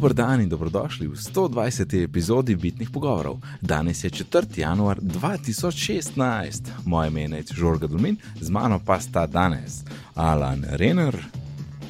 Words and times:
Dober 0.00 0.14
dan 0.14 0.40
in 0.40 0.48
dobrodošli 0.48 1.06
v 1.06 1.12
120. 1.12 2.04
epizodi 2.04 2.56
Bitnih 2.56 2.88
pogovorov. 2.90 3.36
Danes 3.60 4.04
je 4.04 4.10
4. 4.10 4.60
januar 4.60 4.96
2016, 5.00 6.70
moje 6.84 7.08
ime 7.08 7.36
je 7.36 7.44
Žorga 7.52 7.86
Dulmin, 7.86 8.16
z 8.40 8.50
mano 8.50 8.80
pa 8.86 9.00
sta 9.00 9.26
danes 9.26 9.84
Alan 10.14 10.64
Renner 10.70 11.16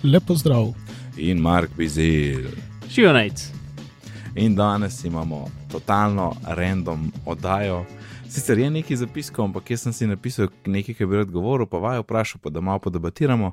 Lepo 0.03 0.35
zdrav. 0.35 0.75
in 1.17 1.39
Mark 1.39 1.71
Bizil. 1.77 2.51
Šivnajc. 2.89 3.47
In 4.35 4.57
danes 4.57 5.05
imamo 5.05 5.47
totalno 5.73 6.35
random 6.47 7.13
oddajo. 7.27 7.85
Sicer 8.29 8.59
je 8.59 8.71
nekaj 8.71 8.97
zapiskov, 8.97 9.45
ampak 9.45 9.71
jaz 9.71 9.83
sem 9.83 9.93
si 9.93 10.07
napisal 10.07 10.49
nekaj, 10.67 10.95
kar 10.95 11.07
bi 11.07 11.17
rad 11.17 11.31
govoril, 11.31 11.67
pa 11.67 11.79
vaju 11.79 12.03
vprašal, 12.03 12.41
pa 12.43 12.51
da 12.51 12.61
malo 12.61 12.79
podebatiramo. 12.79 13.53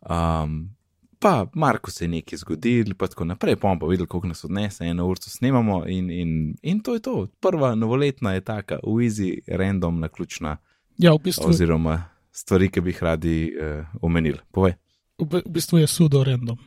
Um, 0.00 0.74
pa 1.20 1.46
Marko 1.54 1.90
se 1.90 2.04
je 2.04 2.08
nekaj 2.08 2.38
zgodilo, 2.38 2.94
pa 2.98 3.06
tako 3.06 3.24
naprej, 3.24 3.56
pa 3.56 3.68
bomo 3.68 3.86
videli, 3.90 4.08
koliko 4.08 4.28
nas 4.28 4.44
odnese, 4.44 4.84
eno 4.84 5.06
uro 5.06 5.20
snemamo 5.20 5.82
in, 5.88 6.10
in, 6.10 6.54
in 6.62 6.80
to 6.80 6.94
je 6.94 7.00
to. 7.00 7.26
Prva 7.40 7.74
novoletna 7.74 8.32
je 8.32 8.40
taka, 8.40 8.78
uizi, 8.82 9.40
random, 9.46 10.00
naključna, 10.00 10.56
Ja, 10.98 11.12
v 11.14 11.18
bistvu, 11.24 11.48
oziroma 11.48 12.04
stvari, 12.32 12.68
ki 12.70 12.80
bi 12.80 12.90
jih 12.90 13.02
radi 13.02 13.36
uh, 13.52 13.86
omenili. 14.02 14.38
Povej. 14.50 14.74
v, 15.18 15.40
v 15.44 15.50
bistvu 15.52 15.78
je 15.78 15.86
sudo 15.86 16.24
random. 16.24 16.58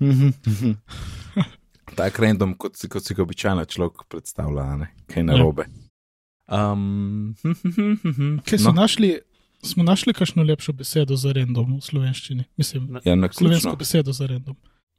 tak 1.96 2.18
random, 2.18 2.54
kot 2.58 2.76
kot 2.90 3.04
si 3.04 3.14
ga 3.14 3.22
običajno 3.22 3.64
človek 3.64 4.06
predstavlja, 4.08 4.76
ne? 4.76 4.88
kaj 5.06 5.22
Ja. 5.22 5.26
narobe. 5.26 5.66
Um, 6.46 7.34
Kaj 8.46 8.58
so 8.58 8.70
no, 8.70 8.80
našli? 8.82 9.18
Smo 9.62 9.82
našli 9.82 10.12
kakšno 10.12 10.42
lepšo 10.42 10.72
besedo 10.72 11.16
za 11.16 11.32
random 11.32 11.76
v 11.76 11.80
slovenščini? 11.80 12.44
Mislim, 12.56 12.86
Na- 12.86 13.00
ja, 13.04 13.14
na 13.14 13.28
slovensko 13.28 13.42
ključno. 13.62 13.76
besedo 13.76 14.12
za 14.12 14.26
random. 14.26 14.56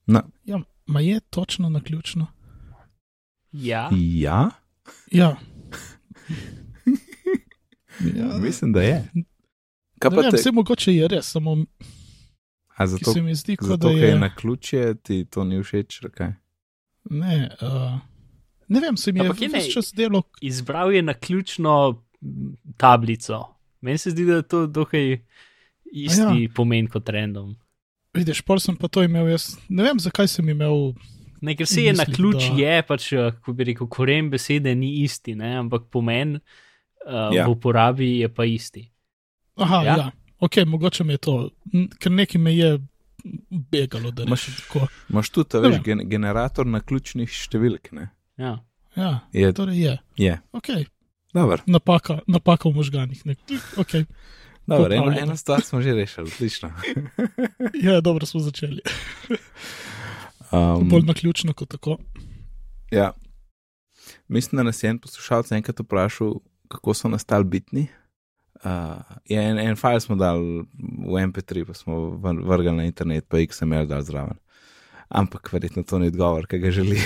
Na, 0.07 0.23
Ja, 0.45 0.57
ma 0.85 0.99
je 1.01 1.19
točno 1.21 1.69
na 1.69 1.79
ključno? 1.81 2.27
Ja, 3.51 3.89
ja, 3.93 4.49
Ja. 5.11 5.35
ja, 8.15 8.37
mislim, 8.37 8.73
da 8.73 8.81
je. 8.81 9.05
Kaj 9.99 10.09
Ne 10.09 10.15
pa 10.15 10.21
vem, 10.21 10.31
te, 10.31 10.37
vse 10.37 10.51
mogoče 10.51 10.93
je 10.93 11.07
res, 11.07 11.25
samo 11.27 11.57
a 12.69 12.87
zato, 12.87 13.13
se 13.13 13.21
mi 13.21 13.35
zdi, 13.35 13.55
kot 13.55 13.67
zato 13.67 13.87
da 13.87 13.89
je 13.91 14.07
je. 14.07 14.15
na 14.15 14.35
ključje, 14.35 14.95
ti 14.95 15.25
to 15.25 15.43
ni 15.43 15.63
všeč, 15.63 15.99
kaj? 16.11 16.33
Ne, 17.05 17.49
uh, 17.61 17.99
ne 18.67 18.79
vem, 18.79 18.97
se 18.97 19.11
mi 19.11 19.19
je 19.19 19.23
ne- 19.23 19.47
ves 19.49 19.73
čas 19.73 19.93
delo. 19.93 20.21
izbral 20.41 20.93
je 20.93 21.01
na 21.01 21.13
ključno 21.15 22.03
tablico. 22.77 23.45
Meni 23.87 23.97
se 23.97 24.11
zdi, 24.11 24.25
da 24.25 24.35
je 24.35 24.45
to 24.45 24.65
dokaj 24.69 25.21
isti 25.87 26.21
Ja. 26.21 26.49
pomen 26.51 26.87
kot 26.87 27.07
random. 27.07 27.55
Vidiš, 28.13 28.41
pol 28.41 28.59
sem 28.59 28.75
pa 28.75 28.87
to 28.87 29.01
imel 29.01 29.29
jaz. 29.29 29.55
Ne 29.69 29.83
vem, 29.83 29.99
zakaj 29.99 30.27
sem 30.27 30.49
imel. 30.49 30.91
Ne, 31.39 31.53
ker 31.53 31.67
se 31.67 31.83
je 31.83 31.93
na 31.93 32.03
ključ, 32.05 32.47
da- 32.47 32.55
je 32.57 32.81
pač, 32.83 33.11
eh, 33.13 33.31
ko 33.37 33.53
bi 33.53 33.63
rekel, 33.63 33.87
koren 33.87 34.29
besede 34.29 34.73
ni 34.73 35.03
isti, 35.03 35.35
ne? 35.35 35.55
ampak 35.55 35.83
pomen 35.87 36.35
uh, 36.35 37.29
Ja. 37.31 37.45
v 37.45 37.51
uporabi 37.51 38.17
je 38.17 38.29
pa 38.29 38.43
isti. 38.45 38.87
Aha, 39.55 39.77
Ja. 39.77 39.95
ja, 39.95 40.07
ok, 40.39 40.57
mogoče 40.65 41.03
mi 41.03 41.13
je 41.13 41.17
to, 41.19 41.35
ker 41.97 42.11
nekaj 42.11 42.41
me 42.41 42.51
je 42.51 42.71
begalo, 43.51 44.11
da 44.11 44.25
Imaš- 44.25 44.49
tako. 44.57 44.87
Imaš 45.09 45.29
tudi, 45.29 45.53
a 45.53 45.61
Ne 45.61 45.69
veš, 45.69 45.83
gen, 45.83 46.01
generator 46.05 46.65
na 46.65 46.79
ključnih 46.81 47.29
številk, 47.29 47.91
ne? 47.91 48.09
Ja. 48.37 48.57
Ja, 48.95 49.19
Je, 49.31 49.53
torej 49.53 49.77
je. 49.77 49.93
je. 50.17 50.39
Ok, 50.51 50.67
Dobar, 51.33 51.61
napaka, 51.67 52.19
napaka 52.27 52.69
v 52.69 52.83
klik, 53.23 53.39
okay. 53.77 54.05
dobar, 54.67 54.93
eno, 54.93 55.11
eno 55.11 55.37
stvar 55.37 55.61
smo 55.61 55.81
že 55.81 55.93
rešili, 55.93 56.31
odlično. 56.35 56.71
Ja, 57.85 58.01
dobro 58.01 58.25
smo 58.25 58.39
začeli. 58.39 58.81
Um, 60.51 60.89
Bolj 60.89 61.03
naključno 61.03 61.53
kot 61.53 61.69
tako. 61.69 61.97
Ja. 62.91 63.11
Mislim, 64.27 64.57
da 64.57 64.63
nas 64.63 64.83
je 64.83 64.89
en 64.89 64.99
poslušalec 64.99 65.51
enkrat 65.51 65.79
vprašal, 65.79 66.33
kako 66.67 66.93
so 66.93 67.07
nastali 67.07 67.43
bitni. 67.43 67.87
Uh, 68.63 68.71
je 69.25 69.41
en, 69.43 69.59
en 69.59 69.75
file 69.75 69.99
smo 69.99 70.15
dali 70.15 70.63
v 71.07 71.27
MP3, 71.27 71.65
pa 71.65 71.73
smo 71.73 72.09
vrgli 72.43 72.71
na 72.71 72.85
internet, 72.85 73.25
pa 73.27 73.37
XML 73.37 73.85
dal 73.85 74.01
zraven. 74.01 74.37
Ampak 75.09 75.53
verjetno 75.53 75.83
to 75.83 75.99
ni 75.99 76.07
odgovor, 76.07 76.47
ki 76.47 76.59
ga 76.59 76.71
želi. 76.71 76.99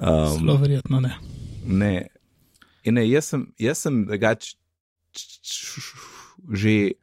Zelo 0.00 0.54
um, 0.54 0.60
verjetno 0.60 1.00
ne. 1.00 1.14
ne. 1.66 2.08
In 2.84 2.94
ne, 2.96 3.04
jaz 3.08 3.32
sem, 3.34 3.46
jaz 3.60 3.78
sem 3.84 4.04
drugač 4.08 4.54
že 6.50 6.96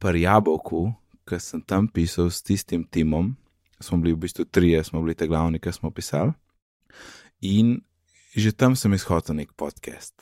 pri 0.00 0.22
Jabolku, 0.24 0.94
ki 1.28 1.36
sem 1.42 1.60
tam 1.62 1.88
pisal 1.88 2.30
s 2.30 2.40
tistim 2.42 2.84
timom, 2.88 3.34
smo 3.80 3.98
bili 4.00 4.14
v 4.14 4.22
bistvu 4.24 4.44
trije, 4.48 4.80
smo 4.84 5.02
bili 5.02 5.14
te 5.14 5.26
glavni, 5.28 5.60
ki 5.60 5.72
smo 5.72 5.90
pisali. 5.90 6.32
In 7.42 7.80
že 8.36 8.52
tam 8.54 8.76
sem 8.78 8.94
izhodil 8.94 9.34
nek 9.36 9.52
podcast, 9.58 10.14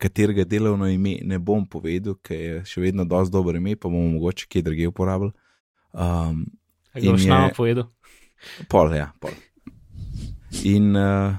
katerega 0.00 0.44
delovno 0.48 0.88
ime 0.88 1.18
ne 1.22 1.38
bom 1.38 1.66
povedal, 1.68 2.16
ker 2.24 2.36
je 2.40 2.54
še 2.64 2.80
vedno 2.80 3.04
dosti 3.04 3.32
dobro 3.32 3.56
ime, 3.60 3.76
pa 3.76 3.88
bomo 3.88 4.08
mogoče 4.16 4.48
kje 4.48 4.62
drugje 4.62 4.88
uporabili. 4.88 5.32
Um, 5.92 6.46
In 6.96 7.14
je- 7.20 7.28
nama 7.28 7.52
povedal? 7.52 7.92
Pol, 8.68 8.88
ja, 8.96 9.12
pol. 9.20 9.30
In, 10.64 10.96
uh, 10.96 11.36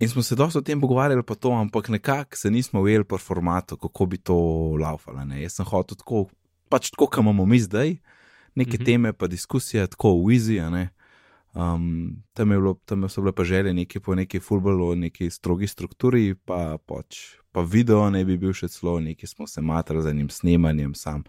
in 0.00 0.08
smo 0.08 0.22
se 0.22 0.34
dosto 0.34 0.58
o 0.58 0.62
tem 0.62 0.80
pogovarjali, 0.80 1.22
pa 1.22 1.34
to, 1.34 1.52
ampak 1.52 1.88
nekako 1.88 2.36
se 2.36 2.50
nismo 2.50 2.80
ujeli 2.80 3.04
po 3.04 3.18
formatu, 3.18 3.76
kako 3.76 4.06
bi 4.06 4.18
to 4.18 4.36
laufalo. 4.80 5.24
Ne? 5.24 5.42
Jaz 5.42 5.60
sem 5.60 5.66
hotel 5.66 5.98
tako, 6.00 6.26
pač 6.68 6.90
tako, 6.90 7.06
kot 7.06 7.20
imamo 7.20 7.46
mi 7.46 7.60
zdaj, 7.60 7.96
neke 8.54 8.70
mm 8.70 8.80
-hmm. 8.80 8.84
teme, 8.84 9.12
pa 9.12 9.26
diskusije, 9.26 9.86
tako 9.86 10.14
v 10.14 10.34
Easy. 10.34 10.70
ne. 10.70 10.88
Um, 11.54 12.22
tam, 12.32 12.50
je 12.50 12.58
bilo, 12.58 12.74
tam 12.84 13.08
so 13.08 13.20
bile 13.20 13.32
pa 13.32 13.44
želje 13.44 13.74
neki 13.74 14.00
po 14.00 14.14
neki 14.14 14.40
fulbolu, 14.40 14.94
neki 14.94 15.30
strogi 15.30 15.66
strukturi, 15.66 16.34
pa, 16.34 16.78
pač, 16.86 17.16
pa 17.52 17.60
video 17.60 18.10
ne 18.10 18.24
bi 18.24 18.36
bil 18.36 18.52
še 18.52 18.68
celo, 18.68 19.00
neki 19.00 19.26
smo 19.26 19.46
se 19.46 19.60
matrali 19.60 20.02
z 20.02 20.10
enim 20.10 20.28
snemanjem 20.30 20.94
sam. 20.94 21.24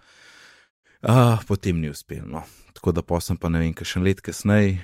Uh, 1.01 1.41
potem 1.47 1.79
ni 1.81 1.89
uspel. 1.89 2.21
No. 2.25 2.43
Tako 2.73 2.91
da 2.91 3.01
pa 3.01 3.19
sem 3.19 3.37
pa 3.37 3.49
ne 3.49 3.59
vem, 3.59 3.73
kaj 3.73 3.85
še 3.85 3.99
let 3.99 4.21
kasneje, 4.21 4.77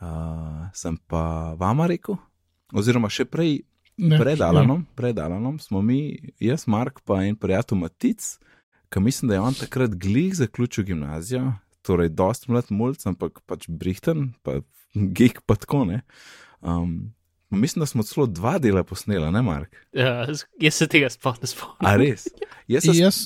uh, 0.00 0.70
sem 0.72 0.96
pa 1.10 1.54
vama 1.58 1.86
rekel, 1.86 2.14
oziroma 2.72 3.10
še 3.12 3.24
prej, 3.28 3.62
ne. 3.98 4.18
pred 4.20 4.40
Alanom, 4.44 4.84
pred 4.98 5.18
Alanom 5.18 5.58
smo 5.62 5.82
mi, 5.82 6.18
jaz, 6.42 6.66
Mark, 6.70 7.02
pa 7.06 7.22
en 7.26 7.36
prijatelj 7.36 7.78
Matic, 7.82 8.26
ki 8.92 9.02
mislim, 9.04 9.28
da 9.28 9.38
je 9.38 9.44
on 9.44 9.56
takrat 9.58 9.94
glih 10.00 10.34
zaključil 10.36 10.84
gimnazijo, 10.88 11.52
torej 11.82 12.12
dost 12.16 12.48
mlad 12.48 12.72
mulj, 12.74 12.98
ampak 13.08 13.40
pač 13.48 13.68
brihten, 13.68 14.32
pa 14.42 14.60
gig 14.94 15.40
pa 15.46 15.56
tako 15.56 15.84
ne. 15.88 16.02
Um, 16.60 17.14
mislim, 17.50 17.84
da 17.84 17.86
smo 17.86 18.02
celo 18.02 18.26
dva 18.26 18.58
dela 18.58 18.84
posnela, 18.84 19.30
ne 19.30 19.42
Mark? 19.42 19.76
Ja, 19.92 20.26
jaz 20.60 20.74
se 20.74 20.88
tega 20.88 21.10
sploh 21.12 21.38
ne 21.42 21.48
spomnim. 21.48 21.88
A 21.88 21.96
res? 22.00 22.28
Jaz 22.68 22.88
se, 22.88 22.96
Jaz, 22.96 23.22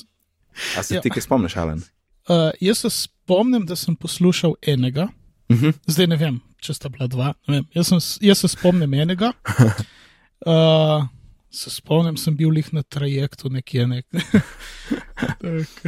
a 0.77 0.83
se 0.83 0.99
ja. 0.99 1.01
ti 1.03 1.11
kaj 1.11 1.25
spomniš, 1.25 1.57
Alan? 1.57 1.83
uh, 2.29 2.51
jaz 2.61 2.83
se 2.83 2.89
spomnim, 2.89 3.65
da 3.65 3.75
sem 3.75 3.95
poslušal 3.95 4.55
enega, 4.61 5.07
Uh 5.53 5.61
-huh. 5.61 5.73
zdaj 5.87 6.07
ne 6.07 6.17
vem, 6.17 6.39
če 6.61 6.73
sta 6.73 6.89
bila 6.89 7.07
dva. 7.07 7.33
jaz, 7.73 7.87
sem, 7.87 7.99
jaz 8.21 8.39
se 8.39 8.47
spomnim 8.47 8.93
enega. 8.93 9.33
Uh, 10.45 11.05
se 11.59 11.69
spomnim, 11.69 12.17
sem 12.17 12.35
bil 12.35 12.49
lih 12.49 12.73
na 12.73 12.83
trajektu 12.83 13.49
nekje, 13.49 13.87
nek, 13.87 14.05
tak, 15.41 15.83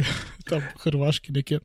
tam 0.46 0.60
v 0.60 0.78
Hrvaški 0.84 1.32
nekje. 1.32 1.60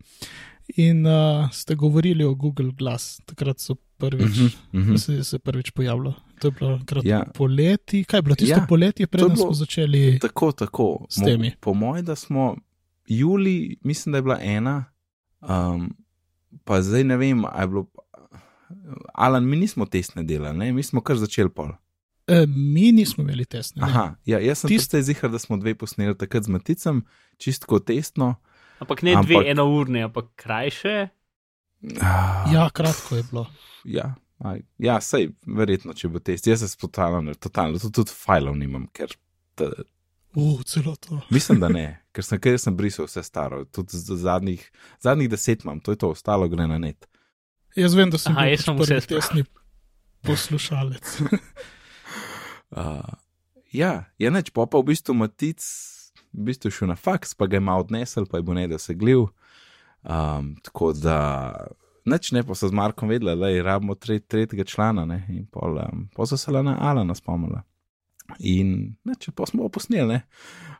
In 0.79 1.05
uh, 1.05 1.49
ste 1.51 1.75
govorili 1.75 2.23
o 2.23 2.35
Google 2.35 2.71
Glass, 2.71 3.19
takrat 3.25 3.59
so 3.59 3.75
prvič, 3.97 4.37
uh 4.37 4.43
Uh 4.43 4.51
-huh. 4.73 4.85
-huh. 4.93 4.97
se, 4.97 5.23
se 5.23 5.39
prvič 5.39 5.71
pojavilo. 5.71 6.13
To 6.39 6.47
je 6.47 6.51
bilo 6.51 6.79
krat 6.85 7.05
Ja. 7.05 7.25
poleti, 7.33 8.03
kaj 8.03 8.17
je 8.17 8.21
bilo 8.21 8.35
tisto 8.35 8.59
Ja, 8.59 8.65
poletje, 8.69 9.07
preden 9.07 9.37
smo 9.37 9.53
začeli. 9.53 10.19
Tako, 10.19 10.51
tako. 10.51 11.05
S 11.09 11.15
temi. 11.15 11.51
Po 11.59 11.73
mojem, 11.73 12.05
da 12.05 12.15
smo 12.15 12.55
juli, 13.07 13.77
mislim, 13.83 14.11
da 14.11 14.17
je 14.17 14.21
bila 14.21 14.39
ena, 14.41 14.85
um, 15.41 15.95
pa 16.71 16.79
zdaj 16.81 17.03
ne 17.03 17.17
vem, 17.17 17.43
ali 17.43 17.63
je 17.63 17.67
bilo. 17.67 17.85
Alan, 19.13 19.43
mi 19.43 19.57
nismo 19.57 19.85
testne 19.85 20.23
delali, 20.23 20.57
ne? 20.57 20.71
mi 20.71 20.83
smo 20.83 21.01
kar 21.01 21.17
začeli 21.17 21.49
pol. 21.49 21.73
E, 22.25 22.45
mi 22.47 22.91
nismo 22.91 23.23
imeli 23.23 23.45
testne. 23.45 23.81
ne. 23.81 23.87
Aha, 23.87 24.15
ja, 24.25 24.39
jaz 24.39 24.59
sem 24.59 24.69
Tist- 24.69 24.87
tiste 24.87 25.01
zihar, 25.03 25.29
da 25.29 25.39
smo 25.39 25.57
dve 25.57 25.75
posneli 25.75 26.15
takrat 26.15 26.43
z 26.43 26.47
Maticem, 26.47 27.01
čistko 27.37 27.79
testno. 27.81 28.35
Ampak 28.79 29.01
ne 29.01 29.11
Ampak- 29.13 29.25
dve 29.27 29.51
enourne, 29.51 30.03
ampak 30.03 30.25
krajše. 30.35 31.09
Ah, 31.99 32.45
Ja, 32.47 32.69
kratko 32.69 33.15
je 33.15 33.23
bilo. 33.23 33.47
ja, 33.83 34.13
aj, 34.39 34.61
ja 34.77 35.01
sej, 35.01 35.31
verjetno, 35.47 35.93
če 35.93 36.07
bo 36.07 36.19
test. 36.19 36.47
Jaz 36.47 36.61
se 36.61 36.77
totalno, 36.77 37.33
totalno, 37.33 37.79
tudi, 37.79 37.93
tudi 37.93 38.11
fajlov 38.15 38.55
nimam, 38.55 38.87
ker 38.87 39.11
ta, 39.55 39.67
Uh, 40.33 40.61
celo 40.63 40.95
to. 40.95 41.19
mislim, 41.29 41.59
da 41.59 41.67
ne, 41.67 42.00
ker 42.15 42.25
sem, 42.25 42.39
ker 42.41 42.59
sem 42.59 42.75
brisal 42.77 43.07
vse 43.09 43.23
staro, 43.23 43.63
tudi 43.65 43.97
z 43.97 44.17
zadnjih, 44.23 44.63
zadnjih 45.03 45.31
deset 45.31 45.65
imam, 45.65 45.79
to 45.79 45.95
je 45.95 46.01
to, 46.03 46.11
ostalo 46.15 46.49
gre 46.51 46.67
na 46.67 46.79
net. 46.81 47.07
Jaz 47.75 47.95
vem, 47.95 48.11
da 48.11 48.19
sem 48.19 48.35
Aha, 48.35 48.49
jaz 48.51 48.65
sem 48.67 48.79
prvi 48.79 48.99
vse 48.99 49.13
testni 49.15 49.45
poslušalec. 50.27 51.15
Uh, 52.71 53.03
ja, 53.75 54.05
je 54.15 54.29
neč, 54.31 54.47
pa 54.55 54.63
pa 54.63 54.79
v 54.79 54.93
bistvu 54.93 55.11
Matic, 55.11 55.59
v 56.31 56.45
bistvu 56.47 56.71
šel 56.71 56.87
na 56.87 56.95
faks, 56.95 57.33
pa 57.35 57.49
ga 57.51 57.59
je 57.59 57.63
malo 57.67 57.83
odnesel, 57.83 58.23
pa 58.23 58.39
je 58.39 58.45
bo 58.47 58.55
ne 58.55 58.63
da 58.71 58.79
se 58.79 58.95
glil. 58.95 59.25
Um, 60.07 60.53
tako 60.63 60.93
da 60.95 61.17
neč 62.07 62.31
ne, 62.31 62.45
pa 62.47 62.55
so 62.55 62.69
z 62.71 62.75
Markom 62.75 63.11
vedeli, 63.11 63.35
da 63.35 63.51
je 63.51 63.63
rabimo 63.63 63.95
tre, 63.99 64.21
tretjega 64.23 64.63
člana, 64.63 65.03
ne, 65.05 65.19
in 65.29 65.43
pol, 65.51 65.77
um, 65.83 66.07
pol 66.15 66.29
so 66.29 66.39
se 66.39 66.51
le 66.51 66.63
na 66.63 66.77
Alana 66.79 67.15
spomnili. 67.15 67.59
In 68.39 68.95
neč, 69.03 69.27
pa 69.35 69.45
smo 69.49 69.67
posneli, 69.69 70.07
ne. 70.15 70.21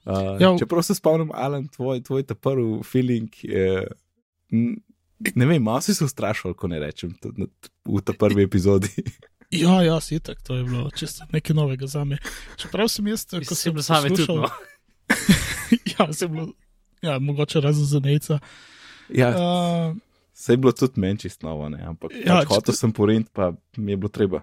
Uh, 0.03 0.37
Ja, 0.37 0.49
v- 0.49 0.57
čeprav 0.57 0.81
se 0.81 0.93
spomnim, 0.93 1.29
Alan, 1.31 1.67
tvoj, 1.67 2.01
tvoj 2.01 2.23
ta 2.23 2.35
prvi 2.35 2.81
feeling 2.83 3.29
n- 4.51 4.81
Ne 5.31 5.45
vem, 5.45 5.61
malo 5.61 5.77
si 5.79 5.93
se 5.93 6.01
ustrašil, 6.01 6.53
ko 6.53 6.65
ne 6.65 6.79
rečem, 6.79 7.11
t- 7.13 7.29
n- 7.31 7.45
t- 7.55 7.69
v 7.85 8.01
ta 8.01 8.13
prvi 8.13 8.43
epizodi. 8.43 8.89
Ja, 9.53 9.81
ja, 9.81 9.99
si 9.99 10.15
tak, 10.17 10.39
to 10.39 10.55
je 10.55 10.63
bilo 10.63 10.87
čisto 10.89 11.25
nekaj 11.29 11.51
novega 11.53 11.83
za 11.85 12.03
me. 12.03 12.15
Čeprav 12.55 12.87
sem 12.87 13.03
jaz, 13.05 13.25
ko 13.27 13.51
sem 13.51 13.75
tudi. 13.75 13.83
poslušal- 14.15 14.35
No. 14.37 14.49
ja, 15.91 16.07
sem 16.09 16.31
bil, 16.31 16.47
ja, 17.01 17.19
mogoče 17.19 17.59
razen 17.59 17.83
za 17.85 17.99
nejca. 17.99 18.39
Ja, 19.09 19.29
Uh, 19.29 19.97
se 20.33 20.53
je 20.53 20.57
bilo 20.57 20.71
tudi 20.71 20.95
meni 20.97 21.19
čist 21.19 21.43
novo, 21.43 21.67
ne, 21.67 21.83
ampak 21.83 22.11
Ja, 22.13 22.19
ja, 22.25 22.35
pač 22.39 22.47
hotel 22.49 22.71
če- 22.71 22.77
sem 22.77 22.91
porint, 22.91 23.27
pa 23.29 23.51
mi 23.75 23.91
je 23.91 23.97
bilo 23.97 24.09
treba. 24.09 24.41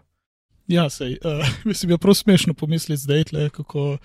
ja, 0.69 0.85
sej, 0.87 1.17
uh, 1.19 1.41
mislim, 1.65 1.91
je 1.91 1.99
prav 1.99 2.15
smešno 2.15 2.53
pomisliti 2.53 3.01
zdaj, 3.01 3.25
tle, 3.25 3.51
kako 3.51 3.97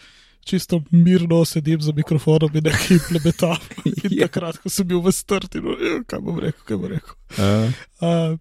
čisto 0.45 0.81
mirno 0.91 1.45
sedim 1.45 1.81
za 1.81 1.91
mikrofonom 1.95 2.51
in 2.55 2.63
nekaj 2.63 2.99
plebetam. 3.09 3.57
In 4.03 4.17
Ja. 4.17 4.27
takrat, 4.27 4.57
ko 4.57 4.69
sem 4.69 4.87
bil 4.87 4.99
v 5.01 5.11
strti, 5.11 5.61
no, 5.63 5.77
ja, 5.79 6.01
kaj 6.07 6.19
bom 6.19 6.39
rekel, 6.39 6.63
kaj 6.67 6.77
bom 6.77 6.91
rekel. 6.91 7.15
Uh, 7.37 7.71
Uh, 8.03 8.37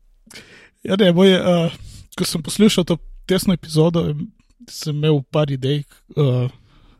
ja, 0.83 0.97
ne, 0.99 1.13
boje, 1.13 1.39
uh, 1.39 1.71
ko 2.19 2.25
sem 2.27 2.43
poslušal 2.43 2.85
to 2.85 2.97
tesno 3.27 3.55
epizodo, 3.55 4.15
sem 4.69 4.97
imel 4.97 5.23
par 5.31 5.51
idej, 5.51 5.85
uh, 6.17 6.51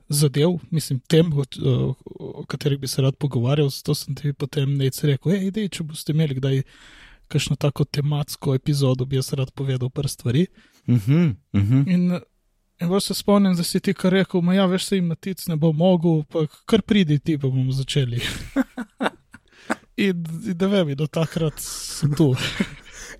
zadev, 0.09 0.59
mislim, 0.71 1.01
tem, 1.09 1.33
o, 1.33 1.43
o, 1.43 1.95
o 2.19 2.45
katerih 2.47 2.79
bi 2.79 2.89
se 2.89 3.03
rad 3.03 3.17
pogovarjal. 3.19 3.71
Zato 3.71 3.95
sem 3.95 4.15
ti 4.15 4.33
potem 4.33 4.77
nec 4.77 4.99
rekel, 5.05 5.33
hej, 5.33 5.47
idej, 5.51 5.69
če 5.69 5.85
boste 5.89 6.13
imeli 6.15 6.37
kdaj 6.39 6.63
kakšno 7.33 7.57
tako 7.57 7.85
tematsko 7.85 8.55
epizodo, 8.55 9.07
bi 9.09 9.17
jaz 9.17 9.33
rad 9.33 9.51
povedal 9.57 9.91
par 9.91 10.09
stvari. 10.09 10.47
uh 10.87 10.95
-huh, 10.97 11.35
uh 11.53 11.61
-huh. 11.63 11.83
In, 11.95 12.21
in 12.83 12.89
bolj 12.91 13.01
se 13.07 13.15
spomnim, 13.15 13.57
da 13.57 13.65
si 13.67 13.81
ti 13.81 13.95
kar 13.95 14.13
rekel, 14.13 14.43
ma 14.45 14.55
ja, 14.55 14.67
veš, 14.67 14.91
se 14.91 14.99
jim 14.99 15.09
matic 15.13 15.47
ne 15.49 15.57
bo 15.57 15.73
mogel, 15.73 16.23
pa 16.31 16.45
kar 16.69 16.83
pridi 16.83 17.19
ti, 17.19 17.39
pa 17.39 17.49
bomo 17.49 17.73
začeli. 17.73 18.23
In, 19.97 20.23
in 20.49 20.57
da 20.57 20.67
vem, 20.73 20.95
do 20.97 21.07
takrat 21.07 21.61
sem 21.61 22.15
tu. 22.17 22.33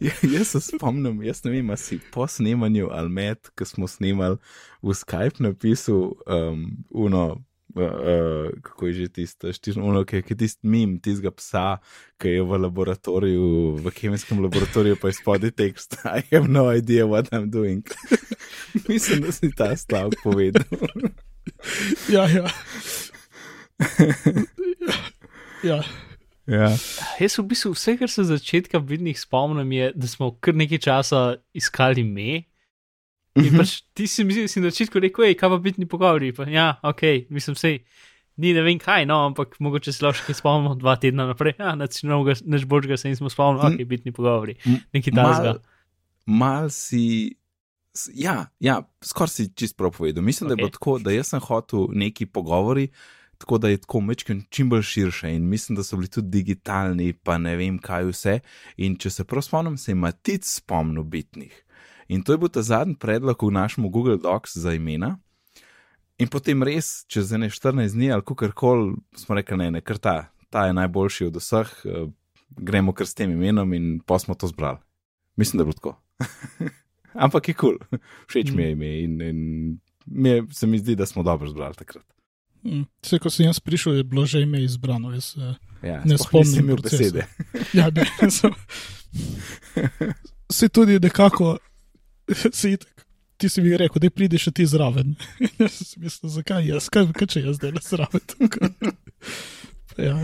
Ja, 0.03 0.11
jaz 0.27 0.49
se 0.49 0.61
spomnim, 0.65 1.21
jaz 1.23 1.45
ne 1.45 1.51
vem, 1.53 1.69
a 1.71 1.77
si 1.79 2.01
po 2.11 2.25
snemanju 2.27 2.89
ali 2.91 3.11
med, 3.13 3.51
ko 3.55 3.67
smo 3.69 3.87
snemali 3.87 4.41
v 4.83 4.95
Skype 4.99 5.45
napisal, 5.45 6.17
um, 6.27 6.65
uno, 6.91 7.37
uh, 7.75 7.83
uh, 7.83 8.61
kako 8.63 8.87
je 8.87 8.93
že 8.93 9.09
tisto, 9.09 9.53
štižno, 9.53 10.05
ki 10.05 10.23
je 10.29 10.37
tisti 10.37 10.67
mim, 10.67 10.99
tistega 11.01 11.31
psa, 11.31 11.79
ki 12.21 12.29
je 12.37 12.43
v 12.43 12.59
laboratoriju, 12.67 13.77
v 13.83 13.93
kemijskem 13.95 14.43
laboratoriju, 14.43 14.97
pa 15.01 15.09
je 15.09 15.19
spodaj 15.21 15.51
tekst, 15.51 15.97
I 16.05 16.23
have 16.33 16.49
no 16.49 16.69
idea 16.71 17.07
what 17.07 17.33
I'm 17.33 17.51
doing. 17.51 17.83
Mislim, 18.89 19.23
da 19.23 19.33
si 19.33 19.51
ta 19.51 19.77
stavek 19.77 20.21
povedal. 20.23 20.65
Ja, 22.09 22.29
ja. 22.29 22.47
ja. 25.63 25.83
ja. 26.47 26.71
Jaz 27.21 27.39
v 27.39 27.47
bistvu 27.49 27.73
vse, 27.75 27.97
kar 27.99 28.11
se 28.11 28.25
začetka 28.25 28.79
vidnih 28.79 29.21
spomnim, 29.21 29.73
je, 29.73 29.93
da 29.95 30.07
smo 30.07 30.33
kar 30.41 30.55
nekaj 30.55 30.79
časa 30.79 31.21
iskali 31.55 32.05
me. 32.05 32.43
In 33.41 33.57
pač 33.57 33.79
ti 33.97 34.07
si 34.11 34.25
mi 34.29 34.35
si 34.35 34.61
na 34.61 34.69
začetku 34.69 35.01
rekel, 35.01 35.31
hej, 35.31 35.37
kaj 35.41 35.53
pa 35.55 35.59
bitni 35.63 35.89
pogovori. 35.89 36.33
Pa, 36.37 36.45
ja, 36.53 36.75
ok, 36.85 37.31
mislim, 37.33 37.57
sej, 37.57 37.79
ni 38.37 38.53
ne 38.53 38.65
vem 38.65 38.81
kaj, 38.81 39.07
no, 39.09 39.23
ampak 39.31 39.57
mogoče 39.61 39.93
se 39.93 40.05
lahko 40.05 40.27
kaj 40.27 40.37
spomnimo 40.41 40.75
dva 40.81 40.99
tedna 41.01 41.27
naprej. 41.31 41.57
Ja, 41.61 41.73
nič 41.79 42.03
nič 42.05 42.67
božga 42.69 42.97
se 43.01 43.13
nismo 43.13 43.33
spomnili, 43.33 43.65
ok, 43.81 43.89
bitni 43.89 44.13
pogovori. 44.13 44.59
Nekaj 44.93 45.17
takega. 45.17 45.55
Mal, 45.57 45.63
mal 46.27 46.69
si. 46.75 47.33
Ja, 48.17 48.47
ja 48.61 48.81
skoraj 49.05 49.33
si 49.33 49.49
čist 49.53 49.77
prav 49.77 49.93
povedal. 49.97 50.25
Mislim, 50.25 50.49
okay. 50.49 50.49
da 50.49 50.53
je 50.53 50.65
bilo 50.65 50.77
tako, 50.77 50.99
da 51.01 51.13
jaz 51.13 51.33
sem 51.33 51.41
hotel 51.45 51.91
neki 51.93 52.27
pogovori, 52.27 52.87
tako 53.41 53.59
da 53.61 53.69
je 53.69 53.81
tako 53.81 54.01
mečken 54.01 54.45
čim 54.49 54.71
bolj 54.73 54.85
širše 54.89 55.33
in 55.35 55.49
mislim, 55.49 55.77
da 55.77 55.85
so 55.85 55.97
bili 55.97 56.09
tudi 56.09 56.29
digitalni, 56.29 57.13
pa 57.13 57.37
ne 57.39 57.57
vem 57.57 57.77
kaj 57.79 58.09
vse. 58.09 58.39
In 58.77 58.97
če 58.97 59.11
se 59.11 59.25
prav 59.29 59.45
spomnim, 59.45 59.77
se 59.77 59.93
je 59.93 59.99
Matic 60.01 60.49
spomnil 60.49 61.05
bitnih. 61.05 61.53
In 62.09 62.23
to 62.23 62.33
je 62.33 62.39
bil 62.39 62.49
ta 62.49 62.63
zadnji 62.63 62.97
predlog 62.99 63.43
v 63.43 63.53
našem 63.55 63.91
Google 63.91 64.19
Docs 64.19 64.57
za 64.57 64.75
imena. 64.75 65.19
In 66.19 66.29
potem 66.29 66.63
res, 66.63 67.05
čez 67.11 67.33
ene 67.33 67.51
14 67.51 67.95
dni 67.95 68.13
ali 68.13 68.23
kakorkoli, 68.23 68.95
smo 69.17 69.35
rekli, 69.35 69.57
ne, 69.57 69.71
ne, 69.71 69.81
ker 69.81 69.99
ta, 69.99 70.31
ta 70.51 70.67
je 70.69 70.77
najboljši 70.77 71.27
od 71.31 71.37
vseh, 71.41 71.71
eh, 71.85 72.07
gremo 72.57 72.93
kar 72.93 73.07
s 73.07 73.15
tem 73.15 73.33
imenom 73.33 73.73
in 73.75 74.01
pa 74.07 74.19
smo 74.19 74.35
to 74.35 74.47
zbrali. 74.47 74.79
Mislim, 75.37 75.59
da 75.59 75.63
je 75.63 75.67
bilo 75.67 75.79
tako. 75.81 75.95
Ampak 77.25 77.49
je 77.49 77.55
kul, 77.55 77.77
cool. 77.79 78.01
všeč 78.29 78.53
mi 78.53 78.63
je 78.63 78.73
ime 78.73 78.91
in, 79.03 79.21
in 79.21 79.39
mi 80.07 80.29
je, 80.29 80.45
se 80.53 80.67
mi 80.67 80.79
zdi, 80.79 80.97
da 80.97 81.07
smo 81.07 81.23
dobro 81.23 81.49
zbrali 81.49 81.75
takrat. 81.75 82.05
Mm. 82.63 82.85
Vse, 83.03 83.19
ko 83.19 83.31
sem 83.31 83.47
jaz 83.47 83.59
prišel, 83.61 83.97
je 83.99 84.05
bilo 84.07 84.27
že 84.27 84.43
ime 84.43 84.63
izbrano. 84.63 85.11
Jaz, 85.13 85.35
eh, 85.37 85.55
Ja, 85.83 86.03
Ne 86.05 86.19
spomnim 86.19 86.77
besede. 86.83 87.27
ja, 87.73 87.91
ne, 87.91 88.07
sem. 88.31 88.51
Se 90.51 90.69
tudi 90.69 90.99
nekako, 91.01 91.57
se 92.61 92.73
itak. 92.77 93.07
Ti 93.37 93.49
si 93.51 93.63
mi 93.65 93.73
rekel, 93.77 93.99
da 93.99 94.11
prideš 94.11 94.45
še 94.49 94.53
ti 94.55 94.67
zraven. 94.71 95.17
jaz 95.59 95.79
sem 95.83 96.05
mislil, 96.05 96.31
zakaj 96.31 96.69
jaz, 96.69 96.87
kaj, 96.93 97.09
kaj 97.17 97.29
če 97.33 97.41
jaz 97.49 97.57
zdaj 97.59 97.73
le 97.75 97.83
zraven. 97.83 98.23
tukaj? 98.35 98.71
Pa 99.93 100.03
ja, 100.03 100.15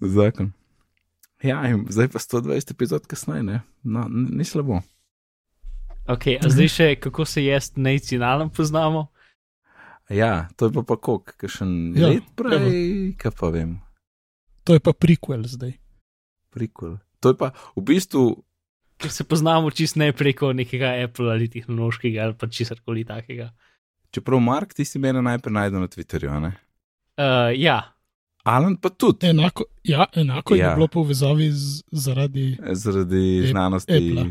Zakon. 0.00 0.52
Ja, 1.44 1.58
in 1.68 1.84
zdaj 1.92 2.08
pa 2.14 2.20
120 2.22 2.70
epizod 2.72 3.04
kasneje, 3.08 3.42
ne? 3.44 3.58
No, 3.84 4.06
ni 4.08 4.44
slabo. 4.44 4.78
Ok, 6.08 6.28
a 6.38 6.48
zdaj 6.48 6.70
še 6.72 6.86
kako 7.02 7.26
se 7.28 7.44
jaz 7.44 7.72
nacionalno 7.76 8.48
poznamo. 8.54 9.06
Ja, 10.08 10.46
to 10.56 10.68
je 10.68 10.72
pa 10.76 10.84
pa 10.86 10.96
kok, 10.96 11.34
kakšen 11.36 11.92
Ja, 11.98 12.06
ja, 12.06 12.12
let 12.14 12.28
prej, 12.38 13.16
kaj 13.18 13.32
pa 13.34 13.50
vem, 13.50 13.74
to 14.62 14.76
je 14.76 14.80
pa 14.80 14.94
prequel 14.94 15.42
zdaj. 15.50 15.74
prikol. 16.54 16.96
To 17.20 17.34
je 17.34 17.36
pa 17.36 17.50
v 17.74 17.82
bistvu, 17.82 18.22
Ker 18.98 19.10
se 19.10 19.24
poznamo 19.24 19.70
čist 19.70 19.96
ne 19.96 20.12
preko 20.12 20.52
nekega 20.52 20.94
Apple 21.04 21.30
ali 21.30 21.48
tehnološkega 21.48 22.22
ali 22.22 22.34
pa 22.34 22.46
česar 22.46 22.80
koli 22.80 23.04
takega. 23.04 23.50
čeprav 24.10 24.40
Mark, 24.40 24.74
ti 24.74 24.84
si 24.84 24.98
mene 24.98 25.22
najprej 25.22 25.52
najdel 25.52 25.80
na 25.80 25.88
Twitterju, 25.88 26.30
a 26.30 26.40
ne? 26.40 26.52
Uh, 27.16 27.52
ja, 27.56 27.92
Alan 28.44 28.76
pa 28.76 28.88
tudi, 28.88 29.26
Enako, 29.26 29.64
ja, 29.84 30.04
enako 30.14 30.54
ja. 30.54 30.68
Je 30.68 30.74
bilo 30.74 30.88
povezavi 30.88 31.50
z, 31.52 31.82
zaradi. 31.92 32.56
zaradi 32.72 33.40
Ap- 33.44 33.50
znanosti. 33.50 33.92
Appla. 34.10 34.24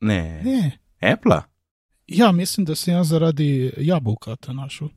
Ne, 0.00 0.40
Ne. 0.44 0.78
Apple. 1.02 1.40
Ja, 2.06 2.32
mislim, 2.32 2.64
da 2.64 2.74
sem 2.74 2.94
jaz 2.94 3.08
zaradi 3.08 3.72
jabolka 3.76 4.36
te 4.36 4.52
našel. 4.54 4.88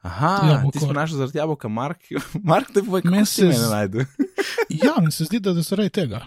Aha, 0.00 0.48
Jabolko. 0.50 0.70
ti 0.70 0.78
si 0.78 0.92
našel 0.92 1.16
zaradi 1.16 1.38
jabolka, 1.38 1.68
Mark, 1.68 1.98
Mark 2.42 2.70
te 2.72 2.82
Meni 3.04 3.26
si 3.26 3.52
se 3.52 3.68
najdel. 3.70 4.04
Ja, 4.68 4.94
mi 5.00 5.12
se 5.12 5.24
zdi, 5.24 5.40
da 5.40 5.50
je 5.50 5.62
zaradi 5.62 5.90
tega. 5.90 6.20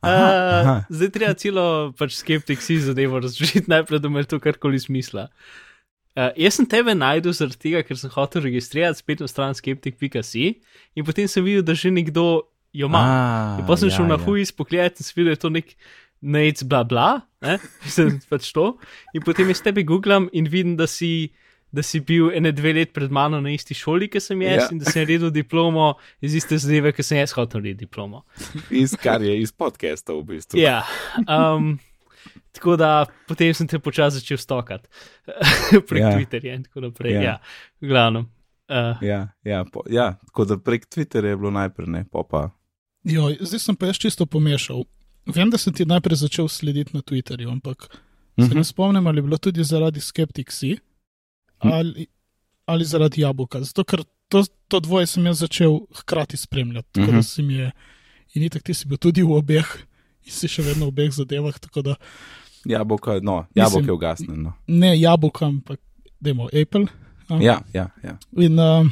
Aha, 0.00 0.28
aha. 0.60 0.74
Uh, 0.76 0.94
zdaj 0.96 1.10
treba 1.12 1.34
celo 1.36 1.64
pač 1.98 2.16
skeptik 2.16 2.62
si 2.64 2.78
zadevo 2.80 3.20
razložiti, 3.20 3.68
najprej, 3.72 4.00
da 4.00 4.08
ima 4.08 4.24
to 4.24 4.40
karkoli 4.40 4.80
smisla. 4.80 5.28
Uh, 6.16 6.30
jaz 6.40 6.56
sem 6.58 6.66
tebe 6.66 6.94
najdel 6.96 7.34
zaradi 7.36 7.60
tega, 7.68 7.82
ker 7.86 7.98
sem 8.00 8.12
hotel 8.14 8.46
registrirati 8.48 9.02
spletno 9.02 9.28
stran 9.30 9.54
skeptik.si 9.54 10.46
in 10.96 11.06
potem 11.06 11.28
sem 11.30 11.44
videl, 11.44 11.62
da 11.66 11.76
že 11.76 11.92
nekdo 11.92 12.48
jo 12.72 12.88
ima. 12.88 13.02
In 13.60 13.66
pa 13.68 13.76
sem 13.78 13.90
ja, 13.90 13.98
šel 13.98 14.08
na 14.08 14.16
ja. 14.18 14.24
Huis 14.24 14.52
pogledat 14.54 14.98
in 15.00 15.06
sem 15.06 15.20
videl, 15.20 15.32
da 15.32 15.38
je 15.38 15.42
to 15.44 15.52
nek 15.52 15.74
nec 16.20 16.64
bla 16.68 16.82
bla, 16.84 17.10
ne? 17.44 17.58
mislim 17.84 18.18
pač 18.32 18.50
to. 18.56 18.74
In 19.16 19.24
potem 19.26 19.52
jaz 19.52 19.62
tebe 19.64 19.84
googlam 19.86 20.28
in 20.32 20.48
vidim, 20.50 20.76
da 20.80 20.88
si, 20.90 21.30
da 21.72 21.82
si 21.82 22.00
bil 22.00 22.30
ene 22.30 22.52
dve 22.52 22.72
let 22.72 22.92
pred 22.92 23.10
mano 23.10 23.40
na 23.40 23.50
isti 23.50 23.74
šoli, 23.74 24.08
ki 24.08 24.20
sem 24.20 24.42
jaz, 24.42 24.56
Ja. 24.56 24.68
in 24.72 24.78
da 24.78 24.84
sem 24.84 25.02
naredil 25.02 25.30
diplomo 25.30 25.92
iz 26.20 26.34
iste 26.34 26.58
zadeve, 26.58 26.92
ki 26.92 27.02
sem 27.02 27.18
jaz 27.18 27.32
hotel 27.32 27.60
narediti 27.60 27.84
diplomo. 27.84 28.24
Iz 28.72 28.96
kar 28.96 29.22
je 29.22 29.36
iz 29.40 29.52
podcasta 29.52 30.12
v 30.12 30.22
bistvu. 30.24 30.58
Ja. 30.58 30.82
Um, 31.20 31.78
tako 32.52 32.76
da 32.76 32.90
potem 33.26 33.54
sem 33.54 33.66
te 33.66 33.78
počasi 33.78 34.18
začel 34.18 34.36
stokati 34.36 34.88
prek 35.88 36.00
Ja. 36.00 36.08
ja. 36.08 36.16
Twitterja 36.16 36.54
in 36.54 36.62
tako 36.62 36.80
naprej. 36.80 37.12
Ja. 37.12 37.20
Ja, 37.20 37.22
ja 37.24 37.38
v 37.80 37.86
glavnem. 37.86 38.26
Uh, 38.68 38.98
Ja, 39.00 39.20
ja, 39.42 39.64
po, 39.64 39.82
ja, 39.88 40.14
tako 40.26 40.44
da 40.44 40.56
prek 40.56 40.86
Twitterja 40.86 41.28
je 41.28 41.36
bilo 41.36 41.50
najprej, 41.52 41.86
ne, 41.88 42.04
pa 42.04 42.22
pa. 42.22 42.50
Jo, 43.04 43.30
zdaj 43.40 43.58
sem 43.60 43.74
pa 43.74 43.86
jaz 43.86 43.98
čisto 43.98 44.26
pomešal. 44.26 44.84
Vem, 45.26 45.50
da 45.50 45.58
sem 45.58 45.72
ti 45.72 45.84
najprej 45.84 46.16
začel 46.18 46.46
slediti 46.46 46.90
na 46.92 47.00
Twitterju, 47.00 47.48
ampak 47.48 47.88
se 48.36 48.44
Mhm. 48.44 48.56
ne 48.56 48.64
spomnim, 48.64 49.06
ali 49.06 49.18
je 49.18 49.22
bilo 49.22 49.38
tudi 49.38 49.64
zaradi 49.64 50.00
Skeptiksi 50.00 50.70
Hm. 50.72 50.89
Ali, 51.62 52.06
ali 52.66 52.84
zaradi 52.84 53.20
jabolka. 53.20 53.60
Zato, 53.60 53.84
ker 53.84 54.00
to, 54.28 54.40
to 54.68 54.80
dvoje 54.80 55.06
sem 55.06 55.26
jaz 55.26 55.38
začel 55.38 55.80
hkrati 55.94 56.36
spremljati. 56.36 56.88
Tako 56.92 57.06
Mhm. 57.06 57.16
da 57.16 57.22
si 57.22 57.42
mi 57.42 57.54
je. 57.54 57.70
In 58.34 58.42
itak 58.42 58.62
ti 58.62 58.74
si 58.74 58.86
bil 58.86 58.96
tudi 58.96 59.22
v 59.22 59.32
obeh, 59.32 59.66
in 60.22 60.30
si 60.30 60.48
še 60.48 60.62
vedno 60.62 60.84
v 60.84 60.88
obeh 60.88 61.10
zadevah. 61.10 61.54
Da 61.74 61.96
Jabolka, 62.64 63.20
no, 63.20 63.46
Mislim- 63.48 63.48
jabolk 63.56 63.86
je 63.86 63.92
ugasnjen. 63.92 64.42
No. 64.42 64.52
ne 64.66 65.00
jabolka, 65.00 65.46
ampak 65.46 65.80
dajmo 66.20 66.46
Apple. 66.46 66.86
a? 67.28 67.34
Ja, 67.36 67.62
ja, 67.72 67.88
ja. 68.04 68.18
In, 68.36 68.58
uh, 68.58 68.86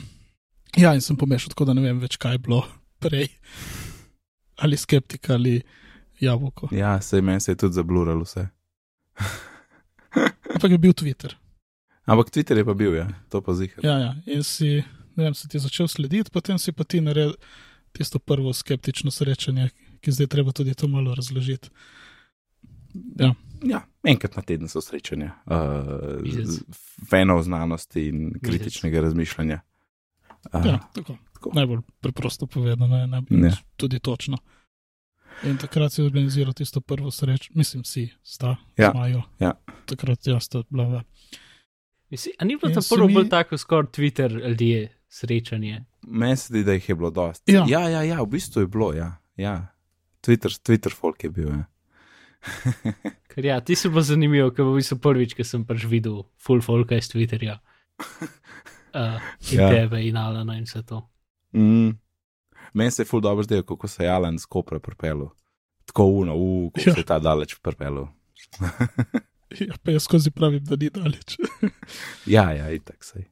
ja, 0.75 0.95
in 0.95 1.01
sem 1.01 1.17
pomešal, 1.17 1.49
tako 1.49 1.65
da 1.65 1.75
ne 1.75 1.83
vem 1.83 2.01
več, 2.01 2.17
kaj 2.17 2.33
je 2.33 2.39
bilo 2.39 2.65
prej. 2.99 3.29
ali 4.57 4.77
skeptik 4.77 5.31
ali 5.31 5.63
jabolko. 6.21 6.69
Ja, 6.73 7.01
se 7.01 7.21
meni 7.23 7.41
se 7.41 7.53
je 7.53 7.57
tudi 7.57 7.75
zabluralo 7.75 8.25
vse. 8.25 8.49
Ampak 10.55 10.71
je 10.71 10.79
bil 10.79 10.93
Twitter. 10.93 11.35
Ampak 12.09 12.31
Twitter 12.31 12.57
je 12.57 12.65
pa 12.65 12.75
bil, 12.75 12.95
ja, 12.95 13.07
to 13.29 13.41
pa 13.41 13.53
zihar. 13.53 13.85
Ja, 13.85 13.99
ja. 13.99 14.11
In 14.27 14.41
si, 14.43 14.81
ne 15.13 15.23
vem, 15.23 15.35
si 15.35 15.45
ti 15.45 15.59
začel 15.59 15.87
slediti, 15.87 16.31
potem 16.31 16.57
si 16.57 16.73
pa 16.73 16.83
ti 16.83 17.01
naredil 17.01 17.35
tisto 17.91 18.19
prvo 18.19 18.49
skeptično 18.51 19.11
srečanje, 19.11 19.69
ki 20.01 20.09
zdaj 20.11 20.27
treba 20.29 20.53
tudi 20.53 20.73
to 20.73 20.87
malo 20.87 21.13
razložiti. 21.13 21.69
Ja. 23.17 23.35
Ja, 23.61 23.81
enkrat 24.03 24.37
na 24.37 24.43
teden 24.43 24.69
so 24.69 24.81
srečanja, 24.81 25.35
uh, 25.45 26.23
Mesec. 26.23 26.63
venov 27.05 27.43
znanosti 27.43 28.07
in 28.07 28.33
kritičnega 28.39 29.01
razmišljanja. 29.01 29.61
Uh, 30.49 30.65
Ja, 30.65 30.79
tako. 30.95 31.17
tako. 31.33 31.51
Najbolj 31.55 31.81
preprosto 32.01 32.47
povedano, 32.47 32.97
je 32.97 33.07
najbolj 33.07 33.39
Ne. 33.39 33.51
tudi 33.77 33.99
točno. 33.99 34.39
In 35.43 35.57
takrat 35.57 35.93
si 35.93 36.03
organiziral 36.03 36.53
tisto 36.53 36.81
prvo 36.81 37.11
srečo, 37.11 37.51
mislim, 37.55 37.85
si, 37.85 38.09
sta, 38.23 38.57
Ja, 38.77 38.91
zmajo. 38.91 39.23
ja. 39.39 39.53
Takrat 39.87 40.27
jaz 40.27 40.43
sta 40.45 40.63
bila. 40.71 40.85
Ja. 40.85 41.03
Mislim, 42.11 42.35
a 42.39 42.45
ni 42.45 42.57
bilo 42.57 42.75
to 42.75 42.83
se 42.83 42.95
prvo 42.95 43.07
mi- 43.07 43.15
bolj 43.15 43.29
tako 43.29 43.59
skoraj 43.59 43.87
Twitter 43.87 44.49
ljudje 44.49 44.79
srečanje? 45.09 45.85
Meni 46.03 46.37
se 46.37 46.47
zdi, 46.47 46.65
da 46.65 46.73
jih 46.73 46.89
je 46.89 46.95
bilo 46.95 47.11
dosti. 47.11 47.53
Ja. 47.53 47.65
ja, 47.69 47.89
ja, 47.89 48.03
ja, 48.05 48.23
v 48.23 48.27
bistvu 48.27 48.61
je 48.61 48.67
bilo, 48.67 48.93
ja. 48.95 49.17
ja. 49.37 49.67
Twitter, 50.23 50.51
Twitter 50.61 50.95
folk 50.95 51.25
je 51.25 51.31
bil. 51.31 51.49
Ja. 51.49 51.65
Ker 53.29 53.45
ja, 53.45 53.61
ti 53.61 53.75
si 53.75 53.89
bilo 53.89 54.03
zanimivo, 54.03 54.51
ker 54.51 54.65
v 54.65 54.75
bistvu 54.75 54.99
prvič, 54.99 55.35
ki 55.35 55.45
sem 55.45 55.65
pač 55.65 55.85
videl 55.85 56.25
full 56.37 56.61
folka 56.61 56.97
iz 56.97 57.09
Twitterja. 57.09 57.59
Uh, 58.95 59.19
in 59.51 59.59
Ja. 59.59 59.63
ja. 59.63 59.71
tebe 59.71 60.01
in 60.01 60.17
Alana 60.17 60.57
in 60.57 60.65
vse 60.65 60.83
to. 60.83 61.03
Mm. 61.53 61.91
Meni 62.73 62.91
se 62.91 63.03
je 63.03 63.07
ful 63.07 63.21
dobro 63.21 63.43
zdelo, 63.43 63.63
kako 63.63 63.89
se 63.89 64.05
je 64.05 64.11
Alan 64.11 64.39
skopre 64.39 64.79
pripelil. 64.79 65.29
Tako 65.85 66.05
uno, 66.05 66.35
uh, 66.37 66.73
kako 66.73 66.81
Ja. 66.81 66.85
ja. 66.87 66.95
se 66.95 67.01
je 67.01 67.05
ta 67.05 67.19
daleč 67.19 67.55
pripelil. 67.63 68.07
ja, 69.51 69.75
pa 69.83 69.95
jaz 69.95 70.05
skozi 70.05 70.31
pravim, 70.31 70.65
da 70.65 70.77
ni 70.77 70.91
daleč. 70.91 71.37
ja, 72.37 72.51
ja, 72.53 72.71
itak 72.71 73.05
sej. 73.05 73.25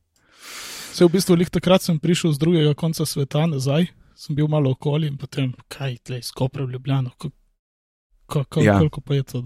Se 0.97 1.05
v 1.05 1.13
bistvu, 1.13 1.37
lih 1.37 1.51
takrat 1.53 1.83
sem 1.85 1.99
prišel 2.01 2.33
z 2.33 2.41
drugega 2.41 2.73
konca 2.75 3.05
sveta 3.05 3.45
nazaj, 3.47 3.91
sem 4.17 4.33
bil 4.35 4.49
malo 4.49 4.71
okoli 4.73 5.11
in 5.11 5.19
potem, 5.21 5.53
kaj 5.69 5.99
tle, 6.03 6.23
skopre 6.25 6.65
v 6.65 6.73
Ljubljano. 6.73 7.13
Ko, 7.21 7.29
ko, 8.27 8.45
ko, 8.49 8.63
Ja. 8.65 8.79
Koliko 8.79 9.01
pa 9.01 9.15
je 9.15 9.23
to? 9.23 9.45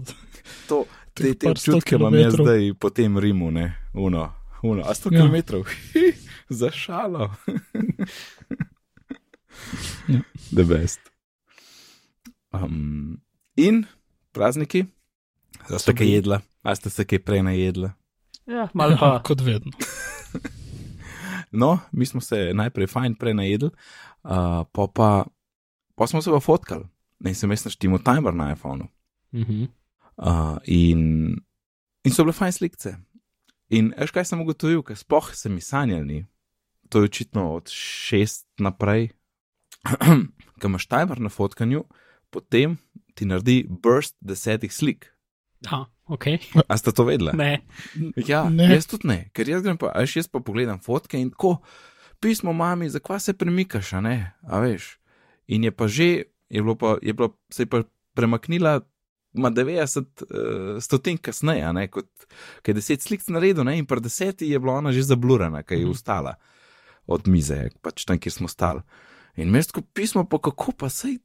To, 0.71 0.85
te, 1.13 1.33
te 1.35 1.51
sto 1.51 1.51
občutke 1.51 1.95
imam 1.99 2.13
jaz 2.15 2.31
kilometrov. 2.31 2.45
zdaj 2.47 2.73
po 2.79 2.89
tem 2.89 3.17
Rimu, 3.17 3.51
ne, 3.51 3.67
uno, 3.93 4.31
uno, 4.63 4.81
a 4.87 4.93
100 4.95 5.11
Ja. 5.11 5.27
km, 5.27 5.59
za 6.61 6.71
šalo. 6.71 7.31
Ja. 10.07 10.21
The 10.55 10.63
best. 10.63 10.99
Um, 12.51 13.19
in 13.55 13.83
prazniki, 14.31 14.85
a 15.67 15.79
ste 15.79 15.93
kaj 15.93 16.07
jedla, 16.09 16.41
a 16.63 16.75
ste 16.75 16.89
se 16.89 17.05
kaj 17.05 17.23
prej 17.25 17.43
najedla. 17.43 17.93
Ja, 18.45 18.69
malo 18.73 18.97
pa. 18.99 19.13
Ja, 19.13 19.23
kot 19.23 19.41
vedno. 19.41 19.71
No, 21.51 21.79
mi 21.91 22.05
smo 22.05 22.21
se 22.21 22.51
najprej 22.53 22.87
fajn 22.87 23.15
prej 23.15 23.33
najedli, 23.33 23.69
uh, 24.23 24.63
pa, 24.71 24.87
pa, 24.95 25.25
pa 25.95 26.07
smo 26.07 26.21
se 26.21 26.31
pa 26.31 26.39
fotkali. 26.39 26.87
Ne, 27.19 27.33
sem 27.35 27.51
jaz 27.51 27.65
naštimo 27.65 27.99
timer 27.99 28.33
na 28.33 28.53
iPhonu. 28.53 28.87
Mhm. 29.33 29.63
Uh, 30.17 30.57
in, 30.63 31.01
in 32.03 32.13
so 32.13 32.23
bile 32.23 32.33
fajn 32.33 32.51
slikce. 32.55 32.95
In 33.69 33.93
veš, 33.97 34.11
kaj 34.15 34.25
sem 34.27 34.41
ugotovil, 34.43 34.83
ker 34.83 34.95
sploh 34.99 35.31
se 35.35 35.49
mi 35.49 35.61
sanjali, 35.61 36.25
to 36.89 36.99
je 36.99 37.11
očitno 37.11 37.53
od 37.55 37.71
šest 37.71 38.47
naprej, 38.59 39.09
ko 40.59 40.67
imaš 40.67 40.87
timer 40.87 41.19
na 41.19 41.29
fotkanju, 41.29 41.85
potem 42.29 42.77
ti 43.15 43.25
naredi 43.25 43.63
burst 43.69 44.15
desetih 44.19 44.73
slik. 44.73 45.07
Aha, 45.65 45.85
ok. 46.11 46.25
A 46.67 46.75
ste 46.75 46.91
to 46.91 47.03
vedeli? 47.03 47.31
Ne. 47.33 47.61
Ja, 48.19 48.43
Ne. 48.45 48.67
jaz 48.69 48.85
tudi 48.85 49.07
ne, 49.07 49.19
ker 49.31 49.47
jaz 49.47 49.63
grem 49.63 49.77
pa, 49.77 49.89
a 49.89 49.99
veš, 49.99 50.17
jaz 50.17 50.27
pa 50.27 50.39
pogledam 50.39 50.79
fotke 50.79 51.15
in 51.15 51.31
tako, 51.31 51.57
pismo 52.19 52.53
mami, 52.53 52.89
zakaj 52.89 53.19
se 53.21 53.33
premikaš, 53.33 53.93
a 53.93 54.01
ne, 54.01 54.15
a 54.43 54.59
veš. 54.59 54.97
In 55.47 55.63
je 55.63 55.71
pa 55.71 55.87
že, 55.87 56.09
je 56.47 56.59
bilo 56.59 56.75
pa, 56.75 56.97
je 57.01 57.13
bilo, 57.13 57.31
se 57.49 57.63
je 57.63 57.67
pa 57.67 57.81
premaknila, 58.13 58.81
ima 59.33 59.47
90 59.49 60.03
uh, 60.03 60.35
stotink 60.77 61.21
kasneje, 61.21 61.63
a 61.63 61.71
ne, 61.71 61.87
kot, 61.87 62.07
je 62.61 62.73
10 62.73 62.99
slik 62.99 63.23
naredil, 63.27 63.63
ne, 63.63 63.77
in 63.77 63.85
pri 63.85 64.01
deseti 64.01 64.45
je 64.45 64.59
bila 64.59 64.73
ona 64.75 64.91
že 64.91 65.01
zablurana, 65.03 65.63
ker 65.63 65.77
je 65.77 65.85
Mhm. 65.85 65.91
ustala 65.91 66.35
od 67.07 67.27
mize, 67.27 67.55
pač 67.81 68.05
tam, 68.05 68.19
kjer 68.19 68.31
smo 68.33 68.47
stali. 68.47 68.81
In 69.35 69.49
mestko 69.49 69.81
pismo, 69.81 70.25
pa 70.25 70.37
kako 70.37 70.71
pa 70.73 70.89
sej. 70.89 71.17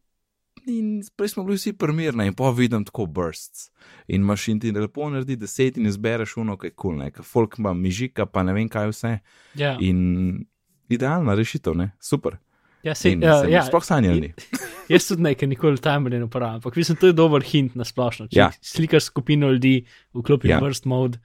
In 0.67 0.87
prej 1.17 1.29
smo 1.29 1.45
bili 1.45 1.57
vsi 1.57 1.73
primerni, 1.73 2.27
in 2.27 2.35
pa 2.35 2.51
vidim 2.51 2.85
tako 2.85 3.07
bursts. 3.07 3.69
In 4.09 4.21
imaš 4.21 4.49
in 4.49 4.61
ti 4.61 4.73
lepo 4.73 5.11
naredi 5.11 5.37
deset 5.37 5.77
in 5.77 5.87
izbereš 5.87 6.37
uno, 6.37 6.57
kaj 6.57 6.71
kul, 6.71 6.91
cool, 6.91 6.99
ne, 6.99 7.11
folk 7.23 7.59
ima 7.59 7.71
mižika, 7.73 8.27
pa 8.27 8.43
ne 8.43 8.53
vem 8.53 8.69
kaj 8.69 8.89
vse. 8.89 9.19
Ja, 9.55 9.77
In 9.81 10.45
idealna 10.89 11.35
rešitev, 11.35 11.75
ne, 11.75 11.91
super. 12.01 12.37
ja, 12.83 12.95
se, 12.95 13.13
In 13.13 13.21
sem 13.21 13.51
ja. 13.51 13.63
sploh 13.63 13.85
sanjali. 13.85 14.33
Jaz 14.93 15.07
tudi 15.09 15.23
nekaj 15.23 15.49
nikoli 15.49 15.79
timerja 15.79 16.19
ne 16.19 16.25
uporabljam, 16.25 16.55
ampak 16.57 16.77
mislim, 16.77 16.97
to 16.97 17.07
je 17.07 17.13
dober 17.13 17.43
hint 17.43 17.75
na 17.75 17.85
splošno. 17.85 18.27
Če 18.27 18.39
Ja. 18.39 18.51
slikaš 18.63 19.05
skupino 19.05 19.51
ljudi, 19.51 19.87
vklopiš 20.15 20.51
Ja. 20.51 20.57
ja. 20.57 20.61
burst 20.61 20.85
mode 20.85 21.19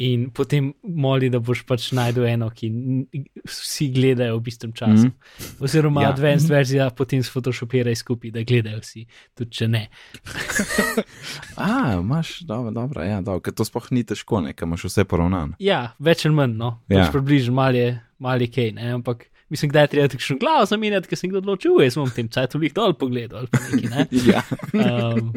in 0.00 0.30
potem 0.32 0.70
moli, 0.82 1.28
da 1.28 1.38
boš 1.44 1.60
pač 1.68 1.90
najdel 1.92 2.24
eno, 2.24 2.46
ki 2.50 2.70
vsi 3.44 3.90
gledajo 3.92 4.38
v 4.40 4.48
istem 4.48 4.72
času. 4.72 5.06
Mm 5.06 5.12
-hmm. 5.12 5.60
Oziroma, 5.60 6.00
Ja. 6.02 6.08
ja. 6.08 6.12
advanced 6.14 6.42
mm 6.42 6.46
-hmm. 6.46 6.56
verzija 6.56 6.90
potem 6.90 7.22
sfotoshopiraj 7.22 7.94
skupaj, 7.94 8.30
da 8.30 8.42
gledajo 8.42 8.80
vsi, 8.80 9.06
tudi 9.34 9.50
če 9.50 9.68
ne. 9.68 9.88
A, 11.56 11.98
imaš, 12.00 12.40
dobro, 12.40 12.70
dobro, 12.70 13.02
ja, 13.02 13.20
dobro, 13.20 13.40
ker 13.40 13.52
to 13.54 13.64
sploh 13.64 13.90
ni 13.92 14.04
težko, 14.04 14.40
ne, 14.40 14.52
ker 14.52 14.66
imaš 14.66 14.84
vse 14.84 15.04
poravnano. 15.04 15.54
Ja, 15.58 15.92
več 15.98 16.24
ali 16.26 16.34
manj, 16.34 16.56
no, 16.56 16.80
Ja. 16.88 17.04
pač 17.04 17.12
približno 17.12 17.52
mal 17.54 17.74
je, 17.76 18.00
mal 18.18 18.40
je 18.42 18.48
kaj, 18.48 18.72
ne, 18.72 18.92
ampak 18.92 19.26
mislim, 19.50 19.70
da 19.70 19.80
je 19.80 19.86
treba 19.88 20.08
takšno 20.08 20.38
glavo 20.40 20.64
zamenjati, 20.66 21.08
ker 21.08 21.18
sem 21.18 21.30
kdo 21.30 21.38
odločil, 21.38 21.80
jaz 21.82 21.94
bom 21.98 22.10
tem 22.10 22.28
cajtulih 22.28 22.72
dol 22.74 22.94
pogledal 22.94 23.38
ali 23.38 23.48
pa 23.50 23.58
nekaj, 23.58 23.90
ne. 23.90 24.06
Ja, 24.32 24.42
Um, 24.72 25.32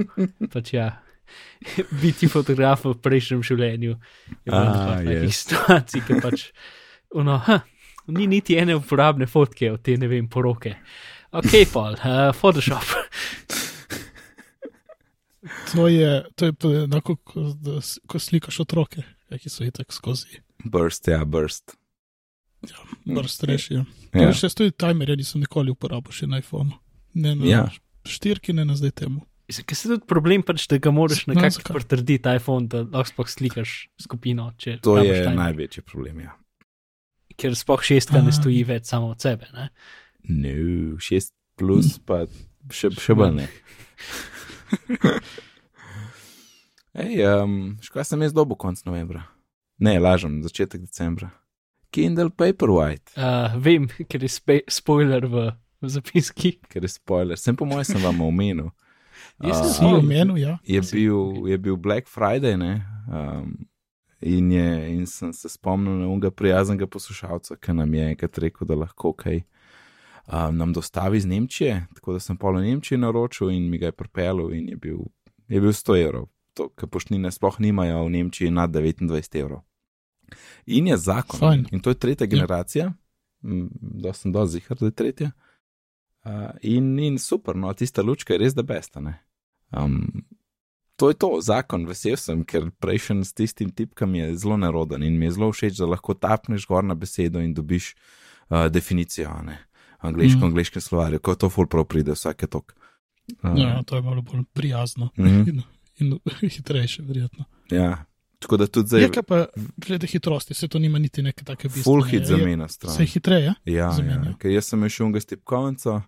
pač 0.54 0.74
ja, 0.74 1.03
biti 2.04 2.28
fotograf 2.28 2.86
v 2.86 2.96
prejšnjem 3.02 3.44
življenju 3.44 3.92
je 3.94 4.50
bilo 4.50 4.60
Ah, 4.60 5.00
nekaj 5.02 5.26
yes. 5.26 5.44
situacij, 5.44 6.02
ki 6.08 6.20
pač, 6.22 6.46
ono, 7.20 7.38
ha, 7.48 7.60
ni 8.08 8.28
niti 8.28 8.58
ene 8.60 8.76
uporabne 8.76 9.28
fotke 9.28 9.72
od 9.72 9.82
te, 9.82 9.98
ne 9.98 10.08
vem, 10.08 10.28
poroke. 10.28 10.76
Ok, 11.34 11.56
pol, 11.74 11.96
uh, 11.98 12.32
Photoshop. 12.36 12.84
To 15.76 15.88
je, 15.88 16.24
to 16.36 16.46
je 16.46 16.84
enako, 16.84 17.16
ko, 17.16 17.42
ko 18.08 18.20
slikaš 18.20 18.60
otroke, 18.64 19.02
ja, 19.30 19.38
ki 19.38 19.50
so 19.52 19.66
itak 19.68 19.92
skozi 19.92 20.40
burst, 20.64 21.08
ja, 21.08 21.26
burst. 21.26 21.74
vrst 23.06 23.44
rešijo. 23.44 23.84
Ja. 24.14 24.22
Ja. 24.22 24.34
Še 24.34 24.48
tudi 24.56 24.72
timerja 24.72 25.18
nisem 25.20 25.42
nikoli 25.44 25.74
uporabil 25.74 26.16
še 26.16 26.30
na 26.32 26.40
iPhonu. 26.40 26.78
Ne 27.14 27.36
na 27.36 27.46
Ja. 27.50 27.64
štirki, 28.08 28.54
ne 28.54 28.64
na 28.66 28.76
zdaj 28.80 28.92
temu. 29.04 29.26
Ker 29.44 29.76
se 29.76 29.90
tudi 29.90 30.06
problem, 30.08 30.42
pač, 30.42 30.68
da 30.68 30.78
ga 30.78 30.90
moraš 30.90 31.26
No, 31.28 31.34
nekako 31.34 31.60
zakaj? 31.60 31.74
potrditi 31.76 32.30
iPhone, 32.32 32.68
da 32.68 32.82
lahko 32.82 33.10
sploh 33.12 33.28
slikaš 33.30 33.74
skupino. 34.00 34.54
če 34.58 34.78
To 34.80 34.98
je 34.98 35.14
timer. 35.14 35.36
največji 35.36 35.84
problem, 35.84 36.22
ja. 36.22 36.32
Ker 37.36 37.52
sploh 37.54 37.82
šestka 37.82 38.18
ne 38.18 38.30
Aha. 38.30 38.32
stoji 38.34 38.64
več 38.64 38.86
samo 38.86 39.10
od 39.10 39.20
sebe. 39.20 39.50
Ne? 39.54 39.70
No, 40.24 40.56
šest 40.98 41.34
plus, 41.56 41.98
pa 42.00 42.24
še, 42.70 42.90
še 42.94 43.14
bolj 43.14 43.36
ne. 43.36 43.48
Ej, 46.96 47.26
um, 47.26 47.78
škoda 47.82 48.04
sem 48.06 48.22
jaz 48.22 48.34
dobo 48.34 48.56
konc 48.56 48.84
novembra. 48.86 49.24
Ne, 49.78 49.98
lažem, 49.98 50.40
začetek 50.42 50.82
decembra. 50.82 51.32
Kindle 51.90 52.30
Paperwhite, 52.32 53.12
Uh, 53.14 53.54
vem, 53.58 53.86
ker 54.08 54.22
je 54.22 54.30
spoiler 54.70 55.26
v, 55.26 55.52
v 55.78 55.90
zapiski. 55.90 56.56
ker 56.66 56.82
je 56.82 56.90
spoiler. 56.90 57.38
Sem 57.38 57.56
po 57.56 57.66
mojem, 57.66 57.86
sem 57.86 58.02
vam 58.02 58.22
omenil. 58.22 58.72
Jaz 59.44 59.60
sem. 59.62 59.74
Si 59.74 59.86
omenil, 59.86 60.38
ja. 60.38 60.58
je 60.64 60.82
bil, 60.92 61.48
je 61.50 61.58
bil 61.58 61.78
Black 61.78 62.10
Friday, 62.10 62.58
ne? 62.58 62.86
Um, 63.08 63.68
in, 64.22 64.52
je, 64.52 64.68
in 64.94 65.06
sem 65.08 65.34
se 65.34 65.50
spomnil 65.50 65.94
na 66.00 66.08
unga 66.08 66.32
prijaznega 66.32 66.88
poslušalca, 66.88 67.56
ki 67.56 67.74
nam 67.74 67.94
je 67.94 68.10
enkrat 68.14 68.38
rekel, 68.38 68.68
da 68.68 68.78
lahko 68.80 69.14
kaj 69.14 69.42
um, 69.42 70.58
nam 70.58 70.74
dostavi 70.74 71.18
iz 71.18 71.26
Nemčije. 71.26 71.86
Tako 71.96 72.18
da 72.18 72.24
sem 72.24 72.38
pol 72.38 72.58
v 72.58 72.68
Nemčiji 72.70 73.02
naročil 73.02 73.52
in 73.52 73.70
mi 73.70 73.78
ga 73.78 73.92
je 73.92 73.98
pripeljal 73.98 74.54
in 74.54 74.70
je 74.70 74.78
bil, 74.78 75.06
je 75.48 75.62
bil 75.62 75.76
100 75.76 76.00
evrov. 76.06 76.30
To, 76.54 76.70
kar 76.70 76.90
poštnine 76.90 77.32
sploh 77.34 77.60
nimajo 77.60 78.06
v 78.06 78.10
Nemčiji 78.20 78.52
nad 78.52 78.70
29 78.72 79.40
evrov. 79.40 79.64
In 80.66 80.88
je 80.88 80.98
zakon. 80.98 81.40
Fajn. 81.40 81.66
In 81.72 81.82
to 81.82 81.90
je 81.90 82.00
tretja 82.00 82.28
generacija, 82.28 82.86
ja. 82.86 82.94
da 83.82 84.14
sem 84.14 84.32
dosti 84.32 84.60
zihar, 84.60 84.78
da 84.80 84.86
je 84.86 84.92
tretja. 84.92 85.32
Uh, 85.34 85.53
in, 86.62 87.00
in 87.00 87.18
super, 87.18 87.56
no, 87.56 87.74
tista 87.74 88.02
lučka 88.02 88.34
je 88.34 88.40
res 88.40 88.54
da 88.54 88.64
besta. 88.64 89.00
ne. 89.00 89.20
Um, 89.72 90.24
to 90.96 91.10
je 91.10 91.16
to, 91.16 91.40
zakon, 91.42 91.86
vesel 91.86 92.16
sem, 92.18 92.44
ker 92.46 92.70
prejšen 92.72 93.24
s 93.26 93.34
tistim 93.34 93.72
tipkam 93.72 94.16
je 94.16 94.36
zelo 94.38 94.58
neroden 94.58 95.04
in 95.04 95.18
mi 95.20 95.26
je 95.26 95.32
zelo 95.32 95.52
všeč, 95.52 95.78
da 95.78 95.86
lahko 95.86 96.14
tapneš 96.14 96.68
gor 96.68 96.84
na 96.84 96.94
besedo 96.96 97.40
in 97.40 97.54
dobiš 97.54 97.96
uh, 98.50 98.68
definicijo, 98.68 99.30
a 99.30 99.42
ne. 99.42 99.58
Angliško, 100.00 100.38
Mm. 100.38 100.42
mm. 100.42 100.46
angliškem 100.46 100.82
slovarju, 100.82 101.20
ko 101.20 101.36
to 101.36 101.50
ful 101.50 101.66
prav 101.66 101.86
pride, 101.86 102.12
vsake 102.12 102.48
tok. 102.48 102.74
Uh, 103.42 103.58
Ja, 103.58 103.84
to 103.84 103.96
je 103.96 104.02
malo 104.02 104.22
bolj 104.22 104.44
prijazno 104.54 105.10
mhm, 105.18 105.44
in, 105.50 105.62
in 106.00 106.20
hitrejše, 106.50 107.02
verjetno. 107.04 107.46
ja. 107.72 108.06
Tako 108.40 108.58
da 108.58 108.68
tudi 108.68 108.88
zdaj 108.88 109.02
Je 109.02 109.12
kaj 109.12 109.24
pa 109.24 109.46
glede 109.78 110.08
hitrosti, 110.08 110.54
se 110.54 110.68
to 110.68 110.80
nima 110.80 111.00
niti 111.00 111.22
neke 111.22 111.46
take 111.46 111.68
bistvene. 111.68 111.84
full 111.84 112.04
hit 112.04 112.26
zamena 112.26 112.68
stran. 112.68 112.92
Se 112.92 113.04
je 113.04 113.08
hitreje? 113.08 113.54
Ja, 113.66 113.74
ja, 113.74 113.92
zamenja. 113.92 114.34
ker 114.38 114.52
jaz 114.52 114.66
sem 114.66 114.80
imel 114.80 114.90
šunga 114.90 115.20
stipkovnico, 115.20 116.02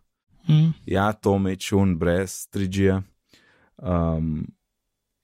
Mm. 0.49 0.73
ja, 0.85 1.11
to 1.13 1.37
me 1.39 1.55
čun 1.55 1.95
brez 1.97 2.47
3G. 2.53 3.01
Um, 3.77 4.45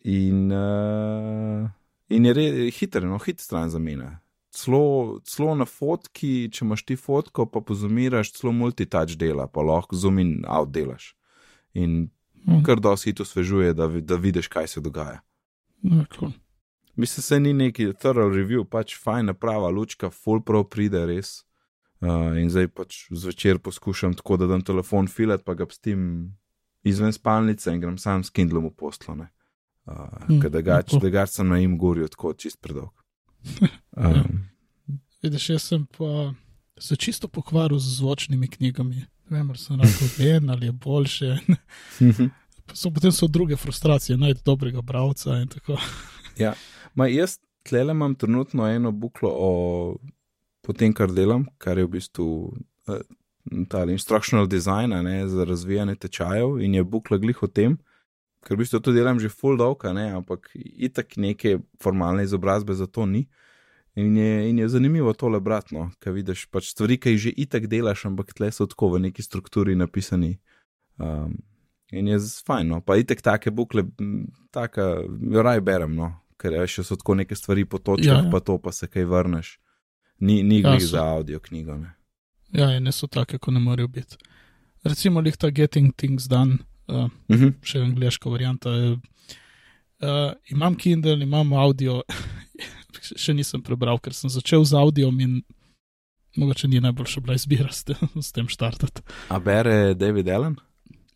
in, 0.04 0.52
uh, 0.52 1.70
in 2.10 2.26
je 2.26 2.34
re, 2.34 2.48
hiter, 2.72 3.06
no, 3.06 3.18
hit 3.18 3.40
stran 3.40 3.70
zamena. 3.70 4.20
Celo, 4.52 5.20
celo 5.24 5.54
na 5.56 5.66
fotki, 5.66 6.50
če 6.52 6.66
imaš 6.66 6.84
ti 6.84 6.98
fotko, 7.00 7.46
pa 7.48 7.62
pozumiraš, 7.62 8.34
celo 8.36 8.52
multitouch 8.52 9.16
dela, 9.16 9.48
pa 9.48 9.62
lahko 9.64 9.96
zoom 9.96 10.20
in 10.20 10.34
out 10.48 10.72
delaš. 10.74 11.14
In 11.74 12.10
Mm. 12.48 12.64
kar 12.66 12.80
dosti 12.82 13.10
hit 13.12 13.20
osvežuje, 13.22 13.74
da, 13.74 13.88
da 13.88 14.16
vidiš, 14.16 14.48
kaj 14.48 14.68
se 14.68 14.82
dogaja. 14.82 15.20
Ja, 15.84 16.06
cool. 16.18 16.32
Mislim, 16.96 17.22
se 17.24 17.40
ni 17.40 17.54
neki 17.54 17.94
thorough 17.94 18.34
review, 18.34 18.64
pač 18.66 18.96
fajn 18.98 19.26
naprava, 19.26 19.70
lučka, 19.70 20.10
full 20.10 20.42
pro 20.42 20.64
pride 20.64 21.06
res. 21.06 21.44
Uh, 22.02 22.34
in 22.42 22.50
zdaj 22.50 22.68
pač 22.74 23.04
zvečer 23.14 23.60
poskušam 23.62 24.16
tako, 24.18 24.38
da 24.42 24.48
dam 24.50 24.62
telefon 24.66 25.08
filat, 25.08 25.44
pa 25.46 25.54
ga 25.54 25.68
pustim 25.70 26.34
izven 26.84 27.14
spalnice 27.14 27.70
in 27.74 27.82
grem 27.82 27.98
sam 28.02 28.24
s 28.24 28.34
Kindlom 28.34 28.66
v 28.72 28.74
poslone. 28.74 29.28
Uh, 29.86 30.08
Hmm, 30.28 30.38
mm, 30.38 30.50
da 30.54 30.62
gač, 30.62 30.94
lepo. 30.94 31.02
da 31.04 31.10
gač 31.10 31.30
sem 31.30 31.48
na 31.50 31.58
jim 31.58 31.78
goril, 31.78 32.08
tako 32.10 32.34
čist 32.34 32.62
predolg. 32.62 32.94
Ja. 33.62 33.70
Um, 33.98 34.48
Vidiš, 35.22 35.50
jaz 35.50 35.64
sem 35.68 35.82
pa 35.98 36.34
se 36.80 36.96
čisto 36.96 37.28
pokvaril 37.28 37.78
z 37.80 37.98
zvočnimi 37.98 38.48
knjigami. 38.48 38.96
Ne 39.30 39.38
vem, 39.38 39.50
ali 39.50 39.60
sem 39.60 39.78
rekel, 39.82 40.08
ven 40.18 40.50
ali 40.50 40.66
je 40.66 40.72
boljše. 40.72 41.36
Pa 42.66 42.76
so 42.76 42.92
potem 42.94 43.12
so 43.12 43.28
druge 43.28 43.58
frustracije, 43.60 44.18
najti 44.18 44.42
dobrega 44.46 44.82
bralca 44.82 45.38
in 45.42 45.48
tako. 45.52 45.78
Ma 46.96 47.08
jaz 47.08 47.38
tlele 47.64 47.92
imam 47.92 48.16
trenutno 48.16 48.68
eno 48.68 48.92
buklo 48.92 49.30
o 49.30 49.52
po 50.62 50.74
tem, 50.74 50.94
kar 50.94 51.12
delam, 51.14 51.48
kar 51.58 51.78
je 51.78 51.86
v 51.86 51.94
bistvu 51.98 52.28
uh, 52.88 53.02
ta 53.70 53.84
instructional 53.90 54.48
design 54.48 54.94
ne, 55.04 55.28
za 55.28 55.44
razvijanje 55.44 55.96
tečajev 55.96 56.60
in 56.62 56.76
je 56.76 56.84
bukla 56.84 57.18
glih 57.18 57.44
o 57.44 57.48
tem, 57.48 57.78
ker 58.46 58.56
v 58.56 58.64
bistvu 58.64 58.82
to 58.82 58.94
delam 58.94 59.20
že 59.20 59.30
full 59.30 59.58
dolga, 59.58 59.94
ne, 59.94 60.12
ampak 60.18 60.52
itak 60.56 61.18
neke 61.18 61.60
formalne 61.82 62.24
izobrazbe 62.24 62.74
za 62.74 62.88
to 62.88 63.06
ni. 63.06 63.28
In 63.96 64.16
je, 64.18 64.50
in 64.50 64.60
je 64.60 64.70
zanimivo 64.72 65.12
tole 65.14 65.40
bratno, 65.44 65.90
ker 66.00 66.14
vidiš 66.16 66.46
pač 66.48 66.70
stvari, 66.72 66.96
ki 66.96 67.12
jih 67.12 67.24
že 67.26 67.32
itak 67.44 67.68
delaš, 67.68 68.06
ampak 68.08 68.32
tle 68.34 68.48
so 68.56 68.64
tako 68.64 68.94
v 68.94 69.02
neki 69.10 69.24
strukturi 69.24 69.76
napisani. 69.76 70.38
Um, 70.96 71.42
in 71.92 72.08
je 72.08 72.22
fajn, 72.48 72.72
no. 72.72 72.80
pa 72.80 72.96
itak 72.96 73.20
take 73.22 73.52
bukle, 73.52 73.84
taka, 74.52 75.04
jo 75.04 75.44
raj 75.44 75.60
berem, 75.60 75.98
no, 75.98 76.14
ker 76.40 76.56
še 76.72 76.86
so 76.88 76.96
tako 76.96 77.20
neke 77.20 77.36
stvari 77.36 77.68
po 77.68 77.84
točkah, 77.84 78.08
ja. 78.08 78.24
ja. 78.24 78.32
pa 78.32 78.40
to 78.40 78.56
pa 78.64 78.72
se 78.72 78.88
kaj 78.88 79.10
vrneš. 79.12 79.58
Ni, 80.22 80.44
ni 80.44 80.60
Ja, 80.62 80.70
glih 80.72 80.86
za 80.86 81.02
audio 81.04 81.40
knjigo. 81.40 81.76
Ne. 81.78 81.92
Ja, 82.54 82.70
in 82.78 82.84
ne 82.84 82.92
so 82.92 83.08
take, 83.08 83.40
kot 83.40 83.54
ne 83.54 83.60
morejo 83.60 83.88
biti. 83.88 84.18
Recimo, 84.84 85.22
lih 85.22 85.36
ta 85.38 85.50
Getting 85.50 85.92
Things 85.96 86.28
Done, 86.30 86.58
uh, 86.88 87.08
Mhm. 87.30 87.56
še 87.64 87.80
angliška 87.82 88.30
varianta. 88.30 88.70
Uh, 90.02 90.34
imam 90.50 90.76
Kindle, 90.76 91.22
imam 91.24 91.54
audio, 91.54 92.02
še 93.24 93.34
nisem 93.34 93.62
prebral, 93.62 94.00
ker 94.02 94.14
sem 94.14 94.30
začel 94.30 94.66
z 94.66 94.74
audiom 94.78 95.20
in 95.22 95.42
mogoče 96.38 96.68
ni 96.68 96.80
najboljša 96.82 97.22
bila 97.22 97.36
izbira 97.38 97.70
s 97.72 97.84
tem, 97.84 97.98
s 98.28 98.32
tem 98.32 98.48
štartati. 98.50 99.02
A 99.30 99.40
bere 99.40 99.94
David 99.94 100.30
Allen? 100.30 100.56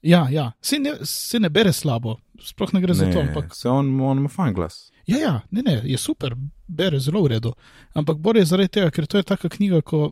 Ja, 0.06 0.28
ja, 0.30 0.52
se 0.62 0.78
ne, 0.80 0.94
se 1.04 1.40
ne 1.40 1.50
bere 1.50 1.72
slabo, 1.74 2.20
sploh 2.42 2.74
ne 2.74 2.82
gre 2.84 2.94
za 2.94 3.08
to, 3.12 3.24
ampak 3.26 3.56
se 3.58 3.70
on, 3.70 3.90
on 4.02 4.22
ima 4.22 4.30
fajn 4.30 4.54
glas. 4.54 4.92
Ja, 5.08 5.18
ja, 5.18 5.34
ne, 5.52 5.62
ne, 5.62 5.82
je 5.84 5.98
super, 5.98 6.34
bere 6.68 7.00
zelo 7.00 7.22
v 7.22 7.28
redu. 7.28 7.52
Ampak 7.94 8.18
bolj 8.18 8.40
je 8.40 8.46
zaradi 8.46 8.72
tega, 8.72 8.90
ker 8.90 9.06
to 9.06 9.18
je 9.18 9.24
taka 9.24 9.50
knjiga, 9.50 9.82
ko 9.82 10.12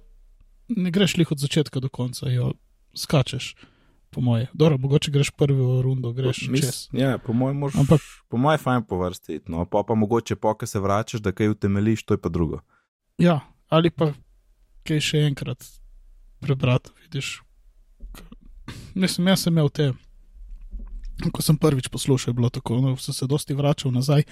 ne 0.69 0.91
greš 0.91 1.17
lih 1.17 1.31
od 1.31 1.39
začetka 1.39 1.79
do 1.79 1.89
konca, 1.89 2.29
jo 2.29 2.53
skačeš, 2.93 3.55
po 4.09 4.21
moje. 4.21 4.47
Dobro, 4.53 4.77
mogoče 4.77 5.11
greš 5.11 5.31
prvo 5.31 5.81
rundo, 5.81 6.13
greš 6.13 6.45
Mis- 6.47 6.61
čez. 6.61 6.77
Ja, 6.93 7.17
po 7.17 7.33
mojem, 7.33 7.57
moraš. 7.57 7.75
Ampak- 7.75 8.05
po 8.29 8.37
mojem, 8.37 8.59
fajn 8.59 8.83
po 8.83 8.97
vrsti. 8.97 9.35
iti, 9.35 9.51
No, 9.51 9.65
pa, 9.65 9.81
pa 9.83 9.95
mogoče, 9.95 10.35
po 10.35 10.53
ko 10.53 10.65
se 10.65 10.79
vračaš, 10.79 11.21
da 11.21 11.31
kaj 11.31 11.49
utemeliš, 11.49 12.03
to 12.03 12.13
je 12.13 12.17
pa 12.17 12.29
drugo. 12.29 12.61
Ja, 13.17 13.39
ali 13.69 13.89
pa 13.89 14.13
kaj 14.83 14.99
še 15.01 15.17
enkrat 15.23 15.65
prebrati, 16.39 16.89
vidiš. 17.01 17.41
Mislim, 18.93 19.27
jaz 19.27 19.39
sem 19.39 19.53
imel 19.53 19.69
te, 19.69 19.93
ko 21.31 21.41
sem 21.41 21.57
prvič 21.57 21.87
poslušal, 21.87 22.29
je 22.29 22.35
bilo 22.35 22.49
tako, 22.49 22.77
no, 22.77 22.93
sem 22.97 23.13
se 23.13 23.25
dosti 23.27 23.53
vračal 23.53 23.91
nazaj. 23.91 24.23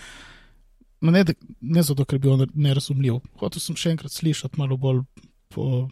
Ma 1.01 1.11
Ne, 1.11 1.23
ne 1.61 1.81
zato, 1.81 2.05
ker 2.05 2.17
bi 2.17 2.27
bil 2.27 2.37
ne- 2.37 2.51
nerazumljiv. 2.55 3.19
Hotel 3.35 3.59
sem 3.59 3.75
še 3.75 3.89
enkrat 3.89 4.11
slišati 4.11 4.57
malo 4.57 4.77
bolj, 4.77 5.01
po, 5.49 5.89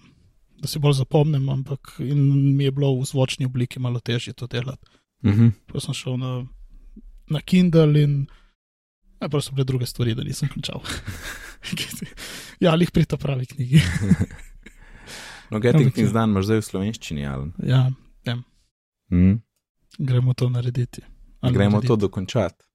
da 0.55 0.67
si 0.67 0.77
bolj 0.77 0.93
zapomnim, 0.95 1.49
ampak 1.49 1.95
mi 1.99 2.63
je 2.63 2.71
bilo 2.71 2.93
v 2.93 3.05
zvočni 3.05 3.45
obliki 3.45 3.79
malo 3.79 3.99
težje 3.99 4.33
to 4.33 4.47
delati. 4.47 4.85
Mhm. 5.21 5.49
Pa 5.65 5.79
sem 5.79 5.93
šel 5.93 6.15
na, 6.15 6.45
na 7.27 7.41
Kindle 7.41 7.97
in 7.97 8.27
najprej 9.19 9.41
so 9.41 9.51
bile 9.51 9.65
druge 9.65 9.85
stvari, 9.85 10.13
da 10.13 10.23
nisem 10.23 10.47
končal. 10.47 10.79
ja, 12.59 12.71
ali 12.71 12.83
jih 12.83 12.91
pri 12.91 13.05
ta 13.05 13.17
pravi 13.17 13.45
knjigi. 13.47 13.81
No, 15.49 15.57
Getting 15.57 15.81
Ampak 15.83 15.93
Things 15.95 16.09
ja. 16.09 16.13
Done 16.15 16.29
imaš 16.29 16.45
zdaj 16.45 16.57
v 16.57 16.63
slovenščini, 16.63 17.23
ali? 17.25 17.47
ja, 17.63 17.89
Mhm. 19.09 19.31
gremo 19.99 20.33
to 20.33 20.45
narediti. 20.47 21.01
Ali 21.41 21.53
Gremo 21.55 21.71
narediti. 21.71 21.87
to 21.87 21.95
dokončati. 21.97 22.68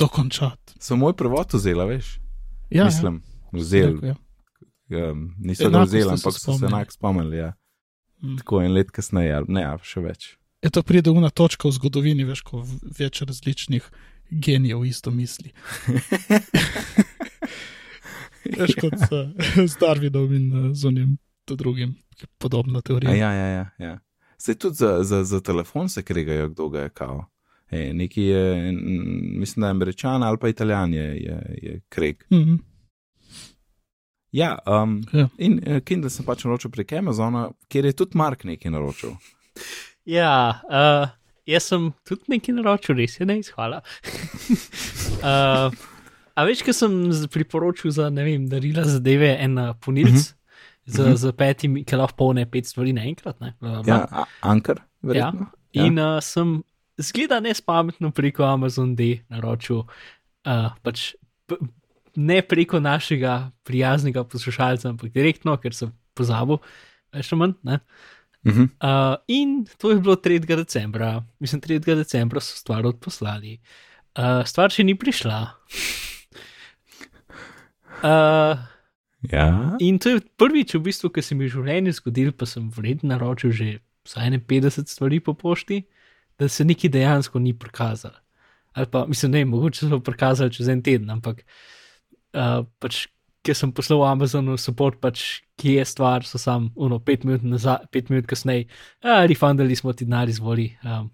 Dokončati. 0.00 0.74
Sem 0.80 0.98
moj 0.98 1.14
prevod 1.16 1.54
vzela, 1.54 1.86
veš? 1.88 2.18
Ja, 2.70 2.88
Mislim, 2.88 3.22
ja, 3.22 3.60
vzel. 3.60 3.94
rekel, 3.94 4.08
ja. 4.08 4.16
Um, 5.10 5.34
niso 5.38 5.68
ga 5.68 5.70
Enako 5.70 5.86
vzeli, 5.86 6.02
ste 6.02 6.16
se 6.16 6.18
ampak 6.18 6.40
so 6.40 6.58
se 6.58 6.66
enak 6.66 6.92
spomnili. 6.92 7.36
Ja. 7.36 7.52
Mm. 8.22 8.36
Tako 8.36 8.62
en 8.62 8.72
let 8.72 8.90
kasneje, 8.90 9.44
ne, 9.48 9.64
še 9.82 10.02
več. 10.04 10.34
Je 10.60 10.70
to 10.70 10.82
pride 10.84 11.10
v 11.10 11.30
točka 11.32 11.68
v 11.68 11.72
zgodovini, 11.72 12.24
veš, 12.28 12.42
ko 12.44 12.60
več 12.98 13.22
različnih 13.22 13.86
genijev 14.30 14.84
isto 14.84 15.10
misli. 15.10 15.52
veš, 18.58 18.76
kot 18.76 18.98
uh, 19.08 19.32
z 19.64 19.72
Darwinom 19.80 20.34
in 20.36 20.52
uh, 20.52 20.68
z 20.76 20.90
onim 20.90 21.16
drugim, 21.48 21.94
ki 22.16 22.26
je 22.26 22.28
podobna 22.38 22.78
A 22.78 22.82
teorija. 22.82 23.14
ja, 23.14 23.32
ja, 23.32 23.46
ja. 23.46 23.70
ja. 23.78 23.98
Se 24.38 24.54
tudi 24.54 24.76
za, 24.76 25.04
za, 25.04 25.24
za 25.24 25.40
telefon 25.40 25.88
se 25.88 26.02
kregajo, 26.02 26.48
kdo 26.48 26.68
ga 26.68 26.80
je 26.80 26.88
kao. 26.88 27.24
E, 27.70 27.92
neki 27.94 28.22
je, 28.24 28.72
mislim, 29.34 29.60
da 29.60 29.66
je 29.66 29.70
američan 29.70 30.22
ali 30.22 30.38
pa 30.38 30.48
italijan 30.48 30.94
je, 30.94 31.04
je, 31.16 31.36
je 31.62 31.80
kreg. 31.88 32.24
Mhm. 32.30 32.54
Ja, 34.32 34.58
um, 34.66 35.02
Ja. 35.12 35.28
in 35.38 35.60
uh, 35.66 35.80
Kindle 35.80 36.10
sem 36.10 36.24
pač 36.24 36.44
naročil 36.44 36.70
prek 36.70 36.92
Amazona, 36.92 37.48
kjer 37.68 37.84
je 37.84 37.92
tudi 37.92 38.14
Mark 38.14 38.44
nekaj 38.44 38.70
naročil. 38.70 39.16
Ja, 40.04 40.60
uh, 40.64 41.08
jaz 41.46 41.66
sem 41.66 41.88
tudi 42.06 42.22
nekaj 42.28 42.54
naročil, 42.54 42.94
res 42.96 43.18
je, 43.18 43.26
ne 43.26 43.38
izhvala. 43.40 43.80
uh, 45.22 45.74
a 46.36 46.44
veš, 46.46 46.62
kaj 46.62 46.74
sem 46.74 46.94
priporočil 47.28 47.90
za, 47.90 48.06
ne 48.08 48.24
vem, 48.24 48.46
darila 48.48 48.84
zadeve, 48.86 49.34
en 49.36 49.58
uh, 49.58 49.72
punilc 49.76 50.14
Mhm. 50.14 50.36
z, 50.86 50.98
Mhm. 51.00 51.16
z 51.16 51.32
petimi, 51.32 51.84
ki 51.84 51.96
lahko 51.96 52.16
polne 52.16 52.46
pet 52.46 52.66
stvari 52.66 52.92
naenkrat. 52.92 53.36
Ja, 53.86 54.26
Ankar, 54.42 54.80
verjetno. 55.02 55.50
Ja. 55.72 55.84
In 55.86 55.98
uh, 55.98 56.18
sem, 56.20 56.62
zgleda 57.00 57.40
nespametno 57.40 58.10
preko 58.14 58.44
Amazon 58.44 58.94
D 58.96 59.20
naročil, 59.32 59.84
uh, 59.84 60.70
pač 60.84 61.12
p- 61.48 61.60
ne 62.16 62.40
preko 62.42 62.80
našega 62.80 63.50
prijaznega 63.64 64.24
poslušalca, 64.24 64.90
ampak 64.90 65.12
direktno, 65.14 65.56
ker 65.60 65.74
sem 65.74 65.92
pozabil, 66.14 66.60
ali 67.12 67.38
manj. 67.38 67.54
Ne? 67.62 67.80
Mhm. 68.46 68.62
Uh, 68.80 69.16
in 69.28 69.66
to 69.78 69.90
je 69.90 70.00
bilo 70.00 70.16
3. 70.16 70.46
decembra, 70.56 71.24
mislim, 71.40 71.60
3. 71.60 71.94
decembra 71.94 72.40
so 72.40 72.56
stvar 72.56 72.86
odposlali. 72.86 73.58
Uh, 74.18 74.42
stvar 74.46 74.72
še 74.72 74.84
ni 74.84 74.96
prišla. 74.98 75.40
Uh, 78.00 78.56
ja. 79.28 79.76
in 79.78 79.98
to 80.00 80.16
je 80.16 80.20
prvič, 80.40 80.74
v 80.74 80.88
bistvu, 80.88 81.10
ki 81.12 81.22
se 81.22 81.34
mi 81.36 81.44
je 81.44 81.52
v 81.52 81.54
življenju 81.58 81.92
zgodil, 81.92 82.32
pa 82.32 82.48
sem 82.48 82.70
vredno 82.72 83.12
naročil 83.12 83.52
že 83.52 83.66
vsaj 84.08 84.30
ne 84.32 84.40
50 84.40 84.88
stvari 84.88 85.20
po 85.20 85.36
pošti, 85.36 85.84
da 86.40 86.48
se 86.48 86.64
nekaj 86.64 86.90
dejansko 86.96 87.38
ni 87.38 87.52
prikazalo. 87.52 88.16
Ali 88.72 88.86
pa, 88.88 89.04
mislim, 89.06 89.32
ne, 89.34 89.44
mogoče 89.44 89.88
so 89.90 89.98
prikazali 90.00 90.52
čez 90.54 90.68
en 90.72 90.80
teden, 90.82 91.10
ampak 91.12 91.42
uh, 92.32 92.62
pač, 92.80 93.04
ker 93.44 93.56
sem 93.56 93.72
poslal 93.74 94.04
Amazonu 94.08 94.56
support, 94.60 95.00
pač, 95.02 95.42
kje 95.60 95.78
je 95.80 95.84
stvar, 95.88 96.24
so 96.24 96.38
sam, 96.40 96.70
uno, 96.76 97.00
pet 97.02 97.24
minut, 97.28 97.44
nazaj, 97.44 97.88
pet 97.92 98.08
minut 98.12 98.28
kasneje, 98.30 98.68
uh, 99.04 99.24
refundali 99.28 99.76
smo 99.76 99.92
ti 99.92 100.06
denar, 100.08 100.30
izvoli. 100.30 100.70
Um, 100.86 101.10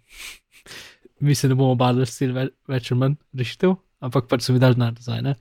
mi 1.20 1.34
se 1.34 1.48
ne 1.48 1.56
bomo 1.56 1.74
bali, 1.80 2.04
da 2.04 2.32
ve, 2.36 2.48
več 2.68 2.90
ali 2.92 3.00
manj 3.00 3.16
rešitev, 3.40 3.72
ampak 4.04 4.28
pač 4.28 4.44
so 4.44 4.52
mi 4.52 4.60
dali 4.62 4.76
denar 4.76 4.92
nazaj. 4.98 5.22
Ne? 5.24 5.36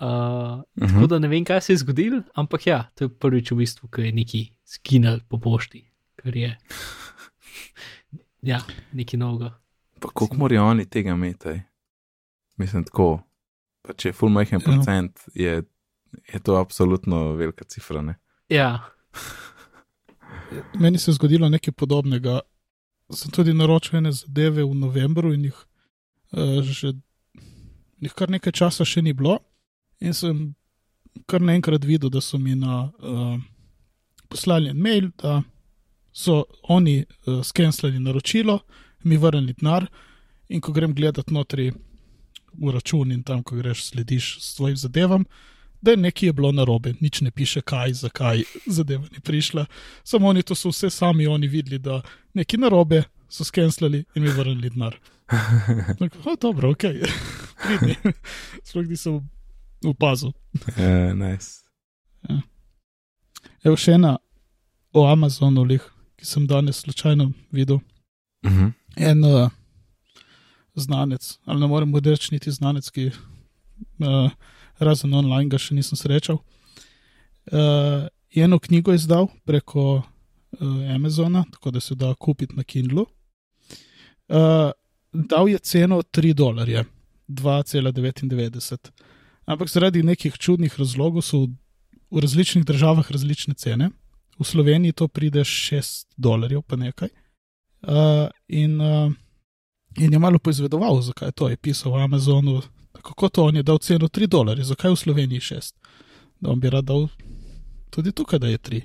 Uh, 0.00 0.64
Mhm. 0.76 0.88
tako 0.92 1.06
da 1.06 1.18
ne 1.18 1.28
vem, 1.28 1.44
kaj 1.44 1.60
se 1.60 1.72
je 1.72 1.82
zgodilo, 1.84 2.22
ampak 2.34 2.66
ja, 2.66 2.82
to 2.96 3.04
je 3.04 3.08
prvič 3.08 3.52
v 3.52 3.60
bistvu, 3.62 3.88
ko 3.88 4.00
je 4.04 4.12
neki 4.12 4.42
skinal 4.64 5.20
po 5.28 5.38
pošti, 5.40 5.84
kar 6.16 6.36
je. 6.36 6.56
Ja, 8.46 8.60
nekaj 8.94 9.18
novega. 9.18 9.52
Pa 10.00 10.08
koliko 10.14 10.36
morajo 10.36 10.64
oni 10.70 10.84
tega 10.86 11.10
imeti? 11.16 11.56
Mislim, 12.56 12.84
tako. 12.86 13.20
Pa 13.82 13.94
če 13.98 14.08
je 14.08 14.12
full 14.16 14.30
majhen 14.32 14.60
Ja. 14.60 14.64
procent, 14.64 15.20
je, 15.34 15.62
je 16.32 16.38
to 16.42 16.56
absolutno 16.60 17.32
velika 17.38 17.64
cifra. 17.64 18.02
Ne? 18.02 18.14
Ja, 18.48 18.84
Meni 20.80 20.98
se 20.98 21.10
je 21.10 21.14
zgodilo 21.14 21.48
nekaj 21.48 21.72
podobnega. 21.72 22.40
Sem 23.10 23.30
tudi 23.30 23.54
naročil 23.54 23.98
ene 23.98 24.12
zadeve 24.12 24.64
v 24.64 24.74
novembru 24.74 25.32
in 25.34 25.44
jih, 25.48 25.58
uh, 26.32 26.62
že, 26.62 26.92
jih 28.02 28.14
kar 28.14 28.30
nekaj 28.30 28.52
časa 28.52 28.84
še 28.84 29.02
ni 29.02 29.12
bilo. 29.14 29.38
In 30.00 30.14
sem 30.14 30.54
kar 31.26 31.40
naenkrat 31.40 31.84
videl, 31.86 32.10
da 32.10 32.20
so 32.20 32.38
mi 32.38 32.54
na 32.54 32.90
uh, 32.98 33.38
poslali 34.28 34.70
en 34.70 34.80
mail, 34.82 35.10
da 35.22 35.40
so 36.16 36.44
oni 36.62 37.04
uh, 37.04 37.44
skenslali 37.44 38.00
naročilo, 38.00 38.58
mi 39.04 39.16
vrnili 39.16 39.52
denar. 39.52 39.86
In 40.48 40.60
ko 40.60 40.72
grem 40.72 40.94
gledat 40.94 41.30
notri 41.30 41.72
v 42.56 42.72
račun 42.72 43.12
in 43.12 43.22
tam, 43.22 43.42
ko 43.42 43.56
greš, 43.56 43.90
slediš 43.90 44.38
svojim 44.40 44.76
zadevam, 44.76 45.24
da 45.80 45.90
je 45.90 45.96
nekaj 45.96 46.28
je 46.28 46.32
bilo 46.32 46.52
narobe, 46.52 46.94
nič 47.00 47.20
ne 47.20 47.30
piše, 47.30 47.60
kaj, 47.60 47.92
zakaj 47.92 48.44
zadeva 48.66 49.04
ni 49.12 49.20
prišla. 49.20 49.66
Samo 50.04 50.28
oni 50.28 50.42
to 50.42 50.54
so 50.54 50.72
vse 50.72 50.90
sami 50.90 51.26
oni 51.26 51.48
videli, 51.48 51.78
da 51.78 52.00
nekaj 52.34 52.60
narobe 52.60 53.02
so 53.28 53.44
skenslali 53.44 54.04
in 54.14 54.22
mi 54.22 54.28
vrnili 54.28 54.70
denar. 54.70 54.96
Tako, 55.98 56.18
o, 56.24 56.36
dobro, 56.40 56.70
ok, 56.70 56.84
pridni. 57.66 57.96
Sploh 58.64 58.88
nisem 58.88 59.20
opazil. 59.84 60.32
Uh, 60.64 61.12
nice. 61.12 61.60
Evo 63.64 63.76
še 63.76 63.98
ena 63.98 64.16
o 64.96 65.04
Amazonu, 65.10 65.64
lih, 65.66 65.84
ki 66.16 66.26
sem 66.26 66.46
danes 66.46 66.76
slučajno 66.76 67.30
videl. 67.52 67.76
Uh 68.44 68.52
-huh. 68.52 68.72
En 68.96 69.24
uh, 69.24 69.50
znanec, 70.74 71.38
ali 71.44 71.60
ne 71.60 71.66
morem 71.66 71.94
reči 71.96 72.34
niti 72.34 72.50
znanec, 72.50 72.90
ki 72.90 73.10
uh, 73.98 74.30
razen 74.78 75.14
online 75.14 75.48
ga 75.48 75.58
še 75.58 75.74
nisem 75.74 75.96
srečal. 75.96 76.38
Uh, 77.52 78.08
je 78.30 78.44
eno 78.44 78.58
knjigo 78.58 78.94
izdal 78.94 79.28
preko 79.44 80.02
uh, 80.60 80.94
Amazona, 80.94 81.44
tako 81.52 81.70
da 81.70 81.80
se 81.80 81.94
da 81.94 82.14
kupiti 82.14 82.56
na 82.56 82.64
Kindlu. 82.64 83.06
Uh, 84.28 84.70
dal 85.12 85.48
je 85.48 85.58
ceno 85.58 86.02
3 86.02 86.32
dolarje, 86.34 86.84
2,99. 87.28 88.90
Ampak 89.46 89.68
zaradi 89.68 90.02
nekih 90.02 90.34
čudnih 90.38 90.74
razlogov 90.78 91.22
so 91.22 91.44
v, 91.44 91.52
v 92.10 92.20
različnih 92.20 92.64
državah 92.64 93.10
različne 93.10 93.54
cene. 93.54 93.90
V 94.38 94.44
Sloveniji 94.44 94.92
to 94.92 95.08
pride 95.08 95.44
6 95.44 96.06
dolarjev, 96.16 96.62
pa 96.62 96.76
nekaj. 96.76 97.08
Uh, 97.82 98.28
in, 98.48 98.80
uh, 98.80 99.12
in 99.96 100.12
je 100.12 100.18
malo 100.18 100.38
poizvedoval, 100.38 101.00
zakaj 101.02 101.32
to 101.32 101.48
je 101.48 101.56
pisal 101.56 101.92
v 101.92 102.02
Amazonu. 102.04 102.62
Kako 102.92 103.28
to 103.28 103.44
on 103.44 103.56
je 103.56 103.62
dal 103.62 103.78
ceno 103.78 104.08
3 104.08 104.26
dolarje, 104.26 104.64
zakaj 104.64 104.90
v 104.90 104.96
Sloveniji 104.96 105.40
6? 105.40 105.74
Da 106.40 106.50
on 106.50 106.60
bi 106.60 106.70
rad 106.70 106.84
dal 106.84 107.08
tudi 107.90 108.12
tukaj, 108.12 108.38
da 108.38 108.48
je 108.48 108.58
3. 108.58 108.82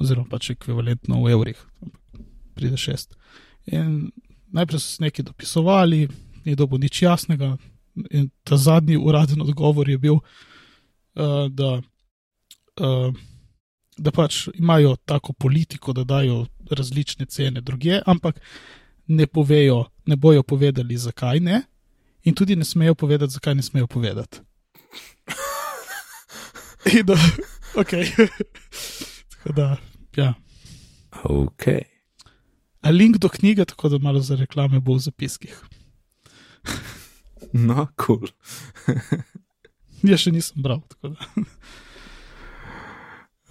Oziroma 0.00 0.28
pač 0.30 0.50
ekvivalentno 0.50 1.22
v 1.22 1.30
evrih, 1.30 1.58
pride 2.54 2.76
6. 2.76 3.14
In 3.66 4.10
najprej 4.50 4.80
so 4.80 4.96
se 4.96 5.04
neki 5.04 5.22
dopisovali, 5.22 6.08
ni 6.44 6.56
dobo 6.56 6.78
nič 6.78 7.02
jasnega. 7.02 7.56
In 8.10 8.30
ta 8.44 8.56
zadnji 8.56 8.96
uraden 8.96 9.42
odgovor 9.42 9.88
je 9.88 9.98
bil, 9.98 10.18
uh, 10.18 11.46
da, 11.50 11.82
uh, 12.80 13.14
da 14.00 14.10
pač 14.10 14.48
imajo 14.54 14.96
tako 15.04 15.32
politiko, 15.32 15.92
da 15.92 16.04
dajo 16.04 16.46
različne 16.70 17.26
cene 17.26 17.60
druge, 17.60 18.00
ampak 18.06 18.40
ne 19.06 19.26
povejo, 19.26 19.84
ne 20.06 20.16
bojo 20.16 20.42
povedali, 20.42 20.96
zakaj 20.96 21.40
ne, 21.40 21.62
in 22.24 22.34
tudi 22.34 22.56
ne 22.56 22.64
smejo 22.64 22.94
povedati, 22.94 23.32
zakaj 23.32 23.54
ne 23.54 23.62
smejo 23.62 23.86
povedati. 23.86 24.40
In 26.96 27.06
da, 27.06 27.16
ok. 27.76 27.90
tako 29.32 29.52
da, 29.52 29.76
ja. 30.16 30.34
Ok. 31.24 31.66
A 32.80 32.90
link 32.90 33.18
do 33.20 33.28
knjige, 33.28 33.64
tako 33.64 33.88
da 33.88 33.98
malo 33.98 34.20
za 34.20 34.36
reklame 34.36 34.80
bo 34.80 34.94
v 34.94 34.98
zapiskih. 34.98 35.60
No, 37.52 37.88
kul. 37.96 38.28
Cool. 38.28 38.28
Jaz 40.06 40.20
še 40.22 40.30
nisem 40.30 40.62
bral, 40.62 40.84
tako 40.92 41.16
da. 41.16 41.44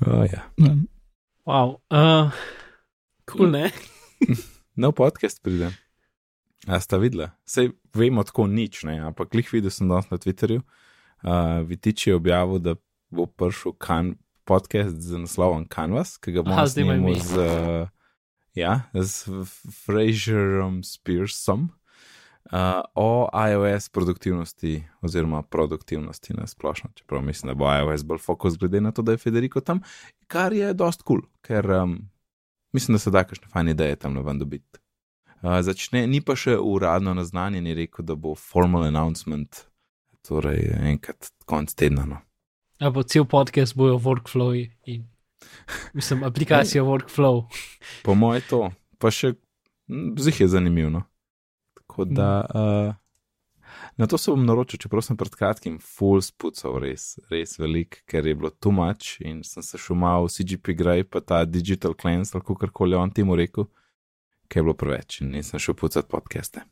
Oh, 0.06 0.24
ja. 0.24 0.48
Ne. 0.58 0.88
wow. 1.46 1.82
Uh, 1.92 2.32
cool, 3.26 3.52
ne? 3.52 3.72
Nov 4.80 4.96
podcast 4.96 5.44
pride. 5.44 5.74
A 6.68 6.80
sta 6.80 7.00
videla? 7.00 7.34
Sej 7.44 7.74
vemo 7.96 8.24
tako 8.24 8.48
nič, 8.48 8.84
ne? 8.88 9.00
ampak 9.04 9.36
lih 9.36 9.48
videl 9.52 9.72
sem 9.72 9.92
danes 9.92 10.08
na 10.12 10.20
Twitterju. 10.20 10.64
Uh, 11.20 11.68
Vitič 11.68 12.08
je 12.08 12.16
objavil, 12.16 12.64
da 12.64 12.76
bo 13.12 13.28
prišel 13.28 13.76
kan 13.76 14.16
podcast 14.48 14.96
z 14.96 15.20
naslovom 15.20 15.68
Canvas, 15.68 16.16
ki 16.16 16.32
ga 16.32 16.44
bomo 16.48 16.64
snimali 16.64 17.20
z, 17.20 17.36
uh, 17.36 17.92
ja, 18.56 18.88
z 18.96 19.28
Fraserom 19.84 20.80
Spearsom. 20.84 21.76
Uh, 22.50 22.82
o 22.96 23.30
iOS 23.50 23.90
produktivnosti, 23.90 24.84
oziroma 25.02 25.44
produktivnosti 25.44 26.34
na 26.34 26.48
splošno, 26.48 26.90
čeprav 26.96 27.22
mislim, 27.22 27.48
da 27.52 27.54
bo 27.54 27.70
iOS 27.76 28.04
bolj 28.04 28.18
fokus, 28.18 28.58
glede 28.58 28.82
na 28.82 28.92
to, 28.92 29.02
da 29.02 29.12
je 29.12 29.18
Federico 29.22 29.62
tam, 29.62 29.82
kar 30.28 30.54
je 30.54 30.74
dost 30.74 31.02
kul, 31.02 31.22
cool, 31.22 31.30
ker 31.42 31.72
um, 31.72 32.10
mislim, 32.74 32.96
da 32.96 33.00
se 33.00 33.12
da 33.12 33.24
kakšne 33.24 33.52
fajne 33.54 33.72
ideje 33.72 33.96
tam 33.96 34.14
na 34.14 34.22
ven 34.26 34.40
dobiti. 34.40 34.80
Uh, 35.42 35.60
začne, 35.62 36.08
ni 36.08 36.22
pa 36.26 36.34
še 36.36 36.58
uradno 36.58 37.14
naznanjen, 37.14 37.68
je 37.70 37.76
rekel, 37.84 38.06
da 38.06 38.16
bo 38.18 38.34
formal 38.36 38.88
announcement, 38.88 39.68
torej 40.26 40.74
enkrat 40.90 41.30
konc 41.46 41.74
tedna. 41.78 42.08
No. 42.10 42.18
A 42.82 42.90
bo 42.90 43.04
cel 43.04 43.30
podcast 43.30 43.78
bojo 43.78 44.00
workflowi 44.02 44.72
in 44.86 45.06
mislim, 45.94 46.24
aplikacija 46.24 46.84
workflow. 46.84 47.44
Po 48.04 48.16
mojem 48.16 48.42
to, 48.50 48.72
pa 48.98 49.14
še 49.14 49.36
zih 50.18 50.42
je 50.42 50.48
zanimivo. 50.48 50.90
No. 50.90 51.06
Tako 52.00 52.16
da 52.16 52.32
uh, 52.56 52.94
na 53.98 54.08
to 54.08 54.18
se 54.18 54.32
bom 54.32 54.46
naročil, 54.46 54.80
čeprav 54.80 55.04
sem 55.04 55.18
pred 55.18 55.36
kratkim 55.36 55.78
full 55.84 56.22
spucal, 56.24 56.80
res, 56.80 57.18
res 57.32 57.58
velik, 57.60 58.02
ker 58.10 58.26
je 58.26 58.36
bilo 58.36 58.50
too 58.50 58.72
much 58.72 59.20
in 59.20 59.44
sem 59.44 59.64
se 59.64 59.78
šumal 59.78 60.28
v 60.28 60.34
CGP 60.34 60.76
Grey, 60.80 61.04
pa 61.04 61.22
ta 61.22 61.44
Digital 61.46 61.94
Cleanse, 61.94 62.32
ali 62.38 62.46
kako 62.46 62.72
koli 62.74 62.96
on 62.96 63.12
temu 63.12 63.36
rekel, 63.36 63.68
ker 64.48 64.62
je 64.62 64.68
bilo 64.68 64.78
preveč 64.78 65.22
in 65.22 65.34
nisem 65.36 65.60
šel 65.60 65.76
pucati 65.76 66.10
podcaste. 66.10 66.64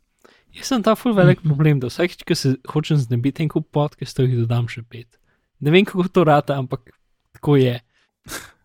Jaz 0.55 0.71
sem 0.71 0.83
ta 0.83 0.95
full 0.95 1.15
velik 1.15 1.43
problem, 1.43 1.81
da 1.83 1.91
vsakeč, 1.91 2.23
ko 2.25 2.35
se 2.35 2.55
hočem 2.71 2.97
znebiti 2.97 3.43
en 3.43 3.51
kup 3.51 3.69
podcastov, 3.75 4.29
jih 4.29 4.45
dodam 4.45 4.69
še 4.71 4.85
pet. 4.87 5.19
Ne 5.59 5.73
vem, 5.73 5.85
kako 5.85 6.07
to 6.07 6.23
rata, 6.27 6.57
ampak 6.57 6.93
tako 7.37 7.59
je. 7.61 7.79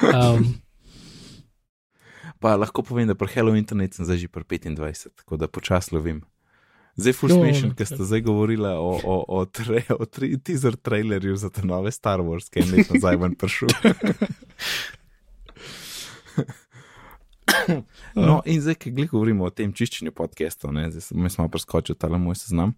Um, 0.00 0.54
Pa 2.40 2.56
lahko 2.56 2.82
povem, 2.82 3.06
da 3.08 3.14
pri 3.14 3.28
Hello 3.34 3.52
Internet 3.56 3.94
sem 3.94 4.08
zdaj 4.08 4.24
že 4.24 4.28
pri 4.32 4.44
25, 4.44 5.12
tako 5.22 5.36
da 5.36 5.48
počas 5.48 5.92
lovim. 5.92 6.22
Zdaj 6.96 7.12
full 7.12 7.30
Jo, 7.32 7.36
smešen, 7.38 7.74
ker 7.76 7.86
ste 7.86 8.00
zdaj 8.02 8.24
govorili 8.26 8.66
o, 8.66 8.96
o, 8.96 9.16
o, 9.28 9.44
tre, 9.46 9.84
o 9.94 10.04
tri, 10.08 10.34
teaser 10.40 10.76
trailerju 10.76 11.36
za 11.36 11.50
te 11.52 11.62
nove 11.62 11.92
Star 11.92 12.20
Wars, 12.20 12.48
ki 12.50 12.60
je 12.60 12.64
en 12.64 12.72
let 12.74 12.90
nazaj 12.90 13.20
ven 13.20 13.36
prišel. 13.38 13.68
No, 18.14 18.40
in 18.46 18.60
zdaj, 18.62 18.74
ki 18.74 18.90
govorimo 19.10 19.44
o 19.44 19.50
tem 19.50 19.72
čiščenju 19.74 20.12
podcastov, 20.16 20.72
ne, 20.74 20.88
zdaj 20.90 21.02
sem- 21.02 21.30
smo 21.30 21.48
preskočili 21.48 21.98
ta 21.98 22.08
moj 22.08 22.34
seznam. 22.38 22.72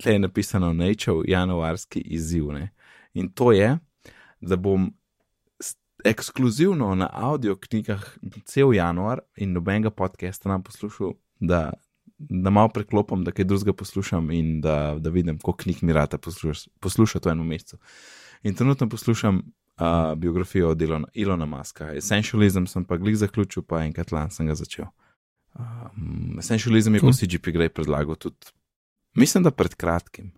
Tle 0.00 0.12
je 0.12 0.18
napisano 0.18 0.72
Nature 0.72 1.24
januarski 1.28 2.00
izziv. 2.00 2.52
Ne. 2.52 2.70
In 3.14 3.28
to 3.28 3.52
je, 3.52 3.78
da 4.40 4.56
bom 4.56 4.92
ekskluzivno 6.04 6.94
na 6.94 7.08
audio 7.12 7.56
knjigah 7.56 8.16
cel 8.44 8.74
januar 8.74 9.20
in 9.36 9.52
nobenega 9.52 9.90
podcasta 9.90 10.48
nam 10.48 10.62
poslušal, 10.62 11.12
da, 11.40 11.72
da 12.18 12.50
malo 12.50 12.68
preklopim, 12.68 13.24
da 13.24 13.30
kaj 13.30 13.44
drugega 13.44 13.72
poslušam 13.72 14.30
in 14.30 14.60
da, 14.60 14.96
da 14.98 15.10
vidim, 15.10 15.38
koliko 15.38 15.62
knjig 15.62 15.82
mi 15.82 15.92
rata 15.92 16.18
poslušati 16.18 16.70
posluša 16.80 17.20
v 17.24 17.30
enem 17.30 17.46
mesecu. 17.46 17.78
In 18.42 18.54
trenutno 18.54 18.88
poslušam 18.88 19.36
uh, 19.36 20.18
biografijo 20.18 20.70
od 20.70 20.82
Ilona, 20.82 21.08
Ilona 21.14 21.46
Maska. 21.46 21.92
Essentialism 21.94 22.64
sem 22.64 22.84
pa 22.84 22.96
glih 22.96 23.16
zaključil, 23.16 23.62
pa 23.62 23.84
enkrat 23.84 24.12
lan 24.12 24.30
sem 24.30 24.46
ga 24.46 24.54
začel. 24.54 24.86
Um, 25.54 26.38
Essentialism 26.38 26.94
je 26.94 27.00
pa 27.00 27.12
CGP 27.12 27.52
Grey 27.52 27.68
predlagal 27.68 28.16
tudi, 28.16 28.52
mislim, 29.14 29.44
da 29.44 29.50
pred 29.50 29.74
kratkim, 29.74 30.32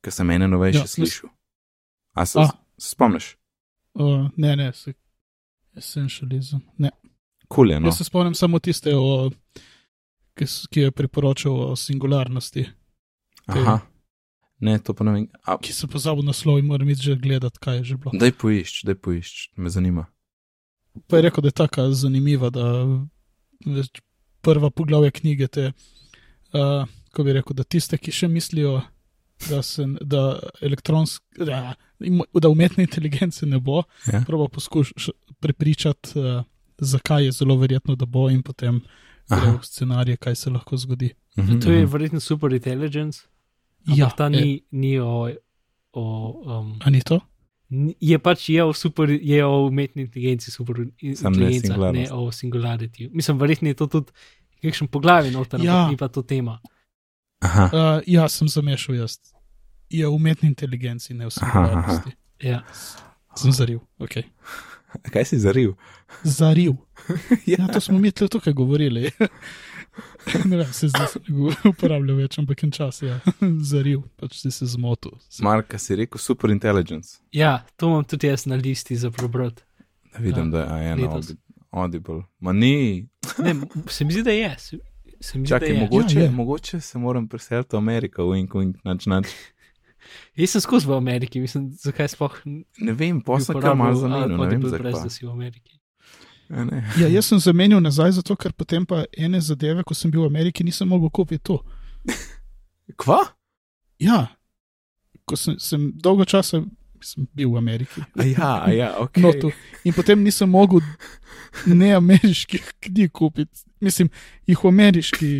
ker 0.00 0.12
sem 0.12 0.30
ene 0.30 0.48
novejše 0.48 0.78
Ja, 0.78 0.86
slišal. 0.86 1.30
A 2.16 2.26
se, 2.26 2.40
A. 2.40 2.46
se 2.78 2.90
spomniš? 2.90 3.36
Uh, 3.96 4.28
ne, 4.36 4.54
ne, 4.56 4.70
se, 4.76 4.92
essentialism. 5.76 6.60
Ne. 6.78 6.90
Kul 7.48 7.70
je, 7.70 7.80
no. 7.80 7.88
Jaz 7.88 8.02
se 8.02 8.04
spomnim 8.04 8.34
samo 8.36 8.58
tiste, 8.58 8.92
o, 8.96 9.30
ki, 10.36 10.48
ki 10.70 10.88
je 10.88 10.92
priporočal 10.92 11.60
o 11.70 11.76
singularnosti, 11.76 12.66
Aha. 13.46 13.80
Ne, 14.60 14.78
to 14.78 14.94
pa 14.94 15.04
ne 15.04 15.12
vem. 15.12 15.26
A, 15.44 15.58
ki 15.60 15.74
sem 15.76 15.88
pozabil 15.90 16.24
naslov 16.26 16.58
in 16.58 16.66
moram 16.66 16.88
iti 16.90 17.04
že 17.10 17.16
gledati, 17.20 17.60
kaj 17.60 17.82
je 17.82 17.84
že 17.92 17.96
bilo. 18.00 18.12
daj 18.16 18.32
poišč, 18.40 18.84
daj 18.88 18.96
poišč, 18.98 19.52
me 19.56 19.70
zanima. 19.70 20.06
Pa 21.06 21.20
je 21.20 21.28
rekel, 21.28 21.44
da 21.44 21.52
je 21.52 21.58
tako 21.60 21.90
zanimiva, 21.92 22.50
da 22.50 22.88
prva 24.40 24.70
poglavja 24.70 25.12
knjige, 25.12 25.48
te, 25.48 25.64
uh, 26.56 26.88
ko 27.12 27.24
bi 27.24 27.36
rekel, 27.36 27.52
da 27.52 27.68
tiste, 27.68 28.00
ki 28.00 28.14
še 28.14 28.30
mislijo, 28.32 28.80
da, 29.40 29.62
se, 29.62 29.84
da, 30.00 30.40
da, 31.38 31.74
da 32.34 32.48
umetne 32.48 32.82
inteligence 32.82 33.46
ne 33.46 33.58
bo, 33.58 33.82
Ja. 34.06 34.22
proba 34.26 34.48
poskušati 34.48 35.10
prepričati, 35.40 36.18
uh, 36.18 36.42
zakaj 36.78 37.24
je 37.24 37.32
zelo 37.32 37.56
verjetno, 37.56 37.94
da 37.94 38.06
bo, 38.06 38.30
in 38.30 38.42
potem 38.42 38.80
gre 39.30 39.50
v 39.52 39.62
scenarije, 39.62 40.16
kaj 40.16 40.34
se 40.34 40.50
lahko 40.50 40.76
zgodi. 40.76 41.10
Mhm, 41.36 41.60
To 41.60 41.70
je 41.70 41.82
mhm. 41.82 41.92
verjetno 41.92 42.20
super 42.20 42.52
intelligence. 42.52 43.20
Ja, 43.88 44.10
ta 44.10 44.24
je- 44.24 44.30
ni, 44.32 44.60
ni 44.72 44.98
o. 44.98 45.30
o 45.92 46.02
um, 46.58 46.78
A 46.80 46.90
ni 46.90 47.00
to? 47.02 47.20
Ni- 47.68 47.94
Je 48.00 48.18
pač 48.18 48.48
je 48.48 48.64
o, 48.64 48.72
super, 48.72 49.10
je 49.12 49.44
o 49.44 49.66
umetni 49.66 50.02
inteligenci, 50.02 50.50
super 50.50 50.78
ne 50.78 50.84
inteligenca, 51.02 51.38
ne 51.38 51.60
singularnost. 51.60 52.12
o 52.12 52.32
singularity. 52.32 53.10
Mislim, 53.12 53.38
verjetno 53.38 53.68
je 53.68 53.74
to 53.74 53.86
tudi 53.88 54.12
kakšen 54.62 54.88
poglavje 54.88 55.30
noter, 55.30 55.60
Ja. 55.60 55.88
ni 55.88 55.96
pa 55.96 56.08
to 56.08 56.22
tema. 56.22 56.58
Aha, 57.40 57.64
Uh, 57.66 58.02
ja, 58.06 58.28
sem 58.28 58.48
zamešal 58.48 58.94
jaz. 58.96 59.18
Je 59.90 60.08
umetni 60.08 60.48
inteligenci, 60.48 61.14
ne 61.14 61.26
v 61.26 61.30
Aha, 61.36 61.46
aha. 61.46 61.66
singularnosti. 61.66 62.10
Ja. 62.40 62.62
Sem 63.36 63.52
zaril. 63.52 63.80
Okay. 63.98 64.22
kaj 65.12 65.24
si 65.24 65.38
zaril? 65.38 65.74
Zaril. 66.24 66.76
ja. 67.46 67.56
Ja, 67.58 67.66
to 67.68 67.80
smo 67.80 67.98
mi 67.98 68.10
tle 68.10 68.28
tukaj 68.28 68.52
govorili. 68.52 69.10
ne 70.44 70.56
vem, 70.56 70.72
se 70.72 70.88
zdaj 70.88 71.06
se 71.06 71.20
ne 71.20 71.34
go- 71.36 71.68
uporablja 71.68 72.14
več, 72.14 72.38
ampak 72.38 72.64
en 72.64 72.70
čas 72.70 73.02
je 73.02 73.08
ja. 73.08 73.18
zaril, 73.72 74.02
pač 74.16 74.40
si 74.40 74.50
se 74.50 74.66
zmotil. 74.66 75.12
Marka 75.40 75.78
si 75.78 75.96
rekel 75.96 76.18
super 76.18 76.50
intelligence. 76.50 77.20
ja, 77.32 77.64
to 77.76 77.86
imam 77.86 78.04
tudi 78.04 78.26
jaz 78.26 78.46
na 78.46 78.56
listi 78.56 78.96
za 78.96 79.10
prebrati. 79.10 79.62
Da 80.12 80.18
vidim, 80.18 80.50
da 80.50 80.64
je 80.78 80.92
eno 80.92 81.20
audible. 81.70 82.22
Ma 82.40 82.52
ni, 82.52 83.08
Ne, 83.38 83.52
se 83.88 84.04
mi 84.04 84.12
zdi, 84.12 84.22
da 84.22 84.30
je. 84.30 84.56
Se, 85.20 85.38
mi 85.38 85.42
zdi, 85.42 85.48
čakaj, 85.48 85.68
je. 85.68 85.80
mogoče, 85.80 86.16
Ja, 86.16 86.22
je. 86.22 86.30
mogoče 86.30 86.80
se 86.80 86.98
moram 86.98 87.28
preseliti 87.28 87.72
v 87.72 87.78
Ameriko, 87.78 88.22
wink, 88.24 88.52
wink, 88.52 88.76
nač, 88.84 89.06
nač. 89.06 89.26
Jaz 90.36 90.50
sem 90.50 90.60
skozi 90.60 90.86
v 90.86 90.92
Ameriki, 90.92 91.40
mislim, 91.40 91.70
zakaj 91.72 92.08
sploh 92.08 92.34
Ne 92.78 92.92
vem, 92.92 93.18
posem 93.20 93.56
kar 93.56 93.74
malo 93.74 93.96
zamenil, 93.96 94.28
ne 94.28 94.36
vem 94.36 94.40
Audible 94.42 94.70
brez, 94.70 94.92
zakaj. 94.94 95.02
da 95.02 95.10
si 95.10 95.26
v 95.26 95.30
Ameriki. 95.30 95.80
Ja, 96.48 96.64
ne. 96.64 96.84
Ja, 96.96 97.08
jaz 97.08 97.26
sem 97.26 97.38
zamenil 97.38 97.80
nazaj, 97.80 98.12
zato 98.12 98.36
ker 98.36 98.52
potem 98.52 98.86
pa 98.86 99.02
ene 99.12 99.40
zadeve, 99.40 99.82
ko 99.82 99.94
sem 99.94 100.10
bil 100.10 100.22
v 100.22 100.26
Ameriki, 100.26 100.62
nisem 100.62 100.86
mogel 100.86 101.10
kupiti 101.10 101.42
to. 101.42 101.58
Kva? 102.96 103.24
Ja, 103.98 104.28
ko 105.24 105.34
sem, 105.34 105.56
sem 105.58 105.90
dolgo 105.96 106.24
časa 106.24 106.60
sem 107.04 107.26
bil 107.36 107.50
v 107.52 107.60
Ameriki. 107.60 108.02
A 108.16 108.24
ja, 108.24 108.50
a 108.64 108.72
ja, 108.72 108.88
ok. 109.02 109.20
No, 109.22 109.32
to. 109.32 109.50
In 109.84 109.94
potem 109.96 110.22
nisem 110.24 110.50
mogel 110.50 110.80
ne 111.66 111.92
ameriških 111.96 112.72
knjig 112.80 113.12
kupiti. 113.12 113.64
Mislim, 113.80 114.10
jih 114.46 114.64
v 114.64 114.70
ameriški, 114.72 115.30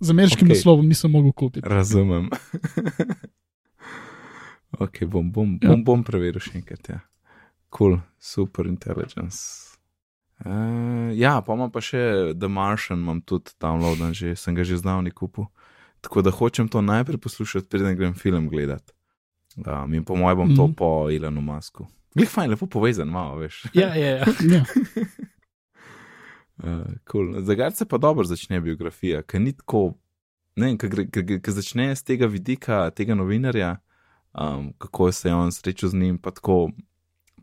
z 0.00 0.14
ameriškim 0.14 0.48
okay. 0.48 0.56
naslovom 0.56 0.88
nisem 0.88 1.12
mogel 1.12 1.32
kupiti. 1.32 1.68
Razumem. 1.68 2.30
ok, 4.84 5.04
bom, 5.04 5.32
bom, 5.32 5.58
Ja. 5.62 5.72
bom, 5.72 5.84
bom 5.84 6.06
preveril 6.06 6.40
še 6.40 6.58
enkrat. 6.60 6.88
Ja. 6.88 7.02
Cool, 7.74 7.98
super 8.22 8.66
intelligence. 8.70 9.74
Uh, 10.44 11.12
ja, 11.14 11.38
pa 11.42 11.54
imam 11.54 11.70
pa 11.70 11.80
še 11.82 12.34
The 12.34 12.50
Martian, 12.50 13.04
imam 13.04 13.20
tudi 13.22 13.54
downloaden, 13.62 14.14
že 14.14 14.34
sem 14.38 14.54
ga 14.54 14.66
že 14.66 14.80
znal 14.80 15.04
kupu. 15.14 15.46
Tako 16.04 16.22
da 16.22 16.30
hočem 16.30 16.68
to 16.68 16.82
najprej 16.84 17.18
poslušati, 17.18 17.68
preden 17.68 17.96
grem 17.96 18.14
film 18.14 18.48
gledati. 18.48 18.92
Um, 19.56 19.94
in 19.94 20.04
po 20.04 20.16
mojem 20.16 20.36
bom 20.36 20.46
mm 20.46 20.52
-hmm. 20.52 20.56
to 20.56 20.66
Mhm. 20.66 20.74
po 20.74 21.10
Ilonu 21.10 21.40
Masku. 21.40 21.86
Glej, 22.14 22.26
fajn, 22.26 22.50
lepo 22.50 22.66
povezan, 22.66 23.08
malo 23.08 23.36
veš. 23.36 23.64
Ja, 23.74 23.94
ja, 23.94 24.16
ja. 24.16 24.24
Ja. 24.54 24.64
Uh, 26.58 26.86
cool. 27.12 27.40
Zagad 27.40 27.76
se 27.76 27.84
pa 27.84 27.98
dobro 27.98 28.24
začne 28.24 28.60
biografija, 28.60 29.22
ker 29.22 29.40
ni 29.40 29.52
tako. 29.52 29.94
Ne 30.56 30.66
vem, 30.66 30.78
ki 31.42 31.50
začne 31.50 31.96
z 31.96 32.02
tega 32.02 32.26
vidika, 32.26 32.90
tega 32.90 33.14
novinarja, 33.14 33.76
um, 34.40 34.72
kako 34.78 35.12
se 35.12 35.28
je 35.28 35.34
on 35.34 35.52
srečal 35.52 35.90
z 35.90 35.94
njim, 35.94 36.18
pa 36.18 36.30
tako, 36.30 36.70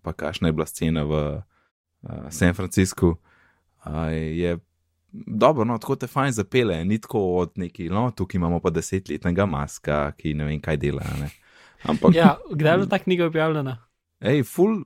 pa 0.01 0.13
kakšna 0.13 0.47
je 0.47 0.51
bila 0.53 0.65
scena 0.65 1.03
v 1.03 1.11
uh, 1.11 2.29
San 2.29 2.53
Franciscu. 2.53 3.17
Uh, 3.85 3.91
je 4.11 4.57
dobro, 5.11 5.65
no, 5.65 5.77
tako 5.77 5.95
te 5.95 6.07
fajn 6.07 6.31
zapele, 6.31 6.85
ni 6.85 6.99
tako 6.99 7.19
od 7.35 7.51
neki, 7.55 7.89
no, 7.89 8.11
tukaj 8.15 8.39
imamo 8.39 8.59
pa 8.59 8.69
desetletnega 8.69 9.45
maska, 9.45 10.11
ki 10.17 10.33
ne 10.33 10.45
vem, 10.45 10.61
kaj 10.61 10.77
dela. 10.77 11.03
Ne? 11.19 11.29
Ampak, 11.83 12.15
ja 12.15 12.37
kdaj 12.51 12.73
je 12.73 12.77
bila 12.77 12.89
ta 12.89 12.99
knjiga 12.99 13.25
objavljena? 13.25 13.77
hej, 14.21 14.43
full 14.43 14.83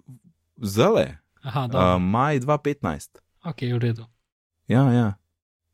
zele, 0.61 1.17
Aha, 1.43 1.67
dobro. 1.67 1.95
uh, 1.95 2.01
maj 2.01 2.39
2015. 2.39 3.19
ok, 3.43 3.61
v 3.61 3.77
redu. 3.79 4.05
Ja, 4.67 4.91
ja. 4.91 5.13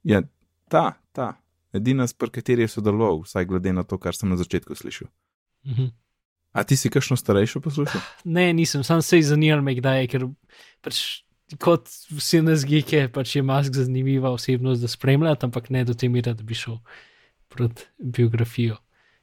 ja 0.04 0.22
ta, 0.68 0.94
ta. 1.12 1.38
Edina, 1.74 2.08
s 2.08 2.14
kateri 2.14 2.62
je 2.62 2.68
sodeloval, 2.68 3.22
vsaj 3.24 3.46
glede 3.46 3.72
na 3.74 3.84
to, 3.84 3.98
kar 3.98 4.16
sem 4.16 4.30
na 4.30 4.36
začetku 4.36 4.76
slišal. 4.76 5.08
Mhm. 5.66 5.94
A 6.52 6.64
ti 6.68 6.76
si 6.76 6.90
kakšno 6.92 7.16
starejšo 7.16 7.62
poslušal? 7.64 8.02
Ne, 8.28 8.54
nisem, 8.54 8.84
sam 8.84 9.02
se 9.02 9.18
je 9.18 9.24
zanimalo, 9.24 9.62
me 9.64 9.76
kdaj 9.76 10.08
ker 10.12 10.28
pač 10.84 11.24
kot 11.60 11.88
vsi 12.12 12.42
nas 12.44 12.66
gike, 12.68 13.08
pač 13.14 13.36
je 13.36 13.44
mask 13.44 13.76
zanimiva 13.76 14.32
osebnost, 14.36 14.82
da 14.84 14.88
spremljate, 14.92 15.48
ampak 15.48 15.70
ne 15.72 15.86
do 15.88 15.94
te 15.94 16.10
mere, 16.10 16.34
da 16.36 16.44
bi 16.44 16.56
šel 16.56 16.82
proti 17.52 17.88
biografijo. 18.00 18.78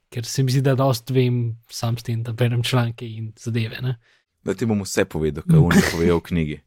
Ker 0.09 0.25
se 0.25 0.43
mi 0.43 0.53
zdi, 0.53 0.63
da 0.65 0.75
dost 0.75 1.11
vem 1.11 1.59
sam 1.71 1.99
s 1.99 2.03
tem, 2.03 2.23
da 2.25 2.33
berem 2.33 2.63
članke 2.65 3.07
in 3.07 3.33
zadeve. 3.37 3.81
Ne? 3.85 3.99
Da 4.45 4.55
ti 4.55 4.67
bom 4.67 4.81
vse 4.83 5.05
povedal, 5.05 5.45
kaj 5.45 5.61
oni 5.61 5.83
povejo 5.93 6.19
v 6.19 6.23
knjigi. 6.31 6.61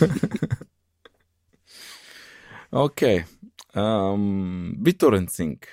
ok. 2.86 3.02
Um, 3.76 4.72
BitTorrent 4.80 5.30
Sync. 5.30 5.68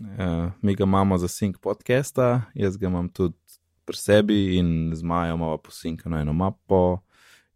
Uh, 0.00 0.50
mi 0.62 0.74
ga 0.74 0.84
imamo 0.84 1.18
za 1.18 1.28
Sync 1.28 1.60
podcasta, 1.62 2.42
jaz 2.54 2.76
ga 2.76 2.88
imam 2.88 3.08
tudi 3.08 3.36
pri 3.84 3.96
sebi 3.96 4.56
in 4.56 4.90
z 4.94 5.02
Majo 5.02 5.34
imamo 5.34 5.58
posinkano 5.58 6.18
eno 6.18 6.32
mapo. 6.32 6.98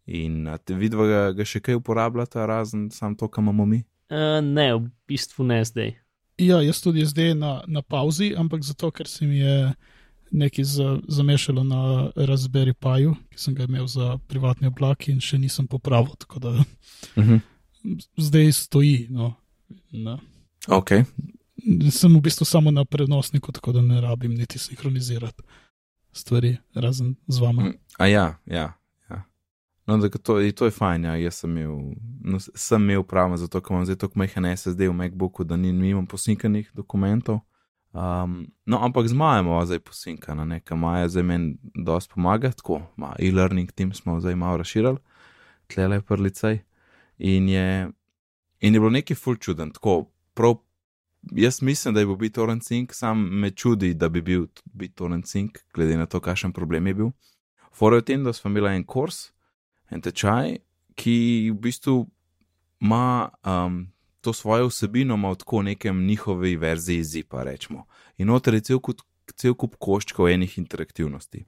In 0.07 0.49
te 0.65 0.75
vidva 0.75 1.07
ga, 1.07 1.21
ga 1.33 1.45
še 1.49 1.63
kaj 1.65 1.81
uporabljata, 1.81 2.47
razen 2.47 2.91
sam 2.93 3.17
to, 3.17 3.29
kar 3.29 3.43
imamo 3.43 3.67
mi? 3.67 3.81
Uh, 4.13 4.39
ne, 4.45 4.69
v 4.77 4.91
bistvu 5.09 5.47
ne 5.49 5.63
zdaj. 5.65 5.95
Ja, 6.39 6.63
jaz 6.63 6.81
tudi 6.83 7.07
zdaj 7.07 7.35
na, 7.35 7.63
na 7.67 7.83
pauzi, 7.83 8.35
ampak 8.37 8.63
zato, 8.63 8.91
ker 8.91 9.09
se 9.09 9.27
mi 9.27 9.39
je 9.39 9.75
nekaj 10.35 10.65
za, 10.65 10.99
zamešalo 11.09 11.65
na 11.65 12.11
Raspberry 12.17 12.75
Piju, 12.75 13.15
ki 13.31 13.39
sem 13.39 13.55
ga 13.55 13.65
imel 13.69 13.87
za 13.87 14.19
privatni 14.27 14.67
oblak 14.67 15.09
in 15.09 15.21
še 15.21 15.39
nisem 15.39 15.67
popravil. 15.67 16.17
Tako 16.19 16.39
da 16.39 16.51
Uh 17.17 17.25
-huh. 17.25 17.41
zdaj 18.17 18.53
stoji. 18.53 19.07
No, 19.11 19.35
na, 19.93 20.19
Ok, 20.69 20.91
sem 21.91 22.17
v 22.17 22.21
bistvu 22.21 22.45
samo 22.45 22.71
na 22.71 22.85
prenosniku, 22.85 23.53
tako 23.53 23.73
da 23.73 23.83
ne 23.83 24.01
rabim 24.01 24.35
niti 24.35 24.59
sinhronizirati 24.59 25.43
stvari, 26.13 26.57
razen 26.75 27.15
z 27.29 27.39
vama. 27.39 27.63
Mm, 27.63 27.75
A 27.99 28.07
ja, 28.07 28.39
ja. 28.47 28.73
No, 29.87 29.99
da, 29.99 30.09
to, 30.09 30.39
to 30.53 30.65
je 30.65 30.71
fajn, 30.71 31.05
ja. 31.05 31.17
jaz 31.17 31.43
sem 31.43 31.57
imel, 31.57 31.95
no, 32.25 32.39
sem 32.41 32.83
imel 32.83 33.03
prav, 33.05 33.37
zato 33.37 33.61
ker 33.61 33.75
imam 33.75 33.85
zdaj 33.85 33.99
tako 34.01 34.19
majhen 34.19 34.47
SSD 34.57 34.89
v 34.89 34.95
MacBooku, 34.97 35.45
da 35.45 35.57
ni, 35.57 35.73
nimam 35.73 36.07
posinkanih 36.07 36.71
dokumentov. 36.75 37.43
Um, 37.95 38.47
no, 38.67 38.81
ampak 38.83 39.07
z 39.09 39.15
Majem 39.15 39.47
imamo 39.47 39.67
zdaj 39.67 39.79
posinkana, 39.79 40.45
nekaj 40.45 40.79
Maja 40.79 41.09
zdaj 41.09 41.23
meni 41.23 41.57
dosti 41.75 42.15
pomaga, 42.15 42.51
tako, 42.51 42.81
e-learning 43.19 43.73
team 43.73 43.93
smo 43.95 44.21
zdaj 44.21 44.35
malo 44.35 44.57
razširili, 44.57 44.99
tlele 45.67 46.01
prlicej. 46.03 46.59
In 47.19 47.49
je, 47.49 47.91
in 48.61 48.75
je 48.75 48.81
bilo 48.81 48.91
nekaj 48.91 49.17
ful 49.17 49.37
čuden, 49.37 49.71
tako, 49.71 50.09
prav, 50.35 50.57
jaz 51.33 51.63
mislim, 51.63 51.95
da 51.95 52.01
je 52.01 52.07
bil 52.07 52.17
BitTorrent 52.17 52.63
Sync, 52.63 52.93
sam 52.93 53.29
me 53.41 53.51
čudi, 53.51 53.95
da 53.95 54.09
bi 54.09 54.23
bil 54.23 54.47
BitTorrent 54.65 55.25
Sync, 55.25 55.63
glede 55.75 55.97
na 55.97 56.07
to, 56.07 56.21
kakšen 56.21 56.53
problem 56.53 56.87
je 56.87 56.95
bil. 56.95 57.11
Fora 57.73 57.97
je 57.97 58.01
v 58.01 58.05
tem, 58.05 58.25
da 58.25 58.33
smo 58.33 58.51
imeli 58.51 58.75
en 58.75 58.85
kurs, 58.85 59.31
en 59.91 60.01
tečaj, 60.01 60.59
ki 60.95 61.17
v 61.51 61.59
bistvu 61.61 62.05
ima 62.81 63.29
um, 63.45 63.87
to 64.21 64.33
svojo 64.33 64.69
vsebino, 64.69 65.15
ima 65.15 65.31
v 65.31 65.41
tako 65.41 65.63
nekem 65.63 66.07
njihovi 66.07 66.57
verziji 66.57 67.05
zipa, 67.05 67.43
rečemo. 67.43 67.87
In 68.19 68.27
noter 68.27 68.55
je 68.55 68.61
cel 68.61 68.81
kup, 68.81 69.03
cel 69.37 69.55
kup 69.55 69.77
koščkov 69.79 70.29
enih 70.29 70.59
interaktivnosti. 70.59 71.45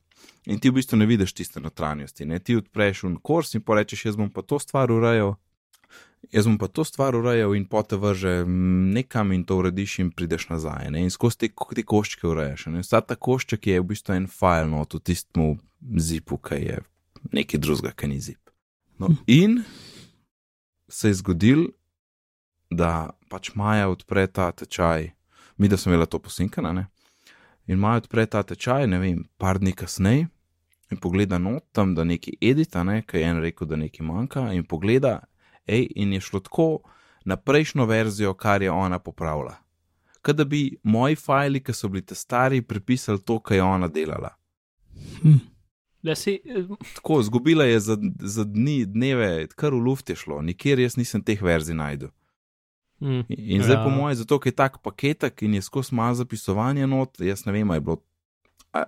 In 0.46 0.60
ti 0.60 0.70
v 0.70 0.78
bistvu 0.78 0.98
ne 0.98 1.06
vidiš 1.06 1.32
tiste 1.32 1.60
notranjosti. 1.60 2.26
Ne? 2.26 2.38
Ti 2.38 2.56
odpreš 2.56 3.04
un 3.04 3.16
kurs 3.16 3.54
in 3.54 3.62
porečeš, 3.62 4.06
jaz 4.06 4.16
bom 4.16 4.30
pa 4.30 4.42
to 4.42 4.58
stvar 4.58 4.92
urejal. 4.92 5.36
Jaz 6.32 6.48
bom 6.48 6.58
pa 6.58 6.68
to 6.68 6.84
stvar 6.84 7.14
urejal 7.14 7.54
in 7.54 7.66
potem 7.70 8.00
vrže 8.00 8.44
mm, 8.44 8.90
nekam 8.96 9.32
in 9.32 9.44
to 9.44 9.58
urediš 9.60 9.98
in 10.02 10.10
prideš 10.10 10.48
nazaj. 10.48 10.90
Ne? 10.90 11.04
In 11.06 11.10
skozi 11.10 11.46
te, 11.46 11.52
te 11.74 11.82
koščke 11.82 12.26
urejaš. 12.26 12.68
Vsa 12.80 13.00
ta 13.00 13.16
košček 13.16 13.66
je 13.66 13.80
v 13.80 13.88
bistvu 13.92 14.16
en 14.16 14.28
file 14.30 14.68
not 14.70 14.94
v 14.94 15.02
tistem 15.04 15.56
zipu, 15.96 16.38
ki 16.38 16.62
je 16.64 16.82
nekaj 17.32 17.60
drugega, 17.60 17.92
ki 17.92 18.08
ni 18.08 18.20
zip. 18.20 18.50
No, 18.98 19.10
in 19.26 19.62
se 20.88 21.08
je 21.08 21.14
zgodil, 21.14 21.66
da 22.70 23.10
pač 23.30 23.52
Maja 23.54 23.88
odpre 23.88 24.26
ta 24.26 24.50
tečaj, 24.52 25.10
mi 25.56 25.68
da 25.68 25.76
smo 25.76 25.92
imeli 25.92 26.06
to 26.06 26.18
posinkano, 26.18 26.72
ne? 26.72 26.86
In 27.66 27.78
Maja 27.78 28.02
odpre 28.04 28.26
ta 28.26 28.42
tečaj, 28.42 28.86
ne 28.86 28.98
vem, 28.98 29.24
par 29.38 29.58
dni 29.58 29.72
kasneje 29.72 30.28
in 30.90 31.00
pogleda 31.02 31.38
not 31.38 31.64
tam, 31.72 31.94
da 31.94 32.04
nekaj 32.04 32.34
edita, 32.40 32.84
ne, 32.84 33.00
kaj 33.02 33.20
je 33.20 33.30
en 33.30 33.40
rekel, 33.42 33.66
da 33.66 33.76
nekaj 33.76 34.06
manjka, 34.06 34.44
in 34.54 34.64
pogleda, 34.64 35.18
hej, 35.66 35.88
in 35.96 36.12
je 36.14 36.20
šlo 36.20 36.40
tako, 36.40 36.68
na 37.26 37.36
prejšnjo 37.36 37.86
verzijo, 37.90 38.34
kar 38.34 38.62
je 38.62 38.70
ona 38.70 38.98
popravila. 38.98 39.56
Kaj 40.22 40.34
da 40.34 40.44
bi 40.44 40.78
moji 40.82 41.16
fajli, 41.16 41.60
ki 41.62 41.74
so 41.74 41.88
bili 41.88 42.04
te 42.06 42.14
stari, 42.14 42.62
prepisali 42.62 43.18
to, 43.18 43.40
kar 43.40 43.56
je 43.56 43.62
ona 43.62 43.88
delala. 43.88 44.30
Hm. 45.22 45.42
Da 46.06 46.14
si, 46.14 46.36
eh, 46.44 46.68
Tako, 46.94 47.18
zgubila 47.22 47.64
je 47.64 47.80
za, 47.80 47.96
za 48.22 48.44
dni, 48.44 48.84
dneve, 48.86 49.48
kar 49.54 49.74
v 49.74 49.80
luft 49.80 50.06
je 50.08 50.16
šlo, 50.16 50.38
nikjer 50.40 50.78
jaz 50.78 50.94
nisem 50.96 51.22
teh 51.22 51.42
verzij 51.42 51.74
najdel. 51.74 52.12
hm, 52.98 53.26
In, 53.28 53.62
zdaj, 53.62 53.76
Ja. 53.76 53.84
po 53.84 53.90
mojem, 53.90 54.14
zato 54.16 54.38
ker 54.38 54.48
je 54.48 54.56
tak 54.56 54.78
paketek 54.80 55.42
in 55.42 55.54
je 55.54 55.62
skozi 55.62 55.94
malo 55.94 56.14
zapisovanje 56.14 56.86
not, 56.86 57.18
jaz 57.20 57.42
ne 57.44 57.52
vem, 57.52 57.70
ali 57.70 57.76
je 57.76 57.80
bilo. 57.82 57.98
A, 58.72 58.84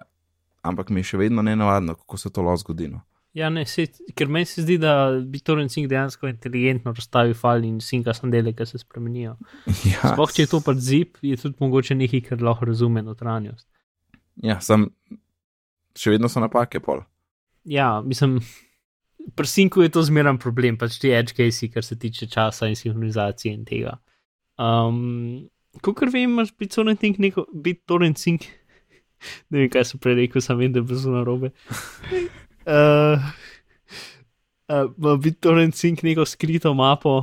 ampak 0.62 0.88
mi 0.90 1.00
je 1.00 1.10
še 1.10 1.18
vedno 1.18 1.42
nenavadno, 1.42 1.94
kako 1.94 2.16
se 2.16 2.30
to 2.30 2.42
lahko 2.42 2.62
zgodi. 2.62 2.88
No. 2.88 3.00
ja, 3.34 3.50
ne, 3.50 3.66
se, 3.66 3.84
ker 4.14 4.26
meni 4.28 4.46
se 4.46 4.62
zdi, 4.62 4.78
da 4.78 4.94
BitTorrent 5.22 5.70
Sync 5.70 5.86
dejansko 5.88 6.26
inteligentno 6.26 6.92
razstavi 6.92 7.34
file 7.34 7.68
in 7.68 7.80
sinka 7.80 8.14
sandele, 8.14 8.52
ki 8.52 8.66
se 8.66 8.78
spremenijo. 8.78 9.36
Ja, 9.92 10.14
Sploh 10.14 10.32
če 10.32 10.42
je 10.42 10.46
to 10.48 10.60
pač 10.60 10.76
zip, 10.78 11.18
je 11.22 11.36
tudi 11.36 11.56
mogoče 11.60 11.94
nekaj, 11.94 12.20
kar 12.22 12.42
lahko 12.42 12.64
razume 12.66 13.02
notranjost. 13.02 13.66
Ja, 14.42 14.60
sem, 14.60 14.88
še 15.98 16.14
vedno 16.14 16.30
so 16.30 16.42
napake 16.42 16.80
pol. 16.84 17.02
Ja, 17.68 17.98
mislim, 18.04 18.38
pri 19.36 19.50
sinku 19.50 19.82
je 19.82 19.92
to 19.92 20.02
zmeren 20.06 20.38
problem, 20.40 20.78
pač 20.80 20.98
ti 21.02 21.12
edge 21.12 21.36
case, 21.36 21.68
kar 21.72 21.84
se 21.84 21.98
tiče 21.98 22.30
časa 22.32 22.70
in 22.70 22.78
sinhronizacije 22.78 23.54
in 23.54 23.64
tega. 23.68 23.98
Um, 24.58 25.48
Kot 25.84 26.00
vem, 26.10 26.32
imaš 26.32 26.48
BitTorrent 26.58 27.02
Sync 27.04 27.18
neko, 27.22 27.44
BitTorrent 27.52 28.18
Sync, 28.18 28.46
ne 29.52 29.60
vem, 29.60 29.68
kaj 29.70 29.90
sem 29.90 30.00
prej 30.02 30.16
rekel, 30.22 30.42
sem 30.42 30.58
vem, 30.58 30.72
da 30.74 30.80
je 30.80 30.88
bilo 30.88 31.12
narobe. 31.14 31.52
Uh, 32.64 33.28
uh, 34.72 34.88
ima 34.96 35.18
BitTorrent 35.22 35.76
Sync 35.78 36.02
neko 36.06 36.26
skrito 36.26 36.72
mapo, 36.74 37.20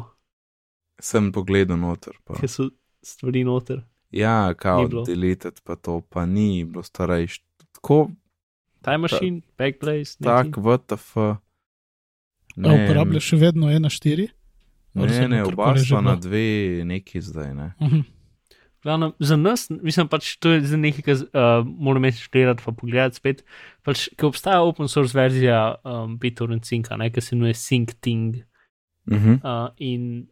Sem 1.00 1.32
pogledal 1.32 1.78
noter. 1.78 2.16
Pa. 2.24 2.38
ki 2.40 2.48
so 2.48 2.70
stvari 3.04 3.44
noter. 3.44 3.82
Ja, 4.16 4.54
kao, 4.56 4.88
deleted 5.04 5.60
pa 5.64 5.76
to, 5.76 6.00
pa 6.10 6.26
ni 6.26 6.64
bilo 6.64 6.84
starejš. 6.84 7.42
Tako, 7.76 8.08
Time 8.86 9.06
Machine, 9.08 9.42
Backblaze, 9.58 10.18
tak, 10.22 10.58
VTF. 10.62 11.18
A 12.56 12.72
uporabljaš 12.72 13.32
še 13.34 13.40
vedno 13.42 13.72
1.4? 13.74 14.30
Ali 14.96 15.12
Ne, 15.12 15.28
ne, 15.28 15.40
oba 15.44 15.74
sta 15.76 16.00
na 16.00 16.16
dve 16.16 16.84
neki 16.88 17.22
zdaj, 17.22 17.50
ne. 17.56 17.74
Mhm. 17.82 18.06
Glavno, 18.86 19.16
za 19.20 19.36
nas, 19.36 19.66
mislim 19.70 20.08
pač, 20.08 20.36
to 20.38 20.52
je 20.54 20.62
za 20.70 20.78
nekaj, 20.78 21.02
kar 21.02 21.16
uh, 21.18 21.66
moram 21.66 22.06
reči, 22.06 22.22
študirati 22.22 22.62
pa 22.62 22.72
pogledati 22.72 23.18
spet. 23.18 23.42
Pač, 23.82 24.06
ker 24.14 24.30
obstaja 24.30 24.62
open 24.62 24.88
source 24.88 25.18
verzija 25.18 25.80
um, 25.82 26.20
BitTorrent 26.22 26.70
Synca, 26.70 26.94
ne, 27.02 27.10
ki 27.10 27.24
se 27.24 27.34
imenuje 27.34 27.58
SyncTing. 27.58 28.44
Mhm. 29.10 29.40
Uh, 29.42 29.74
in 29.82 30.28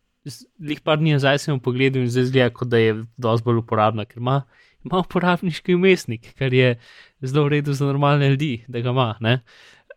lih 0.61 0.79
par 0.85 1.01
dni 1.01 1.17
nazaj 1.17 1.41
sem 1.41 1.55
jo 1.55 1.63
pogledal 1.65 2.05
in 2.05 2.13
zdaj 2.13 2.29
zgleda, 2.29 2.53
kot 2.55 2.69
da 2.71 2.79
je 2.79 2.93
dosti 3.17 3.47
bolj 3.47 3.63
uporabna, 3.63 4.05
ker 4.05 4.21
ima, 4.21 4.43
ima 4.83 4.99
uporabniški 4.99 5.75
umestnik, 5.75 6.33
kar 6.37 6.53
je 6.53 6.75
zelo 7.21 7.45
v 7.45 7.57
redu 7.57 7.73
za 7.73 7.85
normalne 7.85 8.29
ljudi, 8.29 8.65
da 8.67 8.81
ga 8.83 8.89
ima. 8.89 9.09
Ne? 9.19 9.39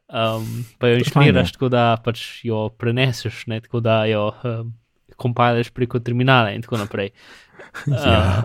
Um, 0.06 0.64
pa 0.78 0.88
jo 0.88 1.00
inštaliraš, 1.02 1.52
tako 1.56 1.68
da 1.68 1.96
pač 2.04 2.44
jo 2.46 2.68
preneseš, 2.78 3.46
ne? 3.50 3.60
tako 3.60 3.80
da 3.82 4.04
jo 4.06 4.28
um, 4.44 4.74
kompiliraš 5.16 5.72
preko 5.74 5.98
terminala 5.98 6.54
in 6.54 6.62
tako 6.62 6.82
naprej. 6.84 7.10
Ja. 7.86 8.44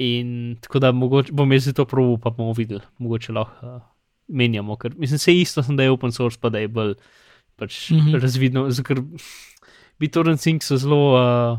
in 0.00 0.56
tako 0.60 0.78
da 0.78 0.92
mogoče, 0.92 1.32
bom 1.32 1.52
jaz 1.52 1.68
to 1.76 1.84
proval, 1.84 2.18
pa 2.20 2.30
bomo 2.32 2.52
videli, 2.56 2.80
mogoče 2.98 3.32
lahko 3.32 3.66
uh, 3.66 3.80
menjamo, 4.28 4.76
ker 4.80 4.94
mislim, 4.96 5.18
se 5.18 5.34
isto 5.34 5.62
sem, 5.62 5.76
da 5.76 5.82
je 5.82 5.90
open 5.92 6.12
source, 6.12 6.38
pa 6.40 6.48
da 6.48 6.58
je 6.58 6.68
bolj 6.68 6.94
pač 7.56 7.90
mm. 7.90 7.96
-hmm. 7.96 8.20
razvidno, 8.20 8.68
ker 8.84 9.02
BitTorrent 10.00 10.40
Sync 10.40 10.64
so 10.64 10.76
zelo, 10.76 11.00
uh, 11.14 11.58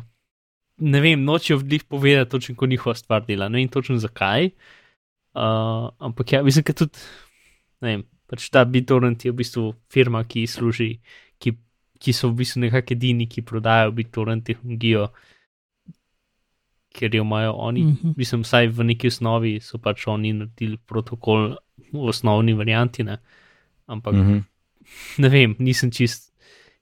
ne 0.82 1.02
vem, 1.02 1.24
nočejo 1.24 1.60
vdih 1.62 1.84
povedati 1.90 2.32
točno, 2.32 2.56
ko 2.56 2.68
njihova 2.68 2.96
stvar 2.96 3.26
dela, 3.26 3.50
ne 3.50 3.62
vem 3.62 3.70
točno 3.70 3.98
zakaj, 4.02 4.50
uh, 5.34 5.90
ampak 6.00 6.34
ja, 6.34 6.44
mislim, 6.44 6.66
da 6.68 6.74
tudi, 6.74 7.00
ne 7.82 7.90
vem, 7.90 8.06
pač 8.30 8.50
ta 8.50 8.66
BitTorrent 8.66 9.26
je 9.26 9.32
v 9.32 9.40
bistvu 9.42 9.66
firma, 9.92 10.24
ki 10.24 10.48
služi, 10.48 10.94
ki, 11.40 11.56
ki 12.00 12.16
so 12.16 12.32
v 12.32 12.42
bistvu 12.42 12.66
nekako 12.66 12.96
edini, 12.96 13.28
ki 13.30 13.46
prodajajo 13.46 13.94
BitTorrent 13.98 14.46
tehnologijo, 14.48 15.10
ker 16.92 17.16
jo 17.16 17.24
imajo 17.24 17.54
oni. 17.54 17.84
Mhm. 17.84 18.16
Mislim, 18.18 18.44
vsaj 18.44 18.72
v 18.76 18.88
neki 18.92 19.12
osnovi 19.12 19.60
so 19.64 19.80
pač 19.80 20.08
oni 20.08 20.34
naredili 20.34 20.78
protokol 20.78 21.54
v 21.92 22.08
osnovni 22.08 22.56
varianti, 22.58 23.04
ne? 23.04 23.20
ampak 23.92 24.16
mm. 24.16 24.20
Mhm. 24.20 24.40
ne 25.24 25.30
vem, 25.30 25.56
nisem 25.60 25.92
čist, 25.92 26.32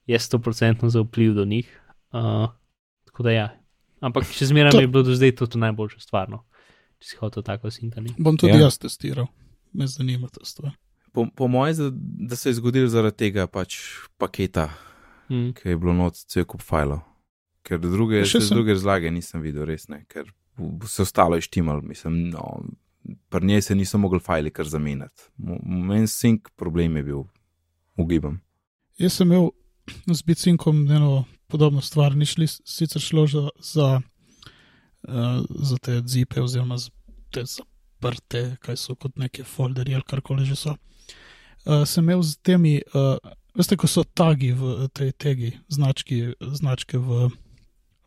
jaz 0.06 0.26
sto 0.26 0.38
procentno 0.38 0.90
zaupljiv 0.90 1.34
do 1.34 1.44
njih. 1.44 1.68
Uh, 2.12 2.50
tako 3.06 3.22
da 3.22 3.30
ja. 3.30 3.59
Ampak 4.00 4.24
še 4.26 4.46
zmeraj 4.46 4.70
To- 4.70 4.78
mi 4.78 4.82
je 4.82 4.88
bilo 4.88 5.02
do 5.02 5.14
zdaj 5.14 5.32
to, 5.32 5.46
to 5.46 5.58
najboljše 5.58 6.00
stvarno, 6.00 6.44
če 6.98 7.06
si 7.06 7.16
hotel 7.16 7.42
tako 7.42 7.70
sinkani. 7.70 8.14
Bom 8.18 8.36
tudi 8.36 8.52
Ja. 8.52 8.58
ja. 8.58 8.64
jaz 8.64 8.78
testiral, 8.78 9.28
me 9.72 9.86
zanima 9.86 10.28
ta 10.28 10.40
stvar. 10.42 10.72
Po, 11.12 11.26
po 11.26 11.46
mojem, 11.46 11.76
da, 11.76 11.90
da 12.26 12.36
se 12.36 12.48
je 12.48 12.54
zgodil 12.54 12.88
zaradi 12.88 13.16
tega 13.18 13.46
pač 13.46 13.76
paketa, 14.16 14.70
Mm. 15.28 15.52
ki 15.52 15.62
je 15.64 15.76
bilo 15.76 15.92
noč 15.92 16.24
cel 16.24 16.44
kup 16.44 16.58
fajlov. 16.60 17.04
Ker 17.62 17.78
druge, 17.78 18.18
Še 18.20 18.30
še 18.32 18.40
sem- 18.42 18.56
druge 18.56 18.72
razlage 18.72 19.06
nisem 19.08 19.40
videl, 19.40 19.62
res 19.64 19.86
ne, 19.86 20.04
ker 20.08 20.24
se 20.84 21.02
ostalo 21.02 21.34
je 21.34 21.42
štimal, 21.42 21.82
mislim, 21.82 22.30
no, 22.30 22.64
pri 23.28 23.40
njej 23.42 23.62
se 23.62 23.74
niso 23.74 23.94
mogli 23.96 24.18
fajli 24.18 24.50
kar 24.50 24.64
zamenjati. 24.64 25.30
Meni 25.38 26.06
sink 26.06 26.50
problem 26.56 26.96
je 26.96 27.02
bil, 27.04 27.22
ugibam. 27.96 28.40
Jaz 28.98 29.12
sem 29.12 29.28
imel 29.28 29.50
z 30.16 30.22
Bitsinkom 30.22 30.90
eno 30.90 31.24
podobno 31.48 31.80
stvar, 31.80 32.16
ni 32.16 32.26
šli, 32.26 32.46
sicer 32.46 33.02
šlo 33.02 33.26
za, 33.26 33.48
za, 33.62 34.00
uh, 35.02 35.44
za 35.48 35.76
te 35.76 36.02
zipe 36.06 36.42
oziroma 36.42 36.78
za 36.78 36.90
te 37.30 37.44
zaprte, 37.44 38.56
kaj 38.60 38.76
so 38.76 38.94
kot 38.94 39.16
neke 39.16 39.44
folderje 39.44 39.94
ali 39.94 40.06
karkoli 40.06 40.44
že 40.44 40.56
so. 40.56 40.76
Uh, 41.66 41.84
sem 41.86 42.04
imel 42.04 42.22
z 42.22 42.36
temi, 42.42 42.80
uh, 42.94 43.18
veste, 43.54 43.76
ko 43.76 43.86
so 43.90 44.04
tagi 44.04 44.52
v 44.52 44.88
tej 44.94 45.12
tegi, 45.12 45.52
znački, 45.68 46.32
značke 46.40 46.98
v 46.98 47.28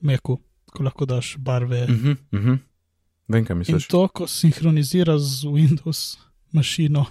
Meku, 0.01 0.39
ko 0.73 0.83
lahko 0.83 1.05
daš 1.05 1.35
barve. 1.37 1.83
Uh 1.83 1.89
-huh, 1.89 2.17
uh 2.31 2.39
-huh. 2.39 2.57
Vem, 3.27 3.45
kaj 3.45 3.53
In 3.53 3.57
misliš. 3.57 3.87
to, 3.87 4.07
ko 4.07 4.27
sinhronizira 4.27 5.19
z 5.19 5.45
Windows 5.45 6.17
mašino, 6.51 7.05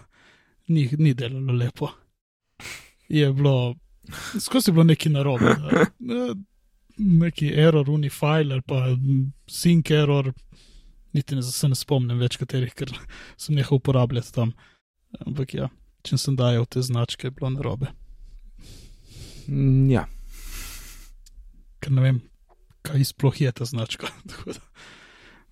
ni, 0.69 0.91
ni 0.99 1.15
delalo 1.15 1.53
lepo. 1.53 1.89
Je 3.09 3.33
bilo, 3.33 3.75
skozi 4.39 4.69
je 4.69 4.73
bilo 4.73 4.85
nekaj 4.85 5.13
narobe. 5.13 5.55
da, 5.99 6.35
Neki 6.99 7.53
error, 7.57 7.91
unifile 7.91 8.53
ali 8.53 8.63
pa 8.63 8.85
sync 9.49 9.91
error, 9.93 10.33
niti 11.13 11.35
ne, 11.35 11.43
se 11.43 11.69
ne 11.69 11.75
spomnim 11.75 12.19
več 12.19 12.37
katerih, 12.37 12.75
ker 12.75 12.93
sem 13.37 13.55
nehal 13.55 13.77
uporabljati 13.77 14.33
tam. 14.33 14.53
Ampak 15.21 15.55
ja, 15.55 15.69
če 16.03 16.19
sem 16.19 16.37
dajal 16.37 16.67
te 16.67 16.83
značke, 16.83 17.27
je 17.27 17.31
bilo 17.31 17.51
narobe. 17.51 17.87
Ja, 19.89 20.05
Ker 21.81 21.91
ne 21.91 22.03
vem, 22.03 22.19
kaj 22.83 23.05
sploh 23.05 23.35
je 23.37 23.53
ta 23.53 23.65
značka. 23.65 24.07
Tako 24.29 24.53
da 24.53 24.61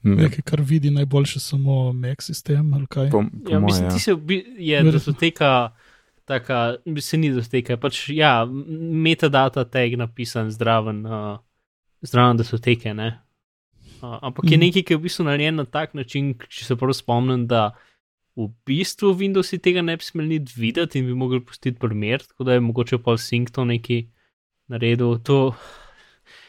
Mm, 0.02 0.14
Nekaj, 0.16 0.40
kar 0.42 0.60
vidi 0.62 0.88
najboljše 0.90 1.40
samo 1.40 1.92
Mac 1.92 2.22
sistem 2.22 2.70
ali 2.74 2.86
kaj. 2.86 3.10
po, 3.10 3.20
po 3.44 3.50
Ja, 3.50 3.58
mislim, 3.60 3.84
ja. 3.84 3.90
ti 3.90 4.00
se 4.00 4.14
bi- 4.14 4.44
je 4.58 4.76
Verjetno. 4.78 4.98
datoteka, 4.98 5.74
taka, 6.30 6.60
se 7.02 7.18
ni 7.18 7.32
datoteka, 7.34 7.76
pač 7.82 8.04
ja, 8.14 8.44
metadata 8.46 9.64
tag 9.66 9.96
napisan 9.98 10.52
zdraven, 10.54 11.02
uh, 11.06 11.40
zdraven 12.06 12.38
datoteke, 12.40 12.94
ne. 12.94 13.10
Uh, 14.00 14.16
ampak 14.22 14.46
je 14.46 14.56
Mhm. 14.56 14.62
nekaj, 14.64 14.84
ki 14.86 14.94
je 14.94 14.98
v 14.98 15.04
bistvu 15.04 15.26
narejen 15.26 15.58
na 15.60 15.66
tak 15.66 15.92
način, 15.98 16.32
če 16.48 16.64
se 16.70 16.76
prav 16.78 16.94
spomnim, 16.96 17.46
da 17.50 17.72
v 18.38 18.46
bistvu 18.64 19.12
Windowsi 19.18 19.58
tega 19.60 19.82
ne 19.82 19.96
bi 19.98 20.06
smeli 20.06 20.38
niti 20.38 20.54
videti 20.56 21.02
in 21.02 21.10
bi 21.10 21.14
mogli 21.18 21.42
pustiti 21.44 21.78
primer, 21.78 22.22
tako 22.24 22.46
da 22.48 22.54
je 22.56 22.62
mogoče 22.64 22.98
pa 23.04 23.18
Sync 23.20 23.50
to 23.52 23.66
neki 23.68 24.06
naredil. 24.70 25.18
To, 25.28 25.52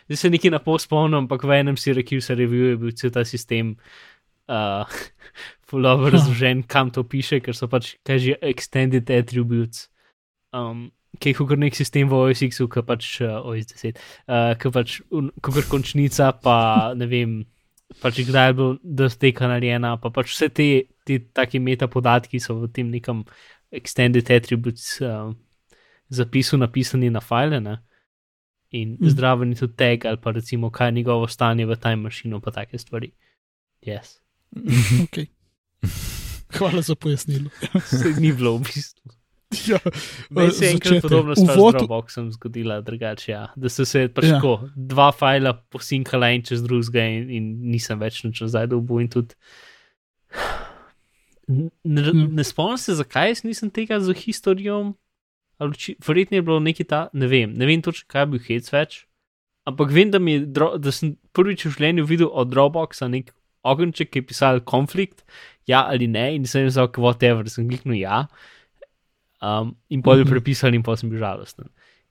zdaj 0.08 0.18
se 0.22 0.30
nekaj 0.30 0.54
na 0.54 0.60
pol 0.64 0.80
spomnim, 0.80 1.26
ampak 1.26 1.44
v 1.44 1.58
enem 1.60 1.76
Syracuse 1.76 2.38
review 2.38 2.72
je 2.72 2.78
bil 2.78 2.92
cel 2.96 3.12
ta 3.12 3.26
sistem. 3.26 3.76
Uh, 4.48 4.86
Fulano 5.72 6.10
razložen, 6.12 6.64
kam 6.68 6.92
to 6.92 7.04
piše, 7.08 7.40
ker 7.40 7.56
so 7.56 7.68
pač, 7.72 7.94
kaj 8.08 8.20
že, 8.20 8.36
extended 8.44 9.08
attributes, 9.10 9.88
um, 10.52 10.90
ki 11.20 11.32
jih 11.32 11.40
kot 11.48 11.60
nek 11.60 11.76
sistem 11.80 12.10
v 12.12 12.20
OSX-u, 12.28 12.68
ki 12.72 12.84
pač 12.88 13.08
uh, 13.24 13.40
OS 13.48 13.72
10, 13.72 14.00
uh, 14.28 14.52
ki 14.60 14.72
pač, 14.76 14.98
kot 15.42 15.68
končnica, 15.72 16.32
pa 16.44 16.58
ne 16.98 17.08
vem, 17.08 17.38
pač 18.04 18.20
kdaj 18.28 18.50
je 18.52 18.58
bil 18.60 18.76
dosteka 18.84 19.48
narejena, 19.52 19.96
pa 20.00 20.12
pač 20.12 20.36
vse 20.36 20.50
te, 20.52 20.68
te 21.08 21.20
taki 21.36 21.60
metapodatki 21.64 22.40
so 22.44 22.60
v 22.62 22.70
tem 22.72 22.92
nekem 22.92 23.24
extended 23.72 24.28
attributes 24.32 25.00
uh, 25.04 25.32
zapisu 26.12 26.60
napisani 26.60 27.10
na 27.10 27.24
file, 27.24 27.60
ne? 27.64 27.78
In 28.72 28.96
Mhm. 29.00 29.10
zdraven 29.12 29.50
je 29.52 29.60
tudi 29.64 29.76
tag 29.76 30.06
ali 30.06 30.18
pa 30.18 30.32
recimo, 30.32 30.70
kaj 30.72 30.88
je 30.88 30.92
njegovo 30.92 31.28
stanje 31.28 31.66
v 31.66 31.76
time 31.76 32.08
mašinu, 32.08 32.40
pa 32.40 32.52
take 32.52 32.78
stvari. 32.80 33.12
Yes. 33.84 34.20
Okay. 35.08 35.28
Hvala 36.58 36.82
za 36.82 36.96
pojasnilo. 36.96 37.50
Se 37.86 38.14
ni 38.18 38.32
bilo 38.32 38.58
v 38.58 38.64
bistvu. 38.64 39.12
Ja, 39.68 39.80
Meni 40.30 40.52
se 40.52 40.66
je 40.66 40.72
enkrat 40.72 41.02
podobna 41.02 41.36
stvar 41.36 41.58
Uvod- 41.58 41.72
z 41.72 41.78
Dropboxom 41.78 42.32
zgodila, 42.32 42.78
drugače, 42.82 43.32
ja. 43.32 43.50
da 43.56 43.68
so 43.70 43.84
se 43.86 44.06
pač 44.08 44.26
Ja. 44.26 44.40
dva 44.76 45.12
fajla 45.12 45.52
posinkala 45.70 46.30
en 46.32 46.42
čez 46.42 46.64
drugega 46.64 47.04
in, 47.04 47.28
in 47.30 47.44
nisem 47.68 48.00
več 48.00 48.24
nič 48.24 48.40
nazaj 48.42 48.70
dobil 48.72 49.02
in 49.04 49.10
tudi. 49.10 49.36
Ne, 51.48 51.68
ne, 51.84 52.02
Ja. 52.02 52.14
ne 52.32 52.44
spomnim 52.44 52.78
se, 52.80 52.96
zakaj 52.96 53.28
jaz 53.30 53.44
nisem 53.44 53.70
tega 53.70 54.00
z 54.00 54.16
historijo. 54.16 54.94
ali 55.60 55.76
Verjetno 56.00 56.38
je 56.38 56.42
bilo 56.42 56.60
nekaj 56.60 56.86
ta, 56.88 57.10
ne 57.14 57.28
vem, 57.28 57.52
ne 57.54 57.66
vem 57.66 57.82
točno, 57.82 58.08
kaj 58.08 58.22
je 58.22 58.28
bil 58.28 58.40
hec 58.40 58.72
več. 58.72 59.06
Ampak 59.68 59.92
vem, 59.92 60.10
da, 60.10 60.18
mi 60.20 60.32
je, 60.32 60.46
da 60.80 60.92
sem 60.92 61.18
prvič 61.36 61.66
v 61.68 61.76
življenju 61.76 62.06
videl 62.08 62.32
od 62.34 62.48
Dropboxa 62.50 63.06
nek 63.12 63.34
ogenček, 63.64 64.10
ki 64.12 64.20
je 64.20 64.28
pisal 64.28 64.60
konflikt, 64.62 65.24
ja 65.68 65.84
ali 65.86 66.08
ne, 66.08 66.36
in 66.36 66.46
sem 66.46 66.66
rekel, 66.66 67.04
whatever, 67.04 67.48
sem 67.48 67.68
kliknil 67.68 68.00
ja. 68.00 68.28
Um, 69.42 69.76
in 69.90 70.02
pol 70.02 70.18
je 70.18 70.26
Mhm. 70.26 70.32
prepisal, 70.32 70.74
in 70.74 70.84
pol 70.84 70.96
sem 70.96 71.10
bil 71.10 71.20
žalosten. 71.20 71.70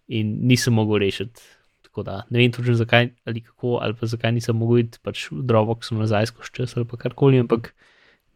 In 0.08 0.46
nisem 0.46 0.74
mogel 0.74 0.98
rešiti. 0.98 1.40
Tako 1.82 2.02
da 2.02 2.22
ne 2.30 2.38
vem 2.38 2.52
točno 2.52 2.74
zakaj 2.74 3.10
ali 3.24 3.40
kako, 3.40 3.78
ali 3.82 3.94
pa 3.94 4.06
zakaj 4.06 4.32
nisem 4.32 4.56
mogel 4.56 4.78
iti 4.78 4.98
pač 5.00 5.28
v 5.28 5.42
Dropbox 5.42 5.90
nazaj 5.90 6.26
skozi 6.26 6.50
čas 6.52 6.76
ali 6.76 6.84
pa 6.84 6.96
karkoli, 6.96 7.38
ampak 7.38 7.74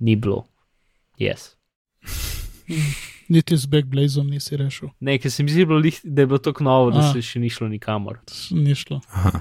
ni 0.00 0.16
bilo. 0.16 0.44
Yes. 1.18 1.54
Niti 3.28 3.56
z 3.56 3.66
Backblazom 3.66 4.26
nisi 4.26 4.56
rešil, 4.56 4.88
Ne, 5.00 5.18
ker 5.18 5.30
se 5.30 5.42
mi 5.42 5.50
zdi, 5.50 5.64
bilo 5.64 5.78
lih- 5.78 6.00
da 6.04 6.22
je 6.22 6.26
bilo 6.26 6.38
tako 6.38 6.64
novo, 6.64 6.90
da 6.90 6.98
A. 7.00 7.12
se 7.12 7.22
še 7.22 7.38
ni 7.38 7.48
šlo 7.48 7.68
nikamor. 7.68 8.18
Ni 8.50 8.74
šlo. 8.74 9.00
Aha. 9.08 9.40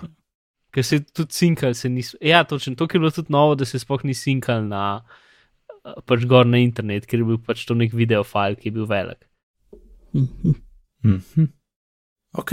Ker 0.73 0.83
se 0.85 0.99
tudi 1.05 1.35
sinkal, 1.37 1.75
se 1.77 1.89
nismo. 1.89 2.17
Ja, 2.21 2.43
točno, 2.43 2.75
to 2.75 2.87
je 2.89 2.99
bilo 2.99 3.11
tudi 3.13 3.29
novo, 3.33 3.55
da 3.55 3.65
se 3.65 3.79
sploh 3.79 4.01
ni 4.03 4.13
sinkal 4.17 4.65
na 4.67 5.03
eh, 5.85 5.93
pač 6.05 6.25
gor 6.25 6.47
na 6.49 6.57
internet, 6.57 7.05
ker 7.05 7.21
je 7.21 7.27
bil 7.29 7.37
pač 7.37 7.65
to 7.69 7.77
nek 7.77 7.93
video 7.93 8.23
file, 8.25 8.57
ki 8.57 8.71
je 8.71 8.75
bil 8.79 8.87
velik. 8.89 9.27
Mhm. 10.13 10.55
Mhm. 11.05 11.51
Ok, 12.33 12.51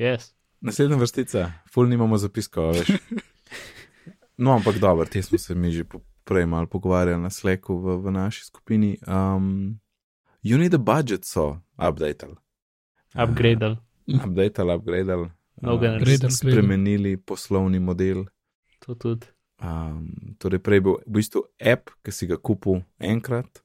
Yes. 0.00 0.32
naslednja 0.60 0.96
vrstica, 0.96 1.50
ful 1.72 1.88
nimamo 1.88 2.16
zapiskov, 2.16 2.72
veš. 2.78 2.96
No, 4.38 4.52
ampak 4.52 4.76
dobro, 4.78 5.06
te 5.08 5.22
smo 5.22 5.38
se 5.38 5.54
mi 5.54 5.70
že 5.72 5.84
prej 6.24 6.46
malo 6.46 6.66
pogovarjali 6.66 7.22
na 7.22 7.30
Slacku 7.30 7.78
v, 7.80 7.96
v 8.04 8.10
naši 8.12 8.44
skupini. 8.44 8.98
Um, 9.08 9.80
you 10.42 10.58
need 10.58 10.74
a 10.74 10.78
budget, 10.78 11.24
so 11.24 11.60
updated. 11.78 12.36
Upgradal. 13.14 13.76
Updated, 14.08 14.68
upgraded. 14.68 15.30
Mnogo 15.62 15.86
naredili. 15.86 16.14
Upgradal, 16.14 16.30
spremenili 16.30 17.16
poslovni 17.16 17.78
model. 17.80 18.24
To 18.86 18.94
tudi. 18.94 19.26
Um, 19.62 20.12
torej, 20.38 20.60
prej 20.60 20.80
bil 20.84 20.98
v 21.06 21.12
bistvu 21.16 21.46
app, 21.60 21.90
ki 22.04 22.12
si 22.12 22.26
ga 22.28 22.36
kupil 22.36 22.82
enkrat. 23.00 23.62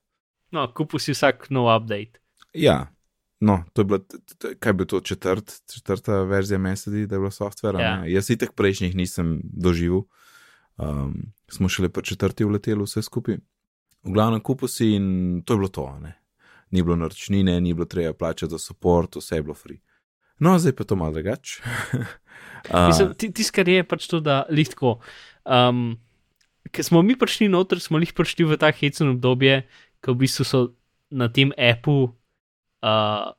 No, 0.52 0.68
kupil 0.74 1.00
si 1.04 1.12
vsak 1.12 1.50
nov 1.52 1.68
update. 1.68 2.20
Ja, 2.56 2.88
no, 3.40 3.64
to 3.74 3.84
je 3.84 4.00
t- 4.40 4.56
kaj 4.60 4.74
bi 4.74 4.88
to 4.88 5.00
četrt, 5.00 5.52
četrta 5.68 6.24
verzija 6.24 6.60
Mesedi, 6.60 7.08
da 7.08 7.16
je 7.16 7.20
bilo 7.20 7.32
softvera. 7.32 7.80
Ja. 7.82 7.92
Ja. 8.06 8.06
Jaz 8.06 8.30
itek 8.30 8.56
prejšnjih 8.56 8.96
nisem 8.96 9.42
doživel, 9.44 10.04
um, 10.78 11.34
smo 11.52 11.70
šele 11.70 11.90
pa 11.90 12.02
četrti 12.02 12.46
uleteli 12.48 12.84
vse 12.84 13.02
skupaj. 13.02 13.38
V 14.04 14.12
glavnem 14.16 14.40
kupil 14.42 14.68
si 14.68 14.94
in 14.96 15.44
to 15.46 15.54
je 15.54 15.58
bilo 15.58 15.68
to, 15.68 16.00
ne. 16.00 16.16
Ni 16.72 16.84
bilo 16.84 16.96
naročnine, 16.96 17.60
ni 17.62 17.74
bilo 17.74 17.86
treba 17.86 18.14
plačati 18.14 18.52
za 18.52 18.58
support, 18.58 19.16
vse 19.16 19.36
je 19.36 19.44
bilo 19.44 19.54
free. 19.54 19.80
No, 20.42 20.58
zdaj 20.58 20.74
pa 20.74 20.84
to 20.84 20.96
malo 20.96 21.14
drugače. 21.14 21.62
Ti- 23.18 23.32
Tisto, 23.32 23.54
kar 23.54 23.68
je 23.68 23.84
pač 23.84 24.08
to, 24.08 24.20
da 24.20 24.44
lihtko. 24.48 25.00
Um, 25.44 26.00
Ker 26.72 26.86
smo 26.86 27.02
mi 27.02 27.16
prišli 27.16 27.48
noter, 27.48 27.82
smo 27.82 27.98
jih 27.98 28.14
prišli 28.14 28.46
v 28.46 28.56
ta 28.56 28.70
hecen 28.72 29.10
obdobje, 29.12 29.66
ko 30.00 30.14
v 30.14 30.22
bistvu 30.22 30.46
so 30.46 30.60
na 31.12 31.28
tem 31.28 31.50
appu, 31.58 32.14
uh, 32.80 33.34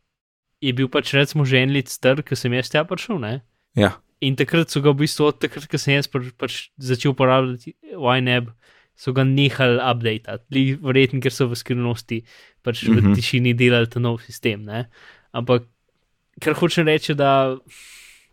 je 0.60 0.72
bil 0.72 0.90
pač 0.90 1.14
recimo 1.14 1.46
že 1.46 1.62
en 1.62 1.72
let 1.72 1.88
star, 1.88 2.20
ko 2.20 2.36
sem 2.36 2.52
jaz 2.52 2.68
tja 2.68 2.82
prišel, 2.84 3.16
ne? 3.18 3.40
ja, 3.74 3.94
In 4.20 4.36
takrat 4.36 4.70
so 4.70 4.78
ga 4.78 4.92
v 4.92 5.02
bistvu, 5.02 5.30
od 5.30 5.38
takrat, 5.40 5.64
ko 5.66 5.78
sem 5.80 5.96
jaz 5.96 6.06
pr, 6.06 6.28
pač 6.36 6.68
začel 6.78 7.14
uporabljati 7.14 7.72
YNAB, 7.94 8.52
so 8.94 9.14
ga 9.16 9.24
nehali 9.24 9.80
updatati, 9.80 10.76
verjetno, 10.82 11.22
ker 11.24 11.32
so 11.32 11.48
v 11.48 11.56
skrivnosti 11.56 12.20
pač 12.62 12.84
v 12.84 13.00
Mhm. 13.00 13.14
tišini 13.16 13.54
delali 13.56 13.88
ta 13.88 13.98
nov 14.02 14.20
sistem. 14.22 14.66
Ne? 14.68 14.90
Ampak 15.32 15.64
kar 16.40 16.54
hočem 16.56 16.86
reči, 16.88 17.14
da 17.18 17.56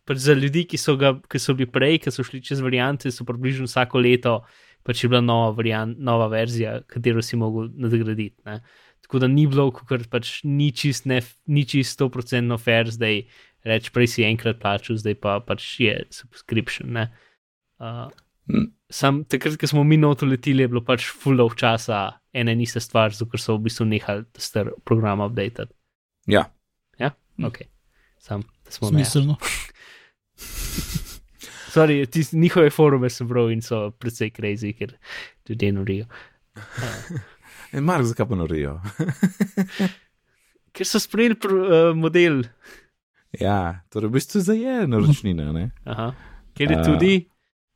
pač 0.08 0.22
za 0.24 0.34
ljudi, 0.34 0.66
ki 0.70 0.78
so, 0.78 0.96
ga, 0.98 1.16
ki 1.30 1.42
so 1.42 1.54
bili 1.58 1.70
prej, 1.70 2.00
ki 2.04 2.14
so 2.14 2.24
šli 2.26 2.42
čez 2.46 2.64
variante, 2.66 3.12
so 3.12 3.26
približno 3.28 3.68
vsako 3.70 4.02
leto 4.02 4.40
pač 4.84 5.04
je 5.04 5.10
bila 5.12 5.22
nova, 5.22 5.52
variant, 5.54 5.98
nova 6.00 6.30
verzija, 6.32 6.80
katero 6.88 7.22
si 7.22 7.38
mogel 7.38 7.68
nadgraditi. 7.78 8.38
Ne? 8.48 8.62
Tako 9.06 9.20
da 9.22 9.28
ni 9.28 9.44
bilo, 9.50 9.68
ker 9.76 10.06
pač 10.10 10.40
ni 10.48 10.72
čist, 10.72 11.06
ne, 11.10 11.20
ni 11.52 11.66
čist 11.68 12.00
100% 12.00 12.58
fair, 12.62 12.90
zdaj 12.90 13.22
reč, 13.68 13.92
prej 13.94 14.08
si 14.08 14.26
enkrat 14.26 14.62
plačal, 14.62 14.98
zdaj 14.98 15.20
pa 15.20 15.40
pač 15.44 15.68
je 15.84 16.00
subscription. 16.16 16.96
ne. 16.96 17.10
Uh, 17.80 18.08
Mm. 18.50 18.72
sam 18.90 19.24
takrat, 19.30 19.60
ko 19.62 19.68
smo 19.70 19.84
mi 19.86 19.98
noto 19.98 20.26
leteli, 20.26 20.64
je 20.66 20.68
bilo 20.72 20.82
pač 20.82 21.06
full 21.14 21.42
of 21.44 21.54
časa 21.56 22.18
ena 22.34 22.56
in 22.56 22.64
ista 22.66 22.82
stvar, 22.82 23.14
zato 23.14 23.30
ker 23.30 23.42
so 23.42 23.58
v 23.58 23.68
bistvu 23.68 23.86
nehali 23.86 24.26
ta 24.34 24.42
star 24.42 24.72
program 24.86 25.22
updatati. 25.22 25.74
ja. 26.98 27.14
Ok, 27.46 27.62
sam, 28.20 28.44
smo. 28.70 28.92
Smiselno. 28.92 29.36
Sorry, 31.74 32.06
tis, 32.10 32.32
njihove 32.34 32.70
forume 32.70 33.10
sem 33.10 33.28
bral 33.28 33.52
in 33.54 33.62
so 33.62 33.92
precej 33.92 34.32
crazy, 34.34 34.74
ker 34.78 34.96
ljudje 35.50 35.72
norijo. 35.72 36.06
E, 37.70 37.82
Mark, 37.82 38.02
zakaj 38.10 38.26
pa 38.26 38.36
norijo? 38.36 38.80
Ker 40.74 40.88
so 40.90 40.98
sprejeli 40.98 41.36
pr, 41.38 41.52
uh, 41.54 41.90
model, 41.94 42.40
ja, 43.38 43.84
torej 43.94 44.10
v 44.10 44.16
bistvu 44.16 44.42
zdaj 44.42 44.64
je 44.64 44.88
naročnina, 44.90 45.52
ne? 45.54 45.68
aha, 45.86 46.08
ker 46.58 46.74
je 46.74 46.80
tudi, 46.82 47.12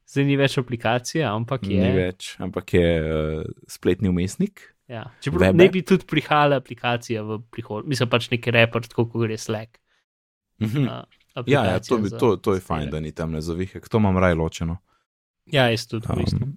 zdaj 0.10 0.26
ni 0.26 0.38
več 0.40 0.58
aplikacije, 0.62 1.22
ampak 1.30 1.68
je. 1.70 1.78
Ni 1.78 1.92
več, 1.94 2.32
ampak 2.42 2.74
je 2.74 2.90
uh, 3.02 3.46
spletni 3.70 4.10
umestnik. 4.10 4.66
Ja. 4.90 5.06
Čeprav 5.22 5.54
ne 5.56 5.70
bi 5.74 5.86
tudi 5.86 6.10
prihajala 6.10 6.58
aplikacija 6.62 7.22
v 7.28 7.40
prihodnje, 7.54 7.94
mislim 7.94 8.10
pač 8.10 8.32
neki 8.34 8.54
report, 8.58 8.90
tako 8.90 9.08
kot 9.14 9.30
je 9.30 9.38
Slack. 9.46 9.78
Mhm. 10.62 10.88
Uh, 10.88 11.04
Ja, 11.46 11.64
ja 11.66 11.80
to, 11.80 11.98
bi, 11.98 12.10
to, 12.10 12.36
to 12.38 12.54
je 12.54 12.60
fajn, 12.60 12.90
da 12.90 13.00
ni 13.00 13.12
tam 13.12 13.32
ne 13.32 13.42
zavihek, 13.42 13.90
to 13.90 13.98
imam 13.98 14.18
raj 14.18 14.36
ločeno. 14.36 14.78
Ja, 15.46 15.66
jaz 15.66 15.88
tudi 15.88 16.06
um, 16.10 16.20
mislim. 16.22 16.52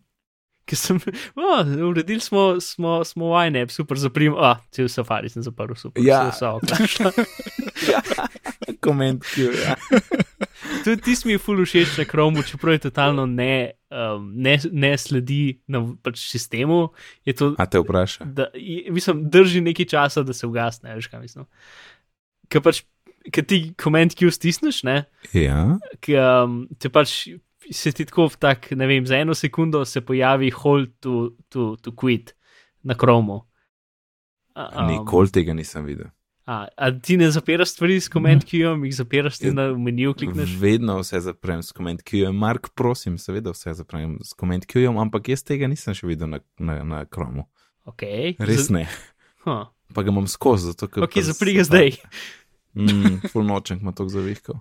Ker 0.67 0.77
sem, 0.77 0.99
oh, 1.41 1.63
uredili 1.89 2.21
smo, 2.21 2.61
smo, 2.61 3.05
smo 3.05 3.31
YNAB, 3.41 3.71
super 3.71 3.97
zaprim, 3.97 4.35
ah, 4.37 4.59
cel 4.71 4.89
safari 4.89 5.31
sem 5.33 5.43
zaprl, 5.43 5.73
super. 5.75 6.05
Ja. 6.05 6.27
vse 6.29 6.47
okna. 6.47 6.77
ja, 7.93 8.03
koment, 8.81 9.25
ki 9.33 9.47
ja. 9.47 9.77
Tudi 10.85 11.01
ti 11.03 11.15
mi 11.25 11.33
je 11.33 11.39
ful 11.39 11.63
všeč 11.65 11.97
na 11.99 12.05
Chromu, 12.05 12.43
čeprav 12.43 12.77
je 12.77 12.79
totalno 12.79 13.25
ne, 13.27 13.71
um, 13.89 14.29
ne, 14.37 14.59
ne 14.73 14.93
sledi 14.99 15.61
na 15.67 15.81
pač 16.03 16.21
sistemu. 16.21 16.91
Je 17.25 17.33
to, 17.33 17.55
A 17.59 17.67
te 17.67 17.81
vpraša? 17.81 18.25
da, 18.25 18.51
je- 18.55 18.91
mislim, 18.91 19.25
drži 19.31 19.61
nekaj 19.61 19.87
časa, 19.87 20.23
da 20.23 20.33
se 20.33 20.47
ugasne, 20.47 20.95
veš 20.95 21.07
kaj 21.07 21.21
mislim. 21.21 21.47
Ker 22.49 22.61
pač, 22.63 22.83
ker 23.33 23.47
ti 23.47 23.61
koment, 23.79 24.15
ki 24.15 24.29
jo 24.29 24.35
stisneš, 24.35 24.83
ne, 24.87 25.05
Ja, 25.35 25.79
ki 26.01 26.17
um, 26.21 26.65
te 26.79 26.91
pač 26.93 27.27
se 27.73 27.93
ti 27.93 28.07
tako 28.07 28.29
v 28.31 28.41
tak, 28.43 28.71
ne 28.79 28.87
vem, 28.87 29.07
za 29.07 29.19
eno 29.19 29.35
sekundo 29.35 29.85
se 29.85 30.01
pojavi 30.01 30.53
hold 30.55 30.93
to, 31.03 31.33
to, 31.49 31.75
to 31.83 31.93
quit 31.93 32.35
na 32.87 32.95
Chromu. 32.95 33.43
A- 34.55 34.71
um, 34.85 34.93
nikoli 34.93 35.33
tega 35.35 35.55
nisem 35.57 35.85
videl. 35.85 36.13
A, 36.47 36.69
a 36.79 36.93
ti 36.95 37.17
ne 37.19 37.27
zapiraš 37.31 37.73
stvari 37.75 37.97
s 38.01 38.07
ki 38.09 38.59
jo 38.61 38.77
jih 38.85 38.95
zapiraš, 38.95 39.41
ti 39.43 39.51
na 39.51 39.73
meniju 39.75 40.15
klikneš. 40.15 40.53
Vedno 40.61 41.01
vse 41.01 41.19
zaprem 41.21 41.63
s 41.63 41.75
ki 41.75 42.21
jo 42.23 42.29
je. 42.29 42.33
Mark, 42.33 42.71
prosim, 42.79 43.19
seveda 43.19 43.51
vse 43.51 43.75
zaprem 43.75 44.19
s 44.23 44.31
ki 44.39 44.79
jo 44.79 44.93
imam, 44.93 45.09
ampak 45.09 45.29
jaz 45.29 45.43
tega 45.43 45.67
nisem 45.67 45.95
še 45.95 46.07
videl 46.07 46.31
na, 46.31 46.39
na, 46.59 46.85
na 46.85 47.05
kromu. 47.05 47.49
Okay. 47.85 48.37
Res 48.39 48.71
ne. 48.71 48.87
Huh. 49.43 49.67
Pa 49.95 50.03
ga 50.03 50.11
imam 50.15 50.27
skozi, 50.31 50.71
zato 50.71 50.87
ker. 50.87 51.03
Ok, 51.03 51.19
zapri 51.23 51.53
ga 51.59 51.67
zdaj. 51.67 51.99
Mm, 52.77 53.21
full 53.33 53.47
nočem, 53.49 53.81
ima 53.83 53.95
to 53.97 54.09
zavihkal. 54.13 54.59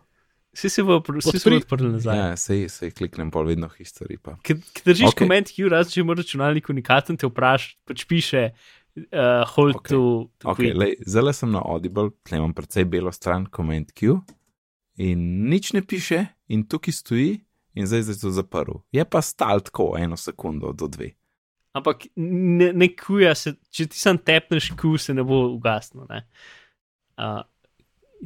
Vsi 0.55 0.69
se 0.71 0.83
bo 0.83 1.01
odprli 1.01 1.89
nazaj. 1.91 2.17
Ja, 2.17 2.27
sej, 2.39 2.69
sej 2.71 2.93
kliknem 2.95 3.27
pol 3.31 3.49
vedno 3.49 3.67
history 3.73 4.15
pa. 4.15 4.37
Ker 4.39 4.61
ker 4.63 4.87
držiš 4.87 5.09
Ok. 5.09 5.17
okay. 5.17 5.25
koment, 5.25 5.51
ki 5.51 5.67
razen 5.71 5.91
če 5.91 6.03
imaš 6.05 6.21
računalnik 6.21 6.69
unikaten, 6.71 7.19
te 7.19 7.27
vpraša, 7.27 7.73
pač 7.83 8.05
piše 8.07 8.45
uh, 8.47 9.43
hold 9.51 9.81
Ok. 9.81 9.83
okay. 9.83 9.91
to, 9.91 10.03
to 10.39 10.53
Okay, 10.53 10.71
lej, 10.71 10.95
zdaj 11.03 11.35
sem 11.41 11.51
na 11.51 11.59
Audible, 11.59 12.13
tle 12.23 12.39
imam 12.39 12.55
precej 12.55 12.87
belo 12.87 13.11
stran, 13.11 13.49
comment 13.51 13.91
queue 13.91 14.21
in 14.95 15.49
nič 15.49 15.73
ne 15.75 15.81
piše, 15.83 16.21
in 16.47 16.63
tukaj 16.71 16.93
stoji, 16.93 17.33
in 17.75 17.87
zdaj 17.87 18.07
je 18.13 18.19
to 18.21 18.31
zaprl. 18.31 18.79
Je 18.95 19.03
pa 19.05 19.21
stal 19.21 19.59
tako 19.59 19.95
eno 19.99 20.15
sekundo 20.17 20.71
do 20.71 20.87
dve. 20.87 21.11
Ampak 21.75 22.07
ne, 22.15 22.71
ne 22.71 22.87
kuja 22.95 23.33
se, 23.35 23.57
če 23.69 23.89
ti 23.91 23.99
sam 23.99 24.17
tepneš 24.17 24.71
ku, 24.79 24.95
se 24.97 25.13
ne 25.13 25.25
bo 25.27 25.41
ugasnil. 25.51 26.07
Ne? 26.07 26.21
Uh, 27.19 27.43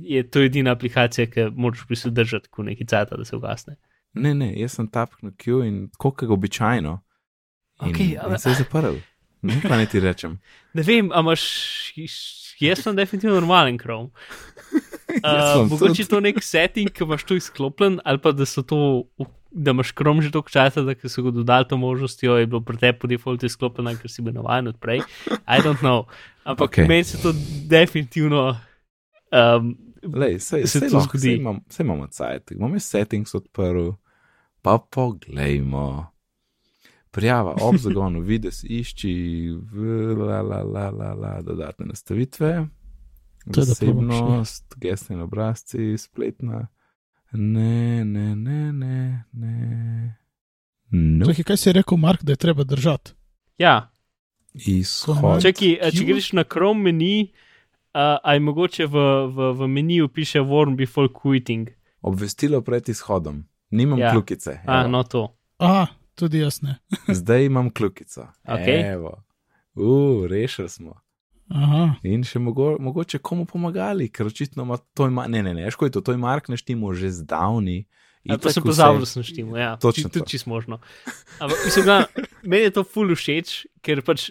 je 0.03 0.23
to 0.29 0.41
edina 0.45 0.71
aplikacija, 0.71 1.27
ki 1.27 1.49
moraš 1.55 1.85
prisudržati, 1.87 2.49
ko 2.49 2.63
nekaj 2.63 2.87
cata, 2.87 3.17
da 3.17 3.25
se 3.25 3.35
ugasne. 3.35 3.75
Ne, 4.13 4.33
ne, 4.33 4.53
jaz 4.57 4.77
sem 4.79 4.87
tapknil 4.89 5.33
queue 5.37 5.67
in 5.67 5.87
kot 5.97 6.23
običajno. 6.23 6.99
In, 7.81 7.89
Okej, 7.89 8.05
in 8.05 8.19
ampak- 8.19 8.41
se 8.41 8.49
je 8.49 8.55
zaprl. 8.63 8.99
Ne, 9.41 9.61
pa 9.63 9.77
ne 9.77 9.85
ti 9.85 9.99
rečem. 9.99 10.39
Ne 10.77 10.83
vem, 10.85 11.11
a 11.11 11.23
imaš 11.23 11.43
jaz 12.59 12.83
sem 12.83 12.95
definitivno 12.95 13.39
normalen 13.39 13.77
Chrome. 13.77 14.09
Uh, 15.09 15.23
sem 15.25 15.69
mogoče 15.69 16.03
tudi. 16.03 16.09
to 16.09 16.19
nek 16.21 16.37
setting, 16.45 16.89
ki 16.93 17.01
imaš 17.03 17.23
to 17.25 17.33
izklopljen, 17.35 17.95
ali 18.05 18.19
pa 18.21 18.29
da 18.31 18.45
so 18.45 18.61
to, 18.61 18.77
da 19.51 19.73
imaš 19.73 19.89
Chrome 19.97 20.21
že 20.21 20.29
toliko 20.31 20.53
časa, 20.53 20.83
da 20.85 20.93
so 21.09 21.23
ga 21.25 21.31
dodali 21.33 21.65
to 21.67 21.77
možnostjo, 21.77 22.35
je 22.37 22.45
bilo 22.45 22.61
pri 22.61 22.77
tebi 22.77 22.99
po 22.99 23.07
defaultu 23.09 23.49
izklopljeno, 23.49 23.95
ker 23.97 24.11
si 24.11 24.21
bil 24.21 24.37
navaden 24.37 24.69
odprej. 24.69 25.01
I 25.49 25.63
don't 25.65 25.81
know. 25.81 26.05
Ampak 26.43 26.69
okay. 26.69 26.87
meni 26.87 27.03
se 27.03 27.17
to 27.17 27.33
definitivno. 27.65 28.59
Um, 29.33 29.73
Lej, 30.03 30.39
sej, 30.39 30.67
se 30.67 30.79
sej 30.79 30.89
to 30.89 30.97
lahko, 30.97 31.17
zgodi. 31.17 31.27
Sej, 31.27 31.35
imam, 31.35 31.59
sej 31.69 31.83
imamo 31.83 32.07
cajt, 32.07 32.51
imamo 32.51 32.75
jaz 32.75 32.83
settings 32.83 33.35
odprl, 33.35 33.91
pa 34.61 34.77
poglejmo. 34.91 36.05
Prijava 37.11 37.55
ob 37.61 37.77
zagonu, 37.83 38.21
vides, 38.21 38.63
išči, 38.63 39.13
v, 39.71 40.15
la, 40.17 40.41
la, 40.41 40.63
la, 40.63 40.89
la, 40.89 41.13
la, 41.13 41.41
dodatne 41.41 41.89
nastavitve, 41.89 42.67
zasebnost, 43.45 44.75
gesni 44.77 45.21
obrazci, 45.21 45.97
spletna. 45.97 46.67
Ne, 47.31 48.05
ne, 48.05 48.35
ne, 48.35 48.71
ne, 48.73 49.23
ne. 49.31 50.15
No, 50.91 51.25
Čakaj, 51.25 51.43
kaj 51.43 51.57
si 51.57 51.73
rekel, 51.73 51.97
Mark, 51.97 52.23
da 52.23 52.33
je 52.33 52.41
treba 52.41 52.63
držati? 52.63 53.11
ja, 53.57 53.91
izhod. 54.53 55.41
Čakaj, 55.41 55.91
če 55.93 56.05
greš 56.05 56.31
na 56.33 56.43
Chrome 56.47 56.89
meni, 56.89 57.29
uh, 57.29 57.48
aj 57.93 58.39
mogoče 58.39 58.85
v, 58.85 58.95
v, 59.27 59.53
v 59.53 59.67
meniju 59.67 60.07
piše 60.07 60.39
Warm 60.39 60.75
before 60.77 61.09
quitting. 61.21 61.69
Obvestilo 62.01 62.61
pred 62.61 62.89
izhodom. 62.89 63.43
Nimam 63.71 63.99
Ja. 63.99 64.05
ja. 64.05 64.11
kljukice. 64.11 64.59
A, 64.65 64.87
no 64.87 65.03
to. 65.03 65.35
A, 65.59 65.85
tudi 66.15 66.39
jaz 66.39 66.61
ne. 66.61 66.75
Zdaj 67.19 67.45
imam 67.45 67.69
kljukico. 67.69 68.27
Okej. 68.47 68.91
Evo. 68.93 69.23
Uh, 69.75 70.25
rešili 70.27 70.69
smo. 70.69 70.93
Aha, 71.49 71.95
In 72.05 72.21
še 72.23 72.37
mogo, 72.39 72.75
mogoče 72.79 73.17
komu 73.25 73.45
pomagali, 73.49 74.09
ker 74.13 74.27
očitno 74.29 74.63
ima 74.63 74.77
to, 74.93 75.07
ima, 75.09 75.25
ne, 75.27 75.41
ne, 75.43 75.53
ne, 75.53 75.71
ško 75.71 75.87
je 75.87 75.91
to, 75.97 76.01
to 76.01 76.13
je 76.13 76.17
Mark 76.21 76.45
naštimo 76.47 76.93
že 76.93 77.09
zdavni. 77.09 77.87
Ja, 78.23 78.35
pa 78.35 78.51
Itak 78.51 78.53
sem 78.53 78.63
pozabil, 78.63 78.99
da 79.01 79.07
sem 79.09 79.23
štimo. 79.23 79.57
Ja, 79.57 79.71
Točno 79.81 80.11
tudi 80.11 80.19
to. 80.19 80.29
čisto 80.29 80.49
možno. 80.49 80.77
Ampak 81.39 81.57
mislim, 81.65 81.85
da 81.85 82.05
meni 82.43 82.63
je 82.67 82.73
to 82.75 82.83
ful 82.83 83.15
všeč, 83.15 83.65
ker 83.81 84.03
pač 84.05 84.29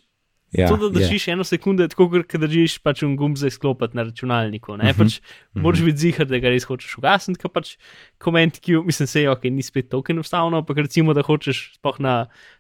Ja, 0.57 0.69
to, 0.69 0.79
da 0.81 0.89
je. 0.89 1.05
držiš 1.05 1.29
eno 1.29 1.45
sekundo, 1.45 1.85
je 1.85 1.93
tako, 1.93 2.07
kot 2.09 2.41
držiš 2.41 2.79
pač 2.81 3.03
un 3.05 3.17
gumb 3.21 3.37
za 3.37 3.51
izklopiti 3.51 3.97
na 3.99 4.07
računalniku. 4.09 4.79
Ne? 4.81 4.93
Mhm, 4.93 4.97
Pač, 4.97 5.19
Moraš 5.53 5.83
biti 5.85 5.99
zihar, 6.07 6.25
da 6.25 6.39
ga 6.41 6.49
res 6.49 6.65
hočeš 6.65 6.95
ugasniti, 7.03 7.37
ker 7.43 7.53
pač 7.53 7.75
koment, 8.23 8.57
ki 8.65 8.79
mislim, 8.87 9.07
se 9.11 9.27
je 9.27 9.31
ok, 9.31 9.45
ni 9.53 9.61
spet 9.63 9.91
tako 9.93 10.15
enostavno, 10.15 10.63
ampak 10.65 10.81
recimo, 10.81 11.13
da 11.13 11.21
hočeš 11.27 11.77
sploh 11.77 12.01
na, 12.01 12.15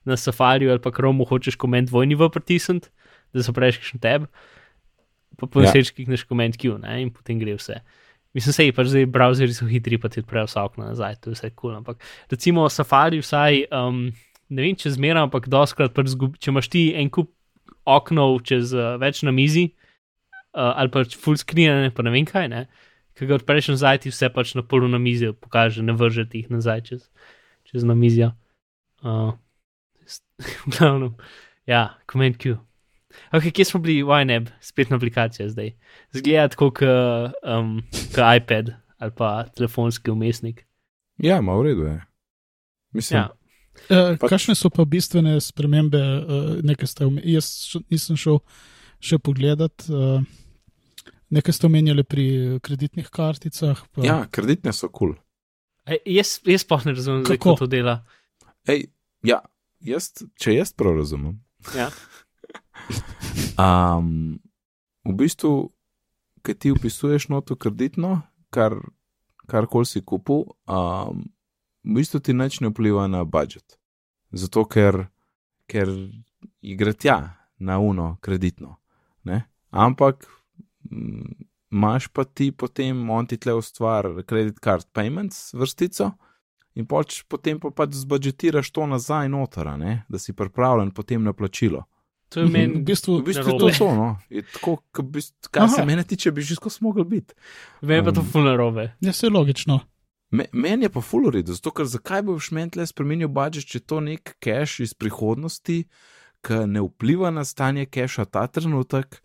na 0.04 0.18
Safariju 0.20 0.68
ali 0.74 0.82
pa 0.84 0.92
Chromu 0.92 1.24
hočeš 1.24 1.56
koment 1.56 1.88
dvojni 1.88 2.18
v 2.18 2.28
pritisniti, 2.28 2.92
da 3.32 3.40
zapreš 3.40 3.80
kakšen 3.80 4.04
tab, 4.04 4.28
pa 5.40 5.46
po 5.48 5.64
Ja. 5.64 5.70
nesreči 5.72 5.94
klikneš 5.96 6.26
koment 6.28 6.60
Q 6.60 6.76
ne? 6.82 7.00
in 7.00 7.08
potem 7.14 7.40
gre 7.40 7.56
vse. 7.56 7.80
Mislim, 8.36 8.52
sej, 8.52 8.72
pač 8.76 8.92
zdaj 8.92 9.08
browserji 9.08 9.56
so 9.56 9.64
hitri, 9.64 9.96
pa 9.96 10.12
ti 10.12 10.20
odprejo 10.20 10.44
vsa 10.44 10.66
okna 10.68 10.90
nazaj, 10.92 11.16
to 11.24 11.32
je 11.32 11.38
vse 11.40 11.48
kul. 11.56 11.72
Cool, 11.72 11.80
ampak 11.80 12.04
recimo 12.28 12.68
Safari 12.68 13.22
vsaj, 13.24 13.64
um, 13.72 14.12
ne 14.52 14.60
vem, 14.60 14.76
če 14.76 14.92
zmeraj, 14.92 15.24
ampak 15.30 15.48
doskrat, 15.48 15.96
pač 15.96 16.12
zgub, 16.12 16.36
če 16.36 16.52
imaš 16.52 16.68
ti 16.68 16.92
en 16.92 17.08
kup 17.08 17.32
oknov 17.96 18.42
čez 18.48 18.74
uh, 18.76 18.96
več 19.00 19.22
na 19.26 19.32
mizi, 19.34 19.68
uh, 20.54 20.74
ali 20.74 20.92
pač 20.92 21.16
full 21.18 21.40
screen, 21.40 21.90
pa 21.94 22.04
ne 22.06 22.14
vem 22.14 22.28
kaj, 22.28 22.50
ne. 22.52 22.66
Ki 23.18 23.26
ga 23.26 23.38
odpreš 23.38 23.72
nazaj, 23.72 24.04
ti 24.04 24.12
vse 24.12 24.30
pač 24.34 24.54
na 24.54 24.62
polu 24.62 24.88
na 24.90 25.00
mizi 25.02 25.32
pokaže, 25.34 25.82
ne 25.82 25.96
vrže 25.96 26.28
ti 26.30 26.44
jih 26.44 26.52
nazaj 26.54 26.84
čez, 26.86 27.02
čez 27.66 27.86
na 27.88 27.96
mizijo. 27.98 28.30
Uh, 29.02 29.34
v 30.66 30.76
glavnem, 30.76 31.14
ja, 31.66 31.98
command 32.10 32.38
Q. 32.38 32.58
Ok, 33.32 33.48
kje 33.56 33.64
smo 33.64 33.80
bili, 33.80 34.04
YNAB, 34.04 34.50
spletna 34.60 34.96
aplikacija 35.00 35.48
zdaj. 35.48 35.72
Zgleda 36.14 36.48
tako 36.52 36.70
kot 36.76 37.34
um, 37.42 37.80
kot 38.12 38.20
iPad 38.36 38.76
ali 38.98 39.14
pa 39.14 39.44
telefonski 39.54 40.10
umestnik. 40.10 40.64
Ja, 41.22 41.40
ma 41.40 41.54
v 41.54 41.62
redu 41.70 41.86
je. 41.86 42.00
Mislim, 42.92 43.20
Ja, 43.20 43.28
e, 43.86 44.16
Pač- 44.18 44.30
kakšne 44.30 44.56
so 44.58 44.70
pa 44.74 44.84
bistvene 44.88 45.36
spremembe, 45.44 46.00
e, 46.00 46.40
nekaj 46.66 46.90
ste 46.90 47.06
omenili, 47.06 47.36
jaz 47.38 47.78
nisem 47.92 48.18
šel 48.18 48.40
še 48.98 49.20
pogledat, 49.22 49.86
e, 49.88 50.20
nekaj 51.34 51.56
ste 51.56 51.68
omenjali 51.70 52.04
pri 52.04 52.26
kreditnih 52.64 53.10
karticah. 53.14 53.80
Pa, 53.94 54.04
ja, 54.06 54.18
kreditne 54.30 54.74
so 54.74 54.90
kul. 54.90 55.14
Cool. 55.14 55.16
E, 55.88 56.00
jaz, 56.18 56.38
jaz 56.44 56.66
pa 56.68 56.80
ne 56.84 56.92
razumem, 56.96 57.24
zdaj, 57.24 57.38
Kako? 57.38 57.54
kako 57.54 57.64
to 57.64 57.70
dela. 57.72 58.00
Ej, 58.68 58.90
ja, 59.24 59.40
jaz, 59.80 60.10
če 60.36 60.58
jaz 60.58 60.74
prav 60.76 60.98
razumem. 61.00 61.38
Ja. 61.76 61.90
Um, 63.58 64.38
v 65.02 65.12
bistvu, 65.18 65.72
ki 66.46 66.54
ti 66.54 66.70
upisuješ 66.70 67.28
noto 67.32 67.56
kreditno, 67.58 68.22
kar, 68.54 68.76
kar 69.50 69.66
koli 69.66 69.88
si 69.90 69.98
kupil, 69.98 70.44
um, 70.70 71.24
v 71.84 71.94
bistvu 71.98 72.20
ti 72.20 72.32
nič 72.34 72.60
ne 72.60 72.68
vpliva 72.68 73.06
na 73.08 73.24
budžet. 73.24 73.78
Zato, 74.32 74.64
ker, 74.64 75.06
ker 75.66 75.88
gre 76.62 76.92
tja 76.92 77.34
na 77.58 77.78
uno 77.78 78.16
kreditno. 78.20 78.76
Ne? 79.24 79.42
Ampak 79.70 80.26
mm, 80.90 81.32
imaš 81.72 82.08
pa 82.08 82.24
ti 82.24 82.50
potem, 82.52 83.10
on 83.10 83.26
ti 83.26 83.36
tle 83.36 83.54
ustvari 83.54 84.22
credit 84.24 84.60
card 84.64 84.86
payments 84.92 85.52
vrstico. 85.54 86.12
In 86.78 86.86
pač 86.86 87.24
potem 87.26 87.58
pa 87.58 87.72
pač 87.74 87.96
zbudžetiraš 87.98 88.70
to 88.70 88.86
nazaj 88.86 89.26
noter, 89.28 89.66
a 89.66 89.76
ne? 89.76 90.04
da 90.08 90.18
si 90.18 90.32
pripravljen 90.32 90.92
potem 90.94 91.24
na 91.24 91.32
plačilo. 91.32 91.84
To 92.28 92.40
je 92.40 92.46
meni, 92.46 92.74
v 92.78 92.84
bistvu, 92.84 93.18
V 93.18 93.24
bistvu 93.24 93.56
to 93.58 93.70
to, 93.72 93.88
no. 93.96 94.08
Je 94.28 94.42
tako, 94.44 94.76
kot 94.92 95.06
bi, 95.08 95.22
kar 95.50 95.64
Aha. 95.64 95.72
se 95.72 95.84
mene 95.88 96.04
tiče, 96.04 96.30
bi 96.30 96.42
že 96.44 96.54
skozi 96.54 96.84
mogel 96.84 97.04
biti. 97.08 97.34
meni 97.80 98.04
pa 98.04 98.12
to 98.12 98.20
Um, 98.20 98.26
fulno 98.26 98.52
robe. 98.56 98.92
ja, 99.00 99.12
se 99.12 99.30
logično. 99.32 99.80
Me, 100.30 100.44
meni 100.52 100.84
je 100.84 100.92
pa 100.92 101.00
fulorid, 101.00 101.48
zato 101.48 101.72
ker 101.72 101.86
zakaj 101.88 102.22
boš 102.28 102.50
meni 102.52 102.74
tle 102.74 102.84
spremenil 102.86 103.30
budžet, 103.32 103.64
če 103.70 103.78
je 103.80 103.84
to 103.88 104.00
nek 104.04 104.34
cache 104.44 104.84
iz 104.84 104.92
prihodnosti, 104.92 105.86
ki 106.44 106.58
ne 106.68 106.82
vpliva 106.84 107.30
na 107.32 107.44
stanje 107.48 107.86
cache 107.88 108.26
ta 108.28 108.44
trenutek 108.46 109.22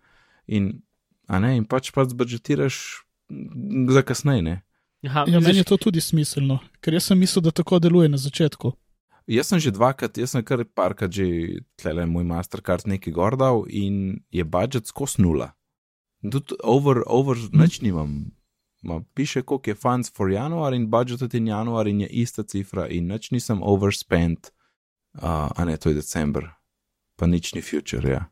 in, 0.48 0.80
a 1.28 1.40
ne, 1.44 1.58
in 1.60 1.66
pač 1.68 1.92
pač 1.92 2.14
zbudžetiraš 2.16 2.78
mm, 3.30 3.90
za 3.92 4.04
kasneje, 4.08 4.46
ne. 4.48 4.56
Aha, 5.04 5.26
Ja, 5.28 5.42
meni 5.44 5.60
je 5.60 5.68
to 5.68 5.76
tudi 5.78 6.00
smiselno, 6.00 6.62
ker 6.80 6.96
jaz 6.96 7.10
sem 7.12 7.20
mislil, 7.20 7.44
da 7.44 7.52
tako 7.52 7.82
deluje 7.84 8.08
na 8.08 8.18
začetku. 8.18 8.72
Jaz 9.28 9.52
sem 9.52 9.60
že 9.60 9.72
dvakrat, 9.76 10.18
jaz 10.20 10.32
sem 10.36 10.44
kar 10.44 10.64
parkrat 10.64 11.12
že, 11.12 11.60
tle 11.80 12.08
moj 12.08 12.24
Mastercard 12.28 12.88
nekaj 12.88 13.12
gordal 13.12 13.64
in 13.68 14.24
je 14.32 14.44
budžet 14.44 14.88
skos 14.88 15.18
nula. 15.20 15.52
Tudi 16.24 16.56
over, 16.64 17.04
over, 17.08 17.36
Hm. 17.36 17.60
nič 17.60 17.82
nimam. 17.84 18.32
Ma 18.84 19.00
piše, 19.16 19.42
koliko 19.42 19.70
je 19.70 19.76
funds 19.76 20.12
for 20.12 20.32
januar 20.32 20.74
in 20.74 20.90
budžet 20.92 21.34
in 21.34 21.48
januar 21.48 21.88
in 21.88 22.02
je 22.02 22.08
ista 22.08 22.44
cifra 22.44 22.88
in 22.88 23.08
nič 23.08 23.32
nisem 23.32 23.62
overspent, 23.64 24.52
uh, 25.22 25.48
a 25.56 25.66
ne, 25.66 25.78
to 25.78 25.90
je 25.90 25.96
december, 25.96 26.50
pa 27.16 27.28
nič 27.28 27.54
ni 27.56 27.62
future, 27.62 28.10
ja. 28.10 28.26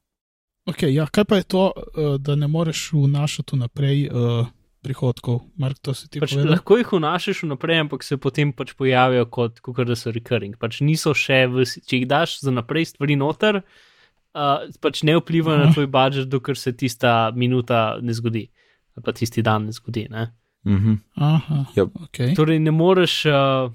Okay, 0.70 0.92
ja, 0.94 1.08
kaj 1.10 1.26
pa 1.26 1.40
je 1.40 1.44
to, 1.50 1.72
e, 1.74 2.18
da 2.22 2.36
ne 2.36 2.48
moreš 2.48 2.92
vnašati 2.94 3.56
vnaprej 3.56 4.10
uh, 4.10 4.46
prihodkov? 4.86 5.40
Mark, 5.58 5.80
to 5.82 5.94
si 5.98 6.10
ti 6.10 6.22
pač 6.22 6.36
povedal. 6.36 6.52
lahko 6.54 6.78
jih 6.78 6.92
vnašaš 6.94 7.44
vnaprej, 7.48 7.80
ampak 7.82 8.06
se 8.06 8.18
potem 8.18 8.52
pač 8.54 8.76
pojavijo 8.78 9.26
kot, 9.26 9.58
kot 9.66 9.88
da 9.88 9.98
so 9.98 10.14
recurring. 10.14 10.60
Pač 10.62 10.84
niso 10.86 11.16
še, 11.18 11.48
v, 11.50 11.66
če 11.66 12.04
jih 12.04 12.06
daš 12.10 12.38
za 12.46 12.54
naprej 12.54 12.92
stvari 12.94 13.18
noter, 13.18 13.64
uh, 13.64 14.68
pač 14.86 15.02
ne 15.08 15.18
vpliva 15.18 15.58
na 15.58 15.70
Aha. 15.70 15.74
tvoj 15.74 15.90
budžet, 15.90 16.30
dokler 16.30 16.60
se 16.60 16.76
tista 16.78 17.32
minuta 17.34 17.98
ne 18.02 18.14
zgodi, 18.14 18.46
ali 18.94 19.06
pa 19.06 19.18
tisti 19.18 19.42
dan 19.42 19.66
ne 19.66 19.74
zgodi. 19.74 20.06
Ne? 20.14 20.30
Mhm. 20.66 20.94
Aha, 21.16 21.66
Ja. 21.76 21.86
okay. 21.86 22.36
Torej, 22.36 22.60
ne 22.60 22.72
moreš. 22.72 23.26
Uh, 23.26 23.72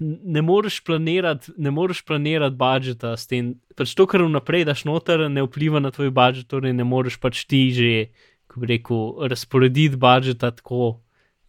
Ne 0.00 0.42
moreš 0.42 0.80
planirati, 0.82 1.52
ne 1.56 1.70
moreš 1.70 2.02
planirati 2.02 2.56
budžeta 2.58 3.12
s 3.16 3.28
tem, 3.30 3.52
pač 3.78 3.92
to, 3.94 4.06
kar 4.10 4.24
vnaprej 4.26 4.64
daš 4.66 4.82
noter, 4.88 5.28
ne 5.30 5.44
vpliva 5.46 5.78
na 5.78 5.92
tvoj 5.94 6.10
budžet, 6.10 6.48
torej 6.50 6.74
ne 6.74 6.82
moreš 6.82 7.20
pač 7.22 7.44
ti 7.46 7.70
že, 7.70 8.10
ko 8.50 8.58
bi 8.58 8.66
rekel, 8.72 9.28
razporediti 9.30 10.00
budžeta 10.02 10.50
tako, 10.58 11.04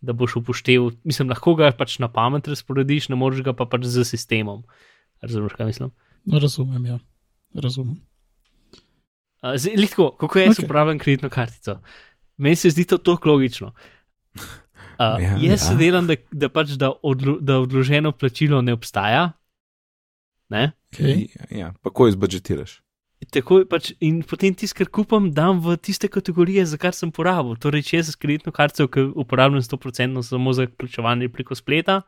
da 0.05 0.13
boš 0.13 0.35
upošteval. 0.43 0.91
Mislim, 1.01 1.31
lahko 1.33 1.55
ga 1.57 1.71
pač 1.73 1.97
na 1.97 2.11
pamet 2.11 2.45
razporediš, 2.45 3.09
ne 3.09 3.17
moreš 3.17 3.41
ga 3.41 3.55
pa 3.57 3.65
pač 3.65 3.89
z 3.89 4.05
sistemom. 4.05 4.61
Razumeš, 5.25 5.57
kaj 5.57 5.71
mislim? 5.71 5.89
No, 6.29 6.37
razumem, 6.43 6.85
ja. 6.85 6.99
Razumem. 7.55 7.97
Uh, 9.41 9.57
litko, 9.73 10.11
kako 10.19 10.39
jaz 10.39 10.59
okay. 10.59 10.65
upravljam 10.65 10.99
kreditno 10.99 11.29
kartico. 11.33 11.79
Meni 12.37 12.55
se 12.55 12.69
zdi 12.69 12.85
to 12.85 12.97
tako 12.97 13.33
logično. 13.33 13.73
Uh, 14.33 15.17
Ja, 15.19 15.37
jaz 15.41 15.67
se 15.67 15.73
ja. 15.73 15.77
delam, 15.77 16.07
da, 16.07 16.15
da 16.31 16.49
pač 16.53 16.75
da, 16.79 16.91
odlo, 17.03 17.39
da 17.41 17.57
odloženo 17.63 18.11
plačilo 18.11 18.61
ne 18.61 18.73
obstaja. 18.73 19.31
Ne? 20.53 20.71
Okay. 20.93 21.27
Ja, 21.49 21.73
pa 21.81 21.89
ko 21.89 22.07
izbudžetiraš. 22.07 22.77
Tako 23.33 23.61
pač, 23.69 23.93
in 24.03 24.19
potem 24.27 24.55
tisto, 24.57 24.77
kar 24.81 24.89
kupam, 24.91 25.29
dam 25.31 25.61
v 25.63 25.77
tiste 25.79 26.09
kategorije, 26.11 26.65
za 26.67 26.77
kar 26.77 26.95
sem 26.95 27.11
porabil. 27.13 27.55
Torej, 27.61 27.85
če 27.87 28.01
jaz 28.01 28.11
s 28.11 28.19
kreditno 28.19 28.51
kartico, 28.55 28.89
ki 28.91 29.05
uporabljam 29.23 29.63
100% 29.63 30.23
samo 30.27 30.53
za 30.53 30.67
plačevanje 30.67 31.31
preko 31.31 31.55
spleta, 31.55 32.01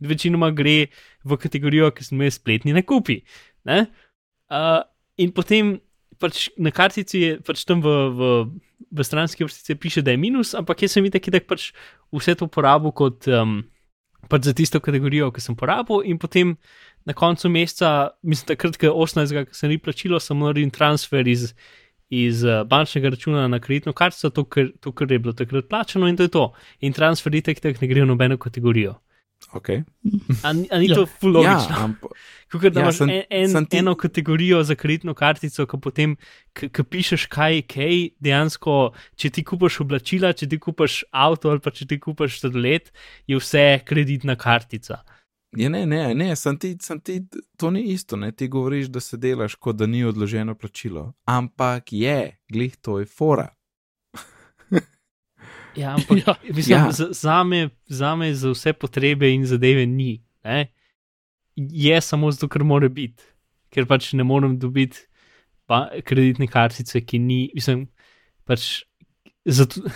večinoma 0.00 0.50
gre 0.56 0.88
v 1.28 1.38
kategorijo, 1.38 1.92
ki 1.92 2.08
sem 2.08 2.24
jaz 2.24 2.40
spletni 2.40 2.74
nakupi. 2.74 3.20
Ne? 3.68 3.84
Uh, 4.52 4.80
in 5.20 5.34
potem 5.36 5.76
pač 6.22 6.46
na 6.54 6.70
kartici 6.70 7.24
je 7.24 7.34
pač 7.42 7.64
tam 7.66 7.82
v, 7.82 7.90
v, 8.14 8.30
v 8.94 9.06
stranski 9.06 9.42
vrstici 9.42 9.74
piše, 9.74 10.02
da 10.06 10.14
je 10.14 10.22
minus, 10.22 10.54
ampak 10.54 10.86
jaz 10.86 10.94
sem 10.94 11.02
videl, 11.02 11.22
da 11.26 11.40
je 11.40 11.46
pač 11.50 11.68
vse 12.14 12.36
to 12.38 12.46
porabil 12.46 12.94
kot 12.94 13.26
um, 13.26 13.62
pač 14.30 14.46
za 14.46 14.54
tisto 14.54 14.80
kategorijo, 14.80 15.32
ki 15.34 15.42
sem 15.42 15.58
porabil, 15.58 16.04
in 16.06 16.20
potem 16.22 16.54
na 17.08 17.16
koncu 17.18 17.50
meseca, 17.50 18.14
mislim, 18.22 18.52
takrat, 18.54 18.78
ko 18.78 18.86
je 18.86 18.94
18, 18.94 19.50
ki 19.50 19.58
sem 19.58 19.72
ni 19.74 19.80
plačilo, 19.82 20.20
sem 20.22 20.38
naredil 20.38 20.70
transfer 20.70 21.26
iz, 21.26 21.50
iz 22.12 22.44
uh, 22.46 22.62
bančnega 22.68 23.10
računa 23.16 23.48
na 23.50 23.58
kreditno 23.58 23.94
kartico, 23.96 24.30
to, 24.30 24.46
kar, 24.46 24.70
je 25.10 25.18
bilo 25.18 25.34
takrat 25.34 25.66
plačano, 25.68 26.06
in 26.06 26.16
to 26.16 26.28
je 26.28 26.32
to. 26.32 26.46
In 26.86 26.94
transfer 26.94 27.34
itek 27.34 27.60
tak 27.60 27.82
ne 27.82 27.90
gre 27.90 28.06
v 28.06 28.12
nobeno 28.14 28.38
kategorijo. 28.38 29.00
Okay. 29.52 29.82
A, 30.42 30.52
ni- 30.52 30.68
a 30.70 30.78
ni 30.78 30.86
Ja. 30.88 30.94
to 30.94 31.06
fulogično? 31.06 31.70
Ja, 31.70 31.84
amp, 31.84 32.04
Kot 32.50 32.62
da 32.62 32.80
Ja, 32.80 32.84
imaš 32.84 32.96
sem- 32.96 33.10
en, 33.10 33.22
en, 33.56 33.66
ti- 33.66 33.78
eno 33.78 33.94
kategorijo 33.94 34.62
za 34.62 34.74
kreditno 34.74 35.14
kartico, 35.14 35.66
ki 35.66 35.76
potem, 35.80 36.16
ki 36.52 36.82
pišeš 36.84 37.26
kaj, 37.26 37.54
je 37.54 37.62
kaj, 37.64 37.96
dejansko, 38.20 38.74
če 39.16 39.30
ti 39.30 39.44
kupaš 39.44 39.80
oblačila, 39.80 40.32
če 40.32 40.46
ti 40.46 40.58
kupaš 40.58 41.04
avto 41.10 41.50
ali 41.50 41.60
pa 41.60 41.70
če 41.70 41.86
ti 41.86 41.98
kupaš 41.98 42.40
sladoled, 42.40 42.90
je 43.26 43.36
vse 43.36 43.80
kreditna 43.84 44.36
kartica. 44.36 45.00
Ja, 45.56 45.68
ne, 45.68 45.86
ne, 45.86 46.14
ne, 46.14 46.36
sem 46.36 46.56
ti, 46.56 46.76
sem 46.80 47.00
ti, 47.00 47.20
to 47.56 47.70
ni 47.70 47.82
isto, 47.92 48.16
ne, 48.16 48.32
ti 48.32 48.48
govoriš, 48.48 48.86
da 48.88 49.00
se 49.00 49.16
delaš, 49.16 49.54
kot 49.54 49.76
da 49.76 49.86
ni 49.86 50.04
odloženo 50.04 50.54
plačilo. 50.54 51.12
Ampak 51.24 51.92
je, 51.92 52.36
glih 52.48 52.76
to 52.76 52.98
je 52.98 53.06
fora. 53.06 53.48
Ja, 55.76 55.94
ampak 55.94 56.18
Ja. 56.26 56.34
mislim, 56.54 56.76
Ja. 56.78 56.92
za, 56.92 57.08
za, 57.12 57.44
me, 57.44 57.68
za 57.88 58.16
me 58.16 58.34
za 58.34 58.50
vse 58.52 58.72
potrebe 58.72 59.30
in 59.32 59.46
zadeve 59.46 59.86
ni. 59.86 60.22
Ne? 60.44 60.66
Je 61.56 62.00
samo 62.00 62.30
zato, 62.30 62.48
ker 62.48 62.64
mora 62.64 62.88
biti, 62.88 63.24
ker 63.70 63.86
pač 63.86 64.12
ne 64.12 64.24
morem 64.24 64.58
dobiti 64.58 65.06
pa, 65.66 65.88
kreditne 66.04 66.48
kartice, 66.48 67.00
ki 67.00 67.18
ni, 67.18 67.50
mislim, 67.54 67.86
pač 68.44 68.82
zato. 69.44 69.80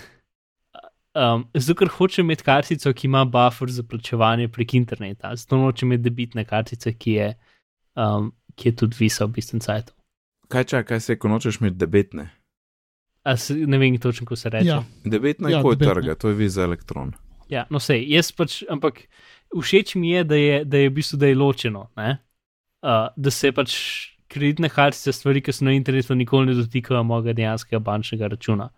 Um, 1.17 1.47
zato, 1.57 1.79
ker 1.81 1.89
hočem 1.89 2.27
imeti 2.27 2.45
kartico, 2.45 2.91
ki 2.93 3.07
ima 3.09 3.23
buffer 3.25 3.71
za 3.73 3.81
plačevanje 3.89 4.51
prek 4.53 4.75
interneta, 4.77 5.31
zato 5.33 5.57
nočem 5.57 5.89
imeti 5.89 6.03
debitne 6.05 6.45
kartice, 6.45 6.93
ki 6.93 7.15
je, 7.15 7.29
um, 7.97 8.27
ki 8.53 8.69
je 8.69 8.75
tudi 8.77 8.99
visa 9.01 9.25
v 9.25 9.33
bistvu 9.39 9.63
sajtu. 9.65 9.95
Kaj 10.53 10.65
čakaj, 10.65 11.01
se, 11.01 11.17
ko 11.17 11.31
nočeš 11.33 11.57
imeti 11.63 11.81
debetne? 11.81 12.27
A 13.27 13.35
se, 13.37 13.55
ne 13.59 13.79
vem 13.79 13.97
točno, 13.99 14.27
ko 14.29 14.37
se 14.39 14.51
reče. 14.53 14.69
Ja, 14.69 14.83
Debetna 15.05 15.49
je 15.51 15.57
Ja, 15.57 15.63
kot 15.63 15.79
debetna. 15.79 15.95
trga, 15.95 16.15
to 16.15 16.29
je 16.31 16.35
viza 16.39 16.63
elektron. 16.63 17.11
Ja, 17.51 17.65
no, 17.71 17.81
sej, 17.83 18.05
jaz 18.11 18.31
pač, 18.33 18.61
ampak 18.71 19.01
všeč 19.51 19.97
mi 19.99 20.11
je, 20.13 20.25
da 20.25 20.37
je, 20.39 20.65
da 20.65 20.79
je 20.79 20.91
v 20.91 20.95
bistvu 20.95 21.19
da 21.19 21.27
je 21.31 21.35
ločeno, 21.39 21.89
ne? 21.99 22.19
uh, 22.87 23.09
da 23.17 23.31
se 23.31 23.51
pač 23.53 23.75
kreditne 24.31 24.69
kartice, 24.71 25.13
stvari, 25.15 25.41
ki 25.43 25.53
so 25.55 25.65
na 25.67 25.73
internetu, 25.75 26.15
nikoli 26.15 26.47
ne 26.51 26.55
dotikajo 26.59 27.03
mojega 27.07 27.33
dejanskega 27.39 27.79
bančnega 27.83 28.29
računa. 28.35 28.69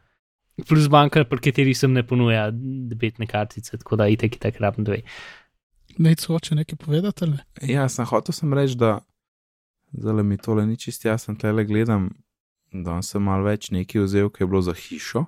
Plus 0.68 0.88
banka, 0.90 1.22
pri 1.24 1.40
kateri 1.40 1.74
sem 1.74 1.92
ne 1.92 2.02
ponuja 2.06 2.48
debetne 2.52 3.26
kartice, 3.26 3.76
tako 3.78 3.96
da 3.96 4.08
itek 4.08 4.36
itek 4.36 4.60
rabim 4.60 4.84
dve. 4.84 5.02
nec 5.98 6.24
hoče 6.24 6.54
nekaj 6.54 6.76
povedati. 6.76 7.24
ali 7.24 7.32
ne? 7.32 7.72
Ja, 7.72 7.88
sem 7.88 8.04
hotel 8.06 8.32
sem 8.32 8.52
reči, 8.54 8.76
da 8.76 8.98
zdaj 9.92 10.22
mi 10.24 10.36
tole 10.36 10.66
ni 10.66 10.76
čist 10.76 11.04
jasno, 11.04 11.34
tle 11.34 11.64
gledam, 11.64 12.10
da 12.72 13.00
sem 13.02 13.22
malo 13.22 13.46
več 13.48 13.70
nekaj 13.74 14.04
vzel, 14.04 14.30
ki 14.30 14.42
je 14.42 14.48
bilo 14.48 14.62
za 14.62 14.74
hišo. 14.76 15.24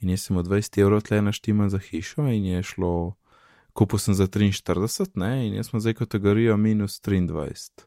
In 0.00 0.12
jaz 0.14 0.26
sem 0.26 0.36
od 0.40 0.48
20 0.48 0.80
evrov 0.80 1.02
tle 1.04 1.20
naštimal 1.22 1.68
za 1.68 1.78
hišo 1.78 2.24
in 2.32 2.46
je 2.48 2.62
šlo, 2.64 2.92
kupil 3.76 4.00
sem 4.00 4.16
za 4.16 4.26
43, 4.26 5.12
ne, 5.20 5.32
in 5.46 5.58
jaz 5.58 5.70
sem 5.70 5.80
zdaj 5.80 5.98
kategorijo 6.00 6.56
minus 6.56 7.00
23. 7.04 7.84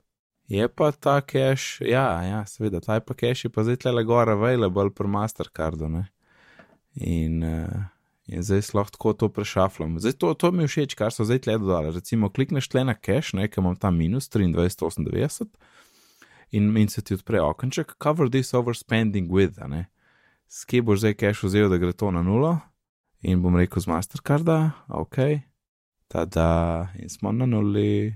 Je 0.53 0.67
pa 0.67 0.91
ta 0.91 1.21
cache, 1.21 1.87
ja, 1.87 2.21
ja, 2.21 2.43
seveda, 2.45 2.83
ta 2.83 2.99
je 2.99 3.05
pa 3.07 3.17
cache, 3.17 3.49
pa 3.49 3.63
zdaj 3.65 3.81
tle 3.81 4.03
gor 4.05 4.29
available 4.29 4.91
pri 4.93 5.09
Mastercardu, 5.09 5.89
ne. 5.89 6.05
In, 6.93 7.41
uh, 7.41 7.87
in 8.29 8.43
zdaj 8.45 8.75
lahko 8.77 9.15
to 9.17 9.31
prešafljam. 9.33 9.97
Zdaj 9.99 10.19
to, 10.21 10.33
to 10.37 10.51
mi 10.51 10.67
je 10.67 10.73
všeč, 10.73 10.97
kar 10.99 11.15
so 11.15 11.25
zdaj 11.25 11.47
tle 11.47 11.57
dodali. 11.57 11.95
Recimo, 11.95 12.29
klikneš 12.29 12.69
tle 12.69 12.85
na 12.85 12.93
cache, 12.93 13.33
ne, 13.39 13.47
ker 13.49 13.63
imam 13.63 13.79
tam 13.79 13.97
minus 13.97 14.29
23,98 14.29 15.49
in, 16.53 16.69
in 16.77 16.89
se 16.89 17.01
ti 17.01 17.17
odpre 17.17 17.41
okenček, 17.41 17.97
cover 17.97 18.29
this 18.29 18.53
overspending 18.53 19.31
with, 19.33 19.57
a 19.61 19.67
ne. 19.67 19.87
Skje 20.47 20.83
boš 20.85 21.01
zdaj 21.01 21.17
cache 21.17 21.47
vzel, 21.47 21.71
da 21.71 21.81
gre 21.81 21.93
to 21.97 22.11
na 22.13 22.21
nulo 22.21 22.59
in 23.23 23.41
bom 23.41 23.55
rekel 23.55 23.81
z 23.81 23.87
Mastercarda, 23.87 24.57
ok, 24.91 25.17
tada 26.11 26.91
in 26.99 27.09
smo 27.09 27.31
na 27.31 27.47
nuli. 27.47 28.11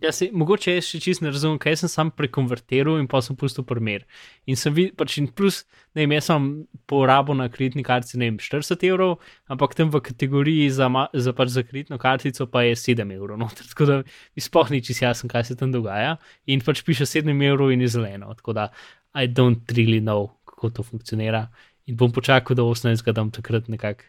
Ja, 0.00 0.12
se, 0.16 0.30
mogoče 0.32 0.72
jaz 0.78 0.86
še 0.88 0.98
čist 1.04 1.20
ne 1.20 1.28
razumem, 1.28 1.58
kaj 1.60 1.74
sem 1.82 1.90
sam 1.92 2.08
prekonvertiral 2.16 2.96
in 3.02 3.04
pa 3.10 3.18
sem 3.20 3.36
pustil 3.36 3.66
primer. 3.68 4.06
In 4.48 4.56
sem 4.56 4.72
videl, 4.72 4.94
pač 4.96 5.18
in 5.20 5.26
plus, 5.28 5.58
ne 5.92 6.06
vem, 6.06 6.14
jaz 6.16 6.30
sem 6.30 6.46
porabo 6.88 7.36
na 7.36 7.50
kreditni 7.52 7.84
kartici, 7.84 8.16
ne 8.16 8.30
vem, 8.30 8.38
40 8.40 8.86
evrov, 8.88 9.18
ampak 9.52 9.76
tam 9.76 9.90
v 9.92 10.00
kategoriji 10.06 10.70
za, 10.72 10.88
za, 11.12 11.34
pač 11.36 11.52
za 11.52 11.64
kreditno 11.66 12.00
kartico 12.00 12.46
pa 12.48 12.64
je 12.64 12.78
7 12.80 13.12
evrov. 13.12 13.36
Noter, 13.42 13.68
tako 13.74 13.88
da 13.90 13.98
mi 14.06 14.44
sploh 14.46 14.72
ni 14.72 14.80
čist 14.86 15.04
jasno, 15.04 15.28
kaj 15.28 15.50
se 15.50 15.58
tam 15.60 15.74
dogaja. 15.74 16.16
In 16.48 16.64
pač 16.64 16.80
piše 16.86 17.04
7 17.04 17.36
evrov 17.50 17.74
in 17.76 17.84
je 17.84 17.92
zeleno. 17.98 18.32
Tako 18.40 18.56
da 18.56 18.70
I 19.12 19.28
don't 19.28 19.68
really 19.76 20.00
know, 20.00 20.30
kako 20.48 20.70
to 20.80 20.86
funkcionira. 20.86 21.50
In 21.84 22.00
bom 22.00 22.12
počakal 22.12 22.56
do 22.56 22.64
18, 22.72 23.04
da 23.04 23.20
bom 23.20 23.34
takrat 23.34 23.68
nekako 23.68 24.08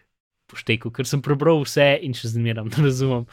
poštekel, 0.51 0.93
ker 0.93 1.07
sem 1.07 1.23
prebral 1.23 1.63
vse 1.63 1.87
in 2.05 2.15
še 2.17 2.33
zmeram, 2.35 2.69
ne 2.71 2.87
razumem. 2.87 3.27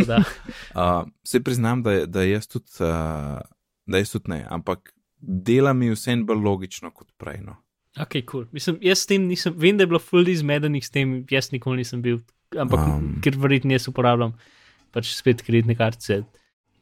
Da, 0.00 0.22
Uh, 0.74 1.04
se 1.22 1.38
priznam, 1.44 1.84
da, 1.84 2.00
da 2.10 2.24
jaz 2.26 2.48
tudi, 2.50 2.66
uh, 2.82 3.38
da 3.86 4.00
jaz 4.00 4.10
tudi 4.10 4.32
ne, 4.32 4.40
ampak 4.50 4.90
dela 5.20 5.72
mi 5.76 5.92
vseeno 5.92 6.26
bolj 6.26 6.42
logično 6.42 6.90
kot 6.90 7.12
prej. 7.20 7.44
No. 7.44 7.60
Ok. 8.00 8.18
Cool. 8.30 8.48
Mislim, 8.52 8.78
jaz 8.82 9.04
s 9.04 9.10
tem 9.10 9.28
nisem, 9.28 9.54
vem, 9.56 9.78
da 9.78 9.86
je 9.86 9.92
bilo 9.92 10.00
fully 10.02 10.34
izmedenih 10.34 10.84
s 10.84 10.90
tem, 10.90 11.20
jaz 11.30 11.52
nikoli 11.54 11.84
nisem 11.84 12.02
bil, 12.02 12.18
ampak 12.58 12.82
um, 12.82 13.12
ker 13.22 13.38
verjetno 13.38 13.74
jaz 13.76 13.86
uporabljam 13.90 14.34
pač 14.94 15.14
spet 15.14 15.42
kreditne 15.42 15.76
kartice 15.78 16.22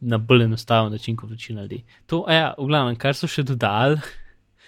na 0.03 0.19
bolj 0.19 0.47
enostaven 0.49 0.93
način 0.93 1.17
kot 1.17 1.31
večina 1.31 1.63
ljudi. 1.63 1.83
To, 2.11 2.25
ja, 2.29 2.55
v 2.59 2.67
glavnem, 2.69 2.99
kar 3.01 3.17
so 3.17 3.29
še 3.31 3.45
dodali, 3.47 4.01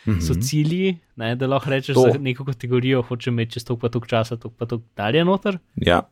Mhm. 0.06 0.20
so 0.20 0.34
cilji, 0.34 0.98
ne, 1.16 1.36
da 1.36 1.46
lahko 1.46 1.70
rečeš 1.70 1.94
To. 1.94 2.08
za 2.12 2.18
neko 2.18 2.44
kategorijo, 2.44 3.02
hočeš 3.02 3.26
imeti 3.26 3.52
čez 3.52 3.64
toliko 3.64 3.80
pa 3.80 3.88
toliko 3.88 4.06
časa, 4.06 4.36
toliko 4.36 4.56
pa 4.58 4.66
toliko 4.66 4.86
dalje 4.96 5.24
noter, 5.24 5.58
Ja, 5.76 6.02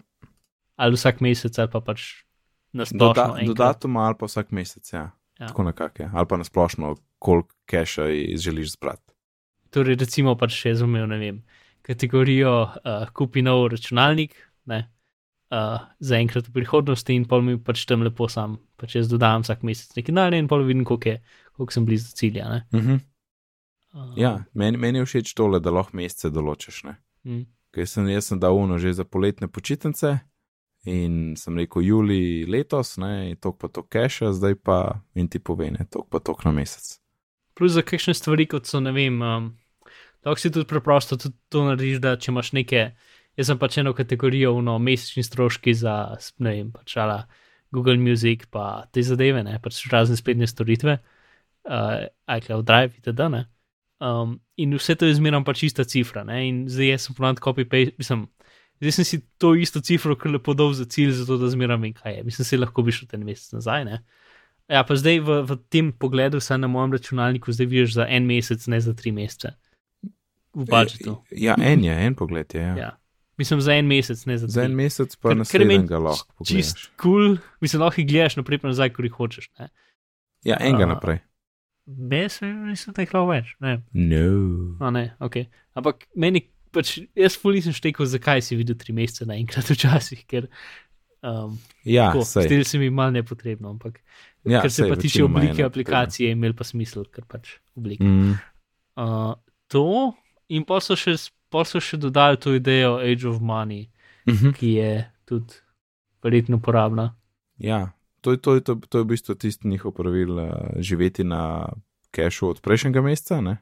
ali 0.77 0.95
vsak 0.95 1.21
mesec, 1.21 1.59
ali 1.59 1.69
pa 1.69 1.81
pač 1.81 2.25
na 2.73 2.85
doda, 2.85 3.15
splošno. 3.15 3.39
enkrat. 3.39 3.47
dodatoma 3.49 4.01
ali 4.01 4.17
pa 4.19 4.27
vsak 4.27 4.51
mesec, 4.51 4.93
ja. 4.93 5.11
Ja. 5.41 5.47
Tako 5.49 5.63
nekako 5.63 6.03
je. 6.03 6.11
Ali 6.13 6.27
pa 6.27 6.37
nasplošno, 6.37 6.95
koliko 7.19 7.55
keša 7.67 8.03
želiš 8.37 8.73
zbrati. 8.73 9.13
Torej, 9.71 9.97
recimo, 9.97 10.37
pač 10.37 10.53
še 10.53 10.75
zumel, 10.75 11.07
ne 11.07 11.19
vem, 11.19 11.43
kategorijo 11.83 12.53
uh, 12.63 13.09
kupi 13.11 13.43
nov 13.43 13.69
računalnik, 13.69 14.35
ne, 14.67 14.91
uh, 15.51 15.81
za 15.99 16.17
enkrat 16.17 16.49
v 16.49 16.53
prihodnosti 16.53 17.15
in 17.15 17.25
pol 17.25 17.43
mi 17.43 17.57
pač 17.59 17.85
tam 17.89 18.03
lepo 18.03 18.29
sam, 18.29 18.59
pač 18.77 18.95
jaz 18.97 19.09
dodam 19.09 19.43
vsak 19.43 19.63
mesec 19.63 19.97
nekaj 19.97 20.13
denarja 20.13 20.39
in 20.39 20.49
pol 20.49 20.63
vidim, 20.65 20.85
koliko, 20.85 21.09
je, 21.09 21.23
koliko 21.57 21.73
sem 21.73 21.85
blizu 21.89 22.13
cilja. 22.15 22.49
Ne. 22.49 22.61
Mhm. 22.73 23.01
Uh, 23.93 24.13
Ja, 24.17 24.45
meni, 24.55 24.79
meni 24.81 25.03
je 25.03 25.05
všeč 25.05 25.35
tole, 25.37 25.61
da 25.61 25.71
lahko 25.71 25.97
mesece 25.97 26.31
določiš. 26.33 26.83
Ne? 26.89 26.97
mm, 27.25 27.45
Ker 27.73 27.89
sem, 27.89 28.09
jaz 28.09 28.31
sem 28.31 28.41
dal 28.41 28.57
uno 28.57 28.79
že 28.79 28.93
za 28.93 29.05
poletne 29.05 29.49
počitnice 29.49 30.19
in 30.85 31.37
sem 31.37 31.59
rekel 31.59 31.85
juli 31.87 32.45
letos, 32.49 32.97
ne, 32.99 33.37
tok 33.41 33.59
pa 33.61 33.69
to 33.69 33.85
keša, 33.87 34.33
zdaj 34.35 34.57
pa 34.65 34.79
in 35.15 35.29
ti 35.29 35.39
pove, 35.39 35.71
ne, 35.71 35.87
tok 35.91 36.09
pa 36.11 36.19
tok 36.19 36.45
na 36.45 36.53
mesec. 36.53 36.99
Plus 37.55 37.77
za 37.77 37.85
kakšne 37.87 38.15
stvari, 38.19 38.49
kot 38.51 38.67
so, 38.67 38.81
ne 38.83 38.91
vem, 38.97 39.21
um, 39.23 39.53
lahko 40.25 40.41
si 40.41 40.51
tudi 40.51 40.67
preprosto 40.67 41.17
tudi 41.21 41.37
to 41.53 41.63
narediš, 41.69 42.01
da 42.03 42.17
če 42.19 42.33
imaš 42.33 42.53
neke, 42.59 42.83
jaz 43.39 43.53
sem 43.53 43.61
pač 43.61 43.79
eno 43.79 43.95
kategorijo, 43.95 44.57
no, 44.65 44.79
mesečni 44.83 45.23
stroški 45.23 45.77
za, 45.79 46.17
ne 46.43 46.57
vem, 46.57 46.75
pač 46.75 46.97
ala 46.99 47.23
Google 47.73 48.01
Music, 48.01 48.49
pa 48.51 48.89
te 48.93 49.05
zadeve, 49.07 49.45
ne, 49.47 49.61
pač 49.63 49.85
razne 49.93 50.19
spletne 50.19 50.51
storitve, 50.51 50.99
uh, 50.99 52.09
iCloud 52.27 52.67
Drive, 52.67 52.99
itd. 52.99 53.29
Ne. 53.33 53.47
Um, 54.03 54.41
in 54.59 54.75
vse 54.75 54.97
to 54.99 55.07
je 55.07 55.15
zmeraj 55.15 55.45
pač 55.47 55.61
ista 55.69 55.85
cifra, 55.87 56.25
ne, 56.27 56.41
in 56.49 56.57
zdaj 56.67 56.89
jaz 56.91 57.05
sem 57.07 57.15
ponad 57.15 57.39
copy-paste, 57.43 57.95
mislim, 58.01 58.25
zdaj 58.83 58.97
sem 58.97 59.07
si 59.07 59.19
to 59.39 59.53
isto 59.55 59.79
cifro 59.85 60.17
kar 60.19 60.33
lepo 60.35 60.57
dal 60.59 60.73
za 60.75 60.89
cilj, 60.91 61.13
zato 61.21 61.39
da 61.39 61.51
zmeraj 61.53 61.79
vem, 61.85 61.93
kaj 61.95 62.17
je. 62.19 62.25
Mislim, 62.27 62.49
se 62.49 62.59
lahko 62.59 62.83
bi 62.83 62.95
šel 62.95 63.13
ten 63.13 63.23
mesec 63.23 63.55
nazaj, 63.55 63.87
ne. 63.87 64.01
Ja, 64.73 64.83
pa 64.89 64.97
zdaj 64.99 65.21
v, 65.23 65.39
v 65.47 65.59
tem 65.71 65.93
pogledu, 65.95 66.41
saj 66.43 66.59
na 66.65 66.71
mojem 66.73 66.97
računalniku, 66.99 67.55
zdaj 67.55 67.71
vidiš 67.71 67.95
za 68.01 68.09
en 68.11 68.27
mesec, 68.27 68.67
ne 68.67 68.83
za 68.83 68.95
tri 68.99 69.15
mesece. 69.15 69.55
V 70.53 70.67
budžetu. 70.67 71.21
Ja, 71.31 71.55
en 71.63 71.85
je, 71.87 71.95
en 71.95 72.19
pogled 72.19 72.55
je. 72.55 72.63
Ja. 72.63 72.77
Ja. 72.77 72.91
Mislim, 73.39 73.61
za 73.63 73.79
en 73.79 73.87
mesec, 73.87 74.27
ne 74.27 74.39
za 74.39 74.47
tri. 74.47 74.53
Za 74.59 74.65
en 74.67 74.75
mesec 74.77 75.15
pa 75.17 75.31
ker 75.31 75.41
naslednjega 75.41 75.99
meni 75.99 76.11
lahko 76.11 76.45
Čist 76.47 76.89
kul, 77.01 77.37
cool. 77.37 77.37
mislim, 77.65 77.87
lahko 77.87 78.03
jih 78.03 78.09
gledaš 78.11 78.37
naprej 78.39 78.61
in 78.61 78.69
nazaj, 78.75 78.93
ko 78.93 79.07
jih 79.07 79.15
hočeš. 79.15 79.49
Ne? 79.59 79.71
Ja, 80.45 80.59
enega 80.61 80.91
A. 80.91 80.95
naprej. 80.97 81.23
Jaz 81.87 82.39
nisem 82.43 82.95
tako 82.95 83.27
več. 83.27 83.57
Ne, 83.61 83.83
No. 83.93 84.77
no, 84.81 84.91
ne, 84.91 85.15
ok. 85.21 85.41
Ampak 85.75 86.07
meni, 86.15 86.45
pač, 86.71 87.01
jaz 87.17 87.35
ful 87.37 87.53
nisem 87.55 87.75
štekel, 87.75 88.07
zakaj 88.07 88.43
si 88.43 88.57
videl 88.57 88.77
tri 88.79 88.95
mesece 88.95 89.27
naenkrat 89.27 89.67
včasih, 89.67 90.23
ker 90.27 90.47
um, 91.23 91.59
Ja, 91.85 92.13
zdelo 92.17 92.65
se 92.65 92.79
mi 92.79 92.91
malo 92.91 93.11
nepotrebno, 93.13 93.71
ampak 93.71 93.99
Ja, 94.45 94.61
ker 94.61 94.71
se 94.71 94.83
sej, 94.83 94.91
pa 94.91 94.97
tiče 94.97 95.25
oblike 95.25 95.65
aplikacije, 95.65 96.29
je 96.29 96.33
imel 96.33 96.55
pa 96.55 96.65
smisel, 96.65 97.05
ker 97.07 97.25
pač 97.25 97.57
oblika. 97.75 98.05
Mm. 98.05 98.39
Uh, 98.97 99.35
to, 99.69 100.13
in 100.49 100.65
pa 100.65 100.81
so 100.81 100.95
še, 100.95 101.15
pol 101.49 101.65
so 101.65 101.79
še 101.79 101.97
dodali 101.97 102.37
to 102.37 102.55
idejo 102.55 102.99
Age 102.99 103.27
of 103.27 103.41
Money, 103.41 103.89
Mhm. 104.27 104.53
ki 104.55 104.69
je 104.79 104.91
tudi 105.27 105.55
verjetno 106.23 106.57
uporabna. 106.57 107.15
Ja, 107.59 107.91
to 108.23 108.37
to, 108.39 108.61
to, 108.61 108.79
to 108.89 109.03
je 109.03 109.05
v 109.05 109.11
bistvu 109.13 109.35
tisti 109.35 109.69
njihov 109.69 109.93
pravil, 109.99 110.39
uh, 110.39 110.53
živeti 110.79 111.25
na 111.27 111.69
kešu 112.15 112.49
od 112.55 112.61
prejšnjega 112.63 113.03
meseca. 113.03 113.41
Ne? 113.41 113.59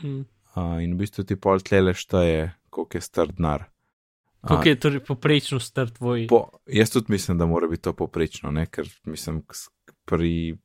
Hm. 0.00 0.22
Uh, 0.56 0.78
in 0.82 0.94
v 0.98 1.06
bistvu 1.06 1.24
ti 1.24 1.38
pol 1.38 1.62
tlele 1.62 1.94
šteje, 1.94 2.50
koliko 2.70 2.98
je 2.98 3.06
star 3.06 3.30
denar. 3.32 3.70
Kako 4.40 4.68
je 4.68 4.80
torej 4.80 5.00
poprečno 5.04 5.60
star 5.60 5.90
tvoj? 5.90 6.26
Po, 6.28 6.48
jaz 6.66 6.90
tudi 6.90 7.12
mislim, 7.12 7.38
da 7.38 7.46
mora 7.46 7.68
biti 7.68 7.82
to 7.82 7.92
poprečno, 7.92 8.50
ne? 8.50 8.66
ker 8.66 8.88
mislim, 9.04 9.42
pri, 10.04 10.56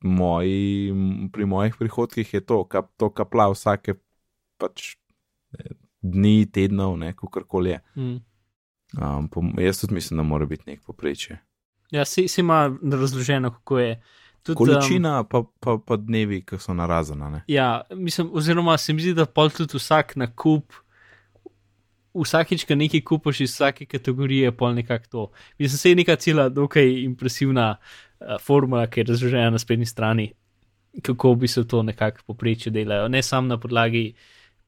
moji, 0.00 0.92
pri 1.32 1.46
mojih 1.46 1.74
prihodkih 1.78 2.34
je 2.34 2.40
to, 2.40 2.64
kap, 2.64 2.92
to 2.96 3.10
kapla 3.10 3.48
vsake 3.50 3.96
pač 4.58 4.94
eh, 5.58 5.74
dni, 6.00 6.46
tednov, 6.46 6.94
kako 7.16 7.44
koli 7.44 7.74
je. 7.74 7.80
Hm. 7.94 8.16
Um, 8.94 9.28
po, 9.28 9.42
jaz 9.58 9.80
tudi 9.80 9.94
mislim, 9.94 10.16
da 10.16 10.22
mora 10.22 10.46
biti 10.46 10.70
nek 10.70 10.84
poprečje. 10.86 11.40
Ja, 11.94 12.04
si, 12.04 12.28
si 12.28 12.40
ima 12.40 12.76
razloženo, 12.82 13.50
kako 13.50 13.78
je. 13.78 14.02
Tudi, 14.42 14.56
Količina, 14.56 15.20
um, 15.20 15.28
pa, 15.30 15.42
pa, 15.60 15.78
pa 15.86 15.96
dnevi, 15.96 16.42
ki 16.44 16.58
so 16.60 16.74
narazana. 16.76 17.30
Ne? 17.30 17.38
Ja, 17.48 17.82
mislim, 17.94 18.28
oziroma 18.32 18.76
se 18.78 18.92
mi 18.92 19.00
zdi, 19.00 19.14
da 19.16 19.24
pol 19.24 19.48
tudi 19.54 19.78
vsak 19.78 20.16
nakup, 20.20 20.74
vsakič, 22.14 22.66
ko 22.68 22.76
nekaj 22.76 23.00
kupiš 23.08 23.40
iz 23.46 23.54
vsake 23.54 23.86
kategorije, 23.86 24.52
pol 24.52 24.74
nekako 24.76 25.08
to. 25.10 25.24
Mislim, 25.58 25.78
se 25.78 25.94
je 25.94 26.00
neka 26.02 26.16
cela, 26.20 26.48
dokaj 26.52 26.92
impresivna 27.06 27.70
uh, 27.78 28.36
formula, 28.42 28.84
ki 28.86 29.00
je 29.00 29.08
razložena 29.14 29.54
na 29.54 29.62
spletni 29.62 29.86
strani, 29.86 30.32
kako 31.02 31.34
bi 31.34 31.48
se 31.48 31.64
to 31.68 31.82
nekako 31.82 32.26
poprečje 32.26 32.72
delajo. 32.74 33.08
Ne 33.08 33.22
samo 33.22 33.48
na 33.48 33.60
podlagi, 33.60 34.10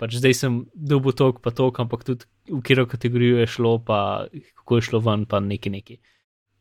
pač 0.01 0.17
zdaj 0.23 0.41
sem 0.41 0.61
dobil 0.75 1.13
tok, 1.13 1.45
pa 1.45 1.53
tok, 1.53 1.85
ampak 1.85 2.07
tudi 2.07 2.25
v 2.49 2.63
katero 2.63 2.87
kategorijo 2.87 3.45
je 3.45 3.47
šlo, 3.47 3.79
pa 3.85 4.27
kako 4.55 4.81
je 4.81 4.89
šlo 4.89 5.05
ven, 5.05 5.29
pa 5.29 5.41
neki 5.41 5.71
neki. 5.71 6.01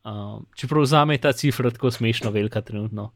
Um, 0.06 0.44
čeprav 0.54 0.84
za 0.86 1.04
me 1.04 1.16
je 1.16 1.24
ta 1.24 1.32
cifra 1.34 1.70
tako 1.74 1.90
smešno 1.90 2.30
velika 2.30 2.60
trenutno. 2.62 3.08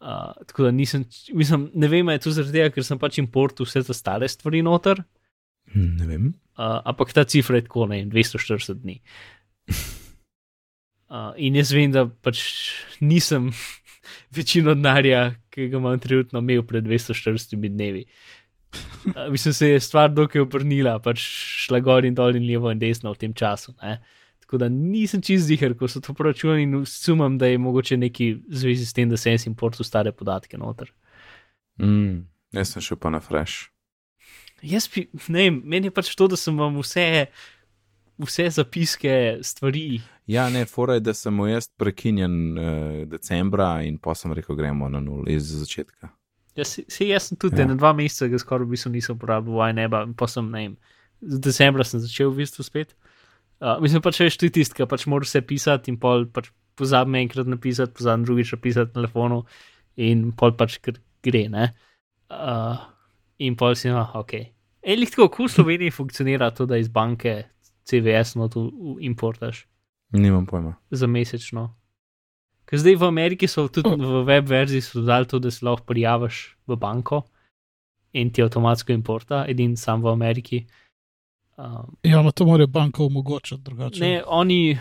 Uh, 0.00 0.32
tako 0.48 0.64
da 0.64 0.70
nisem, 0.72 1.04
mislim, 1.36 1.66
ne 1.74 1.88
vem, 1.88 2.08
je 2.08 2.22
to 2.24 2.30
zaradi 2.32 2.54
tega, 2.54 2.70
ker 2.72 2.84
sem 2.86 2.98
pač 2.98 3.18
importu 3.20 3.66
vse 3.68 3.82
te 3.84 3.94
stare 3.94 4.28
stvari 4.28 4.62
noter, 4.64 5.02
Hm, 5.74 5.96
Ne 6.00 6.06
vem. 6.08 6.24
uh, 6.58 6.80
ampak 6.88 7.12
ta 7.12 7.24
cifra 7.28 7.60
je 7.60 7.66
tako, 7.68 7.84
ne 7.86 8.00
vem, 8.00 8.10
240 8.10 8.80
dni. 8.82 9.00
Uh, 11.10 11.32
in 11.42 11.56
jaz 11.58 11.72
vem, 11.74 11.90
da 11.90 12.04
pač 12.06 12.38
nisem 13.02 13.48
večino 14.36 14.76
denarja, 14.78 15.34
ki 15.50 15.66
ga 15.72 15.80
imam 15.80 15.98
trenutno, 15.98 16.38
imel 16.38 16.62
pred 16.62 16.86
240 16.86 17.56
dnevi. 17.58 18.04
Uh, 19.10 19.26
mislim, 19.34 19.54
se 19.54 19.72
je 19.72 19.80
stvar 19.82 20.12
dokaj 20.14 20.44
obrnila, 20.44 21.00
pač 21.02 21.18
šla 21.66 21.80
gor 21.82 22.06
in 22.06 22.14
dol 22.14 22.38
in 22.38 22.46
levo 22.46 22.70
in 22.70 22.78
desno 22.78 23.10
v 23.10 23.18
tem 23.24 23.34
času. 23.34 23.74
Ne? 23.82 23.96
Tako 24.50 24.58
da 24.58 24.68
nisem 24.68 25.20
čist 25.22 25.46
zihar, 25.46 25.76
ko 25.78 25.86
so 25.88 26.00
to 26.02 26.10
proračunali 26.10 26.62
in 26.66 26.72
sumam, 26.86 27.36
da 27.38 27.46
je 27.46 27.58
mogoče 27.58 27.96
neki 27.96 28.32
zvezi 28.48 28.86
s 28.86 28.92
tem, 28.92 29.08
da 29.08 29.16
sem 29.16 29.36
importu 29.46 29.84
stare 29.84 30.10
podatke 30.12 30.58
noter. 30.58 30.90
Mm, 31.78 32.26
jaz 32.50 32.72
sem 32.72 32.82
šel 32.82 32.98
pa 32.98 33.12
na 33.14 33.20
fresh. 33.22 33.68
Jaz 34.62 34.88
bi, 34.90 35.04
ne 35.28 35.44
vem, 35.44 35.60
meni 35.64 35.86
je 35.86 35.94
pač 35.94 36.10
to, 36.18 36.26
da 36.26 36.36
sem 36.36 36.58
vam 36.58 36.80
vse, 36.82 37.04
vse 38.18 38.48
zapiske, 38.56 39.12
stvari. 39.46 40.00
Ja, 40.26 40.48
ne, 40.50 40.64
fora 40.66 40.98
je, 40.98 41.04
da 41.06 41.14
sem 41.14 41.34
mu 41.34 41.46
jaz 41.46 41.70
prekinjen 41.78 42.34
uh, 42.58 42.98
decembra 43.06 43.68
in 43.86 44.00
pa 44.02 44.16
sem 44.18 44.34
rekel, 44.34 44.58
gremo 44.58 44.90
na 44.90 44.98
nul 44.98 45.30
iz 45.30 45.46
začetka. 45.60 46.10
Jaz, 46.58 46.74
se, 46.74 47.06
jaz 47.06 47.30
sem 47.30 47.38
tudi 47.38 47.62
Ja. 47.62 47.68
ja. 47.68 47.70
na 47.70 47.78
dva 47.78 47.94
meseca, 47.94 48.26
ga 48.26 48.42
skoraj 48.42 48.66
v 48.66 48.74
bistvu 48.74 48.92
nisem 48.98 49.14
uporabljal, 49.14 49.62
vaj 49.62 49.78
neba, 49.78 50.02
in 50.10 50.18
pa 50.18 50.26
sem, 50.26 50.50
ne 50.50 50.66
vem, 50.66 50.76
z 51.22 51.38
decembra 51.38 51.86
sem 51.86 52.02
začel 52.02 52.34
v 52.34 52.42
bistvu 52.42 52.66
spet. 52.66 52.98
Uh, 52.98 53.09
mislim 53.60 54.02
pač, 54.02 54.20
veš, 54.24 54.38
ti 54.40 54.50
tisti, 54.50 54.74
ki 54.78 54.86
pač 54.88 55.06
moraš 55.10 55.32
vse 55.32 55.42
pisati 55.46 55.92
in 55.92 55.98
pol 56.00 56.26
pač 56.32 56.48
pozabim 56.80 57.18
enkrat 57.20 57.48
napisati, 57.50 57.92
pozabim 57.98 58.24
drugič 58.24 58.54
napisati 58.56 58.88
na 58.94 59.00
telefonu 59.00 59.42
in 60.00 60.30
pol 60.32 60.54
pač 60.56 60.78
gre, 61.22 61.42
ne. 61.52 61.66
Uh, 62.30 62.78
in 63.42 63.56
pol 63.58 63.74
si, 63.76 63.90
no, 63.92 64.06
ok. 64.16 64.32
Elik 64.80 65.10
tako, 65.12 65.28
kako 65.28 65.44
v 65.44 65.52
Sloveniji 65.52 65.92
funkcionira 65.92 66.48
to, 66.56 66.64
da 66.66 66.78
iz 66.80 66.88
banke 66.88 67.50
CVS 67.84 68.36
not 68.40 68.54
v- 68.56 68.70
v- 68.70 68.96
importaš. 69.10 69.66
Nimam 70.12 70.46
pojma. 70.46 70.74
za 70.90 71.06
mesečno. 71.06 71.68
Ker 72.66 72.78
zdaj 72.78 72.96
v 72.96 73.04
Ameriki 73.04 73.48
so 73.50 73.66
tudi 73.68 73.92
v 73.98 74.22
web 74.24 74.46
verziji 74.48 74.82
dodali 74.94 75.26
to, 75.26 75.38
da 75.38 75.50
se 75.50 75.64
lahko 75.66 75.84
prijaviš 75.84 76.56
v 76.66 76.76
banko 76.78 77.24
in 78.14 78.30
ti 78.30 78.42
avtomatsko 78.42 78.92
importa, 78.92 79.44
edin 79.48 79.76
sam 79.76 80.02
v 80.02 80.08
Ameriki. 80.08 80.66
Um, 81.60 81.96
Ja, 82.02 82.22
no 82.22 82.30
to 82.32 82.46
mora 82.46 82.66
banka 82.66 83.02
omogočati 83.04 83.62
drugače. 83.62 84.00
ne, 84.00 84.22
oni, 84.26 84.78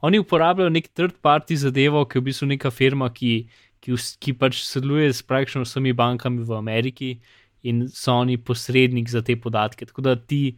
oni 0.00 0.18
uporabljajo 0.18 0.70
nek 0.70 0.88
third 0.88 1.12
party 1.22 1.56
zadevo, 1.56 2.04
ki 2.04 2.18
je 2.18 2.20
v 2.20 2.24
bistvu 2.24 2.46
neka 2.46 2.70
firma, 2.70 3.08
ki, 3.10 3.48
ki, 3.80 3.96
ki 4.20 4.32
pač 4.32 4.60
sodeluje 4.62 5.12
s 5.12 5.22
praktično 5.22 5.64
vsemi 5.64 5.92
bankami 5.92 6.44
v 6.44 6.52
Ameriki 6.54 7.18
in 7.62 7.88
so 7.88 8.12
oni 8.12 8.36
posrednik 8.36 9.08
za 9.08 9.22
te 9.22 9.36
podatke. 9.36 9.86
Tako 9.86 10.02
da 10.02 10.16
ti 10.16 10.56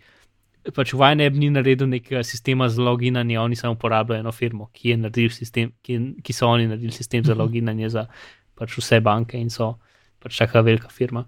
pač 0.74 0.92
Vajneb 0.92 1.34
ni 1.34 1.50
naredil 1.50 1.86
nekega 1.88 2.24
sistema 2.24 2.68
za 2.68 2.82
loginanje, 2.82 3.38
oni 3.38 3.56
samo 3.56 3.72
uporabljajo 3.72 4.20
eno 4.20 4.32
firmo, 4.32 4.68
ki, 4.72 4.88
je 4.88 5.30
sistem, 5.30 5.72
ki, 5.82 6.14
ki 6.22 6.32
so 6.32 6.48
oni 6.48 6.66
naredili 6.66 6.92
sistem 6.92 7.24
za 7.24 7.32
Mhm. 7.32 7.40
loginanje 7.40 7.88
za 7.88 8.06
pač 8.54 8.76
vse 8.78 9.00
banke 9.00 9.38
in 9.38 9.50
so 9.50 9.78
pač 10.18 10.38
taka 10.38 10.60
velika 10.60 10.88
firma. 10.88 11.24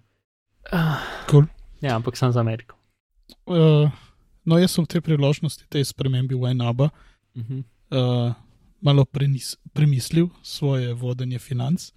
Uh, 0.73 0.99
Cool. 1.31 1.45
Ja, 1.81 1.95
ampak 1.97 2.17
sam 2.17 2.33
za 2.33 2.41
Ameriko. 2.41 2.77
Uh, 3.47 3.89
no, 4.49 4.59
jaz 4.59 4.73
sem 4.75 4.85
v 4.85 4.93
tej 4.97 5.03
priložnosti, 5.05 5.69
tej 5.69 5.85
spremembi 5.85 6.39
Wajnaba, 6.39 6.89
Uh 7.39 7.45
-huh. 7.45 7.63
uh, 7.91 8.35
malo 8.81 9.05
prenis, 9.05 9.57
premislil 9.73 10.29
svoje 10.43 10.95
vodenje 10.95 11.39
financ. 11.39 11.93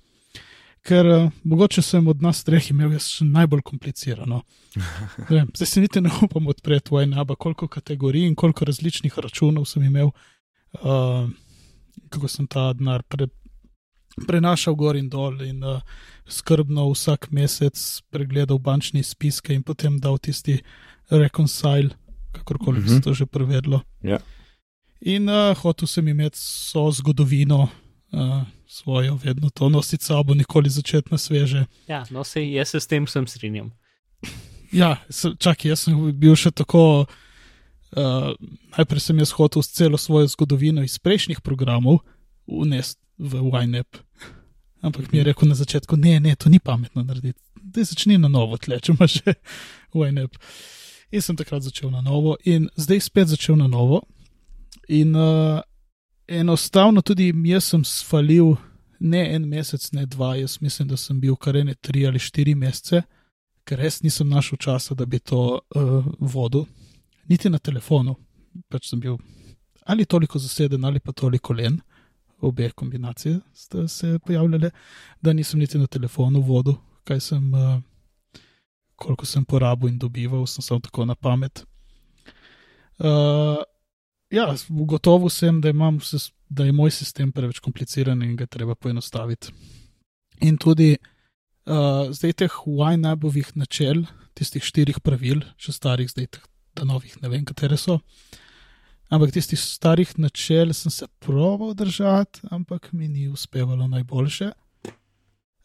Ker 0.82 1.06
uh, 1.06 1.32
mogoče 1.44 1.82
sem 1.82 2.08
od 2.08 2.22
nas 2.22 2.44
treh 2.44 2.72
imel 2.72 2.92
jaz 2.92 3.08
še 3.08 3.26
najbolj 3.26 3.62
komplicirano. 3.62 4.42
Vem, 5.30 5.48
zdaj 5.56 5.68
se 5.68 5.82
niti 5.82 6.02
ne 6.02 6.10
upam 6.22 6.48
odpreti 6.48 6.90
Wajnaba, 6.90 7.36
koliko 7.36 7.68
kategorij 7.68 8.28
in 8.28 8.36
koliko 8.36 8.66
različnih 8.66 9.18
računov 9.18 9.66
sem 9.66 9.84
imel, 9.84 10.12
uh, 10.82 11.30
kako 12.10 12.28
sem 12.28 12.48
ta 12.48 12.74
denar 12.74 13.04
pre, 13.04 13.28
prenašal 14.28 14.76
gor 14.76 14.96
in 14.96 15.10
dol 15.10 15.42
in 15.42 15.64
uh, 15.64 15.82
skrbno 16.28 16.90
vsak 16.92 17.32
mesec 17.32 18.02
pregledal 18.10 18.60
bančne 18.60 19.00
izpiske 19.00 19.54
in 19.54 19.64
potem 19.64 20.00
dal 20.00 20.18
tisti 20.18 20.62
reconcile, 21.10 21.90
kakorkoli 22.32 22.82
se 22.82 22.94
Mhm. 22.94 23.02
to 23.02 23.14
že 23.14 23.26
prevedlo. 23.26 23.82
Ja. 24.02 24.20
In 25.02 25.26
uh, 25.26 25.56
hotel 25.56 25.88
sem 25.88 26.08
imeti 26.08 26.38
so 26.38 26.92
zgodovino 26.92 27.70
uh, 28.12 28.42
svojo, 28.68 29.16
vedno 29.16 29.50
to 29.50 29.70
nositi 29.70 30.06
sabo, 30.06 30.34
nikoli 30.34 30.70
začeti 30.70 31.08
na 31.12 31.18
sveže. 31.18 31.66
Ja, 31.88 32.06
no, 32.10 32.24
sej, 32.24 32.54
jaz 32.54 32.70
se 32.70 32.80
s 32.80 32.88
tem 32.88 33.08
sem 33.08 33.26
strinjam. 33.26 33.72
Ja, 34.72 34.98
s- 35.10 35.34
čakaj, 35.38 35.70
jaz 35.70 35.80
sem 35.82 36.12
bil 36.14 36.36
še 36.36 36.52
tako. 36.52 37.06
Uh, 37.92 38.32
najprej 38.72 39.00
sem 39.02 39.20
jaz 39.20 39.32
hotel 39.32 39.62
celo 39.62 39.98
svojo 39.98 40.28
zgodovino 40.28 40.80
iz 40.80 40.96
prejšnjih 40.96 41.42
programov 41.42 42.00
unesti 42.48 43.02
v 43.18 43.36
YNAB. 43.44 44.00
Ampak 44.82 45.12
mi 45.12 45.18
je 45.18 45.24
rekel 45.26 45.46
na 45.46 45.56
začetku, 45.56 45.94
ne, 45.96 46.20
ne, 46.20 46.36
to 46.36 46.48
ni 46.48 46.60
pametno 46.60 47.04
narediti. 47.04 47.42
Da 47.56 47.84
začni 47.84 48.18
na 48.18 48.28
novo, 48.28 48.56
tle, 48.58 48.80
če 48.80 48.94
imaš 48.94 49.20
že 49.20 49.34
YNAB. 49.94 50.32
In 51.12 51.22
sem 51.22 51.36
takrat 51.36 51.64
začel 51.64 51.92
na 51.92 52.02
novo, 52.02 52.38
in 52.46 52.70
zdaj 52.76 53.00
spet 53.00 53.28
začel 53.28 53.58
na 53.60 53.68
novo. 53.68 54.02
In 54.88 55.16
uh, 55.16 55.60
enostavno 56.28 57.02
tudi 57.02 57.34
jaz 57.46 57.66
sem 57.74 57.84
svalil 57.84 58.56
ne 59.00 59.24
en 59.36 59.48
mesec, 59.50 59.92
ne 59.92 60.06
dva, 60.06 60.36
jaz 60.36 60.62
mislim, 60.62 60.88
da 60.88 60.98
sem 60.98 61.20
bil 61.20 61.36
kar 61.36 61.58
ene 61.58 61.76
tri 61.76 62.06
ali 62.08 62.20
štiri 62.20 62.56
mesece, 62.56 63.02
ker 63.68 63.80
res 63.80 64.02
nisem 64.04 64.30
našel 64.30 64.58
časa, 64.58 64.96
da 64.96 65.06
bi 65.06 65.20
to 65.20 65.60
uh, 65.60 66.08
vodil, 66.20 66.66
niti 67.30 67.50
na 67.50 67.60
telefonu. 67.60 68.16
Pač 68.70 68.90
sem 68.90 69.00
bil 69.00 69.18
ali 69.86 70.06
toliko 70.06 70.40
zaseden, 70.40 70.86
ali 70.86 71.00
pa 71.00 71.12
toliko 71.12 71.54
len, 71.54 71.80
obe 72.42 72.70
kombinacije 72.72 73.40
sta 73.54 73.88
se 73.88 74.20
pojavljale, 74.26 74.72
da 75.22 75.34
nisem 75.34 75.60
niti 75.60 75.78
na 75.78 75.88
telefonu 75.88 76.42
vodil, 76.42 76.78
kaj 77.04 77.20
sem, 77.20 77.54
uh, 77.54 77.82
koliko 79.02 79.26
sem 79.26 79.46
porabil 79.46 79.90
in 79.90 80.00
dobival, 80.00 80.46
sem 80.48 80.64
samo 80.66 80.80
tako 80.84 81.06
na 81.10 81.16
pamet. 81.16 81.64
Uh, 83.02 83.58
ja, 84.30 84.46
ugotovil 84.70 85.32
sem, 85.34 85.62
da, 85.62 85.74
imam, 85.74 85.98
da 86.50 86.68
je 86.68 86.76
moj 86.76 86.94
sistem 86.94 87.32
preveč 87.34 87.60
kompliciran 87.60 88.22
in 88.24 88.36
ga 88.38 88.46
treba 88.46 88.76
poenostaviti. 88.76 89.54
In 90.46 90.58
tudi 90.62 90.94
uh, 90.96 92.12
zdaj 92.14 92.38
teh 92.44 92.60
YNAB-ovih 92.66 93.56
načel, 93.58 94.06
tistih 94.38 94.64
štirih 94.66 95.02
pravil, 95.04 95.44
še 95.58 95.74
starih, 95.76 96.10
zdaj 96.14 96.30
teh 96.38 96.86
novih, 96.86 97.18
ne 97.22 97.30
vem, 97.34 97.46
katere 97.46 97.78
so. 97.78 98.00
Ampak 99.12 99.34
tistih 99.36 99.60
starih 99.60 100.14
načel 100.22 100.72
sem 100.74 100.94
se 100.94 101.08
proval 101.20 101.74
držati, 101.76 102.46
ampak 102.50 102.94
mi 102.96 103.10
ni 103.12 103.28
uspevalo 103.28 103.90
najboljše. 103.92 104.52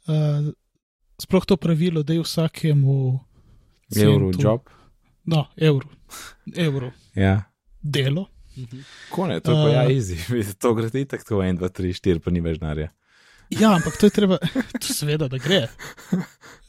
Uh, 0.07 0.51
sploh 1.23 1.45
to 1.45 1.57
pravilo, 1.57 2.03
da 2.03 2.13
je 2.13 2.21
vsakemu 2.21 3.21
Euro 3.97 4.33
centu. 4.33 4.49
job. 4.49 4.61
No, 5.25 5.47
evro. 5.57 5.89
evro. 6.57 6.91
Ja. 7.15 7.43
Delo. 7.83 8.27
Kone, 9.11 9.41
to 9.41 9.51
je 9.53 9.57
pa 9.65 9.69
ja, 9.69 9.85
Uh, 9.85 9.91
easy. 9.91 10.17
to 10.61 10.75
gre 10.75 10.91
ti 10.91 11.05
tako 11.05 11.35
1, 11.35 11.59
2, 11.59 11.69
3, 11.69 11.93
4, 11.93 12.19
pa 12.19 12.31
ni 12.31 12.41
več 12.41 12.59
denarja. 12.59 12.93
Ja, 13.51 13.75
ampak 13.77 13.97
to 14.01 14.07
je 14.07 14.11
treba, 14.11 14.39
to 14.83 14.95
seveda, 14.95 15.29
da 15.29 15.39
gre. 15.39 15.67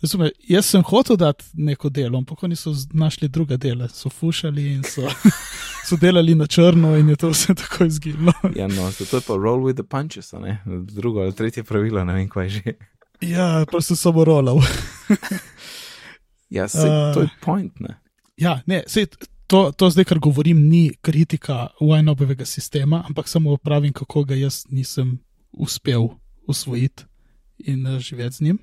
Razume, 0.01 0.29
jaz 0.49 0.65
sem 0.69 0.83
hotel 0.85 1.17
dati 1.17 1.45
neko 1.53 1.89
delo, 1.89 2.17
ampak 2.17 2.43
oni 2.43 2.55
so 2.55 2.73
našli 2.93 3.27
druga 3.27 3.57
dela, 3.57 3.87
so 3.89 4.09
fušali 4.09 4.67
in 4.73 4.83
so, 4.83 5.07
so 5.87 5.97
delali 5.97 6.35
na 6.35 6.45
črno, 6.45 6.93
in 6.97 7.09
je 7.09 7.15
to 7.15 7.31
vse 7.33 7.55
tako 7.55 7.87
izginilo. 7.89 8.33
Ja, 8.55 8.67
no, 8.67 8.91
to 8.91 9.17
je 9.17 9.23
pa 9.25 9.33
roll 9.33 9.63
with 9.65 9.79
the 9.81 9.83
punches, 9.83 10.33
a 10.33 10.39
ne? 10.39 10.59
Drugo 10.65 11.21
ali 11.25 11.33
tretje 11.33 11.63
pravilo, 11.63 12.03
ne 12.05 12.13
vem, 12.13 12.29
kaj 12.29 12.49
že. 12.49 12.77
Ja, 13.21 13.65
pa 13.71 13.81
sem 13.81 13.95
samo 13.95 14.25
rolal. 14.25 14.61
Ja, 16.49 16.67
se, 16.67 16.87
Uh. 16.87 17.13
to 17.13 17.21
je 17.21 17.29
point, 17.41 17.79
ne? 17.79 17.99
Ja, 18.37 18.61
ne, 18.65 18.83
sej, 18.87 19.07
to, 19.47 19.71
to 19.71 19.89
zdaj, 19.89 20.05
kar 20.05 20.19
govorim, 20.19 20.69
ni 20.69 20.91
kritika 21.01 21.67
Wajnobovega 21.81 22.45
sistema, 22.45 23.03
ampak 23.07 23.27
samo 23.27 23.57
pravim, 23.57 23.93
kako 23.93 24.23
ga 24.23 24.35
jaz 24.35 24.63
nisem 24.69 25.19
uspel 25.51 26.07
usvojiti 26.47 27.03
in 27.57 27.87
uh, 27.87 27.99
živeti 27.99 28.35
z 28.35 28.41
njim. 28.41 28.59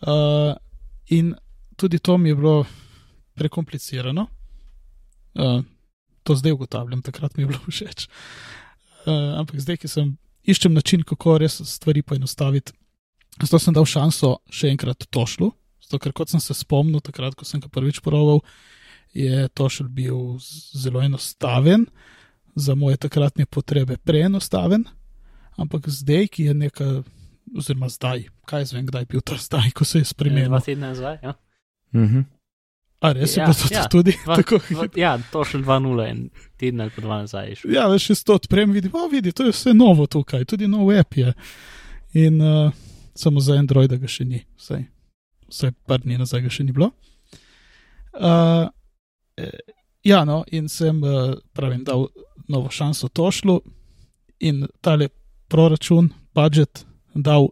Uh, 0.00 0.52
in 1.08 1.34
tudi 1.76 1.98
to 1.98 2.18
mi 2.18 2.28
je 2.28 2.34
bilo 2.34 2.64
prekomplicirano. 3.34 4.26
Uh, 5.34 5.64
to 6.22 6.34
zdaj 6.36 6.52
ugotavljam, 6.52 7.02
takrat 7.02 7.36
mi 7.36 7.42
je 7.42 7.46
bilo 7.46 7.60
všeč. 7.72 8.08
Uh, 9.06 9.38
ampak 9.40 9.60
zdaj, 9.60 9.76
ki 9.76 9.88
sem 9.88 10.16
iščem 10.42 10.74
način, 10.74 11.02
kako 11.02 11.38
res 11.38 11.60
stvari 11.64 12.02
poenostaviti, 12.02 12.72
zato 13.38 13.58
sem 13.58 13.72
dal 13.72 13.84
šanso 13.84 14.38
še 14.48 14.68
enkrat 14.68 15.06
tošlu. 15.06 15.50
Zato, 15.80 15.98
ker 15.98 16.12
kot 16.12 16.28
sem 16.28 16.40
se 16.40 16.52
spomnil, 16.52 17.00
takrat, 17.00 17.34
ko 17.34 17.44
sem 17.44 17.60
ga 17.60 17.68
prvič 17.68 18.00
poroval, 18.00 18.40
je 19.12 19.48
tošel 19.48 19.86
bil 19.88 20.36
zelo 20.72 21.00
enostaven, 21.00 21.86
za 22.54 22.74
moje 22.74 22.96
takratne 22.98 23.44
potrebe 23.44 23.96
preenostaven, 23.98 24.86
ampak 25.54 25.86
zdaj, 25.86 26.28
ki 26.28 26.42
je 26.42 26.54
neka, 26.56 26.86
oziroma 27.52 27.88
zdaj, 27.88 28.24
kaj 28.42 28.60
jaz 28.60 28.72
vem, 28.72 28.86
kdaj 28.86 29.02
je 29.02 29.06
bil 29.06 29.20
ta 29.22 29.36
zdaj, 29.36 29.70
ko 29.70 29.84
se 29.84 29.98
je 29.98 30.02
Dva 30.02 30.08
spremenil. 30.08 30.60
tedna 30.60 30.88
nazaj. 30.88 31.18
Ja, 31.22 31.34
Mhm. 31.92 32.24
A 32.98 33.12
res 33.12 33.36
je 33.36 33.40
Ja, 33.40 33.46
bilo 33.46 33.54
to 33.60 33.68
ja, 33.70 33.82
tudi 33.86 34.12
dva, 34.16 34.36
tako? 34.36 34.56
dva, 34.58 34.84
ja 34.96 35.18
to 35.22 35.44
še 35.44 35.58
2-0 35.58 36.06
in 36.06 36.18
teden 36.56 36.80
ali 36.80 36.90
pa 36.90 37.00
dva 37.02 37.18
nazaj. 37.18 37.44
je 37.46 37.54
šel. 37.56 37.70
Ja, 37.70 37.84
veš, 37.86 38.08
jaz 38.10 38.24
to 38.24 38.34
odprem, 38.34 38.72
vidim, 38.72 38.90
o, 38.90 39.04
vidi, 39.06 39.32
to 39.32 39.44
je 39.44 39.52
vse 39.52 39.70
novo 39.70 40.06
tukaj, 40.06 40.44
tudi 40.44 40.66
nov 40.66 40.88
app 40.90 41.12
je. 41.14 41.34
In 42.14 42.40
uh, 42.40 42.72
samo 43.16 43.40
za 43.40 43.56
Android 43.58 43.92
ga 43.92 44.08
še 44.08 44.24
ni, 44.24 44.44
vsaj, 44.60 44.84
vsaj 45.50 45.72
par 45.86 46.02
dni 46.04 46.18
nazaj 46.20 46.44
ga 46.46 46.52
še 46.52 46.64
ni 46.64 46.74
bilo. 46.76 46.90
Uh, 48.16 48.68
ja, 50.04 50.24
no, 50.24 50.42
in 50.52 50.68
sem, 50.72 51.02
uh, 51.04 51.36
pravim, 51.56 51.84
dal 51.84 52.08
novo 52.48 52.70
šanso 52.70 53.08
Tošlu 53.08 53.60
in 54.40 54.66
tale 54.80 55.08
proračun, 55.48 56.12
budžet, 56.34 56.84
dal 57.14 57.50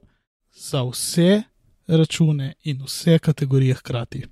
za 0.54 0.84
vse 0.84 1.42
račune 1.86 2.54
in 2.62 2.82
vse 2.84 3.18
kategorije 3.18 3.74
hkrati. 3.74 4.24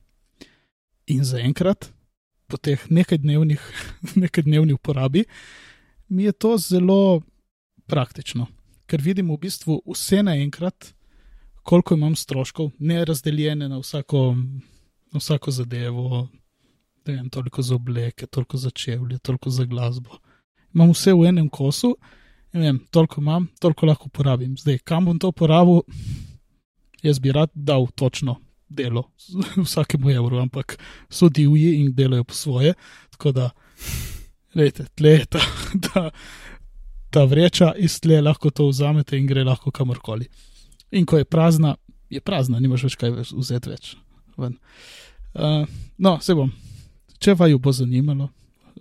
In 1.06 1.24
zaenkrat, 1.24 1.90
po 2.46 2.56
teh 2.56 2.80
nekaj 2.90 3.18
dnevnih, 3.18 3.60
nekaj 4.22 4.44
dnevni 4.44 4.72
uporabi, 4.72 5.24
mi 6.08 6.24
je 6.24 6.32
to 6.32 6.56
zelo 6.58 7.22
praktično, 7.86 8.46
ker 8.86 9.00
vidim 9.00 9.30
v 9.32 9.38
bistvu 9.40 9.80
vse 9.86 10.22
naenkrat, 10.22 10.92
koliko 11.62 11.94
imam 11.94 12.16
stroškov, 12.16 12.70
ne 12.78 13.04
razdeljene 13.04 13.68
na 13.68 13.78
vsako, 13.78 14.36
na 15.12 15.18
vsako 15.18 15.50
zadevo, 15.50 16.28
ne 17.06 17.14
vem, 17.14 17.30
toliko 17.30 17.62
za 17.62 17.74
obleke, 17.74 18.26
toliko 18.26 18.56
za 18.56 18.70
čevlje, 18.70 19.18
toliko 19.18 19.50
za 19.50 19.64
glasbo. 19.64 20.18
Imam 20.74 20.90
vse 20.90 21.12
v 21.12 21.26
enem 21.28 21.48
kosu, 21.48 21.96
vem, 22.52 22.78
toliko 22.90 23.20
imam, 23.20 23.48
toliko 23.60 23.86
lahko 23.86 24.08
porabim. 24.08 24.56
Zdaj, 24.58 24.78
kam 24.78 25.04
bom 25.04 25.18
to 25.18 25.32
porabil, 25.32 25.82
jaz 27.02 27.18
bi 27.18 27.32
rad 27.32 27.50
dal 27.54 27.86
točno 27.94 28.36
delo 28.68 29.10
vsakemu 29.64 30.10
evru, 30.10 30.38
ampak 30.38 30.78
so 31.10 31.28
divji 31.28 31.74
in 31.80 31.94
delajo 31.94 32.24
po 32.24 32.34
svoje. 32.34 32.74
Tako 33.10 33.32
da, 33.32 33.50
gledajte, 34.54 34.86
tle 34.94 35.10
je 35.10 35.26
ta, 35.26 35.40
ta, 35.86 36.10
ta 37.10 37.24
vreča 37.24 37.74
iz 37.76 38.00
tle, 38.00 38.20
lahko 38.20 38.50
to 38.50 38.68
vzamete 38.68 39.18
in 39.18 39.26
gre 39.26 39.44
lahko 39.44 39.70
kamorkoli. 39.70 40.28
In 40.92 41.06
ko 41.08 41.18
je 41.18 41.24
prazna, 41.24 41.76
je 42.12 42.20
prazna, 42.20 42.60
nimaš 42.60 42.84
več 42.84 42.96
kaj 43.00 43.14
vzeti 43.32 43.70
več. 43.72 43.94
ven. 44.36 44.58
Uh, 45.34 45.64
no, 45.98 46.18
se 46.20 46.34
bom, 46.36 46.50
če 47.18 47.34
vaju 47.38 47.58
bo 47.58 47.72
zanimalo, 47.72 48.28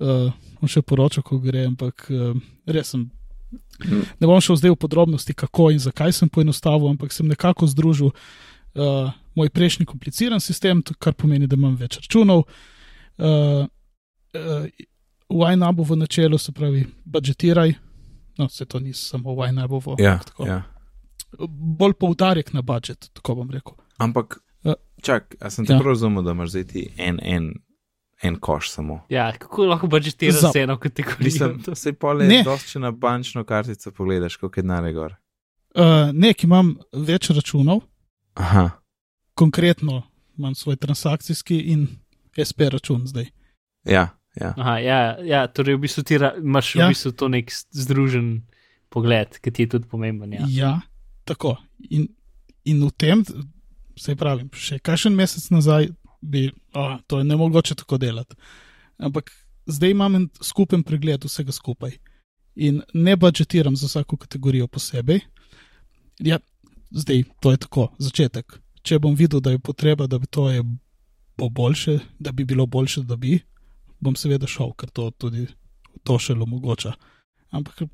uh, 0.02 0.32
bom 0.60 0.68
še 0.72 0.82
poročal, 0.84 1.24
ko 1.24 1.40
gre, 1.40 1.66
ampak 1.70 2.08
uh, 2.12 2.36
res 2.68 2.92
sem. 2.92 3.06
Ne 4.20 4.28
bom 4.28 4.40
šel 4.44 4.60
zdaj 4.60 4.72
v 4.76 4.80
podrobnosti, 4.80 5.34
kako 5.36 5.70
in 5.72 5.80
zakaj 5.80 6.14
sem 6.16 6.30
poenostavil, 6.30 6.88
ampak 6.92 7.12
sem 7.16 7.28
nekako 7.28 7.68
združil 7.68 8.12
uh, 8.12 9.12
moj 9.36 9.50
prejšnji 9.50 9.88
kompliciran 9.88 10.40
sistem, 10.44 10.84
kar 11.00 11.16
pomeni, 11.16 11.48
da 11.48 11.56
imam 11.60 11.76
več 11.80 11.98
računov. 12.04 12.44
Uh, 13.16 13.68
uh, 14.36 14.68
YNAB 15.32 15.80
v 15.88 15.96
načelu, 15.96 16.38
se 16.38 16.52
pravi, 16.52 16.86
budžetiraj. 17.08 17.74
No, 18.40 18.50
se 18.50 18.66
to 18.66 18.80
ni 18.80 18.92
samo 18.94 19.36
YNAB, 19.36 19.72
Ja, 20.00 20.20
tako. 20.20 20.48
ja. 20.48 20.64
Bolj 21.50 21.94
poudarek 21.94 22.54
na 22.54 22.62
budžet, 22.62 23.10
tako 23.14 23.36
bom 23.36 23.50
rekel. 23.50 23.74
Ampak, 23.98 24.40
Ja. 24.64 24.74
čak, 25.02 25.36
a 25.40 25.50
sem 25.50 25.66
te 25.66 25.74
Ja. 25.74 25.80
prav 25.80 25.88
razumel, 25.90 26.24
da 26.24 26.32
imaš 26.32 26.50
zdaj 26.50 26.64
ti 26.64 26.90
en, 26.98 27.20
en, 27.24 27.54
en 28.22 28.36
koš 28.36 28.70
samo. 28.70 29.02
Ja, 29.10 29.32
kako 29.34 29.66
lahko 29.66 29.88
budžetiraš 29.88 30.36
Za- 30.36 30.52
za 30.54 30.60
eno 30.60 30.78
kategorijo? 30.78 31.58
To- 31.66 31.76
se 31.76 31.94
pole, 31.94 32.44
dosti 32.44 32.70
če 32.70 32.80
na 32.80 32.92
bančno 32.92 33.44
kartico 33.44 33.92
pogledaš, 33.92 34.36
koliko 34.36 34.60
je 34.60 34.64
denarja 34.64 34.92
gor. 34.92 35.16
Uh, 35.76 35.84
Nek 36.14 36.44
imam 36.44 36.76
več 36.94 37.30
računov, 37.30 37.82
Aha, 38.34 38.70
konkretno 39.34 40.04
imam 40.38 40.56
svoj 40.56 40.76
transakcijski 40.76 41.58
in 41.58 41.88
SP 42.40 42.62
račun 42.62 43.08
zdaj. 43.08 43.26
ja, 43.84 44.08
ja. 44.36 44.54
Aha, 44.58 44.78
ja, 44.78 45.18
ja, 45.20 45.48
torej 45.48 45.76
v 45.76 45.80
bistvu 45.80 46.04
ti 46.04 46.16
imaš 46.38 46.76
Ja. 46.76 46.86
v 46.86 46.90
bistvu 46.90 47.12
to 47.12 47.28
nek 47.28 47.52
združen 47.72 48.42
pogled, 48.90 49.40
ki 49.40 49.52
ti 49.52 49.64
je 49.64 49.70
tudi 49.70 49.88
pomemben. 49.88 50.34
Ja. 50.34 50.46
ja 50.50 50.80
tako. 51.26 51.56
In, 51.90 52.08
in 52.66 52.84
v 52.86 52.92
tem, 52.98 53.24
se 53.98 54.16
pravim, 54.16 54.50
še 54.54 54.80
kakšen 54.80 55.16
mesec 55.16 55.50
nazaj 55.54 55.90
bi, 56.22 56.50
a, 56.74 57.00
to 57.08 57.20
je 57.22 57.28
ne 57.28 57.38
mogoče 57.38 57.76
tako 57.76 57.98
delati. 58.02 58.38
Ampak 59.02 59.32
zdaj 59.66 59.94
imam 59.94 60.16
en 60.16 60.30
skupen 60.42 60.84
pregled 60.84 61.26
vsega 61.26 61.54
skupaj 61.54 61.98
in 62.56 62.82
ne 62.94 63.16
budžetiram 63.16 63.76
za 63.76 63.88
vsako 63.88 64.18
kategorijo 64.18 64.68
posebej. 64.68 65.22
Ja, 66.20 66.40
zdaj 66.92 67.24
to 67.42 67.52
je 67.52 67.62
tako, 67.66 67.88
začetek. 67.98 68.60
Če 68.84 69.00
bom 69.00 69.16
videl, 69.16 69.42
da 69.42 69.54
je 69.54 69.62
potreba, 69.62 70.08
da 70.08 70.20
bi 70.20 70.28
to 70.28 70.50
je 70.50 70.64
bo 71.38 71.50
boljše, 71.50 72.00
da 72.20 72.32
bi 72.32 72.46
bilo 72.46 72.66
boljše, 72.66 73.02
da 73.02 73.16
bi, 73.16 73.40
bom 74.00 74.16
seveda 74.16 74.48
šel, 74.48 74.74
ker 74.78 74.90
to 74.90 75.10
tudi 75.12 75.48
to 76.04 76.18
še 76.20 76.34
omogoča. 76.34 76.94
Ampak 77.50 77.86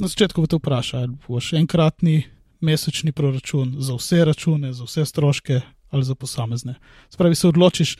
na 0.00 0.08
začetku 0.08 0.40
bo 0.40 0.48
te 0.48 0.56
vprašal, 0.56 1.02
ali 1.04 1.18
boš 1.26 1.52
enkratni 1.60 2.22
mesečni 2.60 3.12
proračun 3.12 3.76
za 3.78 3.94
vse 3.94 4.24
račune, 4.24 4.72
za 4.72 4.84
vse 4.84 5.04
stroške 5.04 5.60
ali 5.88 6.04
za 6.04 6.14
posamezne. 6.14 6.74
Spravi 7.08 7.34
se 7.34 7.48
odločiš, 7.48 7.96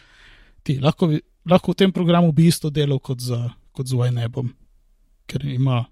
ti 0.63 0.79
lahko, 0.79 1.11
lahko 1.45 1.73
v 1.73 1.77
tem 1.77 1.93
programu 1.93 2.33
bi 2.33 2.47
isto 2.47 2.71
delal 2.71 2.99
kot 2.99 3.19
za, 3.21 3.41
kot 3.73 3.87
z 3.87 3.95
YNEBom, 3.95 4.53
ker 5.27 5.45
ima 5.45 5.85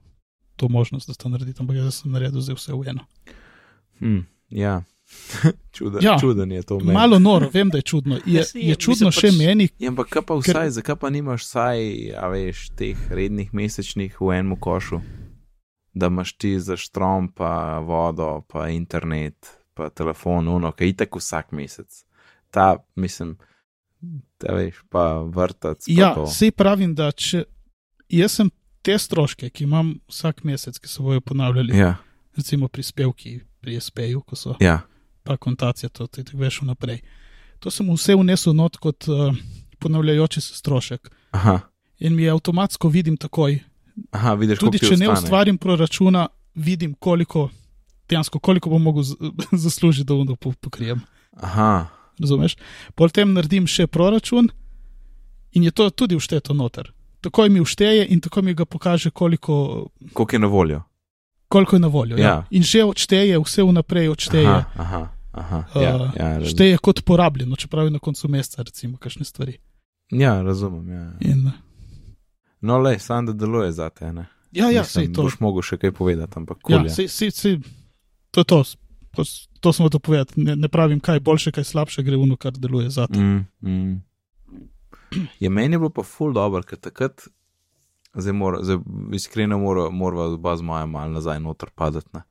to 0.57 0.69
možnost, 0.69 1.09
da 1.09 1.15
to 1.15 1.29
naredi, 1.29 1.55
ampak 1.57 1.77
jaz 1.77 1.95
sem 1.97 2.11
naredil 2.11 2.41
zdaj 2.41 2.55
vse 2.55 2.73
v 2.73 2.87
eno. 2.87 3.03
Hm, 3.99 4.21
ja. 4.51 4.83
Čuden, 5.73 6.03
Ja. 6.03 6.19
čuden 6.19 6.53
je 6.53 6.63
to 6.63 6.79
meni. 6.79 6.93
Malo 6.93 7.19
noro, 7.19 7.49
vem, 7.49 7.69
da 7.69 7.79
je 7.79 7.83
čudno. 7.85 8.19
Je, 8.27 8.45
je, 8.55 8.75
čudno 8.77 9.09
mislim, 9.09 9.13
še 9.13 9.29
pač- 9.29 9.39
meni, 9.39 9.69
Ja, 9.79 9.89
ampak 9.89 10.09
kaj 10.09 10.23
pa 10.23 10.35
Ker- 10.37 10.53
vsaj, 10.53 10.71
zakaj 10.73 10.97
pa 10.97 11.09
nimaš 11.09 11.43
vsaj, 11.43 11.79
a 12.15 12.29
veš, 12.29 12.69
teh 12.71 12.99
rednih 13.11 13.49
mesečnih 13.51 14.15
v 14.15 14.31
enem 14.33 14.53
košu, 14.55 15.01
da 15.99 16.07
imaš 16.07 16.33
ti 16.39 16.55
za 16.61 16.77
štrom, 16.77 17.29
pa 17.33 17.79
vodo, 17.79 18.43
pa 18.49 18.69
internet, 18.69 19.51
pa 19.75 19.91
telefon, 19.91 20.49
uno, 20.49 20.73
kaj 20.73 20.89
itak 20.95 21.17
vsak 21.17 21.53
mesec. 21.53 22.05
Ta, 22.51 22.77
mislim, 22.97 23.37
da 24.41 24.55
veš, 24.55 24.83
pa 24.89 25.19
vrtac. 25.23 25.85
Pa 25.87 25.93
Ja, 25.93 26.15
to. 26.15 26.27
sej 26.27 26.51
pravim, 26.51 26.95
da 26.95 27.11
če 27.13 27.45
jaz 28.09 28.39
sem 28.39 28.51
te 28.83 28.95
stroške, 28.99 29.51
ki 29.51 29.67
imam 29.67 29.97
vsak 30.09 30.45
mesec, 30.45 30.79
ki 30.79 30.89
se 30.89 31.03
bojo 31.03 31.21
ponavljali, 31.21 31.77
ja. 31.77 31.97
Recimo 32.39 32.69
prispevki 32.69 33.41
pri 33.61 33.81
SP-ju, 33.83 34.21
ko 34.23 34.37
so 34.39 34.55
ja, 34.63 34.81
pa 35.27 35.37
kontacija, 35.37 35.89
to 35.91 36.07
ti 36.07 36.23
veš 36.33 36.61
vnaprej. 36.63 37.01
To 37.59 37.71
sem 37.75 37.89
vse 37.91 38.15
vnesel 38.15 38.55
not 38.55 38.77
kot 38.79 39.09
uh, 39.11 39.35
ponavljajoči 39.83 40.41
se 40.41 40.55
strošek. 40.55 41.11
aha, 41.35 41.59
In 41.99 42.15
mi 42.15 42.23
je 42.23 42.31
avtomatsko 42.31 42.89
vidim 42.89 43.17
takoj, 43.17 43.59
aha 44.11 44.35
vidiš, 44.35 44.59
tudi 44.59 44.79
če 44.81 44.97
ne 44.97 45.07
ostane. 45.07 45.13
ustvarim 45.15 45.59
proračuna, 45.59 46.27
vidim, 46.55 46.95
koliko, 46.95 47.49
dejansko, 48.09 48.39
koliko 48.39 48.71
bom 48.71 48.83
mogel 48.83 49.03
zaslužiti, 49.65 50.05
da 50.05 50.15
ono 50.15 50.37
po- 50.37 50.53
pokrijem. 50.53 51.01
Aha, 51.35 51.87
razumeš? 52.19 52.57
Potem 52.95 53.33
naredim 53.33 53.67
še 53.67 53.87
proračun 53.87 54.49
in 55.53 55.63
je 55.63 55.71
to 55.71 55.91
tudi 55.91 56.17
všteto 56.17 56.55
noter. 56.55 56.93
Takoj 57.21 57.49
mi 57.49 57.61
všteje 57.61 58.07
in 58.07 58.21
tako 58.21 58.43
mi 58.43 58.55
ga 58.55 58.65
pokaže, 58.65 59.11
koliko, 59.11 59.89
Koliko 60.13 60.35
je 60.35 60.39
na 60.39 60.47
voljo? 60.49 60.83
koliko 61.49 61.77
je 61.77 61.81
na 61.81 61.89
voljo. 61.89 62.17
Ja. 62.17 62.23
Ja. 62.23 62.29
Ja. 62.29 62.45
In 62.51 62.63
že 62.63 62.85
odšteje, 62.85 63.39
vse 63.39 63.63
vnaprej 63.63 64.09
odšteje. 64.09 64.47
Aha, 64.47 64.65
aha, 64.77 65.09
aha. 65.33 65.65
Ja, 65.75 65.95
Uh, 65.97 66.11
ja, 66.13 66.29
razumem. 66.29 66.45
šteje 66.47 66.79
kot 66.79 67.03
porabljeno, 67.03 67.57
čeprav 67.57 67.85
je 67.85 67.91
na 67.91 67.99
koncu 67.99 68.29
meseca, 68.29 68.63
recimo, 68.63 68.97
kakšne 68.97 69.25
stvari. 69.25 69.57
ja, 70.11 70.43
razumem. 70.43 70.89
Ja. 70.89 71.13
In, 71.23 71.51
No, 72.61 72.79
le, 72.79 72.99
sam 72.99 73.27
da 73.27 73.33
deluje 73.33 73.73
za 73.73 73.91
te. 73.91 74.13
Ne? 74.13 74.27
ja, 74.53 74.71
ja, 74.71 74.81
Mislim, 74.83 75.07
sej 75.07 75.13
to. 75.15 75.23
Boš 75.23 75.39
mogel 75.41 75.63
še 75.63 75.77
kaj 75.79 75.93
povedati, 75.93 76.33
ampak 76.37 76.59
Ja, 76.69 76.79
kul 76.79 76.87
je. 76.89 76.91
sej, 76.91 77.09
sej, 77.09 77.31
sej, 77.31 77.59
to 78.31 78.41
je 78.41 78.45
to. 78.45 78.63
To 79.61 79.73
sem 79.73 79.83
hotel 79.83 80.01
povedati. 80.01 80.41
Ne, 80.41 80.55
ne 80.57 80.69
pravim, 80.71 81.01
kaj 81.01 81.21
boljše, 81.21 81.53
kaj 81.53 81.65
slabše, 81.65 82.03
gre 82.07 82.17
v 82.17 82.27
no, 82.31 82.37
kar 82.39 82.53
deluje 82.55 82.91
za 82.91 83.07
te. 83.11 83.19
Mm, 83.19 83.47
mm. 83.63 83.97
Je 85.41 85.51
meni 85.51 85.75
je 85.75 85.79
bilo 85.79 85.91
pa 85.91 86.05
ful 86.07 86.33
dobro, 86.37 86.63
ker 86.63 86.79
takrat, 86.79 87.25
zdaj, 88.15 88.35
mora, 88.37 88.61
zdaj 88.63 88.79
iskreno 89.17 89.59
mora, 89.59 89.89
morava 89.91 90.29
oba 90.37 90.57
z 90.57 90.63
moja 90.63 90.87
mal 90.87 91.11
nazaj 91.11 91.41
noter 91.41 91.71
padati. 91.75 92.23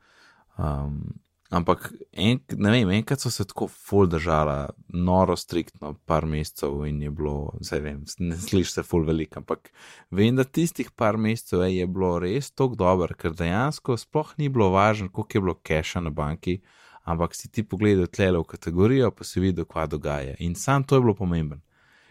Um, 0.57 1.17
ampak 1.49 1.91
en, 2.11 2.39
ne 2.59 2.71
vem, 2.73 2.89
enkrat 2.97 3.21
so 3.23 3.31
se 3.31 3.45
tako 3.47 3.69
ful 3.71 4.07
držala, 4.11 4.69
noro 4.93 5.35
striktno, 5.39 5.93
par 6.05 6.27
mesecev 6.27 6.81
in 6.87 7.01
je 7.01 7.11
bilo, 7.11 7.53
zdaj 7.63 7.83
vem, 7.83 8.01
ne 8.19 8.37
slišiš 8.37 8.73
se 8.73 8.83
ful 8.83 9.05
veliko, 9.07 9.41
ampak 9.41 9.71
vem, 10.11 10.35
da 10.35 10.43
tistih 10.43 10.91
par 10.91 11.17
mesecev 11.17 11.63
je 11.71 11.87
bilo 11.87 12.17
res 12.23 12.51
tako 12.51 12.75
dobro, 12.79 13.15
ker 13.15 13.35
dejansko 13.37 13.97
sploh 13.99 14.33
ni 14.37 14.49
bilo 14.49 14.69
važno, 14.75 15.09
koliko 15.11 15.37
je 15.37 15.45
bilo 15.45 15.55
keša 15.71 16.03
na 16.03 16.11
banki, 16.11 16.59
ampak 17.07 17.35
si 17.35 17.47
ti 17.47 17.63
pogledal 17.63 18.09
tlele 18.11 18.41
v 18.41 18.49
kategorijo, 18.51 19.11
pa 19.15 19.23
si 19.23 19.39
videl, 19.39 19.65
kaj 19.65 19.93
dogaja. 19.95 20.35
In 20.43 20.55
sam 20.59 20.83
to 20.83 20.97
je 20.97 21.05
bilo 21.05 21.15
pomemben. 21.15 21.61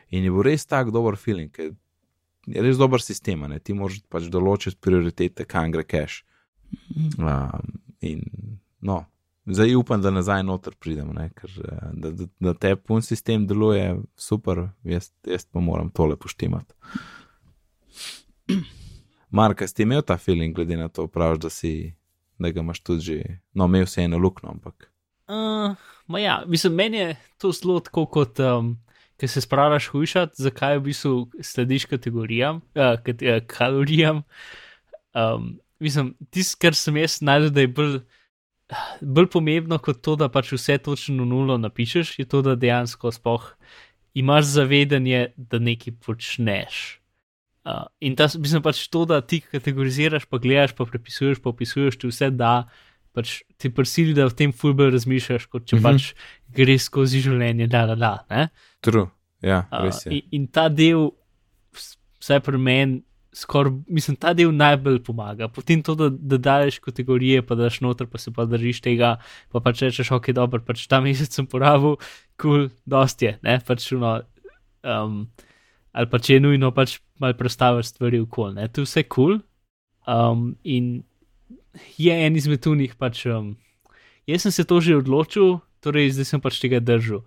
In 0.09 0.25
je 0.25 0.33
bil 0.33 0.47
res 0.47 0.65
tak 0.65 0.89
dober 0.95 1.19
feeling, 1.21 1.53
ker 1.53 1.75
je 2.47 2.63
res 2.63 2.79
dober 2.81 3.03
sistem, 3.03 3.45
ne? 3.51 3.59
ti 3.61 3.75
moraš 3.77 4.01
pač 4.09 4.31
določiti 4.33 4.81
prioritete, 4.81 5.45
kam 5.45 5.75
gre 5.75 5.85
cache. 5.85 6.25
Um, 7.19 7.77
in 8.01 8.23
no, 8.81 9.03
zdaj 9.47 9.75
upam, 9.75 10.03
da 10.03 10.11
nazaj 10.11 10.43
noter 10.43 10.75
pridem, 10.75 11.13
ne? 11.15 11.31
ker 11.35 11.51
eh, 11.65 11.91
da, 11.93 12.11
da, 12.11 12.27
da 12.41 12.55
te 12.55 12.77
pun 12.77 13.03
sistem 13.03 13.47
deluje 13.47 13.97
super, 14.17 14.69
jaz, 14.85 15.11
jaz 15.27 15.47
pa 15.47 15.61
moram 15.61 15.91
tole 15.91 16.17
poštimati. 16.17 16.75
Marka, 19.31 19.67
si 19.69 19.83
imel 19.83 20.03
ta 20.07 20.17
feeling, 20.19 20.55
glede 20.55 20.77
na 20.79 20.89
to, 20.89 21.07
praviš, 21.11 21.41
da, 21.43 21.51
si, 21.51 21.73
da 22.39 22.51
ga 22.51 22.63
imaš 22.63 22.81
tudi 22.81 23.07
že, 23.11 23.21
no, 23.55 23.67
imel 23.67 23.87
si 23.91 24.03
eno 24.03 24.19
luknjo, 24.19 24.51
ampak. 24.51 24.91
Uh, 25.27 25.75
ma 26.07 26.19
ja, 26.23 26.43
mislim, 26.47 26.75
meni 26.75 26.99
je 26.99 27.17
to 27.39 27.53
zelo 27.53 27.81
tako 27.81 28.07
kot. 28.07 28.41
Um, 28.41 28.77
Ker 29.17 29.31
se 29.33 29.41
spravaš 29.41 29.87
hujšati, 29.89 30.43
zakaj 30.45 30.75
v 30.77 30.83
bistvu 30.91 31.11
slediš 31.41 31.87
kategorijam, 31.89 32.59
uh, 32.77 32.99
kat, 33.01 33.23
uh, 33.25 33.39
kalorijam. 33.49 34.19
Um, 35.17 35.55
mislim, 35.81 36.11
tisto, 36.29 36.59
kar 36.61 36.77
sem 36.77 36.99
jaz 37.01 37.23
najdel, 37.25 37.49
da 37.57 37.65
je 37.65 37.71
bolj, 37.79 37.95
bolj 39.01 39.29
pomembno 39.31 39.79
kot 39.79 40.03
to, 40.03 40.17
da 40.17 40.29
pač 40.33 40.53
vse 40.57 40.79
točno 40.83 41.25
nulo 41.25 41.59
napišeš, 41.59 42.19
je 42.19 42.27
to, 42.29 42.43
da 42.43 42.57
dejansko 42.59 43.13
spoh 43.15 43.53
imaš 44.17 44.49
zavedanje, 44.57 45.33
da 45.37 45.59
nekaj 45.59 45.95
počneš. 46.05 47.01
Uh, 47.67 47.83
in 48.01 48.15
ta, 48.17 48.29
mislim 48.39 48.63
pač 48.63 48.85
to, 48.89 49.05
da 49.05 49.21
ti 49.21 49.41
kategoriziraš, 49.43 50.29
pa 50.31 50.39
gledaš, 50.39 50.73
pa 50.79 50.87
prepisuješ, 50.87 51.41
pa 51.43 51.51
opisuješ, 51.51 51.99
ti 51.99 52.11
vse 52.11 52.31
da, 52.31 52.69
pač 53.17 53.41
ti 53.59 53.71
prisili, 53.75 54.15
da 54.15 54.29
v 54.31 54.37
tem 54.39 54.55
fulbr 54.55 54.93
razmišljaš, 54.95 55.49
kot 55.51 55.67
če 55.67 55.77
mm 55.77 55.81
-hmm. 55.81 55.83
pač 55.83 56.15
greš 56.55 56.87
skozi 56.87 57.21
življenje, 57.27 57.67
da, 57.67 57.87
da, 57.87 57.95
da. 57.95 58.13
Ne? 58.31 58.49
True, 58.81 59.11
ja, 59.43 59.67
Uh, 59.73 59.85
res 59.85 60.07
je. 60.07 60.13
in, 60.13 60.23
in 60.31 60.47
ta 60.47 60.69
del, 60.69 61.11
vs- 61.75 61.99
vsaj 62.21 62.41
pri 62.41 62.59
meni, 62.59 63.03
skoraj, 63.37 63.73
mislim, 63.93 64.17
ta 64.17 64.33
del 64.37 64.53
najbolj 64.57 65.03
pomaga. 65.05 65.49
Potem 65.53 65.83
to, 65.85 65.95
da, 65.99 66.09
da 66.11 66.39
daš 66.41 66.79
kategorije, 66.85 67.43
pa 67.47 67.59
daš 67.59 67.81
noter, 67.85 68.09
pa 68.09 68.19
se 68.19 68.33
pa 68.33 68.47
držiš 68.49 68.81
tega, 68.85 69.17
pa 69.53 69.61
pač 69.61 69.83
rečeš, 69.85 70.15
ok, 70.17 70.31
dobro, 70.37 70.63
pač 70.65 70.87
ta 70.89 71.01
mesec 71.05 71.33
sem 71.33 71.49
porabil, 71.49 71.99
kul, 72.41 72.67
cool, 72.67 72.71
dost 72.89 73.23
je, 73.23 73.37
ne, 73.45 73.59
pač 73.67 73.91
uno. 73.97 74.19
Um, 74.87 75.27
ali 75.97 76.09
pa 76.13 76.21
če 76.23 76.39
je 76.39 76.45
nujno, 76.45 76.71
pač 76.77 76.99
malo 77.21 77.37
prestaviš 77.37 77.95
stvari 77.95 78.23
v 78.23 78.31
kol, 78.31 78.55
ne, 78.57 78.69
to 78.69 78.85
je 78.85 78.89
vse 78.89 79.05
kul. 79.05 79.37
Cool. 79.37 79.45
Um, 80.07 80.55
in 80.63 81.03
je 81.99 82.15
en 82.15 82.37
izmed 82.39 82.63
tunih, 82.63 82.95
pač. 82.99 83.25
Um, 83.27 83.57
jaz 84.31 84.47
sem 84.47 84.55
se 84.55 84.65
to 84.65 84.81
že 84.81 84.97
odločil, 84.97 85.59
torej 85.83 86.15
zdaj 86.15 86.31
sem 86.31 86.41
pač 86.41 86.61
tega 86.63 86.81
držal. 86.81 87.25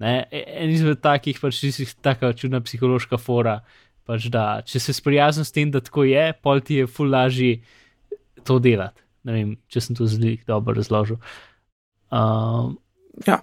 Ne, 0.00 0.24
e- 0.32 0.46
en 0.62 0.70
izmed 0.72 1.02
takih, 1.02 1.36
pač 1.36 1.60
tistih, 1.60 1.90
taka 2.00 2.32
čudna 2.32 2.62
psihološka 2.64 3.18
fora, 3.20 3.60
pač 4.10 4.26
da 4.34 4.44
če 4.66 4.82
se 4.82 4.96
sprijaznim 4.96 5.46
s 5.46 5.54
tem, 5.54 5.70
da 5.70 5.82
tako 5.84 6.04
je, 6.08 6.26
pol 6.42 6.60
ti 6.66 6.82
je 6.82 6.90
ful 6.90 7.10
lažji 7.14 7.60
to 8.44 8.58
delati. 8.62 8.98
Ne 9.28 9.36
vem, 9.36 9.56
če 9.70 9.84
sem 9.84 9.96
to 9.96 10.08
zelo 10.10 10.34
dobro 10.48 10.74
razložil. 10.78 11.20
Um, 12.10 12.78
Ja. 13.26 13.40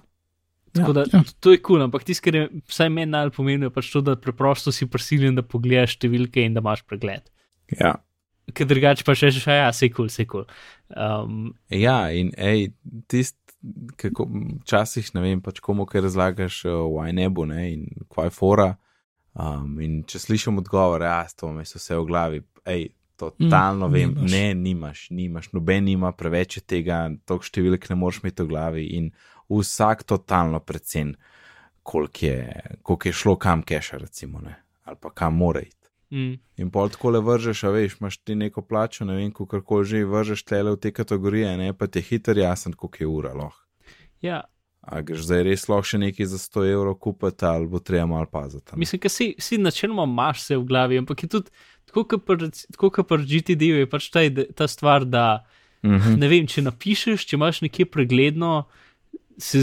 Tako 0.74 0.94
da 0.94 1.04
ja. 1.14 1.22
to 1.40 1.52
je 1.52 1.58
kul, 1.58 1.78
cool, 1.78 1.84
ampak 1.88 2.04
tisto, 2.06 2.26
kar 2.28 2.36
je 2.36 2.50
vsaj 2.70 2.90
meni 2.94 3.12
najbolj 3.12 3.34
pomembno, 3.36 3.70
je 3.70 3.74
pač 3.74 3.90
to, 3.94 4.02
da 4.06 4.18
preprosto 4.20 4.72
si 4.76 4.86
prisiljen, 4.90 5.38
da 5.38 5.46
pogledaš 5.46 5.96
številke 5.98 6.44
in 6.46 6.58
da 6.58 6.62
imaš 6.62 6.84
pregled. 6.86 7.26
Ja. 7.80 7.96
Ker 8.56 8.70
drugače 8.70 9.04
pa 9.08 9.16
še 9.18 9.32
rečeš, 9.32 9.48
ja, 9.50 9.72
se 9.76 9.90
kul, 9.92 10.12
se 10.14 10.28
kul. 10.30 10.46
Um, 10.94 11.56
Ja, 11.74 12.12
in 12.14 12.30
ej, 12.38 12.70
tist, 13.12 13.40
kako 14.00 14.28
včasih 14.62 15.10
ne 15.18 15.24
vem, 15.26 15.42
pač 15.44 15.60
komu 15.64 15.88
kaj 15.90 16.06
razlagaš 16.06 16.62
uh, 16.68 16.86
v 16.86 17.10
iNebu 17.12 17.48
ne, 17.50 17.64
in 17.74 18.06
kvaj 18.14 18.32
fora. 18.36 18.70
Um, 19.38 19.76
in 19.86 20.00
če 20.10 20.20
slišim 20.20 20.58
odgovor, 20.58 21.04
ja, 21.06 21.22
to 21.38 21.52
me 21.54 21.66
so 21.66 21.78
vse 21.78 21.94
v 22.00 22.06
glavi, 22.10 22.40
ej, 22.66 22.88
totalno 23.18 23.88
Mm, 23.88 23.94
vem, 23.94 24.14
nimaš. 24.16 24.32
ne, 24.32 24.54
nimaš, 24.54 25.02
nimaš, 25.10 25.52
noben 25.54 25.84
nima, 25.86 26.12
preveč 26.12 26.58
je 26.58 26.62
tega, 26.66 27.04
toliko 27.26 27.46
številk 27.46 27.90
ne 27.90 27.96
moreš 27.98 28.22
imeti 28.24 28.44
v 28.44 28.48
glavi 28.50 28.84
in 28.98 29.12
vsak 29.50 30.04
totalno 30.10 30.60
predcen, 30.60 31.16
koliko 31.84 32.26
je, 32.26 32.40
koliko 32.82 33.08
je 33.08 33.14
šlo 33.14 33.36
kam 33.38 33.62
keša, 33.64 33.98
recimo, 33.98 34.42
ne, 34.42 34.56
ali 34.86 34.98
pa 35.02 35.10
kam 35.10 35.38
mora 35.38 35.62
iti. 35.62 35.90
mm, 36.12 36.34
In 36.58 36.70
pol 36.74 36.90
tako 36.90 37.10
le 37.14 37.22
vržeš, 37.22 37.64
a 37.64 37.70
veš, 37.70 37.98
imaš 38.02 38.18
ti 38.18 38.36
neko 38.36 38.62
plačo, 38.62 39.06
ne 39.06 39.16
vem, 39.16 39.32
kako 39.32 39.84
že 39.84 40.06
vržeš 40.06 40.44
tele 40.44 40.72
v 40.74 40.82
te 40.82 40.92
kategorije, 40.92 41.58
ne 41.58 41.74
pa 41.74 41.88
ti 41.88 42.00
je 42.00 42.10
hiter 42.10 42.38
jasen, 42.38 42.74
koliko 42.74 43.04
je 43.04 43.08
ura 43.08 43.34
lahko. 43.34 43.62
ja, 44.22 44.42
A 44.88 45.02
greš 45.04 45.26
zdaj 45.28 45.44
res 45.44 45.66
lahko 45.68 45.84
še 45.90 45.98
nekaj 46.00 46.30
za 46.32 46.38
100 46.40 46.64
evrov 46.72 46.96
kupiti 47.04 47.46
ali 47.46 47.68
bo 47.68 47.80
treba 47.84 48.06
malo 48.08 48.26
paziti. 48.32 48.72
ne? 48.72 48.80
Mislim, 48.80 49.02
da 49.04 49.10
si, 49.12 49.34
si 49.40 49.58
načeloma 49.60 50.08
imaš 50.08 50.46
vse 50.46 50.58
v 50.58 50.64
glavi, 50.70 50.98
ampak 50.98 51.24
je 51.24 51.30
tudi 51.30 51.52
tako, 51.86 52.06
kot 52.08 53.08
pri, 53.08 53.26
GTD-ju, 53.28 53.84
je 53.84 53.90
pač 53.90 54.10
ta, 54.10 54.24
ta 54.56 54.68
stvar, 54.68 55.06
da 55.06 55.44
Mhm. 55.86 56.18
ne 56.20 56.28
vem, 56.28 56.48
če 56.50 56.64
napišeš, 56.66 57.26
če 57.30 57.38
imaš 57.38 57.62
nekje 57.66 57.86
pregledno, 57.86 58.66
se, 59.38 59.62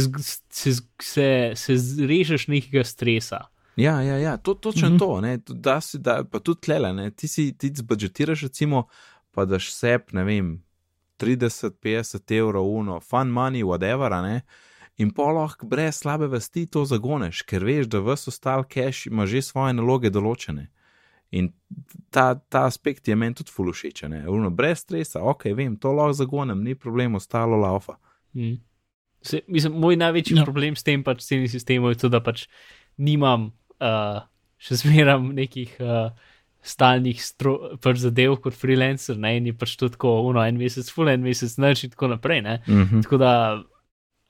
se, 0.55 0.77
se, 1.03 1.29
se 1.59 1.77
zrežeš 1.77 2.47
nekega 2.53 2.85
stresa. 2.87 3.41
Ja, 3.77 3.99
ja, 4.07 4.20
ja, 4.22 4.37
to, 4.37 4.55
točno 4.55 4.89
mm 4.89 4.93
-hmm. 4.95 4.99
to, 4.99 5.20
ne, 5.20 5.39
da 5.49 5.81
si, 5.81 5.99
da, 5.99 6.22
pa 6.25 6.39
tudi 6.39 6.61
tlele, 6.61 6.93
ne, 6.93 7.11
ti 7.11 7.29
si, 7.29 7.53
ti 7.59 7.72
zbudžetiraš 7.75 8.43
recimo, 8.43 8.87
pa 9.35 9.45
daš 9.45 9.72
sep, 9.75 10.12
ne 10.12 10.25
vem, 10.25 10.62
30-50 11.18 12.39
evrov 12.39 12.66
uno, 12.70 13.01
fun 13.01 13.29
money, 13.29 13.64
whatever, 13.64 14.22
ne, 14.22 14.43
in 14.99 15.11
pa 15.11 15.30
lahko 15.34 15.66
brez 15.66 16.01
slabe 16.03 16.28
vesti 16.30 16.66
to 16.66 16.84
zagoneš, 16.84 17.42
ker 17.49 17.64
veš, 17.64 17.88
da 17.90 18.03
vse 18.05 18.30
ostal 18.30 18.64
cache 18.64 19.11
ima 19.11 19.26
že 19.26 19.42
svoje 19.42 19.74
naloge 19.74 20.11
določene. 20.11 20.68
In 21.34 21.51
ta, 22.14 22.34
ta 22.49 22.66
aspekt 22.68 23.09
je 23.09 23.16
meni 23.18 23.34
tudi 23.34 23.51
fulušeč, 23.51 24.05
ne, 24.11 24.22
uno, 24.30 24.53
brez 24.55 24.84
stresa, 24.84 25.22
ok, 25.22 25.49
vem, 25.57 25.74
to 25.76 25.90
lahko 25.92 26.14
zagonem, 26.20 26.62
ni 26.62 26.76
problem, 26.78 27.18
ostalo 27.18 27.59
laufa. 27.59 27.97
Mm. 28.38 28.61
Se, 29.24 29.40
mislim, 29.49 29.80
moj 29.80 29.97
največji 29.97 30.36
ja. 30.36 30.45
problem 30.45 30.76
s 30.76 30.84
tem 30.86 31.03
pač 31.03 31.24
s 31.24 31.32
tem 31.32 31.47
sistemom 31.49 31.90
je 31.95 32.03
to, 32.05 32.11
da 32.12 32.20
pač 32.22 32.45
nimam 33.01 33.49
uh, 33.80 34.20
še 34.61 34.78
zmeram 34.84 35.30
nekih 35.34 35.72
uh, 35.80 36.12
stalnih 36.64 37.18
stro, 37.24 37.57
pač 37.82 38.05
zadev 38.05 38.38
kot 38.45 38.55
freelancer, 38.57 39.18
ne, 39.20 39.34
in 39.40 39.51
je 39.51 39.57
pač 39.59 39.74
to 39.80 39.90
tako, 39.92 40.20
uno, 40.28 40.45
en 40.45 40.61
mesec, 40.61 40.88
full 40.92 41.11
en 41.11 41.24
mesec, 41.24 41.57
noč 41.61 41.86
in 41.88 41.92
tako 41.97 42.14
naprej, 42.14 42.45
ne. 42.47 42.59
Mhm. 42.68 43.03
Tako 43.09 43.20
da 43.20 43.32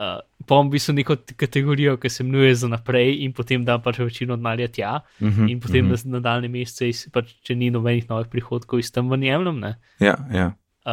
uh, 0.01 0.19
bom 0.41 0.69
v 0.69 0.73
bistvu 0.73 0.95
neko 0.95 1.17
kategorijo, 1.37 1.97
ki 1.97 2.09
se 2.09 2.23
imenuje 2.23 2.55
za 2.55 2.69
naprej 2.69 3.23
in 3.25 3.33
potem 3.33 3.65
dam 3.65 3.83
pač 3.83 3.99
večino 3.99 4.37
denarja 4.37 4.69
tja 4.69 5.01
Mhm. 5.21 5.49
in 5.49 5.61
potem 5.61 5.85
Mhm. 5.85 5.89
mm 5.89 5.95
-hmm. 5.95 6.05
na 6.07 6.19
nadaljne 6.19 6.49
mesece, 6.49 6.89
iz- 6.89 7.09
pač, 7.13 7.35
če 7.43 7.55
ni 7.55 7.71
nobenih 7.71 8.09
novih 8.09 8.27
prihodkov, 8.29 8.79
iz 8.79 8.91
tam 8.93 9.11
ven 9.11 9.23
jemljem. 9.23 9.75
Ja, 10.01 10.17
ja. 10.33 10.53
Uh, 10.87 10.93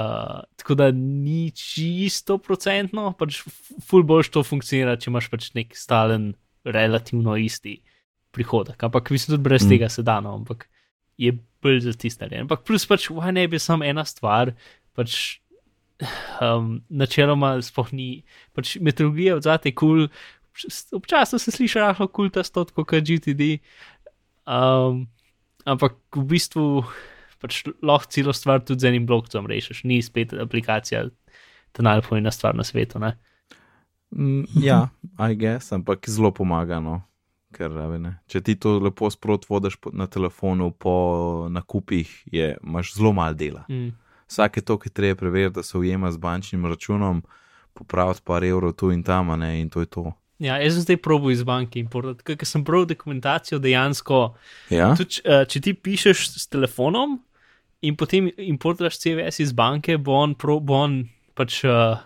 tako 0.56 0.76
da 0.76 0.92
ni 0.92 1.52
čisto 1.52 2.38
procentno, 2.38 3.12
pač 3.12 3.44
ful 3.82 4.04
boljš 4.04 4.30
to 4.30 4.44
funkcionira, 4.44 4.96
če 4.96 5.10
imaš 5.10 5.30
pač 5.30 5.54
nek 5.54 5.76
stalen, 5.76 6.34
relativno 6.66 7.36
isti 7.38 7.82
prihodek. 8.32 8.84
Ampak 8.84 9.10
mislim, 9.12 9.36
tudi 9.38 9.44
brez 9.44 9.66
Mm. 9.66 9.70
tega 9.70 9.90
se 9.90 10.04
da, 10.04 10.20
no, 10.20 10.34
ampak 10.36 10.70
je 11.18 11.32
bolj 11.62 11.80
za 11.80 11.94
tiste 11.94 12.26
narejen. 12.26 12.42
Ampak 12.42 12.64
plus 12.64 12.86
pač, 12.86 13.10
why 13.10 13.32
ne 13.34 13.48
bi 13.48 13.60
samo 13.60 13.84
ena 13.84 14.06
stvar, 14.06 14.54
pač 14.96 15.41
um, 16.42 16.82
načeloma 16.90 17.56
sploh 17.66 17.94
ni, 17.94 18.10
pač 18.58 18.76
meteorologija 18.82 19.38
odzate 19.40 19.72
je 19.72 19.76
kul, 19.76 20.06
cool, 20.08 21.00
občasno 21.00 21.40
se 21.40 21.52
sliši 21.52 21.80
rahlo 21.80 22.08
kultasto, 22.08 22.66
kot 22.76 22.92
GTD. 22.92 23.58
Um, 24.46 25.08
ampak 25.66 25.98
v 26.16 26.26
bistvu 26.34 26.84
pač 27.42 27.64
lahko 27.82 28.12
celo 28.14 28.34
stvar 28.34 28.62
tudi 28.62 28.86
z 28.86 28.92
enim 28.92 29.06
blokom 29.10 29.50
rešiš, 29.50 29.84
ni 29.90 30.02
spet 30.06 30.34
aplikacija, 30.38 31.08
ta 31.72 31.86
najpomembnejša 31.86 32.38
stvar 32.38 32.58
na 32.58 32.66
svetu. 32.68 33.02
Ne? 33.02 33.16
Mm, 34.12 34.46
ja, 34.62 34.90
I 35.18 35.36
guess, 35.36 35.72
ampak 35.74 36.10
zelo 36.10 36.32
pomaga. 36.32 36.82
No. 36.84 37.02
Ker, 37.52 37.74
ne, 38.00 38.14
če 38.32 38.40
ti 38.48 38.56
to 38.56 38.78
lepo 38.80 39.10
sprot 39.12 39.44
vodiš 39.50 39.76
na 39.92 40.08
telefonu 40.08 40.70
po 40.72 41.48
nakupih, 41.52 42.08
je, 42.32 42.54
imaš 42.64 42.94
zelo 42.96 43.12
malo 43.16 43.36
dela. 43.36 43.66
Mm. 43.68 43.92
Vsake 44.32 44.64
to, 44.64 44.78
ki 44.80 44.90
treba 44.90 45.20
preveriti, 45.20 45.58
da 45.60 45.64
se 45.64 45.78
ujema 45.78 46.12
z 46.12 46.18
bančnim 46.18 46.66
računom, 46.66 47.22
popraviti 47.74 48.22
par 48.24 48.44
evrov 48.48 48.74
tu 48.80 48.92
in 48.92 49.04
tam, 49.04 49.34
ne, 49.40 49.60
in 49.62 49.70
to 49.70 49.84
je 49.84 49.90
to. 49.92 50.12
Ja, 50.42 50.56
jaz 50.58 50.74
sem 50.74 50.86
zdaj 50.88 50.98
probo 51.04 51.30
iz 51.30 51.44
banke 51.46 51.80
importirati, 51.80 52.36
ker 52.40 52.48
sem 52.48 52.64
prav 52.66 52.88
dokumentacijo 52.90 53.60
dejansko. 53.62 54.22
Ja? 54.74 54.94
Tudi, 54.98 55.22
uh, 55.28 55.44
če 55.46 55.62
ti 55.62 55.74
pišeš 55.78 56.24
s 56.40 56.48
telefonom 56.50 57.20
in 57.86 57.98
potem 57.98 58.32
importiraš 58.42 58.98
CVS 59.04 59.44
iz 59.44 59.52
banke, 59.54 60.00
bo 60.02 60.16
on, 60.24 60.34
pro, 60.34 60.60
bo 60.60 60.80
on 60.86 61.04
pač. 61.38 61.62
Uh, 61.68 62.00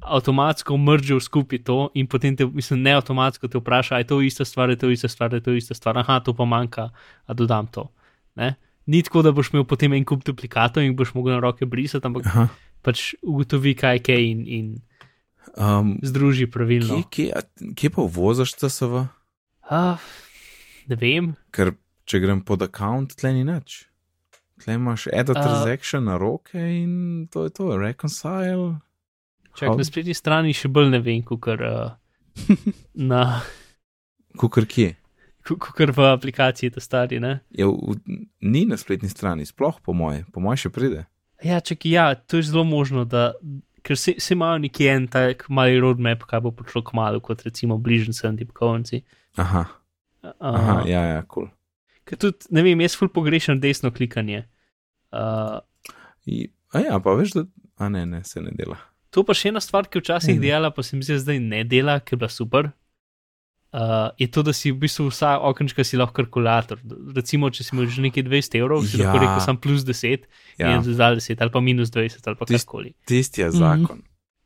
avtomatsko 0.00 0.76
mržil 0.80 1.20
skupaj 1.20 1.58
to 1.64 1.90
in 1.94 2.06
potem 2.08 2.36
te, 2.36 2.46
mislim, 2.46 2.82
ne 2.82 2.94
avtomatsko 2.96 3.48
te 3.48 3.60
vpraša, 3.60 3.98
je 4.00 4.06
to 4.08 4.20
ista 4.24 4.44
stvar, 4.44 4.70
je 4.70 4.78
to 4.80 4.90
ista 4.90 5.08
stvar, 5.08 5.34
je 5.34 5.42
to 5.44 5.52
ista 5.52 5.74
stvar, 5.74 5.98
aha, 5.98 6.20
to 6.24 6.32
pa 6.34 6.44
manjka, 6.44 6.88
a 7.26 7.34
dodam 7.34 7.66
to. 7.66 7.90
Ne? 8.34 8.54
Ni 8.86 9.02
tako, 9.02 9.22
da 9.22 9.32
boš 9.32 9.50
imel 9.52 9.64
potem 9.64 9.92
en 9.92 10.04
kup 10.04 10.24
duplikatov 10.24 10.82
in 10.82 10.96
boš 10.96 11.14
mogel 11.14 11.34
na 11.34 11.40
roke 11.40 11.66
brisati, 11.66 12.06
ampak 12.06 12.26
Aha. 12.26 12.48
pač 12.82 13.14
ugotovi, 13.22 13.74
kaj 13.74 13.94
je 13.94 14.02
kaj 14.02 14.22
in, 14.24 14.46
in 14.48 14.70
Um, 15.56 15.98
združi 16.02 16.46
pravilno. 16.46 17.02
kje, 17.10 17.32
kje, 17.32 17.72
kje 17.74 17.90
pa 17.90 18.02
voziš 18.04 18.54
CSV? 18.54 19.00
Uh, 19.66 19.98
ne 20.86 20.94
vem, 20.94 21.32
Ker 21.50 21.72
če 22.04 22.20
grem 22.20 22.40
pod 22.40 22.62
account, 22.62 23.16
tle 23.16 23.32
ni 23.32 23.42
nič. 23.44 23.88
Tle 24.60 24.74
imaš 24.74 25.08
edit 25.08 25.34
A- 25.36 25.42
transaction 25.42 26.04
na 26.04 26.16
roke 26.16 26.54
in 26.54 27.26
to 27.26 27.44
je 27.44 27.50
to, 27.50 27.74
reconcile. 27.74 28.78
čak 29.56 29.74
na 29.74 29.82
spletni 29.82 30.14
strani 30.14 30.52
še 30.52 30.68
bolj 30.68 30.90
ne 30.90 31.00
vem, 31.00 31.22
kot 31.22 31.42
uh, 31.48 31.96
na. 32.94 33.42
Kukor 34.36 34.66
kje. 34.66 34.94
Kot 35.42 35.80
v 35.90 36.04
aplikaciji, 36.06 36.70
ta 36.70 36.80
stari. 36.80 37.20
Ne? 37.20 37.40
Je, 37.50 37.64
v, 37.64 37.96
ni 38.40 38.66
na 38.66 38.76
spletni 38.76 39.08
strani, 39.08 39.46
sploh 39.46 39.80
po 39.80 39.92
moje, 39.92 40.24
po 40.32 40.40
moje 40.40 40.56
še 40.58 40.70
pride. 40.70 41.06
Ja, 41.42 41.60
čak, 41.60 41.84
ja, 41.84 42.14
to 42.14 42.36
je 42.36 42.42
zelo 42.42 42.64
možno, 42.64 43.04
da, 43.04 43.32
ker 43.82 43.96
se, 43.96 44.14
se 44.18 44.34
imajo 44.34 44.58
nekje 44.58 44.90
en 44.92 45.06
tak 45.08 45.46
mali 45.48 45.80
roadmap, 45.80 46.22
kaj 46.24 46.40
bo 46.40 46.52
prišlo 46.52 46.82
k 46.82 46.92
malu, 46.92 47.20
kot 47.20 47.42
recimo 47.42 47.78
bližnji 47.78 48.12
sem 48.14 48.36
tipkovnici. 48.36 49.02
Aha, 49.36 49.66
Uh, 50.20 50.34
aha 50.40 50.82
ja, 50.84 51.00
ja, 51.06 51.20
kul. 51.24 51.46
Cool. 51.46 52.04
Ker 52.04 52.18
tudi, 52.20 52.44
ne 52.52 52.60
vem, 52.60 52.80
jaz 52.80 52.92
ful 52.92 53.08
pogrešam 53.08 53.56
desno 53.56 53.88
klikanje. 53.90 54.42
Uh, 55.10 55.60
I- 56.26 56.50
A 56.72 56.78
ja, 56.78 56.98
pa 57.00 57.14
veš, 57.16 57.32
da. 57.32 57.44
A 57.78 57.88
ne, 57.88 58.04
ne, 58.06 58.20
se 58.24 58.38
ne 58.40 58.52
dela. 58.52 58.76
to 59.10 59.24
pa 59.24 59.32
še 59.32 59.48
ena 59.48 59.60
stvar, 59.60 59.88
ki 59.88 59.98
včasih 59.98 60.36
Mhm. 60.36 60.42
delala, 60.42 60.70
pa 60.70 60.82
se 60.82 60.94
mi 60.94 61.02
zdi, 61.02 61.12
da 61.12 61.18
zdaj 61.18 61.40
ne 61.40 61.64
dela, 61.64 61.96
ker 61.98 62.14
je 62.14 62.18
bila 62.18 62.28
super. 62.28 62.68
Uh, 63.72 64.10
je 64.18 64.26
to, 64.26 64.42
da 64.42 64.50
si 64.50 64.72
v 64.72 64.80
bistvu 64.80 65.06
vsa 65.08 65.38
okenčka 65.40 65.84
si 65.84 65.94
lahko 65.96 66.12
kalkulator. 66.16 66.80
Recimo, 67.14 67.46
če 67.48 67.62
si 67.62 67.70
imel 67.70 67.86
že 67.86 68.02
nekaj 68.02 68.24
200 68.24 68.58
evrov, 68.58 68.82
si 68.82 68.98
Ja. 68.98 69.06
lahko 69.06 69.18
rekel 69.20 69.40
sam 69.40 69.56
plus 69.56 69.84
10 69.84 70.26
Ja, 70.58 70.74
in 70.74 70.82
zdaj 70.82 71.16
10 71.16 71.38
ali 71.38 71.50
pa 71.50 71.60
minus 71.60 71.90
20 71.90 72.18
ali 72.26 72.34
pa 72.34 72.44
Tist- 72.44 72.66
karkoli. 72.66 72.94
tisti 73.06 73.40
je 73.40 73.46
Mhm. 73.46 73.56
zakon. 73.56 74.02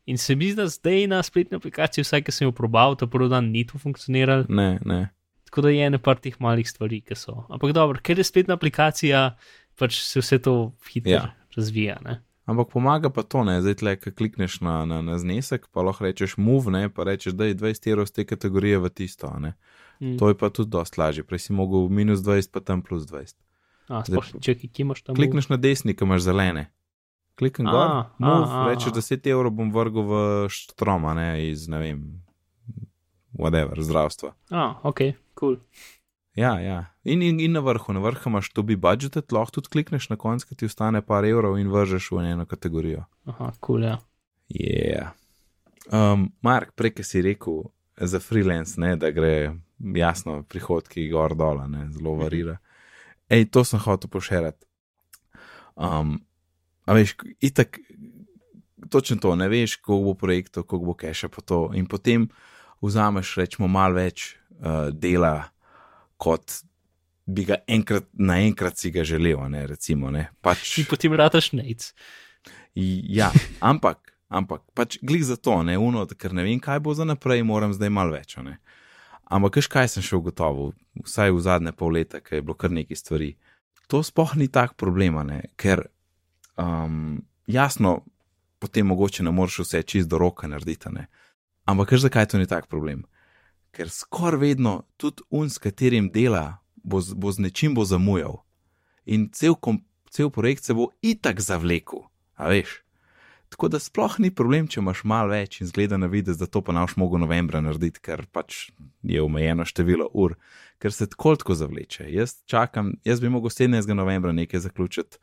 In 0.07 0.19
se 0.19 0.35
mi 0.35 0.45
zdi, 0.47 0.57
da 0.57 0.69
zdaj 0.69 1.07
na 1.09 1.23
spletni 1.23 1.57
aplikaciji, 1.57 2.05
vsaj 2.05 2.21
ki 2.21 2.33
sem 2.33 2.45
jo 2.45 2.53
probal, 2.53 2.93
ta 2.95 3.07
prvi 3.07 3.29
dan 3.31 3.49
ni 3.49 3.65
to 3.65 3.79
funkcioniralo. 3.79 4.45
Ne, 4.51 4.79
ne. 4.85 5.09
Tako 5.47 5.63
da 5.63 5.69
je 5.71 5.81
ene 5.81 5.99
par 5.99 6.17
teh 6.17 6.37
malih 6.39 6.69
stvari, 6.69 7.01
ki 7.01 7.15
so. 7.15 7.47
Ampak 7.49 7.73
dobro, 7.73 7.97
ker 7.99 8.19
je 8.19 8.25
spletna 8.25 8.55
aplikacija, 8.55 9.37
pač 9.75 10.03
se 10.03 10.21
vse 10.21 10.39
to 10.39 10.75
hitro 10.85 11.11
Ja. 11.11 11.17
ja. 11.19 11.35
razvija. 11.57 11.97
Ne? 12.05 12.21
Ampak 12.45 12.69
pomaga 12.69 13.09
pa 13.09 13.23
to, 13.25 13.41
ne, 13.45 13.57
zdaj 13.65 13.79
tle, 13.81 13.95
ki 13.97 14.13
klikneš 14.13 14.59
na, 14.61 14.83
na, 14.85 15.01
na 15.01 15.17
znesek, 15.17 15.71
pa 15.73 15.81
lahko 15.81 16.05
rečeš 16.05 16.37
move, 16.37 16.69
ne, 16.69 16.91
pa 16.93 17.07
rečeš, 17.09 17.33
da 17.33 17.49
je 17.49 17.57
20 17.57 17.89
evrov 17.89 18.09
z 18.11 18.21
te 18.21 18.25
kategorije 18.29 18.83
v 18.85 18.91
tisto, 18.93 19.31
ne. 19.41 19.55
Mm. 20.01 20.19
To 20.21 20.29
je 20.29 20.37
pa 20.37 20.51
tudi 20.53 20.69
dosti 20.75 21.01
lažje, 21.01 21.25
prej 21.25 21.47
si 21.47 21.57
mogel 21.57 21.89
minus 21.89 22.21
20, 22.21 22.53
pa 22.53 22.61
tam 22.61 22.85
plus 22.85 23.09
20. 23.09 23.33
A, 23.89 24.05
zdaj 24.05 24.21
sploh, 24.21 24.45
če 24.45 24.57
ki 24.61 24.85
imaš 24.85 25.05
tam. 25.07 25.17
Klikneš 25.17 25.49
na 25.49 25.57
desni, 25.61 25.97
ki 25.97 26.05
imaš 26.05 26.27
zelene. 26.29 26.69
Klikni 27.41 27.65
gor, 27.65 27.89
a, 27.89 28.03
move, 28.21 28.45
a, 28.45 28.67
rečeš 28.69 28.93
a. 28.93 29.01
10 29.01 29.33
evrov 29.33 29.57
bom 29.57 29.73
vrgel 29.73 30.05
v 30.05 30.21
štroma, 30.53 31.17
ne, 31.17 31.29
iz, 31.49 31.65
ne 31.73 31.81
vem, 31.81 32.05
whatever, 33.33 33.81
zdravstva. 33.81 34.37
A, 34.53 34.69
ok, 34.85 35.17
cool. 35.41 35.57
Ja, 36.35 36.59
ja. 36.61 36.79
In, 37.05 37.23
in, 37.23 37.39
in 37.41 37.53
na 37.55 37.61
vrhu, 37.63 37.95
na 37.95 38.01
vrhu 38.03 38.31
imaš 38.31 38.51
to 38.51 38.65
bi 38.67 38.77
budžetet, 38.77 39.33
lahko 39.33 39.61
tudi 39.61 39.71
klikneš 39.71 40.09
na 40.11 40.19
konc, 40.19 40.43
ki 40.43 40.57
ti 40.59 40.67
ostane 40.67 41.03
par 41.07 41.27
evrov 41.27 41.59
in 41.61 41.71
vržeš 41.71 42.11
v 42.11 42.25
eno 42.33 42.47
kategorijo. 42.47 43.05
Aha, 43.31 43.53
cool, 43.63 43.87
ja. 43.87 44.01
Yeah. 44.51 45.15
Um, 45.93 46.33
Mark, 46.43 46.75
prej 46.75 47.05
si 47.07 47.23
rekel 47.23 47.63
za 47.97 48.21
freelance, 48.21 48.81
ne, 48.81 48.97
da 48.97 49.13
gre 49.15 49.55
jasno 49.79 50.43
prihodki 50.43 51.07
gor 51.13 51.37
dol, 51.39 51.63
zelo 51.95 52.17
varira. 52.19 52.59
Ej, 53.31 53.51
to 53.55 53.65
sem 53.65 53.79
hotel 53.79 54.11
pošerati. 54.11 54.67
Um, 55.77 56.19
a 56.85 56.99
veš, 56.99 57.15
itak, 57.41 57.79
točno 58.91 59.17
to, 59.23 59.37
ne 59.37 59.49
veš, 59.49 59.77
koliko 59.77 60.11
bo 60.11 60.15
projektov, 60.15 60.67
koliko 60.67 60.87
bo 60.87 60.95
keša 60.99 61.29
po 61.29 61.41
to. 61.41 61.71
In 61.75 61.87
potem 61.87 62.29
vzameš, 62.83 63.37
rečemo, 63.39 63.69
malo 63.69 64.03
več 64.03 64.35
uh, 64.59 64.91
dela, 64.91 65.54
kot 66.25 66.63
bi 67.27 67.45
ga 67.49 67.61
enkrat, 67.67 68.07
naenkrat 68.13 68.79
si 68.81 68.91
ga 68.93 69.05
želel, 69.05 69.41
ne, 69.51 69.67
recimo, 69.67 70.11
ne. 70.13 70.29
Pač, 70.45 70.79
In 70.81 70.89
potem 70.89 71.13
rataš 71.17 71.53
nec. 71.57 71.93
Ja, 72.75 73.31
ampak, 73.65 74.13
ampak, 74.29 74.65
pač 74.77 74.99
glih 75.03 75.25
za 75.25 75.37
to, 75.37 75.63
ne 75.63 75.79
uno, 75.81 76.05
ker 76.07 76.35
ne 76.37 76.45
vem, 76.45 76.61
kaj 76.61 76.83
bo 76.85 76.95
za 76.97 77.07
naprej, 77.09 77.45
moram 77.47 77.73
zdaj 77.77 77.93
malo 77.93 78.17
več. 78.17 78.37
Ne? 78.45 78.59
Ampak, 79.25 79.61
veš, 79.61 79.71
kaj 79.73 79.93
sem 79.95 80.05
še 80.05 80.19
ugotovil, 80.19 80.75
vsaj 81.07 81.33
v 81.33 81.45
zadnje 81.45 81.73
pol 81.77 81.97
leta, 81.97 82.21
ker 82.21 82.41
je 82.41 82.45
bilo 82.45 82.59
kar 82.59 82.75
nekaj 82.75 83.01
stvari. 83.01 83.35
To 83.93 84.03
sploh 84.05 84.37
ni 84.41 84.49
tak 84.53 84.77
problem, 84.81 85.21
ne? 85.29 85.41
ker 85.61 85.87
um, 86.61 87.23
jasno, 87.47 88.03
potem 88.61 88.89
mogoče 88.89 89.25
ne 89.25 89.33
moreš 89.33 89.63
vse 89.65 89.85
čist 89.85 90.13
do 90.13 90.21
roka 90.21 90.49
narediti. 90.51 90.93
Ne? 90.93 91.09
Ampak, 91.65 91.95
veš, 91.95 92.09
zakaj 92.09 92.33
to 92.33 92.43
ni 92.43 92.51
tak 92.51 92.69
problem? 92.69 93.07
Ker 93.75 93.91
skoraj 93.91 94.41
vedno 94.41 94.75
tudi 94.97 95.25
un, 95.35 95.51
s 95.51 95.59
katerim 95.59 96.11
dela, 96.15 96.61
bo, 96.83 97.01
bo 97.17 97.33
z 97.33 97.43
nečim 97.49 97.75
bo 97.75 97.85
zamujal. 97.85 98.43
In 99.05 99.29
cel, 99.35 99.57
kom, 99.59 99.83
cel 100.11 100.31
projekt 100.31 100.65
se 100.65 100.77
bo 100.77 100.93
itak 101.03 101.43
zavlekel, 101.43 102.07
a 102.39 102.49
veš. 102.53 102.85
Tako 103.55 103.69
da 103.71 103.79
sploh 103.79 104.17
ni 104.19 104.33
problem, 104.35 104.67
če 104.67 104.81
imaš 104.81 105.05
malo 105.07 105.31
več 105.31 105.61
in 105.61 105.69
zgleda 105.71 105.95
na 106.01 106.09
videz, 106.11 106.41
da 106.41 106.49
to 106.51 106.59
pa 106.65 106.75
naš 106.75 106.97
mogo 106.99 107.21
novembra 107.23 107.61
narediti, 107.63 108.03
ker 108.03 108.25
pač 108.35 108.73
je 109.07 109.23
omejeno 109.23 109.67
število 109.69 110.09
ur, 110.11 110.35
ker 110.83 110.91
se 110.91 111.07
tako 111.11 111.37
tako 111.39 111.55
zavleče. 111.55 112.09
Jaz 112.11 112.41
čakam, 112.51 112.97
jaz 113.07 113.23
bi 113.23 113.31
mogel 113.31 113.55
17. 113.55 113.95
novembra 113.95 114.33
nekaj 114.35 114.65
zaključiti, 114.65 115.21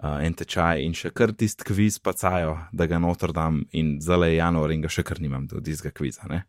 uh, 0.00 0.22
en 0.24 0.32
tečaj 0.38 0.80
in 0.86 0.96
še 0.96 1.12
kar 1.12 1.34
tisti 1.36 1.68
kviz 1.68 2.00
pacajo, 2.00 2.56
da 2.72 2.88
ga 2.88 3.02
noter 3.02 3.36
dam 3.36 3.66
in 3.76 3.98
zdaj 4.00 4.30
je 4.30 4.38
januar 4.38 4.72
in 4.72 4.86
ga 4.86 4.88
še 4.88 5.04
kar 5.04 5.20
nimam 5.20 5.44
do 5.50 5.60
tistega 5.60 5.92
kviza. 5.92 6.24
Ne? 6.32 6.46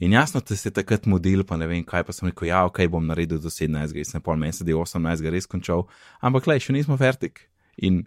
In 0.00 0.12
jasno, 0.12 0.40
te 0.40 0.56
se 0.56 0.70
takrat 0.70 1.06
modil, 1.06 1.44
pa 1.44 1.56
ne 1.56 1.66
vem 1.70 1.84
kaj, 1.84 2.02
pa 2.06 2.12
sem 2.12 2.28
rekel, 2.28 2.48
ja, 2.48 2.64
ok, 2.66 2.80
bom 2.90 3.04
naredil 3.06 3.38
do 3.38 3.50
17. 3.50 3.94
in 3.96 4.08
sem 4.08 4.22
pol 4.22 4.36
meseca, 4.40 4.66
18. 4.66 5.30
res 5.30 5.46
končal, 5.46 5.86
ampak 6.20 6.48
le, 6.50 6.58
še 6.58 6.74
nismo 6.74 6.96
fertik. 6.98 7.46
In 7.76 8.02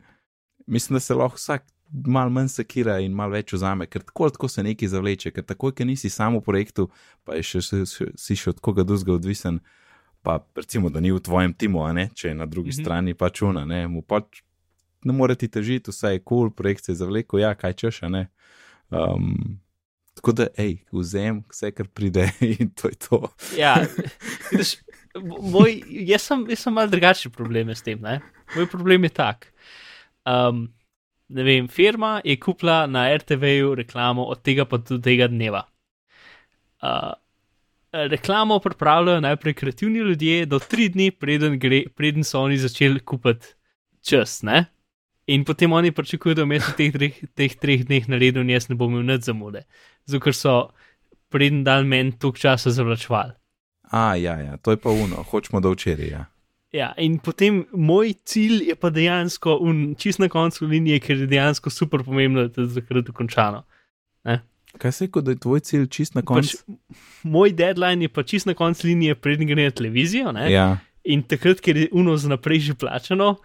mislim, 0.67 0.97
da 0.97 0.99
se 0.99 1.15
lahko 1.15 1.39
vsak 1.39 1.63
mal 1.89 2.29
manj 2.29 2.49
sekira 2.49 2.97
in 2.99 3.13
mal 3.15 3.31
več 3.31 3.53
vzame, 3.53 3.87
ker 3.87 4.03
tako 4.03 4.29
tako 4.33 4.49
se 4.51 4.63
nekaj 4.65 4.91
zavleče, 4.91 5.31
ker 5.31 5.45
takoj, 5.45 5.75
ker 5.77 5.87
nisi 5.87 6.09
samo 6.09 6.41
v 6.41 6.47
projektu, 6.49 6.89
pa 7.23 7.37
je 7.37 7.45
še, 7.45 7.61
še, 7.61 7.81
še, 7.89 8.07
si 8.19 8.37
še 8.39 8.51
od 8.55 8.61
koga 8.65 8.83
drugega 8.83 9.15
odvisen, 9.15 9.61
pa 10.25 10.39
recimo, 10.57 10.89
da 10.89 10.99
ni 10.99 11.13
v 11.13 11.21
tvojem 11.21 11.53
timu, 11.53 11.83
a 11.85 11.93
ne, 11.93 12.09
če 12.13 12.33
je 12.33 12.35
na 12.35 12.49
drugi 12.49 12.73
mm 12.73 12.75
-hmm. 12.75 12.83
strani 12.83 13.13
pač 13.13 13.41
una, 13.41 13.65
ne, 13.65 13.87
mu 13.87 14.01
pač 14.01 14.41
ne 15.05 15.13
more 15.13 15.35
ti 15.35 15.47
težiti, 15.47 15.91
vse 15.91 16.15
je 16.15 16.19
kul, 16.19 16.49
cool, 16.49 16.51
projekt 16.51 16.85
se 16.85 16.91
je 16.91 16.95
zavlekel, 16.95 17.39
ja, 17.39 17.53
kaj 17.55 17.73
češ, 17.73 18.03
a 18.03 18.09
ne. 18.09 18.27
Um, 18.89 19.59
tako 20.15 20.31
da, 20.31 20.47
hej, 20.57 20.77
vzem 20.95 21.41
vse, 21.51 21.71
kar 21.75 21.89
pride 21.91 22.29
in 22.53 22.71
to 22.73 22.89
je 22.91 22.99
to. 23.07 23.19
Ja, 23.57 23.75
vidiš, 24.51 24.77
moj, 25.41 25.81
jaz 26.07 26.29
sem, 26.29 26.45
jaz 26.49 26.63
sem 26.65 26.75
mal 26.75 26.89
drugačen 26.91 27.33
problem 27.35 27.73
s 27.75 27.83
tem. 27.85 27.99
Ne? 28.01 28.19
Moj 28.55 28.69
problem 28.71 29.07
je 29.07 29.13
tak. 29.15 29.51
Um, 30.25 30.67
ne 31.27 31.45
vem, 31.45 31.67
firma 31.67 32.17
je 32.25 32.37
kupila 32.39 32.85
na 32.87 33.07
RTV-ju 33.17 33.75
reklamo 33.81 34.25
od 34.31 34.41
tega 34.45 34.65
pa 34.65 34.79
do 34.81 34.97
tega 35.01 35.27
dneva. 35.27 35.65
Uh, 36.85 37.13
reklamo 37.95 38.59
pripravljajo 38.59 39.21
najprej 39.21 39.53
kreativni 39.53 39.99
ljudje, 39.99 40.45
do 40.45 40.59
tri 40.59 40.89
dni, 40.89 41.11
preden, 41.11 41.59
gre, 41.59 41.83
preden 41.95 42.23
so 42.23 42.41
oni 42.41 42.57
začeli 42.57 42.99
kupiti 42.99 43.47
čas. 44.01 44.41
Ne? 44.43 44.65
In 45.27 45.45
potem 45.45 45.73
oni 45.73 45.91
pričakujejo, 45.91 46.35
da 46.35 46.43
vmes 46.45 46.67
v 46.69 46.75
teh, 46.77 46.93
treh- 46.93 47.21
teh 47.33 47.55
treh 47.57 47.85
dneh 47.87 48.09
naredil, 48.11 48.43
in 48.45 48.53
jaz 48.53 48.69
ne 48.69 48.77
bom 48.77 48.91
imel 48.93 49.07
nič 49.07 49.25
zamude. 49.25 49.63
Zato 50.05 50.23
ker 50.23 50.35
so 50.37 50.55
preden 51.33 51.63
dan 51.63 51.87
meni 51.87 52.13
toliko 52.19 52.39
časa 52.39 52.71
zavlačval. 52.71 53.33
A, 53.91 54.15
ja, 54.15 54.37
ja, 54.41 54.57
to 54.57 54.71
je 54.71 54.77
pa 54.81 54.89
uno, 54.89 55.23
hočemo 55.23 55.61
do 55.61 55.71
včeraj. 55.73 56.09
Ja. 56.09 56.25
Ja, 56.75 56.89
in 56.99 57.19
potem 57.23 57.63
moj 57.71 58.13
cilj 58.27 58.65
je 58.69 58.75
pa 58.75 58.89
dejansko 58.91 59.57
un, 59.63 59.93
čist 59.99 60.19
na 60.19 60.27
koncu 60.29 60.67
linije, 60.67 60.99
ker 60.99 61.21
je 61.23 61.27
dejansko 61.31 61.71
super 61.71 62.03
pomembno, 62.03 62.47
da 62.47 62.49
je 62.49 62.55
to 62.55 62.81
takrat 62.81 63.05
dokončano. 63.07 63.63
Ne? 64.27 64.41
Kaj 64.77 64.91
se 64.91 65.05
je, 65.05 65.11
kot 65.11 65.23
da 65.23 65.31
je 65.31 65.39
tvoj 65.39 65.61
cilj 65.63 65.85
čist 65.87 66.17
na 66.17 66.23
koncu? 66.25 66.57
Pač, 66.57 66.97
moj 67.23 67.53
deadline 67.55 68.03
je 68.03 68.11
pa 68.11 68.25
čist 68.27 68.49
na 68.49 68.57
koncu 68.57 68.89
linije, 68.89 69.15
preden 69.15 69.47
gre 69.47 69.69
na 69.69 69.71
televizijo. 69.71 70.33
Ne? 70.35 70.49
Ja, 70.51 70.67
In 71.05 71.21
takrat, 71.29 71.61
ker 71.61 71.77
je 71.77 71.89
uno 71.93 72.15
za 72.17 72.31
naprej 72.31 72.63
že 72.65 72.73
plačano, 72.73 73.35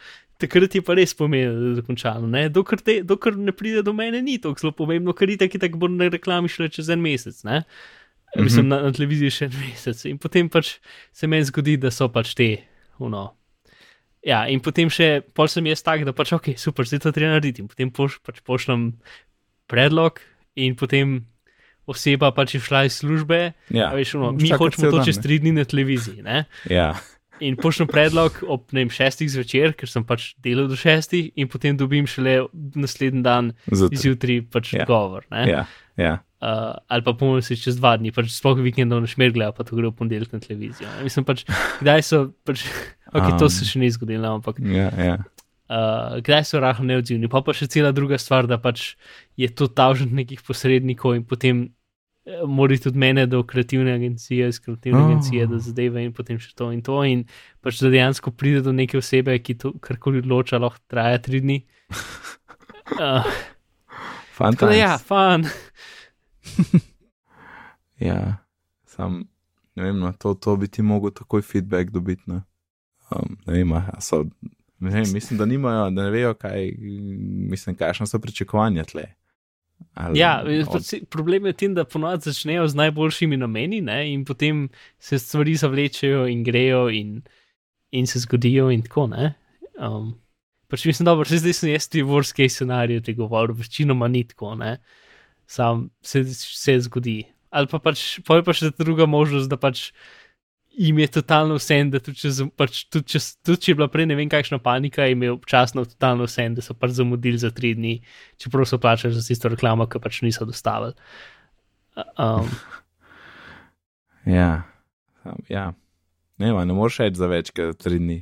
takrat 0.41 0.75
je 0.75 0.83
pa 0.85 0.97
res 0.99 1.15
pomembno, 1.17 1.61
da 1.61 1.71
je 1.71 1.79
dokončano. 1.81 2.29
Ne? 2.31 2.49
Dokler, 2.53 2.83
te, 2.85 3.01
dokler 3.07 3.37
ne 3.39 3.55
pride 3.57 3.85
do 3.87 3.95
mene, 3.97 4.23
ni 4.25 4.39
to 4.43 4.53
zelo 4.59 4.73
pomembno, 4.77 5.15
ker 5.17 5.31
itak 5.33 5.57
je 5.57 5.63
tako 5.63 5.83
bo 5.83 5.91
na 5.93 6.11
reklami 6.13 6.51
šele 6.53 6.71
čez 6.73 6.91
en 6.93 7.03
mesec. 7.05 7.43
Ne? 7.49 7.63
Mhm. 8.35 8.47
Mislim, 8.47 8.71
na, 8.71 8.81
na 8.87 8.95
televiziji 8.95 9.37
še 9.37 9.51
en 9.51 9.59
mesec. 9.63 10.05
In 10.11 10.21
potem 10.23 10.51
pač 10.53 10.79
se 11.13 11.31
meni 11.31 11.49
zgodi, 11.49 11.77
da 11.81 11.93
so 11.95 12.11
pač 12.13 12.35
te, 12.39 12.51
uno. 13.03 13.31
Ja, 14.27 14.45
in 14.53 14.61
potem 14.61 14.91
še, 14.93 15.23
pol 15.33 15.49
sem 15.49 15.65
jaz 15.71 15.81
tak, 15.85 16.05
da 16.05 16.13
pač 16.17 16.35
ok, 16.37 16.53
super, 16.61 16.85
zdaj 16.89 17.07
to 17.07 17.15
treba 17.17 17.33
narediti. 17.33 17.65
In 17.65 17.71
potem 17.73 17.93
poš, 17.95 18.19
pač 18.25 18.43
pošljem 18.45 18.91
predlog, 19.71 20.21
in 20.61 20.77
potem 20.77 21.23
oseba 21.91 22.31
pač 22.35 22.55
je 22.55 22.61
šla 22.63 22.85
iz 22.87 23.01
službe. 23.01 23.41
ja. 23.73 23.91
Veš, 23.97 24.15
Moraš 24.21 24.43
mi 24.43 24.53
hočemo 24.53 24.93
to 24.93 25.05
čez 25.09 25.19
tri 25.23 25.41
dni 25.41 25.57
na 25.57 25.65
televiziji. 25.65 26.23
Ne? 26.23 26.45
ja. 26.69 26.93
In 27.41 27.57
pošljem 27.57 27.89
predlog 27.89 28.43
ob 28.53 28.73
ne 28.77 28.83
vem, 28.83 28.91
šestih 28.93 29.31
zvečer, 29.33 29.73
ker 29.79 29.89
sem 29.89 30.05
pač 30.05 30.35
delal 30.45 30.69
do 30.69 30.77
šestih, 30.79 31.31
in 31.41 31.49
potem 31.49 31.77
dobim 31.79 32.09
šele 32.11 32.43
naslednji 32.77 33.23
dan 33.25 33.53
Zjutraj. 33.73 34.43
pač 34.53 34.75
Ja. 34.75 34.83
yeah. 34.83 34.87
govor. 34.89 35.25
ne. 35.33 35.47
ja, 35.49 35.65
ja. 35.97 36.19
Uh, 36.41 36.79
ali 36.89 37.05
pa 37.05 37.13
pomeni 37.13 37.45
si 37.45 37.57
čez 37.61 37.77
dva 37.77 37.99
dni, 38.01 38.15
pač 38.17 38.31
sploh 38.33 38.61
vikendov 38.65 39.03
ne 39.05 39.09
šmerglejo, 39.11 39.53
pa 39.53 39.65
to 39.65 39.77
gre 39.77 39.91
v 39.91 39.97
ponedeljek 39.97 40.33
na 40.33 40.41
televizijo. 40.41 40.89
ne. 40.89 41.05
Mislim 41.05 41.27
pač, 41.29 41.45
kdaj 41.83 42.05
so, 42.07 42.21
pač, 42.49 42.65
ok, 43.17 43.37
to 43.41 43.51
se 43.53 43.69
še 43.69 43.81
ni 43.83 43.91
zgodilo, 43.93 44.25
no, 44.25 44.39
ampak 44.41 44.61
ja, 44.65 44.89
ja. 44.97 45.19
uh, 45.69 46.17
kdaj 46.25 46.47
so 46.49 46.63
rahlo 46.65 46.89
neodzivni. 46.89 47.29
Pa 47.29 47.45
pa 47.45 47.53
še 47.57 47.69
cela 47.69 47.93
druga 47.93 48.17
stvar, 48.17 48.49
da 48.49 48.57
pač 48.57 48.95
je 49.37 49.53
to 49.53 49.69
tavžent 49.69 50.17
nekih 50.17 50.41
posrednikov 50.41 51.19
in 51.21 51.29
potem 51.29 51.69
mora 52.47 52.77
tudi 52.79 52.99
mene 52.99 53.27
do 53.27 53.43
kreativne 53.43 53.93
agencije, 53.95 54.49
iz 54.49 54.61
kreativne 54.61 55.01
Oh. 55.01 55.07
agencije, 55.07 55.47
da 55.47 55.59
zadeve 55.59 56.05
in 56.05 56.13
potem 56.13 56.39
še 56.39 56.55
to 56.55 56.73
in 56.73 56.83
to. 56.83 57.05
In 57.05 57.25
pač 57.61 57.81
da 57.81 57.91
dejansko 57.91 58.31
pride 58.31 58.61
do 58.61 58.73
neke 58.73 58.99
osebe, 58.99 59.39
ki 59.39 59.55
to 59.55 59.73
karkoli 59.81 60.19
odloča, 60.19 60.59
lahko 60.59 60.79
traja 60.87 61.19
tri 61.19 61.41
dni. 61.41 61.61
Uh, 62.91 63.23
tako 64.39 64.67
da 64.67 64.75
ja, 64.75 64.99
Fantastično. 64.99 65.07
fan. 65.07 65.45
Ja, 68.01 68.37
sam, 68.85 69.29
ne 69.75 69.83
vem, 69.85 69.99
no, 69.99 70.13
to, 70.13 70.35
to 70.35 70.57
bi 70.57 70.69
ti 70.69 70.83
mogel 70.83 71.11
takoj 71.11 71.43
feedback 71.43 71.91
dobiti. 71.91 72.23
Ne, 72.27 72.41
um, 73.13 73.37
ne 73.47 73.53
vem, 73.53 73.75
so, 74.01 74.25
ne 74.79 74.91
vem, 74.91 75.05
mislim, 75.13 75.39
da 75.39 75.47
nimajo, 75.47 75.91
da 75.91 76.03
ne 76.03 76.11
vejo, 76.11 76.35
kaj, 76.35 76.73
mislim, 77.53 77.77
kakšno 77.77 78.07
so 78.07 78.19
pričakovanja 78.19 78.85
tle. 78.85 79.05
Ali, 79.95 80.19
Ja, 80.19 80.43
od- 80.69 80.85
si- 80.85 81.03
problem 81.07 81.47
je 81.47 81.53
v 81.53 81.57
tem, 81.57 81.75
da 81.75 81.85
ponovadi 81.85 82.31
začnejo 82.31 82.69
z 82.69 82.75
najboljšimi 82.75 83.37
nameni 83.37 83.81
ne, 83.81 84.13
in 84.13 84.25
potem 84.25 84.69
se 84.99 85.19
stvari 85.19 85.55
zavlečejo 85.55 86.27
in 86.27 86.45
grejo 86.45 86.89
in, 86.89 87.23
in 87.93 88.07
se 88.07 88.19
zgodijo 88.19 88.71
in 88.71 88.83
tako. 88.83 89.07
Ne. 89.07 89.35
Um, 89.79 90.15
pač 90.69 90.85
mislim, 90.87 91.05
da 91.05 91.17
zdaj 91.25 91.53
sem 91.53 91.71
jaz 91.73 91.89
ti 91.89 92.03
worst 92.03 92.37
case 92.37 92.55
scenarij 92.55 93.01
te 93.03 93.13
govoril, 93.13 93.55
večinoma 93.57 94.09
ni 94.09 94.25
tako, 94.25 94.55
ne. 94.55 94.79
sam 95.47 95.91
se, 96.03 96.25
se 96.25 96.81
zgodi. 96.81 97.25
Ali 97.51 97.67
pa 97.67 97.79
pač, 97.83 98.21
pol 98.23 98.45
pa 98.47 98.53
še 98.55 98.71
druga 98.79 99.07
možnost, 99.11 99.51
da 99.51 99.57
pač 99.59 99.91
jim 100.81 100.99
je 100.99 101.07
totalno 101.13 101.59
vse, 101.59 101.77
da 101.93 102.01
tudi 102.01 102.23
če, 102.23 102.31
pač, 102.57 102.85
tudi, 102.89 103.13
če, 103.13 103.21
tudi 103.45 103.61
če 103.67 103.73
je 103.73 103.77
bila 103.77 103.89
prej 103.93 104.07
ne 104.09 104.17
vem 104.17 104.31
kakšna 104.33 104.59
panika, 104.65 105.05
jim 105.11 105.27
je 105.27 105.35
občasno 105.35 105.85
totalno 105.85 106.29
vse, 106.29 106.47
da 106.57 106.65
so 106.65 106.77
pač 106.79 106.95
zamudili 106.97 107.41
za 107.41 107.51
tri 107.53 107.75
dni, 107.77 107.99
čeprav 108.41 108.69
so 108.69 108.81
plačali 108.81 109.13
za 109.17 109.25
isto 109.35 109.51
reklamo, 109.53 109.85
ki 109.91 110.01
pač 110.01 110.23
niso 110.25 110.49
dostavili. 110.49 110.97
Um, 112.17 112.49
Ja, 114.27 114.63
ja. 115.49 115.73
Ne, 116.39 116.53
ne 116.53 116.75
moreš 116.77 117.01
reči 117.01 117.21
za 117.21 117.29
več 117.31 117.51
kot 117.57 117.79
tri 117.81 117.99
dni. 118.01 118.19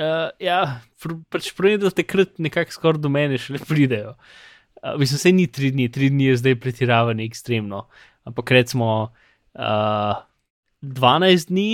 uh, 0.00 0.30
ja, 0.42 0.82
pr, 1.02 1.16
pač 1.30 1.50
pravi, 1.56 1.80
da 1.82 1.92
takrat 1.94 2.38
nekako 2.42 2.74
skoraj 2.74 3.02
do 3.02 3.10
mene 3.12 3.38
šele 3.38 3.60
pridejo. 3.66 4.14
Uh, 4.82 4.96
mislim, 4.98 5.18
se 5.18 5.32
ni 5.34 5.46
tri 5.50 5.70
dni, 5.74 5.88
tri 5.92 6.10
dni 6.10 6.30
je 6.30 6.40
zdaj 6.42 6.58
pretiravanje 6.62 7.26
ekstremno, 7.26 7.86
ampak 8.26 8.54
recimo 8.54 8.88
uh, 9.54 10.22
12 10.82 11.50
dni. 11.50 11.70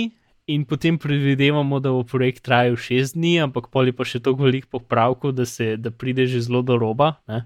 In 0.49 0.65
potem 0.65 0.97
predvidevamo, 0.97 1.77
da 1.79 1.91
bo 1.93 2.01
projekt 2.07 2.41
trajal 2.47 2.73
6 2.79 3.13
dni, 3.13 3.35
ampak 3.45 3.69
poli 3.69 3.93
pa 3.93 4.07
še 4.07 4.21
toliko 4.23 4.47
velikih 4.47 4.69
popravkov, 4.71 5.35
da, 5.37 5.45
se, 5.45 5.75
da 5.77 5.91
pride 5.93 6.25
že 6.25 6.41
zelo 6.47 6.63
do 6.65 6.79
roba. 6.81 7.19
Ne? 7.29 7.43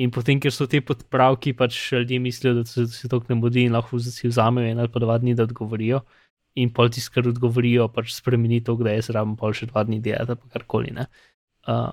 In 0.00 0.08
potem, 0.14 0.40
ker 0.40 0.54
so 0.54 0.64
te 0.70 0.80
podpravki, 0.80 1.52
pač 1.52 1.76
ljudje 1.92 2.20
mislijo, 2.22 2.54
da 2.56 2.64
se, 2.64 2.86
se 2.88 3.10
to 3.10 3.20
ne 3.28 3.36
mudi 3.36 3.66
in 3.68 3.76
lahko 3.76 4.00
si 4.00 4.30
vzamejo 4.30 4.70
en 4.72 4.80
ali 4.80 4.88
pa 4.88 5.02
dva 5.02 5.18
dni, 5.20 5.36
da 5.36 5.44
odgovorijo. 5.44 6.00
In 6.56 6.72
pol 6.72 6.88
tisti, 6.88 7.12
kar 7.12 7.28
odgovorijo, 7.28 7.90
pač 7.92 8.14
spremeni 8.16 8.62
to, 8.64 8.78
da 8.80 8.96
je 8.96 9.04
zraven 9.10 9.36
pol 9.36 9.52
še 9.52 9.68
dva 9.68 9.84
dni 9.84 10.00
delati, 10.00 10.38
pa 10.40 10.56
karkoli. 10.56 10.96
ne. 10.96 11.10
Uh, 11.68 11.90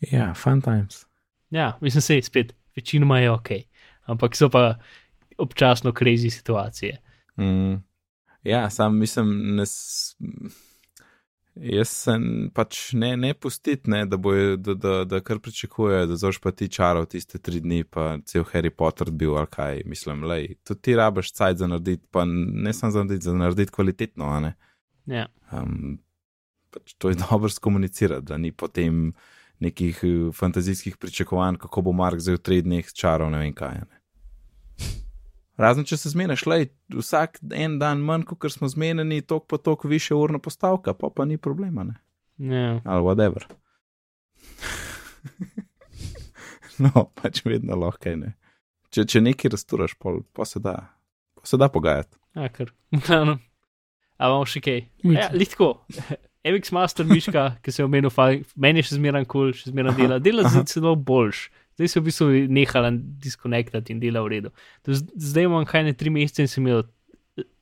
Ja, 0.00 0.34
fun 0.34 0.60
times. 0.62 1.06
ja, 1.50 1.78
mislim, 1.80 2.02
se 2.02 2.22
spet, 2.22 2.54
večinoma 2.76 3.18
je 3.18 3.30
ok, 3.30 3.48
ampak 4.06 4.36
so 4.36 4.48
pa 4.48 4.78
občasno 5.38 5.92
krizi 5.92 6.30
situacije. 6.30 6.98
Mm. 7.36 7.87
Ja, 8.48 8.70
sam 8.70 8.98
mislim, 8.98 9.56
ne, 9.56 9.64
jaz 11.54 11.90
sem 11.90 12.22
pač 12.54 12.92
ne, 12.96 13.10
ne 13.16 13.34
pustiti, 13.34 13.90
ne, 13.90 14.04
da, 14.06 14.16
bojo, 14.16 14.56
da, 14.56 14.74
da, 14.74 14.92
da 15.04 15.20
kar 15.20 15.40
pričakujejo, 15.44 16.06
da 16.08 16.16
zoš 16.16 16.38
pa 16.40 16.52
ti 16.56 16.68
čarov 16.72 17.10
tiste 17.12 17.38
tri 17.38 17.60
dni, 17.60 17.82
pa 17.84 18.16
cel 18.24 18.46
Harry 18.52 18.70
Potter 18.70 19.10
bil 19.10 19.36
ali 19.36 19.50
kaj. 19.50 19.82
Mislim, 19.86 20.24
lej, 20.24 20.54
tudi 20.64 20.80
ti 20.88 20.96
rabaš 20.96 21.32
cajt 21.32 21.58
za 21.58 21.66
narediti, 21.66 22.06
pa 22.10 22.24
ne 22.28 22.72
samo 22.72 22.92
za 22.92 23.04
narediti, 23.04 23.24
za 23.24 23.34
narediti 23.34 23.72
kvalitetno, 23.72 24.30
a 24.32 24.40
ne. 24.40 24.54
Ja. 25.06 25.26
Um, 25.52 25.98
pač 26.72 26.94
to 26.98 27.12
je 27.12 27.20
dobro 27.28 27.52
skomunicirati, 27.52 28.26
da 28.26 28.38
ni 28.38 28.52
potem 28.52 29.12
nekih 29.58 30.00
eh, 30.02 30.32
fantazijskih 30.32 30.96
pričakovanj, 30.96 31.60
kako 31.60 31.82
bo 31.82 31.92
Mark 31.92 32.22
zdaj 32.22 32.38
v 32.38 32.42
treh 32.48 32.64
dneh 32.64 32.92
čarov, 32.92 33.30
ne 33.34 33.44
vem 33.44 33.54
kaj. 33.54 33.82
Ne. 33.84 33.98
Razen 35.58 35.86
če 35.88 35.96
se 35.98 36.12
zmeniš, 36.12 36.44
lej, 36.46 36.68
vsak 36.94 37.40
en 37.50 37.78
dan 37.80 38.02
manj, 38.06 38.28
kot 38.30 38.52
smo 38.54 38.70
zmenjeni, 38.70 39.24
tok 39.26 39.48
pa 39.50 39.58
tok 39.58 39.88
više 39.90 40.14
urna 40.14 40.38
postavka, 40.38 40.94
pa 40.94 41.10
pa 41.10 41.26
ni 41.26 41.38
problema, 41.38 41.84
ne. 41.84 41.96
Ja. 42.38 42.80
Ali 42.84 43.02
whatever. 43.02 43.48
no, 46.84 47.08
pač 47.18 47.42
vedno 47.44 47.74
lahko, 47.76 48.14
ne. 48.20 48.36
Če, 48.94 49.04
če 49.10 49.24
nekaj 49.24 49.52
razturaš, 49.56 49.98
pol, 49.98 50.22
pa 50.32 50.46
se 50.46 50.62
da, 50.62 50.78
pa 51.34 51.50
se 51.50 51.58
da 51.60 51.68
pogajati. 51.68 52.14
Ja, 52.38 52.48
kar. 52.54 52.70
A 54.18 54.26
imamo 54.26 54.46
še 54.50 54.62
kaj? 54.62 54.80
Ja, 55.06 55.28
litko. 55.34 55.72
MX 56.42 56.72
Master 56.76 57.06
Miška, 57.06 57.44
ki 57.62 57.74
se 57.74 57.82
je 57.82 57.86
omenil, 57.86 58.10
meni 58.58 58.82
je 58.82 58.88
še 58.88 58.98
zmeraj 58.98 59.26
kul, 59.26 59.50
cool, 59.50 59.54
še 59.54 59.70
zmeraj 59.70 59.94
dela. 59.98 60.18
Dela 60.22 60.64
celo 60.66 60.94
boljš. 60.98 61.44
Zdaj 61.78 61.88
se 61.88 62.00
v 62.00 62.04
bistvu 62.08 62.26
nehala 62.50 62.90
diskonektati 63.22 63.94
in 63.94 64.00
dela 64.02 64.20
v 64.26 64.32
redu. 64.34 64.50
Zdaj 64.84 65.46
imam 65.46 65.64
kaj 65.64 65.84
ne 65.86 65.92
tri 65.94 66.10
mesece 66.10 66.42
in 66.42 66.50
sem 66.50 66.66
imel, 66.66 66.82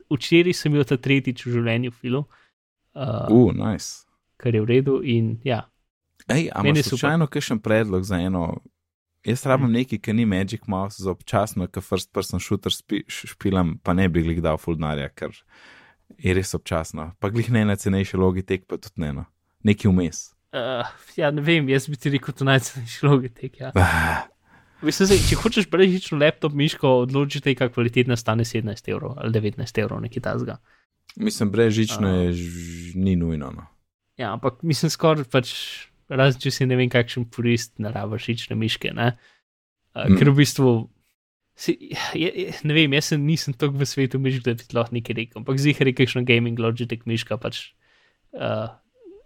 včeraj 0.09 0.55
sem 0.57 0.73
imel 0.73 0.87
ta 0.89 0.97
tretjič 0.97 1.45
v 1.47 1.53
življenju 1.59 1.93
filu, 1.93 2.25
uh, 2.25 3.29
Uh, 3.29 3.53
nice. 3.53 4.07
kar 4.41 4.55
je 4.55 4.61
v 4.63 4.69
redu 4.71 5.01
in 5.05 5.37
ja. 5.45 5.67
Ej, 6.29 6.49
a 6.49 6.63
Meni 6.63 6.69
imaš 6.73 6.79
je 6.79 6.83
super. 6.83 6.99
slučajno 6.99 7.27
kakšen 7.27 7.59
predlog 7.61 8.03
za 8.05 8.17
eno? 8.17 8.57
Jaz 9.27 9.43
rabim 9.47 9.73
nekaj, 9.73 9.99
ki 9.99 10.13
ni 10.15 10.25
Magic 10.27 10.65
Mouse, 10.67 11.03
za 11.03 11.11
občasno, 11.11 11.67
ki 11.67 11.81
first 11.83 12.13
person 12.15 12.41
shooter 12.41 12.73
spi, 12.73 13.03
špilam, 13.09 13.77
pa 13.83 13.93
ne 13.93 14.09
bi 14.09 14.23
glih 14.23 14.39
dal 14.43 14.57
fulnarja, 14.57 15.09
ker 15.13 15.35
je 16.19 16.35
res 16.35 16.55
občasno. 16.55 17.13
Pa 17.19 17.29
glih 17.31 17.51
ne 17.51 17.65
najcenejši 17.67 18.17
logitek, 18.17 18.67
pa 18.71 18.79
tudi 18.79 19.03
ne 19.03 19.09
eno. 19.09 19.25
Nekaj 19.67 19.91
vmes. 19.91 20.21
Uh, 20.55 20.87
ja, 21.19 21.31
ne 21.35 21.43
vem, 21.43 21.67
jaz 21.69 21.89
bi 21.91 21.97
ti 22.01 22.11
rekel, 22.15 22.35
to 22.35 22.47
najcenejši 22.47 23.07
logitek. 23.07 23.61
Ja. 23.61 23.73
Ah, 23.75 24.25
Mislim, 24.85 25.09
zdaj, 25.09 25.23
če 25.29 25.37
hočeš 25.41 25.67
brežično 25.73 26.19
laptop 26.21 26.53
miško, 26.57 26.91
odločite, 27.07 27.55
kakšna 27.57 27.73
kvalitetna 27.75 28.17
stane 28.17 28.45
17 28.45 28.91
evrov 28.93 29.15
ali 29.19 29.33
19 29.33 29.81
evrov, 29.83 30.01
nekaj 30.05 30.23
tasga. 30.23 30.59
mislim, 31.17 31.51
brežično 31.51 32.09
je 32.09 32.33
ž, 32.33 32.45
ni 32.95 33.17
nujno. 33.17 33.51
No. 33.57 33.65
Ja, 34.21 34.33
ampak 34.37 34.61
mislim 34.63 34.91
skoraj 34.93 35.25
pač, 35.33 35.53
razen 36.09 36.41
če 36.41 36.51
si 36.53 36.67
ne 36.69 36.77
vem, 36.77 36.91
kakšen 36.93 37.25
purist 37.33 37.73
narava 37.81 38.19
žične 38.21 38.57
miške. 38.57 38.93
Ne? 38.93 39.17
Uh, 39.97 40.05
Mm. 40.07 40.19
ker 40.21 40.29
v 40.29 40.37
bistvu, 40.37 40.91
si, 41.57 41.73
je, 42.13 42.29
je, 42.29 42.53
ne 42.69 42.75
vem, 42.77 42.93
jaz 42.93 43.09
sem, 43.15 43.23
nisem 43.25 43.55
tako 43.57 43.81
v 43.81 43.87
svetu 43.89 44.21
mišk, 44.21 44.45
da 44.45 44.53
bi 44.53 44.65
lahko 44.77 44.93
nekaj 44.93 45.17
rekel, 45.17 45.41
ampak 45.41 45.57
zihar 45.57 45.89
je 45.89 45.95
kakšna 45.97 46.21
gaming 46.29 46.61
Logitech 46.61 47.09
miška 47.09 47.39
pač 47.41 47.73
uh, 48.37 48.69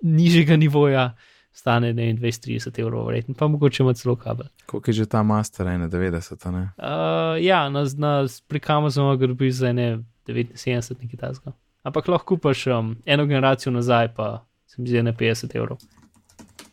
nižjega 0.03 0.57
nivoja, 0.57 1.17
stane 1.53 1.93
ne 1.93 2.07
vem, 2.07 2.19
20-30 2.19 2.81
evrov, 2.81 3.07
verjetno, 3.07 3.35
pa 3.35 3.49
mogoče 3.49 3.83
ima 3.83 3.95
celo 3.95 4.17
kabel. 4.17 4.47
Koliko 4.67 4.91
je 4.91 4.95
že 4.95 5.07
ta 5.07 5.23
master 5.23 5.67
91, 5.67 6.51
ne? 6.53 6.71
Uh, 6.79 7.45
ja, 7.45 7.69
na, 7.69 7.85
na, 7.97 8.27
pri 8.49 8.61
Amazoну 8.67 9.17
ga 9.17 9.27
dobiš 9.27 9.55
za 9.55 9.73
ne 9.73 9.99
79 10.27 11.03
nekaj 11.03 11.19
tasga. 11.21 11.53
Ampak 11.83 12.09
lahko 12.09 12.27
kupaš 12.37 12.67
um, 12.67 12.97
eno 13.07 13.27
generacijo 13.27 13.73
nazaj, 13.73 14.15
pa 14.15 14.47
se 14.67 14.83
mi 14.83 14.89
zdi 14.89 15.03
ne 15.03 15.13
50 15.13 15.57
evrov. 15.57 15.79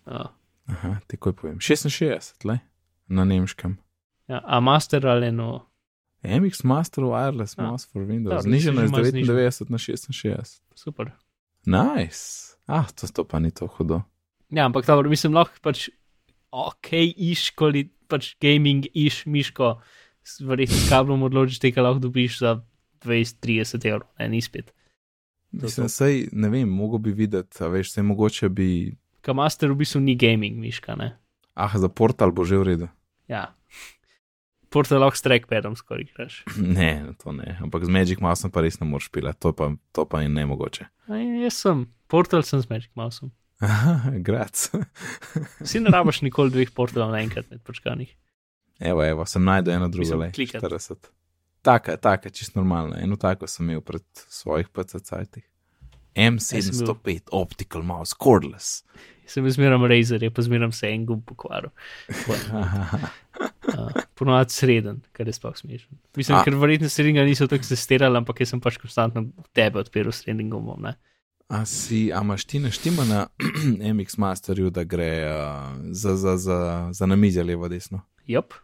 Uh, 0.06 0.26
Aha, 0.68 0.98
tako 1.08 1.34
povem. 1.34 1.58
66, 1.60 2.46
le, 2.46 2.60
na 3.08 3.26
nemškem. 3.26 3.78
ja, 4.28 4.42
a 4.46 4.60
master 4.60 5.08
ali 5.08 5.28
eno. 5.28 5.64
MX 6.24 6.64
Master 6.64 7.04
Wireless 7.04 7.58
Ja. 7.58 7.64
Mouse 7.64 7.88
for 7.94 8.02
Windows, 8.02 8.44
zniženo 8.44 8.82
je 8.82 8.88
z 8.88 8.92
si 8.92 9.24
že 9.24 9.32
malo 9.32 9.38
99 9.38 9.70
na 9.70 9.78
66. 9.78 10.62
Super. 10.76 11.12
Nice. 11.66 12.57
Ah, 12.68 12.86
to, 12.92 13.08
to 13.08 13.24
pa 13.24 13.40
ni 13.40 13.52
to 13.52 13.68
hudo. 13.68 14.02
Ja, 14.52 14.66
ampak 14.66 14.86
dobro, 14.86 15.10
mislim, 15.10 15.34
lahko 15.34 15.56
pač 15.64 15.90
ok, 16.52 16.92
iš, 17.16 17.50
koli 17.52 17.88
pač 18.08 18.36
gaming, 18.42 18.86
iš, 18.94 19.26
miško, 19.26 19.78
s- 20.24 20.40
verjetno 20.42 20.76
s 20.76 20.90
kablom 20.90 21.24
odločiš, 21.24 21.60
tega 21.60 21.82
lahko 21.82 22.00
dobiš 22.00 22.40
za 22.40 22.52
20-30 23.04 23.86
evrov, 23.86 24.08
en 24.20 24.34
izpit. 24.34 24.72
Mislim, 25.52 25.88
sej, 25.90 26.28
ne 26.32 26.50
vem, 26.50 26.68
mogo 26.70 26.98
bi 26.98 27.12
videti, 27.12 27.64
a 27.64 27.68
veš, 27.68 27.92
se 27.92 28.04
mogoče 28.04 28.50
bi. 28.50 28.96
Kamaster 29.22 29.72
v 29.72 29.76
bistvu 29.76 30.00
ni 30.02 30.16
gaming 30.16 30.60
miška, 30.60 30.96
ne. 30.96 31.14
Ah, 31.56 31.72
za 31.74 31.90
portal 31.90 32.32
bo 32.32 32.44
že 32.46 32.58
v 32.58 32.64
redu. 32.64 32.88
Ja. 33.28 33.56
Portal 34.70 35.00
lahko 35.00 35.18
s 35.18 35.24
trackpadom 35.24 35.76
skoraj 35.80 36.06
igraš. 36.08 36.44
Ne, 36.78 37.14
to 37.24 37.32
ne, 37.32 37.58
ampak 37.64 37.86
z 37.88 37.94
Magic 37.94 38.20
Mouseom 38.24 38.52
pa 38.52 38.64
res 38.66 38.80
ne 38.82 38.88
moreš 38.90 39.10
pilati, 39.14 39.40
to 39.44 39.54
pa, 39.56 39.72
to 39.96 40.06
pa 40.06 40.22
je 40.26 40.30
nemogoče. 40.30 40.88
A 41.08 41.20
Jaz 41.44 41.62
sem, 41.64 41.86
portal 42.12 42.44
sem 42.44 42.62
z 42.62 42.70
Magic 42.72 42.92
Mouseom. 43.00 43.32
Aha, 43.64 44.12
grac. 44.22 44.68
Vsi 45.64 45.82
ne 45.82 45.92
rabaš 45.94 46.22
nikoli 46.22 46.54
dveh 46.54 46.72
portalov 46.76 47.16
naenkrat 47.16 47.48
med 47.50 47.64
počkanjih. 47.66 48.12
Evo, 48.80 49.02
evo, 49.02 49.26
sem 49.26 49.42
najdel 49.42 49.80
eno 49.80 49.88
drugo, 49.90 50.20
le 50.22 50.32
klikati. 50.32 50.62
40. 50.66 51.10
Taka, 51.66 51.98
taka, 51.98 52.30
čist 52.30 52.56
normalna. 52.56 53.00
Eno 53.02 53.18
tako 53.18 53.48
sem 53.50 53.66
imel 53.66 53.82
pred 53.82 54.06
svojih 54.14 54.70
PC-cajtih. 54.70 55.44
M705 56.18 57.32
Optical 57.32 57.82
Mouse 57.82 58.16
Cordless. 58.24 58.84
Sem 59.28 59.46
izmeram 59.48 59.86
Razer, 59.86 60.24
je 60.24 60.32
pa 60.32 60.42
zmeram 60.42 60.72
se 60.72 60.88
en 60.88 61.06
gumb 61.06 61.26
pokvaril. 61.28 61.70
Uh, 63.68 63.92
Ponovadi 64.16 64.54
sreden, 64.56 65.02
kar 65.14 65.28
je 65.28 65.34
sploh 65.36 65.54
smešen. 65.54 65.98
Mislim, 66.18 66.38
A. 66.38 66.44
Ker 66.46 66.56
verjetno 66.58 66.90
srednjega 66.90 67.26
niso 67.28 67.46
tako 67.52 67.68
testirali, 67.70 68.18
ampak 68.18 68.40
jaz 68.42 68.54
sem 68.54 68.62
pač 68.64 68.80
konstantno 68.82 69.28
tebe 69.54 69.82
odpiral 69.84 70.16
s 70.16 70.24
srednjim 70.24 70.50
gumbom. 70.56 70.80
Ne? 70.88 70.96
A 71.54 71.66
si, 71.70 72.08
a 72.10 72.24
imaš 72.24 72.48
ti 72.50 72.62
naštima 72.64 73.06
na 73.06 73.28
MX 73.94 74.18
Masterju, 74.18 74.72
da 74.74 74.88
gre 74.88 75.12
uh, 75.28 75.76
za, 75.92 76.16
za, 76.16 76.38
za, 76.42 76.60
za 76.96 77.06
namizje 77.06 77.44
levo, 77.44 77.70
desno? 77.70 78.02
Jop. 78.26 78.56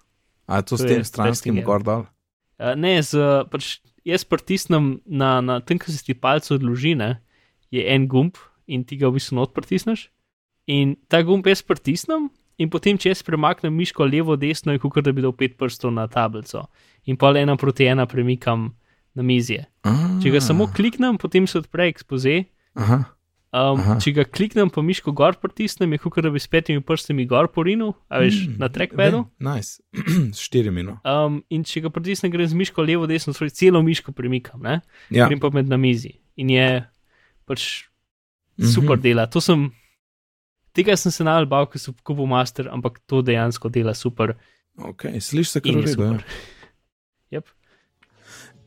A 0.46 0.62
to, 0.62 0.78
To 0.78 0.84
s 0.84 0.88
tem 0.88 1.04
stranskim 1.04 1.60
ja. 1.60 1.68
gor 1.68 1.84
dol? 1.84 2.08
Uh, 2.58 2.74
ne, 2.80 2.96
z, 3.04 3.20
pač 3.52 3.78
jaz 4.08 4.26
pritisnem 4.28 4.98
na, 5.06 5.38
na 5.44 5.60
tem, 5.60 5.80
kar 5.80 5.92
se 5.94 6.04
ti 6.04 6.16
palce 6.16 6.56
odloži, 6.56 6.96
ne, 7.00 7.18
je 7.74 7.84
en 7.94 8.08
gumb 8.08 8.40
in 8.68 8.88
ti 8.88 8.98
ga 9.00 9.12
v 9.12 9.20
bistvu 9.20 9.40
not 9.40 9.54
pritisneš. 9.56 10.10
In 10.68 10.96
ta 11.08 11.22
gumb 11.22 11.46
jaz 11.46 11.62
pritisnem, 11.62 12.30
in 12.58 12.70
potem, 12.70 12.98
če 12.98 13.10
jaz 13.10 13.24
premaknem 13.24 13.74
miško 13.74 14.06
levo, 14.06 14.36
desno, 14.36 14.72
je 14.72 14.80
kot 14.80 15.04
da 15.04 15.12
bi 15.12 15.22
dal 15.22 15.34
pet 15.34 15.58
prstov 15.58 15.92
na 15.92 16.08
tablico. 16.08 16.68
In 17.06 17.18
pa 17.18 17.34
ena 17.36 17.58
proti 17.58 17.86
ena 17.86 18.06
premikam 18.06 18.70
na 19.16 19.24
mizje. 19.24 19.66
Če 20.24 20.32
ga 20.32 20.40
samo 20.40 20.68
kliknem, 20.68 21.18
potem 21.18 21.48
se 21.48 21.60
odpre 21.60 21.90
ekspoze. 21.90 22.46
Aha, 22.76 23.04
Um, 23.54 23.78
Aha. 23.78 24.00
če 24.02 24.12
ga 24.12 24.24
kliknem, 24.26 24.66
pa 24.74 24.82
miško 24.82 25.12
gor 25.14 25.36
pritisnem, 25.38 25.92
je 25.94 26.00
kot 26.00 26.18
da 26.18 26.32
bi 26.32 26.40
s 26.40 26.48
petimi 26.50 26.82
prstami 26.82 27.28
gor 27.28 27.46
porinil, 27.48 27.92
a 28.10 28.18
veš, 28.18 28.48
Mm, 28.48 28.56
na 28.58 28.66
trackpadu. 28.68 29.20
vem, 29.38 29.54
Nice, 29.54 29.78
s 30.34 30.42
štirimi. 30.42 30.82
No. 30.82 30.98
Um, 31.06 31.44
in 31.52 31.62
če 31.64 31.82
ga 31.82 31.90
pritisnem, 31.90 32.32
gre 32.32 32.48
z 32.48 32.54
miško 32.56 32.82
levo, 32.82 33.06
desno, 33.06 33.30
torej 33.32 33.52
celo 33.54 33.84
miško 33.84 34.10
premikam. 34.12 34.58
Ne? 34.60 34.82
Ja, 35.12 35.28
grem 35.30 35.38
pa 35.40 35.52
med 35.54 35.70
na 35.70 35.78
mizi. 35.78 36.16
In 36.36 36.50
je 36.50 36.82
pač 37.46 37.86
super 38.58 38.98
Mhm. 38.98 39.02
dela. 39.04 39.28
To 39.30 39.38
sem, 39.40 39.70
tega 40.74 40.96
sem 40.98 41.12
se 41.12 41.26
najbolj 41.26 41.50
bal, 41.50 41.68
ker 41.70 41.82
sem 41.82 41.96
kupil 42.06 42.28
master, 42.30 42.70
ampak 42.74 43.00
to 43.10 43.22
dejansko 43.26 43.70
dela 43.70 43.94
super. 43.94 44.36
okay, 44.78 45.22
slišiš 45.22 45.50
se 45.50 45.62
kar. 45.62 45.80
Ja. 45.80 45.88
super. 45.88 46.24
Yep. 47.34 47.48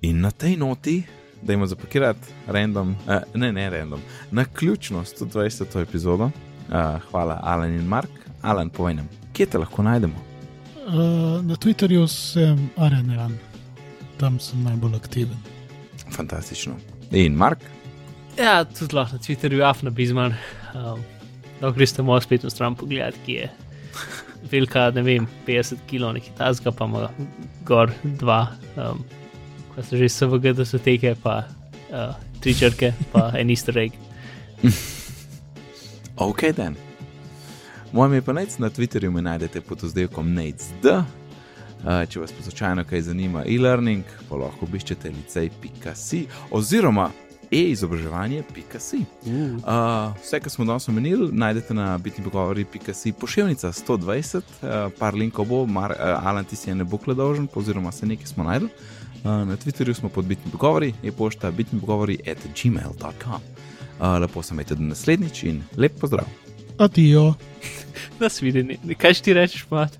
In 0.02 0.24
na 0.24 0.32
tej 0.34 0.56
noti, 0.58 1.04
da 1.42 1.54
jim 1.54 1.66
zapakirati 1.70 2.32
random, 2.50 2.96
uh, 3.06 3.22
ne, 3.34 3.52
ne 3.52 3.68
random, 3.70 4.00
na 4.34 4.44
ključno 4.44 5.04
120. 5.04 5.82
epizodo. 5.82 6.24
Uh, 6.24 6.98
hvala, 7.10 7.38
Alan 7.42 7.70
in 7.70 7.86
Mark. 7.86 8.10
Alan, 8.42 8.70
povej 8.70 8.94
nam, 8.98 9.08
kje 9.32 9.46
te 9.46 9.58
lahko 9.58 9.86
najdemo? 9.86 10.18
Uh, 10.86 11.38
na 11.46 11.54
Twitterju 11.54 12.08
sem 12.10 12.70
areneran, 12.76 13.38
tam 14.18 14.40
sem 14.42 14.66
najbolj 14.66 14.98
aktiven. 14.98 15.38
Fantastično. 16.10 16.74
In 17.10 17.38
Mark, 17.38 17.62
Ja, 18.36 18.64
tudi 18.64 18.96
lahko 18.96 19.16
na 19.16 19.22
Twitterju, 19.22 19.62
afna 19.64 19.90
bizman. 19.90 20.34
Um, 20.74 21.00
da 21.60 21.70
greste 21.70 22.02
mojo 22.02 22.20
spletno 22.20 22.50
stran 22.50 22.74
pogledati, 22.74 23.18
ki 23.26 23.32
je 23.32 23.50
velika, 24.50 24.90
ne 24.90 25.02
vem, 25.02 25.26
50 25.46 25.74
kg 25.90 26.14
nekaj 26.14 26.34
tazga, 26.38 26.70
pa 26.70 26.84
ima 26.84 27.08
gor 27.64 27.92
dva, 28.04 28.46
um, 28.76 29.04
ko 29.74 29.82
se 29.82 29.96
že 29.96 30.08
SVG, 30.08 30.52
da 30.56 30.64
so 30.64 30.78
teke, 30.78 31.14
pa 31.22 31.42
uh, 31.90 32.14
tri 32.40 32.54
črke, 32.54 32.92
pa 33.12 33.30
en 33.40 33.50
easter 33.50 33.78
egg. 33.78 33.92
ok, 36.16 36.42
dan. 36.56 36.76
Moje 37.92 38.06
ime 38.06 38.16
je 38.16 38.22
pa 38.22 38.32
Nec, 38.32 38.58
na 38.58 38.70
Twitterju 38.70 39.10
me 39.10 39.22
najdete 39.22 39.60
pod 39.60 39.84
oddelkom 39.84 40.34
NECD. 40.34 40.86
Uh, 40.86 42.02
če 42.08 42.20
vas 42.20 42.32
pa 42.32 42.42
slučajno 42.42 42.84
kaj 42.84 43.00
zanima 43.00 43.44
e-learning, 43.46 44.04
pa 44.28 44.36
lahko 44.36 44.66
obiščete 44.66 45.12
licej.si 45.12 46.26
oziroma 46.50 47.10
e-izobraževanje.si. 47.50 48.96
Uh. 48.96 49.32
Uh, 49.32 50.16
vse, 50.22 50.40
kar 50.40 50.50
smo 50.50 50.64
danes 50.64 50.88
omenili, 50.88 51.28
najdete 51.32 51.74
na 51.74 51.98
bitni 51.98 52.24
pogovori.si 52.24 53.12
pošiljnica 53.12 53.72
120, 53.72 54.36
uh, 54.36 54.92
par 54.98 55.14
linkov 55.14 55.46
bo, 55.46 55.66
Mar, 55.66 55.90
uh, 55.90 56.28
Alan, 56.28 56.44
ti 56.44 56.56
si 56.56 56.70
je 56.70 56.74
ne 56.74 56.84
bo 56.84 56.98
kledožen, 56.98 57.48
oziroma 57.54 57.92
se 57.92 58.06
nekaj 58.06 58.26
smo 58.26 58.44
najdli. 58.44 58.68
Uh, 58.68 59.48
na 59.48 59.56
Twitterju 59.56 59.94
smo 59.94 60.08
pod 60.08 60.24
bitni 60.24 60.52
pogovori, 60.52 60.94
je 61.02 61.12
pošta 61.12 61.50
bitni 61.50 61.80
pogovori 61.80 62.18
at 62.30 62.38
gmail.com. 62.62 63.40
Uh, 64.00 64.20
lepo 64.20 64.42
se 64.42 64.54
imejte 64.54 64.74
do 64.74 64.82
naslednjič 64.82 65.42
in 65.42 65.62
lep 65.76 66.00
pozdrav. 66.00 66.26
Adijo. 66.78 67.34
Nasvidenje. 68.20 68.76
Kaj 68.98 69.14
ti 69.14 69.32
rečeš, 69.32 69.66
mat? 69.70 69.98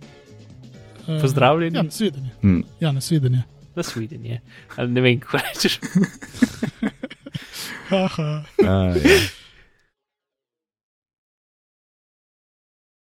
Uh, 1.08 1.20
Pozdravljeni. 1.20 1.76
Ja, 1.76 1.82
nasvidenje. 1.82 2.30
Hm. 2.40 2.60
Ja, 2.80 2.92
nasvidenje. 2.92 3.42
Nasvidenje. 3.76 4.40
Ali 4.76 4.90
ne 4.90 5.00
vem, 5.00 5.20
kako 5.20 5.38
rečeš. 5.38 5.80
Haha. 7.90 8.44
Uh, 8.56 8.96
ja. 8.96 9.20